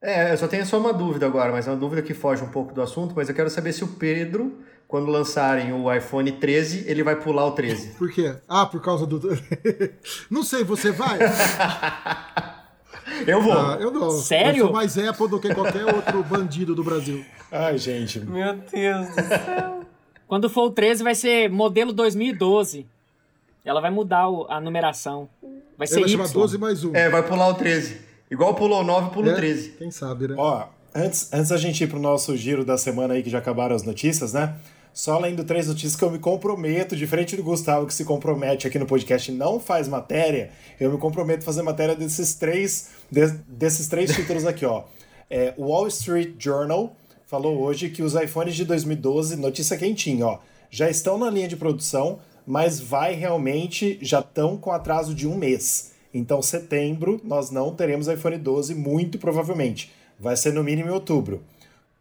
É, 0.00 0.32
eu 0.32 0.36
só 0.36 0.46
tenho 0.46 0.66
só 0.66 0.78
uma 0.78 0.92
dúvida 0.92 1.24
agora, 1.24 1.50
mas 1.50 1.66
é 1.66 1.70
uma 1.70 1.76
dúvida 1.76 2.02
que 2.02 2.12
foge 2.12 2.42
um 2.42 2.50
pouco 2.50 2.74
do 2.74 2.82
assunto, 2.82 3.14
mas 3.16 3.28
eu 3.28 3.34
quero 3.34 3.48
saber 3.48 3.72
se 3.72 3.82
o 3.82 3.88
Pedro, 3.88 4.58
quando 4.86 5.10
lançarem 5.10 5.72
o 5.72 5.92
iPhone 5.92 6.30
13, 6.30 6.84
ele 6.86 7.02
vai 7.02 7.16
pular 7.16 7.46
o 7.46 7.52
13. 7.52 7.94
Por 7.94 8.12
quê? 8.12 8.36
Ah, 8.46 8.66
por 8.66 8.82
causa 8.82 9.06
do. 9.06 9.20
não 10.30 10.42
sei, 10.42 10.64
você 10.64 10.90
vai? 10.90 11.18
eu 13.26 13.40
vou. 13.42 13.52
Ah, 13.52 13.78
eu 13.80 13.90
não. 13.90 14.10
Sério? 14.10 14.60
Eu 14.60 14.64
sou 14.66 14.72
mais 14.72 14.96
Apple 14.98 15.28
do 15.28 15.38
que 15.40 15.54
qualquer 15.54 15.84
outro 15.86 16.22
bandido 16.24 16.74
do 16.74 16.82
Brasil. 16.84 17.24
Ai, 17.50 17.78
gente. 17.78 18.20
Meu 18.20 18.54
Deus 18.54 19.08
do 19.08 19.14
céu. 19.28 19.80
Quando 20.26 20.48
for 20.48 20.64
o 20.64 20.70
13, 20.70 21.02
vai 21.04 21.14
ser 21.14 21.50
modelo 21.50 21.92
2012. 21.92 22.86
Ela 23.64 23.80
vai 23.80 23.90
mudar 23.90 24.24
a 24.48 24.60
numeração. 24.60 25.28
Vai 25.78 25.86
ser 25.86 25.98
Ela 25.98 26.06
Y. 26.06 26.10
chama 26.10 26.28
12 26.28 26.58
mais 26.58 26.84
1. 26.84 26.96
É, 26.96 27.08
vai 27.10 27.22
pular 27.22 27.48
o 27.48 27.54
13. 27.54 28.00
Igual 28.30 28.54
pulou 28.54 28.80
o 28.80 28.84
9, 28.84 29.10
pulou 29.10 29.32
o 29.32 29.36
13. 29.36 29.70
Quem 29.78 29.90
sabe, 29.90 30.28
né? 30.28 30.34
Ó, 30.38 30.64
antes, 30.94 31.32
antes 31.32 31.50
da 31.50 31.56
gente 31.56 31.84
ir 31.84 31.86
pro 31.86 31.98
nosso 32.00 32.36
giro 32.36 32.64
da 32.64 32.78
semana 32.78 33.14
aí, 33.14 33.22
que 33.22 33.28
já 33.30 33.38
acabaram 33.38 33.76
as 33.76 33.82
notícias, 33.82 34.32
né? 34.32 34.54
Só 34.92 35.18
lendo 35.18 35.42
três 35.44 35.66
notícias 35.66 35.96
que 35.96 36.04
eu 36.04 36.10
me 36.10 36.18
comprometo, 36.18 36.94
diferente 36.94 37.34
do 37.34 37.42
Gustavo 37.42 37.86
que 37.86 37.94
se 37.94 38.04
compromete 38.04 38.66
aqui 38.66 38.78
no 38.78 38.86
podcast 38.86 39.30
e 39.30 39.34
não 39.34 39.58
faz 39.58 39.88
matéria, 39.88 40.50
eu 40.78 40.92
me 40.92 40.98
comprometo 40.98 41.42
a 41.42 41.46
fazer 41.46 41.62
matéria 41.62 41.94
desses 41.94 42.34
três, 42.34 42.90
de, 43.10 43.26
desses 43.48 43.88
três 43.88 44.12
títulos 44.14 44.46
aqui, 44.46 44.66
ó. 44.66 44.84
É, 45.30 45.54
Wall 45.58 45.88
Street 45.88 46.34
Journal 46.38 46.94
falou 47.26 47.58
hoje 47.62 47.88
que 47.88 48.02
os 48.02 48.14
iPhones 48.14 48.54
de 48.54 48.66
2012, 48.66 49.36
notícia 49.36 49.78
quentinha, 49.78 50.26
ó, 50.26 50.38
já 50.70 50.90
estão 50.90 51.16
na 51.16 51.30
linha 51.30 51.48
de 51.48 51.56
produção, 51.56 52.18
mas 52.46 52.78
vai 52.78 53.14
realmente, 53.14 53.98
já 54.02 54.20
estão 54.20 54.58
com 54.58 54.70
atraso 54.70 55.14
de 55.14 55.26
um 55.26 55.34
mês. 55.34 55.92
Então, 56.12 56.42
setembro, 56.42 57.18
nós 57.24 57.50
não 57.50 57.74
teremos 57.74 58.08
iPhone 58.08 58.36
12, 58.36 58.74
muito 58.74 59.18
provavelmente. 59.18 59.90
Vai 60.20 60.36
ser 60.36 60.52
no 60.52 60.62
mínimo 60.62 60.90
em 60.90 60.92
outubro. 60.92 61.42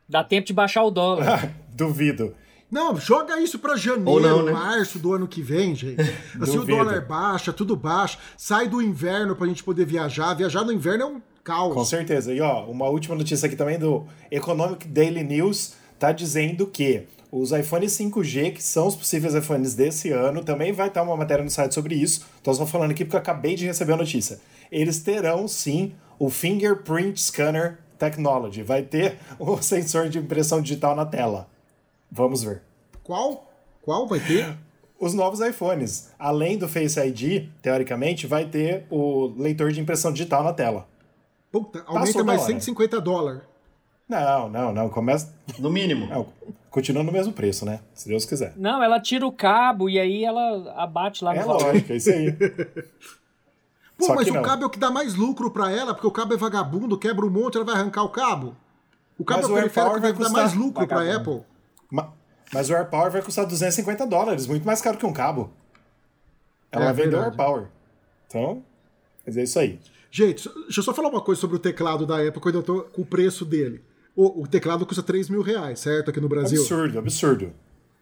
Dá 0.07 0.23
tempo 0.23 0.47
de 0.47 0.53
baixar 0.53 0.83
o 0.83 0.91
dólar. 0.91 1.55
Duvido. 1.73 2.35
Não, 2.71 2.95
joga 2.95 3.37
isso 3.41 3.59
para 3.59 3.75
janeiro, 3.75 4.21
não, 4.21 4.43
né? 4.43 4.53
março 4.53 4.97
do 4.97 5.13
ano 5.13 5.27
que 5.27 5.41
vem, 5.41 5.75
gente. 5.75 5.99
Assim 6.39 6.57
o 6.57 6.65
dólar 6.65 7.05
baixa, 7.05 7.51
tudo 7.51 7.75
baixa, 7.75 8.17
sai 8.37 8.69
do 8.69 8.81
inverno 8.81 9.35
pra 9.35 9.45
gente 9.45 9.61
poder 9.61 9.85
viajar. 9.85 10.33
Viajar 10.33 10.63
no 10.63 10.71
inverno 10.71 11.03
é 11.03 11.05
um 11.05 11.21
caos. 11.43 11.73
Com 11.73 11.83
certeza. 11.83 12.33
E 12.33 12.39
ó, 12.39 12.65
uma 12.65 12.87
última 12.87 13.13
notícia 13.13 13.45
aqui 13.45 13.57
também 13.57 13.77
do 13.77 14.05
Economic 14.31 14.87
Daily 14.87 15.23
News 15.23 15.73
tá 15.99 16.13
dizendo 16.13 16.65
que 16.65 17.03
os 17.29 17.51
iPhones 17.51 17.91
5G, 17.93 18.53
que 18.53 18.63
são 18.63 18.87
os 18.87 18.95
possíveis 18.95 19.35
iPhones 19.35 19.73
desse 19.73 20.11
ano, 20.11 20.43
também 20.43 20.71
vai 20.71 20.87
estar 20.87 21.03
uma 21.03 21.15
matéria 21.15 21.43
no 21.43 21.49
site 21.49 21.73
sobre 21.73 21.95
isso. 21.95 22.25
Estou 22.37 22.53
só 22.53 22.65
falando 22.65 22.91
aqui 22.91 23.03
porque 23.03 23.17
eu 23.17 23.21
acabei 23.21 23.55
de 23.55 23.65
receber 23.65 23.93
a 23.93 23.97
notícia. 23.97 24.39
Eles 24.71 24.99
terão 24.99 25.47
sim 25.47 25.93
o 26.17 26.29
Fingerprint 26.29 27.19
Scanner 27.19 27.79
Technology. 27.99 28.63
Vai 28.63 28.81
ter 28.81 29.17
o 29.37 29.61
sensor 29.61 30.07
de 30.07 30.19
impressão 30.19 30.61
digital 30.61 30.95
na 30.95 31.05
tela. 31.05 31.50
Vamos 32.11 32.43
ver. 32.43 32.61
Qual? 33.03 33.49
Qual 33.81 34.07
vai 34.07 34.19
ter? 34.19 34.57
Os 34.99 35.13
novos 35.13 35.39
iPhones. 35.39 36.11
Além 36.19 36.57
do 36.57 36.67
Face 36.67 36.99
ID, 36.99 37.47
teoricamente, 37.61 38.27
vai 38.27 38.45
ter 38.45 38.85
o 38.89 39.33
leitor 39.37 39.71
de 39.71 39.79
impressão 39.79 40.11
digital 40.11 40.43
na 40.43 40.53
tela. 40.53 40.87
Puta, 41.51 41.79
aumenta 41.87 42.07
Passou 42.07 42.25
mais 42.25 42.41
150 42.41 43.01
dólares. 43.01 43.41
Não, 44.07 44.49
não, 44.49 44.73
não. 44.73 44.89
Começa. 44.89 45.33
No 45.57 45.69
mínimo. 45.69 46.05
Não, 46.07 46.27
continua 46.69 47.03
no 47.03 47.11
mesmo 47.11 47.33
preço, 47.33 47.65
né? 47.65 47.79
Se 47.93 48.07
Deus 48.07 48.25
quiser. 48.25 48.53
Não, 48.57 48.83
ela 48.83 48.99
tira 48.99 49.25
o 49.25 49.31
cabo 49.31 49.89
e 49.89 49.97
aí 49.97 50.23
ela 50.23 50.73
abate 50.75 51.23
lá 51.23 51.33
no 51.33 51.39
É 51.39 51.45
lógico, 51.45 51.93
é 51.93 51.95
isso 51.95 52.11
aí. 52.11 52.31
Pô, 53.97 54.05
Só 54.05 54.15
mas 54.15 54.27
o 54.27 54.33
não. 54.33 54.41
cabo 54.41 54.63
é 54.63 54.65
o 54.65 54.69
que 54.69 54.79
dá 54.79 54.89
mais 54.89 55.15
lucro 55.15 55.51
para 55.51 55.71
ela, 55.71 55.93
porque 55.93 56.07
o 56.07 56.11
cabo 56.11 56.33
é 56.33 56.37
vagabundo, 56.37 56.97
quebra 56.97 57.25
um 57.25 57.29
monte, 57.29 57.55
ela 57.55 57.65
vai 57.65 57.75
arrancar 57.75 58.03
o 58.03 58.09
cabo. 58.09 58.55
O 59.17 59.23
cabo 59.23 59.41
mas 59.43 59.49
é 59.49 59.53
o 59.53 59.55
periférico 59.55 59.95
que 59.95 60.01
vai 60.01 60.13
dar 60.13 60.29
mais 60.29 60.53
lucro 60.53 60.87
para 60.87 61.15
Apple. 61.15 61.41
Mas 62.53 62.69
o 62.69 62.73
AirPower 62.73 63.11
vai 63.11 63.21
custar 63.21 63.45
250 63.45 64.05
dólares, 64.05 64.45
muito 64.47 64.65
mais 64.65 64.81
caro 64.81 64.97
que 64.97 65.05
um 65.05 65.13
cabo. 65.13 65.51
Ela 66.71 66.89
é, 66.89 66.93
vendeu 66.93 67.19
o 67.19 67.23
AirPower. 67.23 67.67
Então, 68.27 68.63
mas 69.25 69.37
é 69.37 69.43
isso 69.43 69.59
aí. 69.59 69.79
Gente, 70.09 70.49
deixa 70.63 70.79
eu 70.79 70.83
só 70.83 70.93
falar 70.93 71.09
uma 71.09 71.21
coisa 71.21 71.39
sobre 71.39 71.55
o 71.55 71.59
teclado 71.59 72.05
da 72.05 72.17
Apple 72.17 72.41
quando 72.41 72.55
eu 72.55 72.63
tô 72.63 72.81
com 72.83 73.01
o 73.01 73.05
preço 73.05 73.45
dele. 73.45 73.81
O, 74.15 74.41
o 74.43 74.47
teclado 74.47 74.85
custa 74.85 75.01
3 75.01 75.29
mil 75.29 75.41
reais, 75.41 75.79
certo? 75.79 76.09
Aqui 76.09 76.19
no 76.19 76.27
Brasil. 76.27 76.59
Absurdo, 76.59 76.99
absurdo. 76.99 77.53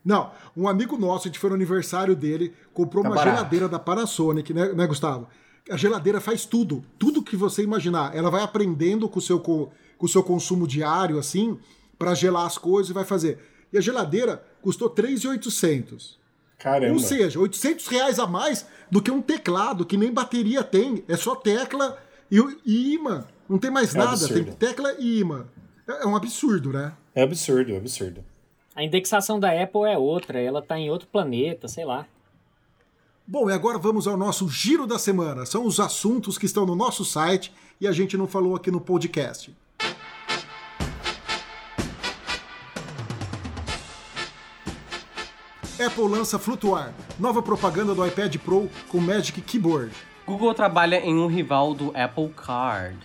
Não, 0.03 0.31
um 0.57 0.67
amigo 0.67 0.97
nosso, 0.97 1.27
a 1.27 1.29
gente 1.29 1.39
foi 1.39 1.49
no 1.49 1.55
aniversário 1.55 2.15
dele, 2.15 2.53
comprou 2.73 3.03
tá 3.03 3.09
uma 3.09 3.15
barato. 3.15 3.37
geladeira 3.37 3.69
da 3.69 3.77
Panasonic, 3.77 4.53
né, 4.53 4.73
né, 4.73 4.87
Gustavo? 4.87 5.27
A 5.69 5.77
geladeira 5.77 6.19
faz 6.19 6.45
tudo, 6.45 6.83
tudo 6.97 7.21
que 7.21 7.35
você 7.35 7.61
imaginar. 7.61 8.15
Ela 8.15 8.31
vai 8.31 8.41
aprendendo 8.41 9.07
com 9.07 9.19
o 9.19 9.21
seu, 9.21 9.39
com, 9.39 9.69
com 9.97 10.05
o 10.05 10.09
seu 10.09 10.23
consumo 10.23 10.65
diário, 10.65 11.19
assim, 11.19 11.59
para 11.97 12.15
gelar 12.15 12.47
as 12.47 12.57
coisas 12.57 12.89
e 12.89 12.93
vai 12.93 13.05
fazer. 13.05 13.37
E 13.71 13.77
a 13.77 13.81
geladeira 13.81 14.43
custou 14.61 14.89
3,800. 14.89 16.17
Caramba. 16.57 16.93
Ou 16.93 16.99
seja, 16.99 17.39
800 17.39 17.87
reais 17.87 18.19
a 18.19 18.27
mais 18.27 18.65
do 18.91 19.01
que 19.01 19.09
um 19.11 19.21
teclado 19.21 19.85
que 19.85 19.95
nem 19.97 20.11
bateria 20.11 20.63
tem. 20.63 21.03
É 21.07 21.15
só 21.15 21.35
tecla 21.35 21.97
e, 22.29 22.37
e 22.65 22.93
imã. 22.95 23.25
Não 23.47 23.57
tem 23.57 23.71
mais 23.71 23.95
É 23.95 23.97
nada. 23.97 24.11
absurdo. 24.11 24.43
Tem 24.43 24.53
tecla 24.69 24.93
e 24.99 25.19
imã. 25.19 25.45
É 25.87 26.03
é 26.03 26.05
um 26.05 26.15
absurdo, 26.15 26.71
né? 26.73 26.93
É 27.15 27.23
absurdo, 27.23 27.71
é 27.71 27.77
absurdo. 27.77 28.23
A 28.75 28.83
indexação 28.83 29.39
da 29.39 29.49
Apple 29.51 29.83
é 29.89 29.97
outra, 29.97 30.39
ela 30.39 30.61
tá 30.61 30.77
em 30.77 30.89
outro 30.89 31.07
planeta, 31.07 31.67
sei 31.67 31.83
lá. 31.85 32.05
Bom, 33.25 33.49
e 33.49 33.53
agora 33.53 33.77
vamos 33.77 34.07
ao 34.07 34.17
nosso 34.17 34.47
giro 34.49 34.87
da 34.87 34.97
semana. 34.97 35.45
São 35.45 35.65
os 35.65 35.79
assuntos 35.79 36.37
que 36.37 36.45
estão 36.45 36.65
no 36.65 36.75
nosso 36.75 37.05
site 37.05 37.53
e 37.79 37.87
a 37.87 37.91
gente 37.91 38.17
não 38.17 38.27
falou 38.27 38.55
aqui 38.55 38.71
no 38.71 38.81
podcast. 38.81 39.55
Apple 45.89 46.07
lança 46.07 46.37
Flutuar, 46.37 46.93
nova 47.19 47.41
propaganda 47.41 47.95
do 47.95 48.05
iPad 48.05 48.35
Pro 48.37 48.69
com 48.89 48.99
Magic 48.99 49.41
Keyboard. 49.41 49.91
Google 50.23 50.53
trabalha 50.53 50.97
em 50.97 51.15
um 51.15 51.25
rival 51.25 51.73
do 51.73 51.91
Apple 51.97 52.29
Card. 52.29 52.95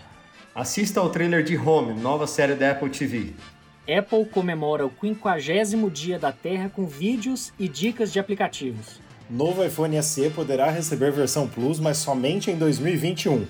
Assista 0.54 1.00
ao 1.00 1.08
trailer 1.08 1.42
de 1.42 1.56
Home, 1.56 1.98
nova 1.98 2.26
série 2.26 2.54
da 2.54 2.72
Apple 2.72 2.90
TV. 2.90 3.32
Apple 3.88 4.26
comemora 4.26 4.84
o 4.84 4.92
50 5.00 5.90
dia 5.90 6.18
da 6.18 6.30
Terra 6.30 6.68
com 6.68 6.84
vídeos 6.84 7.54
e 7.58 7.68
dicas 7.68 8.12
de 8.12 8.18
aplicativos. 8.18 9.00
Novo 9.30 9.64
iPhone 9.64 10.02
SE 10.02 10.28
poderá 10.28 10.70
receber 10.70 11.10
versão 11.10 11.48
Plus, 11.48 11.80
mas 11.80 11.96
somente 11.96 12.50
em 12.50 12.56
2021. 12.58 13.46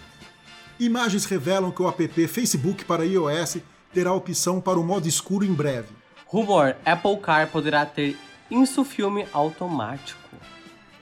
Imagens 0.79 1.25
revelam 1.25 1.73
que 1.73 1.83
o 1.83 1.89
app 1.89 2.29
Facebook 2.29 2.85
para 2.85 3.05
iOS 3.05 3.57
terá 3.93 4.13
opção 4.13 4.61
para 4.61 4.79
o 4.79 4.85
modo 4.85 5.09
escuro 5.09 5.45
em 5.45 5.53
breve. 5.53 5.89
Rumor: 6.25 6.77
Apple 6.87 7.17
Car 7.17 7.49
poderá 7.51 7.85
ter 7.85 8.17
insufilme 8.51 9.27
automático. 9.33 10.19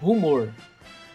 Rumor: 0.00 0.48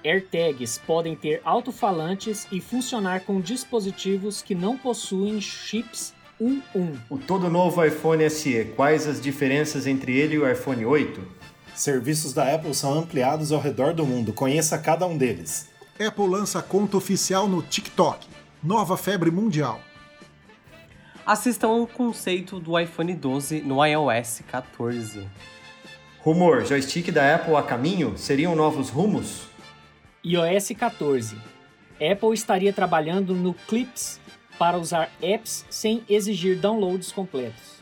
AirTags 0.04 0.78
podem 0.78 1.16
ter 1.16 1.42
alto-falantes 1.44 2.48
e 2.52 2.62
funcionar 2.62 3.22
com 3.22 3.42
dispositivos 3.42 4.42
que 4.42 4.56
não 4.56 4.78
possuem 4.78 5.42
chips 5.42 6.14
1-1. 6.42 6.98
O 7.10 7.18
todo 7.18 7.50
novo 7.50 7.84
iPhone 7.84 8.30
SE, 8.30 8.74
quais 8.76 9.08
as 9.08 9.20
diferenças 9.20 9.88
entre 9.88 10.18
ele 10.18 10.36
e 10.36 10.40
o 10.40 10.50
iPhone 10.50 10.86
8? 10.86 11.22
Serviços 11.76 12.34
da 12.34 12.54
Apple 12.54 12.74
são 12.74 12.98
ampliados 12.98 13.52
ao 13.52 13.60
redor 13.60 13.94
do 13.94 14.06
mundo. 14.06 14.34
Conheça 14.34 14.78
cada 14.78 15.06
um 15.06 15.18
deles. 15.18 15.70
Apple 16.00 16.28
lança 16.28 16.62
conta 16.62 16.98
oficial 16.98 17.48
no 17.48 17.62
TikTok. 17.62 18.28
Nova 18.64 18.98
febre 18.98 19.30
mundial. 19.30 19.80
Assistam 21.26 21.70
o 21.70 21.88
conceito 21.88 22.60
do 22.60 22.80
iPhone 22.80 23.14
12 23.14 23.62
no 23.62 23.86
iOS 23.86 24.42
14. 24.48 25.28
Rumor: 26.28 26.66
joystick 26.66 27.10
da 27.10 27.36
Apple 27.36 27.56
a 27.56 27.64
caminho? 27.64 28.18
Seriam 28.18 28.54
novos 28.54 28.90
rumos? 28.90 29.48
iOS 30.26 30.74
14. 30.78 31.38
Apple 31.94 32.34
estaria 32.34 32.74
trabalhando 32.74 33.34
no 33.34 33.54
Clips 33.54 34.20
para 34.60 34.78
usar 34.78 35.10
apps 35.22 35.66
sem 35.70 36.04
exigir 36.10 36.60
downloads 36.60 37.14
completos. 37.14 37.78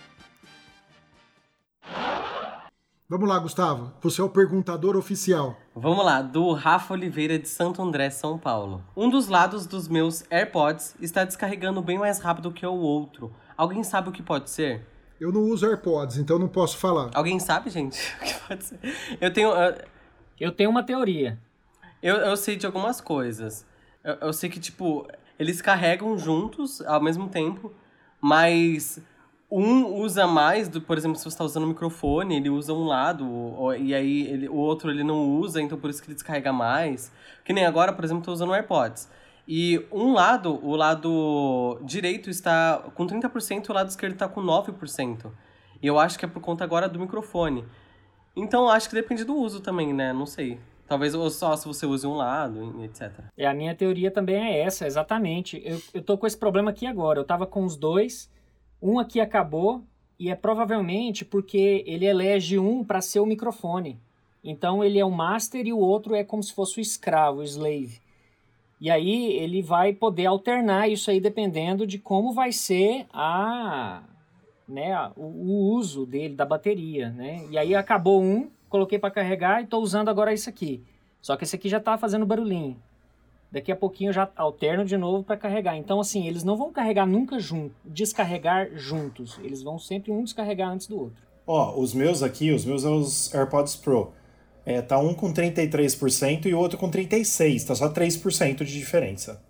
Vamos 3.09 3.27
lá, 3.27 3.39
Gustavo. 3.39 3.91
Você 4.03 4.21
é 4.21 4.23
o 4.23 4.29
perguntador 4.29 4.95
oficial. 4.95 5.57
Vamos 5.75 6.05
lá, 6.05 6.21
do 6.21 6.53
Rafa 6.53 6.93
Oliveira 6.93 7.39
de 7.39 7.49
Santo 7.49 7.81
André, 7.81 8.11
São 8.11 8.37
Paulo. 8.37 8.83
Um 8.95 9.09
dos 9.09 9.27
lados 9.27 9.65
dos 9.65 9.87
meus 9.87 10.23
AirPods 10.29 10.95
está 11.01 11.23
descarregando 11.23 11.81
bem 11.81 11.97
mais 11.97 12.19
rápido 12.19 12.51
que 12.51 12.63
o 12.63 12.75
outro. 12.75 13.33
Alguém 13.57 13.83
sabe 13.83 14.09
o 14.09 14.11
que 14.11 14.21
pode 14.21 14.51
ser? 14.51 14.85
Eu 15.19 15.31
não 15.31 15.41
uso 15.41 15.65
AirPods, 15.65 16.17
então 16.17 16.37
não 16.37 16.47
posso 16.47 16.77
falar. 16.77 17.09
Alguém 17.13 17.39
sabe, 17.39 17.69
gente? 17.69 17.99
O 18.21 18.23
que 18.25 18.33
pode 18.47 18.63
ser? 18.65 18.79
Eu 19.19 19.31
tenho. 19.33 19.49
eu- 19.49 19.75
Eu 20.39 20.51
tenho 20.51 20.69
uma 20.69 20.83
teoria. 20.83 21.39
Eu, 22.03 22.15
eu 22.17 22.35
sei 22.37 22.55
de 22.57 22.65
algumas 22.65 22.99
coisas. 22.99 23.65
Eu, 24.03 24.13
eu 24.15 24.33
sei 24.33 24.49
que, 24.49 24.59
tipo, 24.59 25.07
eles 25.39 25.61
carregam 25.61 26.17
juntos 26.17 26.81
ao 26.81 27.01
mesmo 27.01 27.29
tempo, 27.29 27.71
mas 28.19 28.99
um 29.49 29.85
usa 30.01 30.27
mais, 30.27 30.67
do, 30.67 30.81
por 30.81 30.97
exemplo, 30.97 31.17
se 31.17 31.23
você 31.23 31.29
está 31.29 31.43
usando 31.45 31.63
o 31.63 31.67
microfone, 31.67 32.35
ele 32.35 32.49
usa 32.49 32.73
um 32.73 32.83
lado, 32.85 33.25
ou- 33.29 33.73
e 33.75 33.93
aí 33.95 34.27
ele, 34.27 34.49
o 34.49 34.55
outro 34.55 34.91
ele 34.91 35.03
não 35.03 35.29
usa, 35.39 35.61
então 35.61 35.77
por 35.77 35.89
isso 35.89 36.01
que 36.01 36.07
ele 36.09 36.15
descarrega 36.15 36.51
mais. 36.51 37.11
Que 37.45 37.53
nem 37.53 37.65
agora, 37.65 37.93
por 37.93 38.03
exemplo, 38.03 38.21
estou 38.21 38.33
usando 38.33 38.49
o 38.49 38.53
AirPods. 38.53 39.09
E 39.47 39.85
um 39.91 40.13
lado, 40.13 40.59
o 40.65 40.75
lado 40.75 41.79
direito 41.83 42.29
está 42.29 42.83
com 42.95 43.05
30% 43.05 43.67
e 43.67 43.71
o 43.71 43.73
lado 43.73 43.89
esquerdo 43.89 44.13
está 44.13 44.27
com 44.27 44.41
9%. 44.41 45.31
E 45.81 45.87
eu 45.87 45.99
acho 45.99 46.17
que 46.17 46.25
é 46.25 46.27
por 46.27 46.41
conta 46.41 46.63
agora 46.63 46.89
do 46.89 46.99
microfone. 46.99 47.63
Então 48.35 48.67
acho 48.67 48.89
que 48.89 48.95
depende 48.95 49.23
do 49.23 49.35
uso 49.35 49.61
também, 49.61 49.93
né? 49.93 50.11
Não 50.11 50.25
sei. 50.25 50.59
Talvez 50.87 51.15
ou 51.15 51.29
só 51.29 51.55
se 51.55 51.67
você 51.67 51.85
use 51.85 52.05
um 52.05 52.15
lado, 52.15 52.83
etc. 52.83 53.11
É, 53.37 53.47
a 53.47 53.53
minha 53.53 53.73
teoria 53.75 54.11
também 54.11 54.35
é 54.35 54.59
essa, 54.59 54.85
exatamente. 54.85 55.61
Eu, 55.63 55.81
eu 55.93 56.01
tô 56.01 56.17
com 56.17 56.27
esse 56.27 56.37
problema 56.37 56.71
aqui 56.71 56.85
agora. 56.85 57.19
Eu 57.19 57.23
tava 57.23 57.47
com 57.47 57.63
os 57.63 57.75
dois, 57.75 58.29
um 58.81 58.99
aqui 58.99 59.19
acabou, 59.19 59.83
e 60.19 60.29
é 60.29 60.35
provavelmente 60.35 61.25
porque 61.25 61.83
ele 61.87 62.05
elege 62.05 62.59
um 62.59 62.83
para 62.83 63.01
ser 63.01 63.19
o 63.19 63.25
microfone. 63.25 63.99
Então 64.43 64.83
ele 64.83 64.99
é 64.99 65.05
o 65.05 65.11
master 65.11 65.65
e 65.65 65.73
o 65.73 65.79
outro 65.79 66.13
é 66.13 66.23
como 66.23 66.43
se 66.43 66.53
fosse 66.53 66.79
o 66.79 66.81
escravo, 66.81 67.39
o 67.39 67.43
slave. 67.43 67.99
E 68.79 68.91
aí 68.91 69.33
ele 69.33 69.61
vai 69.61 69.93
poder 69.93 70.25
alternar 70.25 70.89
isso 70.89 71.09
aí 71.09 71.19
dependendo 71.19 71.87
de 71.87 71.97
como 71.97 72.33
vai 72.33 72.51
ser 72.51 73.05
a, 73.13 74.03
né, 74.67 75.11
o, 75.15 75.23
o 75.23 75.75
uso 75.75 76.05
dele 76.05 76.35
da 76.35 76.45
bateria, 76.45 77.09
né? 77.09 77.45
E 77.49 77.57
aí 77.57 77.73
acabou 77.73 78.21
um, 78.21 78.49
coloquei 78.69 78.99
para 78.99 79.11
carregar 79.11 79.61
e 79.61 79.63
estou 79.63 79.81
usando 79.81 80.09
agora 80.09 80.33
isso 80.33 80.49
aqui. 80.49 80.83
Só 81.21 81.37
que 81.37 81.43
esse 81.43 81.55
aqui 81.55 81.69
já 81.69 81.79
tá 81.79 81.97
fazendo 81.97 82.25
barulhinho. 82.25 82.77
Daqui 83.51 83.71
a 83.71 83.75
pouquinho 83.75 84.09
eu 84.09 84.13
já 84.13 84.29
alterno 84.35 84.83
de 84.83 84.97
novo 84.97 85.23
para 85.23 85.37
carregar. 85.37 85.77
Então 85.77 85.99
assim, 85.99 86.27
eles 86.27 86.43
não 86.43 86.57
vão 86.57 86.73
carregar 86.73 87.05
nunca 87.05 87.39
junto, 87.39 87.73
descarregar 87.85 88.69
juntos. 88.75 89.39
Eles 89.41 89.63
vão 89.63 89.79
sempre 89.79 90.11
um 90.11 90.23
descarregar 90.23 90.69
antes 90.69 90.87
do 90.87 90.99
outro. 90.99 91.23
Ó, 91.47 91.79
os 91.79 91.93
meus 91.93 92.21
aqui, 92.21 92.51
os 92.51 92.65
meus 92.65 92.83
é 92.83 92.89
os 92.89 93.33
AirPods 93.33 93.75
Pro. 93.75 94.11
É, 94.65 94.81
tá 94.81 94.97
um 94.97 95.13
com 95.13 95.31
33% 95.31 96.45
e 96.45 96.53
o 96.53 96.59
outro 96.59 96.77
com 96.77 96.89
36%. 96.89 97.67
Tá 97.67 97.75
só 97.75 97.89
3% 97.89 98.63
de 98.63 98.73
diferença. 98.77 99.41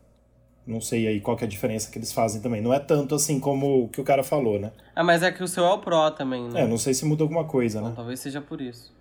Não 0.67 0.81
sei 0.81 1.07
aí 1.07 1.21
qual 1.21 1.37
que 1.37 1.43
é 1.43 1.47
a 1.47 1.49
diferença 1.49 1.91
que 1.91 1.97
eles 1.97 2.11
fazem 2.11 2.41
também. 2.41 2.59
Não 2.59 2.73
é 2.73 2.79
tanto 2.79 3.15
assim 3.15 3.39
como 3.39 3.83
o 3.83 3.87
que 3.87 4.01
o 4.01 4.03
cara 4.03 4.23
falou, 4.23 4.59
né? 4.59 4.71
Ah, 4.95 5.03
mas 5.03 5.21
é 5.21 5.31
que 5.31 5.43
o 5.43 5.47
seu 5.47 5.63
é 5.63 5.71
o 5.71 5.77
Pro 5.77 6.09
também, 6.11 6.49
né? 6.49 6.61
É, 6.61 6.67
não 6.67 6.77
sei 6.77 6.93
se 6.93 7.05
muda 7.05 7.23
alguma 7.23 7.45
coisa, 7.45 7.77
Então 7.77 7.89
né? 7.89 7.95
talvez 7.95 8.19
seja 8.19 8.41
por 8.41 8.59
isso. 8.59 8.93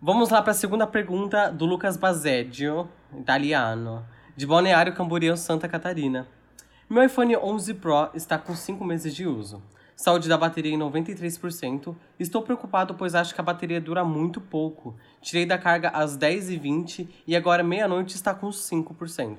Vamos 0.00 0.28
lá 0.30 0.42
para 0.42 0.52
a 0.52 0.54
segunda 0.54 0.86
pergunta 0.86 1.50
do 1.50 1.64
Lucas 1.64 1.96
Baseggio, 1.96 2.88
italiano, 3.18 4.04
de 4.36 4.46
Balneário 4.46 4.94
Camboriú, 4.94 5.36
Santa 5.36 5.66
Catarina. 5.66 6.28
Meu 6.88 7.02
iPhone 7.02 7.36
11 7.36 7.74
Pro 7.74 8.08
está 8.14 8.38
com 8.38 8.54
5 8.54 8.84
meses 8.84 9.14
de 9.14 9.26
uso. 9.26 9.60
Saúde 9.98 10.28
da 10.28 10.38
bateria 10.38 10.72
em 10.72 10.78
93%. 10.78 11.92
Estou 12.20 12.40
preocupado 12.40 12.94
pois 12.94 13.16
acho 13.16 13.34
que 13.34 13.40
a 13.40 13.42
bateria 13.42 13.80
dura 13.80 14.04
muito 14.04 14.40
pouco. 14.40 14.94
Tirei 15.20 15.44
da 15.44 15.58
carga 15.58 15.88
às 15.88 16.16
10h20 16.16 17.08
e 17.26 17.34
agora 17.34 17.64
meia-noite 17.64 18.14
está 18.14 18.32
com 18.32 18.48
5%. 18.48 19.38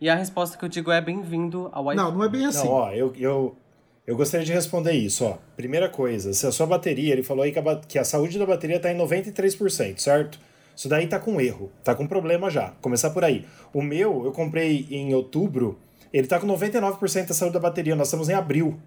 E 0.00 0.08
a 0.08 0.14
resposta 0.14 0.56
que 0.56 0.64
eu 0.64 0.68
digo 0.68 0.90
é 0.90 0.98
bem-vindo 0.98 1.68
ao 1.72 1.92
iPhone. 1.92 1.96
Não, 1.96 2.16
não 2.16 2.24
é 2.24 2.28
bem 2.30 2.46
assim. 2.46 2.66
Não, 2.66 2.72
ó, 2.72 2.90
eu, 2.90 3.12
eu, 3.18 3.54
eu 4.06 4.16
gostaria 4.16 4.46
de 4.46 4.52
responder 4.54 4.92
isso, 4.92 5.26
ó. 5.26 5.36
Primeira 5.54 5.90
coisa, 5.90 6.32
se 6.32 6.46
a 6.46 6.52
sua 6.52 6.66
bateria, 6.66 7.12
ele 7.12 7.22
falou 7.22 7.44
aí 7.44 7.52
que 7.52 7.58
a, 7.58 7.76
que 7.76 7.98
a 7.98 8.04
saúde 8.04 8.38
da 8.38 8.46
bateria 8.46 8.80
tá 8.80 8.90
em 8.90 8.96
93%, 8.96 9.98
certo? 9.98 10.40
Isso 10.74 10.88
daí 10.88 11.06
tá 11.06 11.18
com 11.18 11.38
erro, 11.38 11.70
tá 11.84 11.94
com 11.94 12.06
problema 12.06 12.48
já. 12.48 12.70
Começar 12.80 13.10
por 13.10 13.24
aí. 13.24 13.44
O 13.74 13.82
meu, 13.82 14.24
eu 14.24 14.32
comprei 14.32 14.86
em 14.90 15.12
outubro, 15.12 15.78
ele 16.10 16.26
tá 16.26 16.40
com 16.40 16.46
99% 16.46 17.26
da 17.26 17.34
saúde 17.34 17.52
da 17.52 17.60
bateria, 17.60 17.94
nós 17.94 18.06
estamos 18.06 18.30
em 18.30 18.34
abril. 18.34 18.80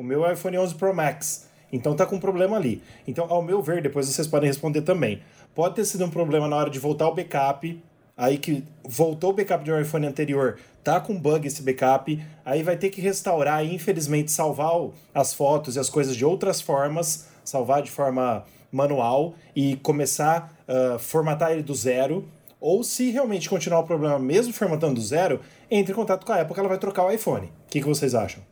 O 0.00 0.02
meu 0.02 0.24
é 0.24 0.30
o 0.30 0.32
iPhone 0.32 0.56
11 0.56 0.76
Pro 0.76 0.94
Max. 0.94 1.46
Então 1.70 1.94
tá 1.94 2.06
com 2.06 2.18
problema 2.18 2.56
ali. 2.56 2.82
Então, 3.06 3.26
ao 3.28 3.42
meu 3.42 3.60
ver, 3.60 3.82
depois 3.82 4.06
vocês 4.06 4.26
podem 4.26 4.48
responder 4.48 4.80
também. 4.80 5.20
Pode 5.54 5.74
ter 5.74 5.84
sido 5.84 6.06
um 6.06 6.08
problema 6.08 6.48
na 6.48 6.56
hora 6.56 6.70
de 6.70 6.78
voltar 6.78 7.06
o 7.06 7.14
backup, 7.14 7.78
aí 8.16 8.38
que 8.38 8.64
voltou 8.82 9.28
o 9.28 9.32
backup 9.34 9.62
de 9.62 9.70
um 9.70 9.78
iPhone 9.78 10.06
anterior, 10.06 10.56
tá 10.82 10.98
com 11.00 11.14
bug 11.20 11.46
esse 11.46 11.62
backup, 11.62 12.18
aí 12.46 12.62
vai 12.62 12.78
ter 12.78 12.88
que 12.88 12.98
restaurar 12.98 13.62
e 13.62 13.74
infelizmente 13.74 14.32
salvar 14.32 14.72
as 15.14 15.34
fotos 15.34 15.76
e 15.76 15.78
as 15.78 15.90
coisas 15.90 16.16
de 16.16 16.24
outras 16.24 16.62
formas, 16.62 17.28
salvar 17.44 17.82
de 17.82 17.90
forma 17.90 18.42
manual 18.72 19.34
e 19.54 19.76
começar 19.82 20.50
a 20.66 20.98
formatar 20.98 21.52
ele 21.52 21.62
do 21.62 21.74
zero. 21.74 22.26
Ou 22.58 22.82
se 22.82 23.10
realmente 23.10 23.50
continuar 23.50 23.80
o 23.80 23.84
problema 23.84 24.18
mesmo 24.18 24.50
formatando 24.54 24.94
do 24.94 25.02
zero, 25.02 25.40
entre 25.70 25.92
em 25.92 25.94
contato 25.94 26.24
com 26.24 26.32
a 26.32 26.40
Apple 26.40 26.54
que 26.54 26.60
ela 26.60 26.70
vai 26.70 26.78
trocar 26.78 27.04
o 27.04 27.10
iPhone. 27.10 27.48
O 27.48 27.68
que, 27.68 27.80
que 27.80 27.86
vocês 27.86 28.14
acham? 28.14 28.42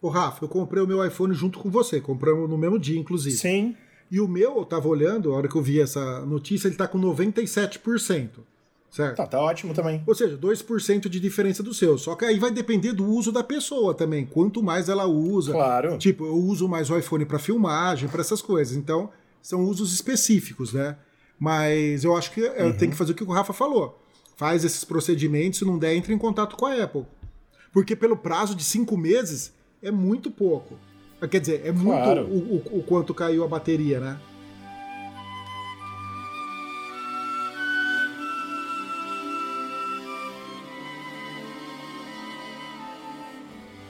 Ô, 0.00 0.08
Rafa, 0.08 0.44
eu 0.44 0.48
comprei 0.48 0.82
o 0.82 0.86
meu 0.86 1.04
iPhone 1.04 1.34
junto 1.34 1.58
com 1.58 1.70
você. 1.70 2.00
Compramos 2.00 2.48
no 2.48 2.58
mesmo 2.58 2.78
dia, 2.78 2.98
inclusive. 2.98 3.36
Sim. 3.36 3.76
E 4.10 4.20
o 4.20 4.28
meu, 4.28 4.58
eu 4.58 4.64
tava 4.64 4.88
olhando, 4.88 5.32
a 5.32 5.36
hora 5.36 5.48
que 5.48 5.56
eu 5.56 5.62
vi 5.62 5.80
essa 5.80 6.24
notícia, 6.24 6.68
ele 6.68 6.76
tá 6.76 6.86
com 6.86 6.98
97%. 7.00 8.30
Certo? 8.90 9.16
Tá, 9.16 9.26
tá 9.26 9.40
ótimo 9.40 9.74
também. 9.74 10.02
Ou 10.06 10.14
seja, 10.14 10.38
2% 10.38 11.08
de 11.08 11.20
diferença 11.20 11.62
do 11.62 11.74
seu. 11.74 11.98
Só 11.98 12.14
que 12.14 12.24
aí 12.24 12.38
vai 12.38 12.50
depender 12.50 12.92
do 12.92 13.04
uso 13.04 13.30
da 13.30 13.42
pessoa 13.42 13.92
também. 13.92 14.24
Quanto 14.24 14.62
mais 14.62 14.88
ela 14.88 15.06
usa. 15.06 15.52
Claro. 15.52 15.98
Tipo, 15.98 16.24
eu 16.24 16.36
uso 16.36 16.68
mais 16.68 16.88
o 16.88 16.96
iPhone 16.96 17.26
para 17.26 17.38
filmagem, 17.38 18.08
para 18.08 18.20
essas 18.20 18.40
coisas. 18.40 18.76
Então, 18.76 19.10
são 19.42 19.64
usos 19.64 19.92
específicos, 19.92 20.72
né? 20.72 20.96
Mas 21.38 22.04
eu 22.04 22.16
acho 22.16 22.32
que 22.32 22.40
uhum. 22.40 22.72
tem 22.76 22.88
que 22.88 22.96
fazer 22.96 23.12
o 23.12 23.14
que 23.14 23.24
o 23.24 23.30
Rafa 23.30 23.52
falou. 23.52 24.00
Faz 24.36 24.64
esses 24.64 24.84
procedimentos, 24.84 25.58
se 25.58 25.64
não 25.64 25.78
der, 25.78 25.94
entra 25.94 26.12
em 26.12 26.18
contato 26.18 26.56
com 26.56 26.66
a 26.66 26.82
Apple. 26.82 27.04
Porque 27.72 27.94
pelo 27.94 28.16
prazo 28.16 28.54
de 28.54 28.64
cinco 28.64 28.96
meses 28.96 29.52
é 29.82 29.90
muito 29.90 30.30
pouco. 30.30 30.78
Quer 31.30 31.40
dizer, 31.40 31.62
é 31.64 31.72
muito 31.72 32.02
claro. 32.02 32.22
o, 32.24 32.62
o, 32.74 32.78
o 32.78 32.82
quanto 32.82 33.14
caiu 33.14 33.42
a 33.42 33.48
bateria, 33.48 33.98
né? 33.98 34.18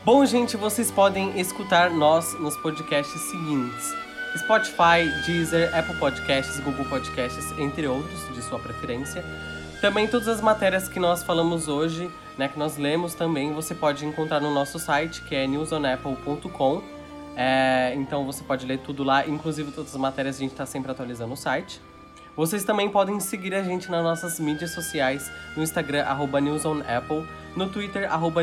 Bom, 0.05 0.25
gente, 0.25 0.57
vocês 0.57 0.89
podem 0.89 1.39
escutar 1.39 1.91
nós 1.91 2.33
nos 2.39 2.57
podcasts 2.59 3.21
seguintes: 3.23 3.93
Spotify, 4.39 5.11
Deezer, 5.27 5.77
Apple 5.77 5.97
Podcasts, 5.97 6.61
Google 6.61 6.85
Podcasts, 6.85 7.51
entre 7.59 7.89
outros, 7.89 8.33
de 8.33 8.41
sua 8.41 8.61
preferência. 8.61 9.25
Também 9.81 10.07
todas 10.07 10.29
as 10.29 10.41
matérias 10.41 10.89
que 10.89 11.01
nós 11.01 11.25
falamos 11.25 11.67
hoje, 11.67 12.09
né, 12.39 12.49
que 12.49 12.59
nós 12.59 12.77
lemos 12.77 13.15
também, 13.15 13.53
você 13.53 13.75
pode 13.75 14.05
encontrar 14.05 14.41
no 14.41 14.53
nosso 14.53 14.79
site, 14.79 15.23
que 15.23 15.35
é 15.35 15.47
newsonapple.com. 15.47 16.83
É, 17.37 17.93
então 17.97 18.25
você 18.25 18.43
pode 18.43 18.65
ler 18.65 18.79
tudo 18.79 19.05
lá, 19.05 19.27
inclusive 19.27 19.71
todas 19.71 19.95
as 19.95 20.01
matérias 20.01 20.37
a 20.37 20.39
gente 20.41 20.53
está 20.53 20.65
sempre 20.65 20.91
atualizando 20.91 21.35
o 21.35 21.37
site. 21.37 21.81
Vocês 22.35 22.65
também 22.65 22.91
podem 22.91 23.19
seguir 23.19 23.55
a 23.55 23.63
gente 23.63 23.91
nas 23.91 24.03
nossas 24.03 24.39
mídias 24.39 24.71
sociais, 24.73 25.31
no 25.57 25.63
Instagram, 25.63 26.05
arroba 26.05 26.41
newsonapple, 26.41 27.27
no 27.57 27.69
Twitter, 27.69 28.13
arroba 28.13 28.43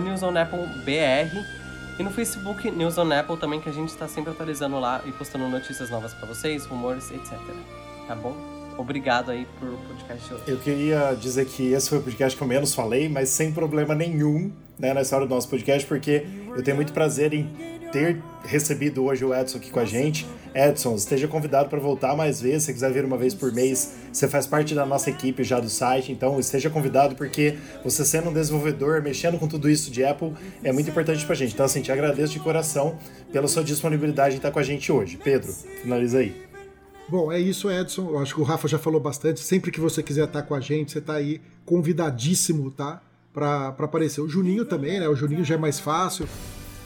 e 1.99 2.03
no 2.03 2.09
Facebook, 2.09 2.71
News 2.71 2.97
on 2.97 3.11
Apple 3.11 3.37
também, 3.37 3.61
que 3.61 3.69
a 3.69 3.71
gente 3.71 3.89
está 3.89 4.07
sempre 4.07 4.31
atualizando 4.31 4.79
lá 4.79 5.01
e 5.05 5.11
postando 5.11 5.47
notícias 5.47 5.91
novas 5.91 6.11
para 6.13 6.27
vocês, 6.27 6.65
rumores, 6.65 7.11
etc. 7.11 7.37
Tá 8.07 8.15
bom? 8.15 8.52
Obrigado 8.77 9.31
aí 9.31 9.47
por 9.59 9.69
podcast 9.87 10.33
hoje. 10.33 10.43
Eu 10.47 10.57
queria 10.57 11.13
dizer 11.13 11.45
que 11.45 11.71
esse 11.71 11.89
foi 11.89 11.99
o 11.99 12.01
podcast 12.01 12.37
que 12.37 12.43
eu 12.43 12.47
menos 12.47 12.73
falei, 12.73 13.07
mas 13.07 13.29
sem 13.29 13.51
problema 13.51 13.93
nenhum 13.95 14.51
né, 14.77 14.93
nessa 14.93 15.15
hora 15.15 15.25
do 15.25 15.33
nosso 15.33 15.47
podcast, 15.47 15.87
porque 15.87 16.25
eu 16.55 16.63
tenho 16.63 16.75
muito 16.75 16.93
prazer 16.93 17.33
em 17.33 17.49
ter 17.91 18.21
recebido 18.43 19.05
hoje 19.05 19.23
o 19.23 19.33
Edson 19.33 19.59
aqui 19.59 19.69
com 19.69 19.79
a 19.79 19.85
gente. 19.85 20.25
Edson, 20.53 20.95
esteja 20.95 21.27
convidado 21.27 21.69
para 21.69 21.79
voltar 21.79 22.15
mais 22.15 22.41
vezes. 22.41 22.63
Se 22.63 22.73
quiser 22.73 22.91
vir 22.91 23.05
uma 23.05 23.17
vez 23.17 23.33
por 23.33 23.51
mês, 23.53 23.93
você 24.11 24.27
faz 24.27 24.45
parte 24.45 24.75
da 24.75 24.85
nossa 24.85 25.09
equipe 25.09 25.43
já 25.43 25.59
do 25.59 25.69
site, 25.69 26.11
então 26.11 26.39
esteja 26.39 26.69
convidado 26.69 27.15
porque 27.15 27.55
você 27.83 28.03
sendo 28.03 28.29
um 28.29 28.33
desenvolvedor, 28.33 29.01
mexendo 29.01 29.37
com 29.37 29.47
tudo 29.47 29.69
isso 29.69 29.91
de 29.91 30.03
Apple, 30.03 30.33
é 30.63 30.71
muito 30.71 30.89
importante 30.89 31.23
para 31.23 31.33
a 31.33 31.37
gente. 31.37 31.53
Então, 31.53 31.65
assim, 31.65 31.81
te 31.81 31.91
agradeço 31.91 32.33
de 32.33 32.39
coração 32.39 32.97
pela 33.31 33.47
sua 33.47 33.63
disponibilidade 33.63 34.35
em 34.35 34.37
estar 34.37 34.51
com 34.51 34.59
a 34.59 34.63
gente 34.63 34.91
hoje. 34.91 35.17
Pedro, 35.17 35.51
finaliza 35.81 36.19
aí. 36.19 36.52
Bom, 37.07 37.31
é 37.31 37.39
isso, 37.39 37.69
Edson. 37.69 38.09
Eu 38.09 38.19
acho 38.19 38.33
que 38.33 38.41
o 38.41 38.43
Rafa 38.43 38.67
já 38.67 38.79
falou 38.79 38.99
bastante. 38.99 39.39
Sempre 39.39 39.71
que 39.71 39.79
você 39.79 40.01
quiser 40.01 40.25
estar 40.25 40.43
com 40.43 40.55
a 40.55 40.59
gente, 40.59 40.91
você 40.91 40.99
está 40.99 41.13
aí 41.13 41.41
convidadíssimo, 41.65 42.71
tá? 42.71 43.01
Para 43.33 43.69
aparecer. 43.79 44.21
O 44.21 44.29
Juninho 44.29 44.65
também, 44.65 44.99
né? 44.99 45.07
O 45.07 45.15
Juninho 45.15 45.43
já 45.43 45.55
é 45.55 45.57
mais 45.57 45.79
fácil. 45.79 46.27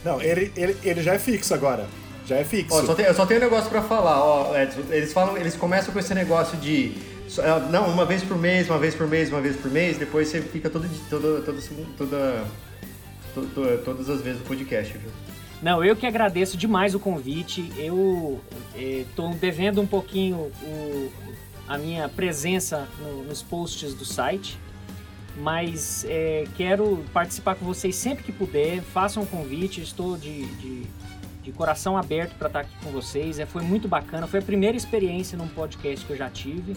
Não, 0.03 0.21
ele, 0.21 0.51
ele, 0.55 0.75
ele 0.83 1.01
já 1.01 1.13
é 1.13 1.19
fixo 1.19 1.53
agora. 1.53 1.87
Já 2.25 2.37
é 2.37 2.43
fixo. 2.43 2.75
Ó, 2.75 2.83
só 2.83 2.95
tem, 2.95 3.05
eu 3.05 3.13
só 3.13 3.25
tenho 3.25 3.39
um 3.39 3.43
negócio 3.43 3.69
para 3.69 3.81
falar, 3.81 4.21
ó, 4.21 4.57
Edson. 4.57 4.81
Eles 4.89 5.13
falam, 5.13 5.37
eles 5.37 5.55
começam 5.55 5.93
com 5.93 5.99
esse 5.99 6.13
negócio 6.13 6.57
de 6.57 6.93
é, 7.39 7.71
não, 7.71 7.89
uma 7.89 8.05
vez 8.05 8.23
por 8.23 8.37
mês, 8.37 8.69
uma 8.69 8.79
vez 8.79 8.95
por 8.95 9.05
mês, 9.05 9.29
uma 9.29 9.41
vez 9.41 9.57
por 9.57 9.69
mês, 9.69 9.97
depois 9.97 10.29
você 10.29 10.41
fica 10.41 10.69
todo, 10.69 10.87
todo, 11.09 11.43
todo, 11.43 11.61
toda, 11.97 12.45
toda, 13.53 13.77
todas 13.79 14.09
as 14.09 14.21
vezes 14.21 14.39
o 14.41 14.45
podcast, 14.45 14.97
viu? 14.97 15.11
Não, 15.61 15.83
eu 15.83 15.95
que 15.95 16.05
agradeço 16.05 16.55
demais 16.55 16.93
o 16.93 16.99
convite. 16.99 17.71
Eu 17.77 18.39
estou 18.75 19.31
é, 19.31 19.35
devendo 19.35 19.81
um 19.81 19.87
pouquinho 19.87 20.51
o, 20.61 21.11
a 21.67 21.77
minha 21.77 22.07
presença 22.07 22.87
no, 22.99 23.23
nos 23.23 23.41
posts 23.41 23.93
do 23.93 24.05
site 24.05 24.57
mas 25.37 26.05
é, 26.09 26.45
quero 26.55 27.03
participar 27.13 27.55
com 27.55 27.65
vocês 27.65 27.95
sempre 27.95 28.23
que 28.23 28.31
puder. 28.31 28.81
Façam 28.81 29.23
um 29.23 29.25
convite, 29.25 29.81
estou 29.81 30.17
de, 30.17 30.45
de, 30.55 30.83
de 31.43 31.51
coração 31.51 31.95
aberto 31.95 32.35
para 32.37 32.47
estar 32.47 32.59
aqui 32.61 32.73
com 32.83 32.89
vocês. 32.89 33.39
É, 33.39 33.45
foi 33.45 33.61
muito 33.61 33.87
bacana, 33.87 34.25
foi 34.25 34.39
a 34.39 34.43
primeira 34.43 34.75
experiência 34.75 35.37
num 35.37 35.47
podcast 35.47 36.05
que 36.05 36.11
eu 36.11 36.17
já 36.17 36.29
tive. 36.29 36.75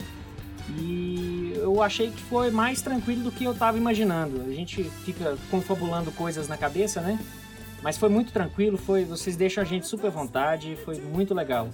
E 0.78 1.54
eu 1.56 1.82
achei 1.82 2.10
que 2.10 2.22
foi 2.22 2.50
mais 2.50 2.82
tranquilo 2.82 3.24
do 3.24 3.32
que 3.32 3.44
eu 3.44 3.52
estava 3.52 3.78
imaginando. 3.78 4.42
A 4.42 4.52
gente 4.52 4.84
fica 5.04 5.36
confabulando 5.50 6.12
coisas 6.12 6.46
na 6.46 6.56
cabeça, 6.56 7.00
né? 7.00 7.18
Mas 7.82 7.96
foi 7.96 8.08
muito 8.08 8.32
tranquilo, 8.32 8.76
foi, 8.76 9.04
vocês 9.04 9.36
deixam 9.36 9.62
a 9.62 9.66
gente 9.66 9.86
super 9.86 10.08
à 10.08 10.10
vontade, 10.10 10.76
foi 10.84 11.00
muito 11.00 11.34
legal. 11.34 11.68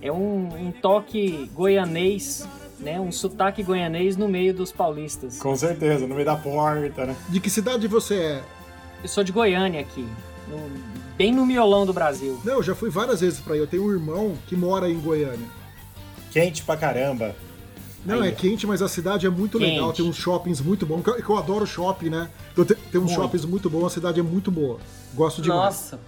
É 0.00 0.10
um, 0.10 0.48
um 0.66 0.72
toque 0.72 1.48
goianês 1.54 2.46
né, 2.82 3.00
um 3.00 3.12
sotaque 3.12 3.62
goianês 3.62 4.16
no 4.16 4.28
meio 4.28 4.52
dos 4.52 4.72
paulistas. 4.72 5.38
Com 5.38 5.54
certeza, 5.56 6.06
no 6.06 6.14
meio 6.14 6.26
da 6.26 6.36
porta, 6.36 7.06
né? 7.06 7.16
De 7.28 7.40
que 7.40 7.48
cidade 7.48 7.86
você 7.86 8.14
é? 8.14 8.42
Eu 9.02 9.08
sou 9.08 9.24
de 9.24 9.32
Goiânia 9.32 9.80
aqui, 9.80 10.06
no, 10.48 10.58
bem 11.16 11.32
no 11.32 11.46
miolão 11.46 11.86
do 11.86 11.92
Brasil. 11.92 12.40
Não, 12.44 12.54
eu 12.54 12.62
já 12.62 12.74
fui 12.74 12.90
várias 12.90 13.20
vezes 13.20 13.40
para 13.40 13.54
aí. 13.54 13.58
Eu 13.58 13.66
tenho 13.66 13.84
um 13.84 13.92
irmão 13.92 14.36
que 14.46 14.56
mora 14.56 14.90
em 14.90 14.98
Goiânia. 14.98 15.46
Quente 16.30 16.62
pra 16.62 16.76
caramba. 16.76 17.34
Não, 18.04 18.20
aí. 18.20 18.30
é 18.30 18.32
quente, 18.32 18.66
mas 18.66 18.82
a 18.82 18.88
cidade 18.88 19.26
é 19.26 19.30
muito 19.30 19.58
quente. 19.58 19.70
legal. 19.70 19.92
Tem 19.92 20.04
uns 20.04 20.16
shoppings 20.16 20.60
muito 20.60 20.84
bons. 20.84 21.02
Que 21.02 21.30
eu, 21.30 21.36
adoro 21.36 21.66
shopping, 21.66 22.10
né? 22.10 22.28
Então 22.52 22.64
tem, 22.64 22.76
tem 22.76 23.00
uns 23.00 23.06
muito. 23.06 23.14
shoppings 23.14 23.44
muito 23.44 23.70
bons, 23.70 23.86
a 23.86 23.90
cidade 23.90 24.20
é 24.20 24.22
muito 24.22 24.50
boa. 24.50 24.78
Gosto 25.14 25.40
demais. 25.40 25.60
Nossa, 25.60 26.00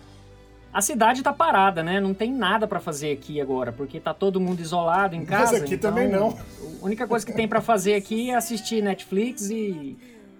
a 0.74 0.80
cidade 0.80 1.22
tá 1.22 1.32
parada, 1.32 1.84
né? 1.84 2.00
Não 2.00 2.12
tem 2.12 2.32
nada 2.32 2.66
para 2.66 2.80
fazer 2.80 3.12
aqui 3.12 3.40
agora, 3.40 3.70
porque 3.70 4.00
tá 4.00 4.12
todo 4.12 4.40
mundo 4.40 4.58
isolado 4.60 5.14
em 5.14 5.24
casa. 5.24 5.52
Mas 5.52 5.62
aqui 5.62 5.74
então, 5.74 5.92
também 5.92 6.08
não. 6.08 6.36
A 6.82 6.84
única 6.84 7.06
coisa 7.06 7.24
que 7.24 7.32
tem 7.32 7.46
para 7.46 7.60
fazer 7.60 7.94
aqui 7.94 8.30
é 8.30 8.34
assistir 8.34 8.82
Netflix 8.82 9.48
e, 9.50 9.96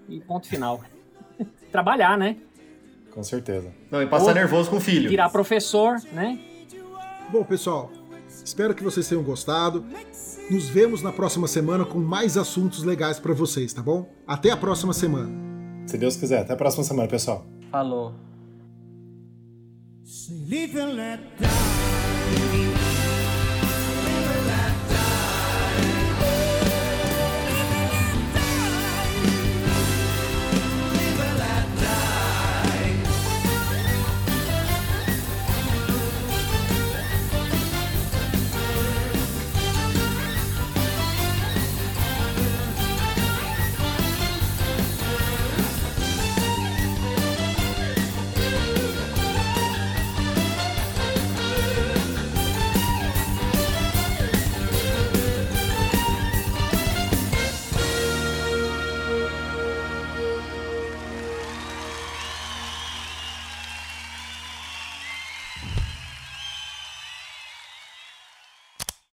e 0.09 0.19
ponto 0.19 0.45
final. 0.47 0.81
Trabalhar, 1.71 2.17
né? 2.17 2.35
Com 3.11 3.23
certeza. 3.23 3.71
Não, 3.89 4.03
e 4.03 4.07
passar 4.07 4.27
Ou 4.27 4.33
nervoso 4.33 4.69
com 4.69 4.75
o 4.75 4.81
filho. 4.81 5.09
Virar 5.09 5.29
professor, 5.29 5.95
né? 6.11 6.37
Bom, 7.31 7.45
pessoal, 7.45 7.89
espero 8.43 8.75
que 8.75 8.83
vocês 8.83 9.07
tenham 9.07 9.23
gostado. 9.23 9.85
Nos 10.49 10.69
vemos 10.69 11.01
na 11.01 11.11
próxima 11.11 11.47
semana 11.47 11.85
com 11.85 11.97
mais 11.99 12.37
assuntos 12.37 12.83
legais 12.83 13.19
para 13.19 13.33
vocês, 13.33 13.73
tá 13.73 13.81
bom? 13.81 14.07
Até 14.27 14.51
a 14.51 14.57
próxima 14.57 14.93
semana. 14.93 15.29
Se 15.87 15.97
Deus 15.97 16.15
quiser, 16.15 16.41
até 16.41 16.53
a 16.53 16.55
próxima 16.55 16.83
semana, 16.83 17.07
pessoal. 17.07 17.45
Falou. 17.71 18.13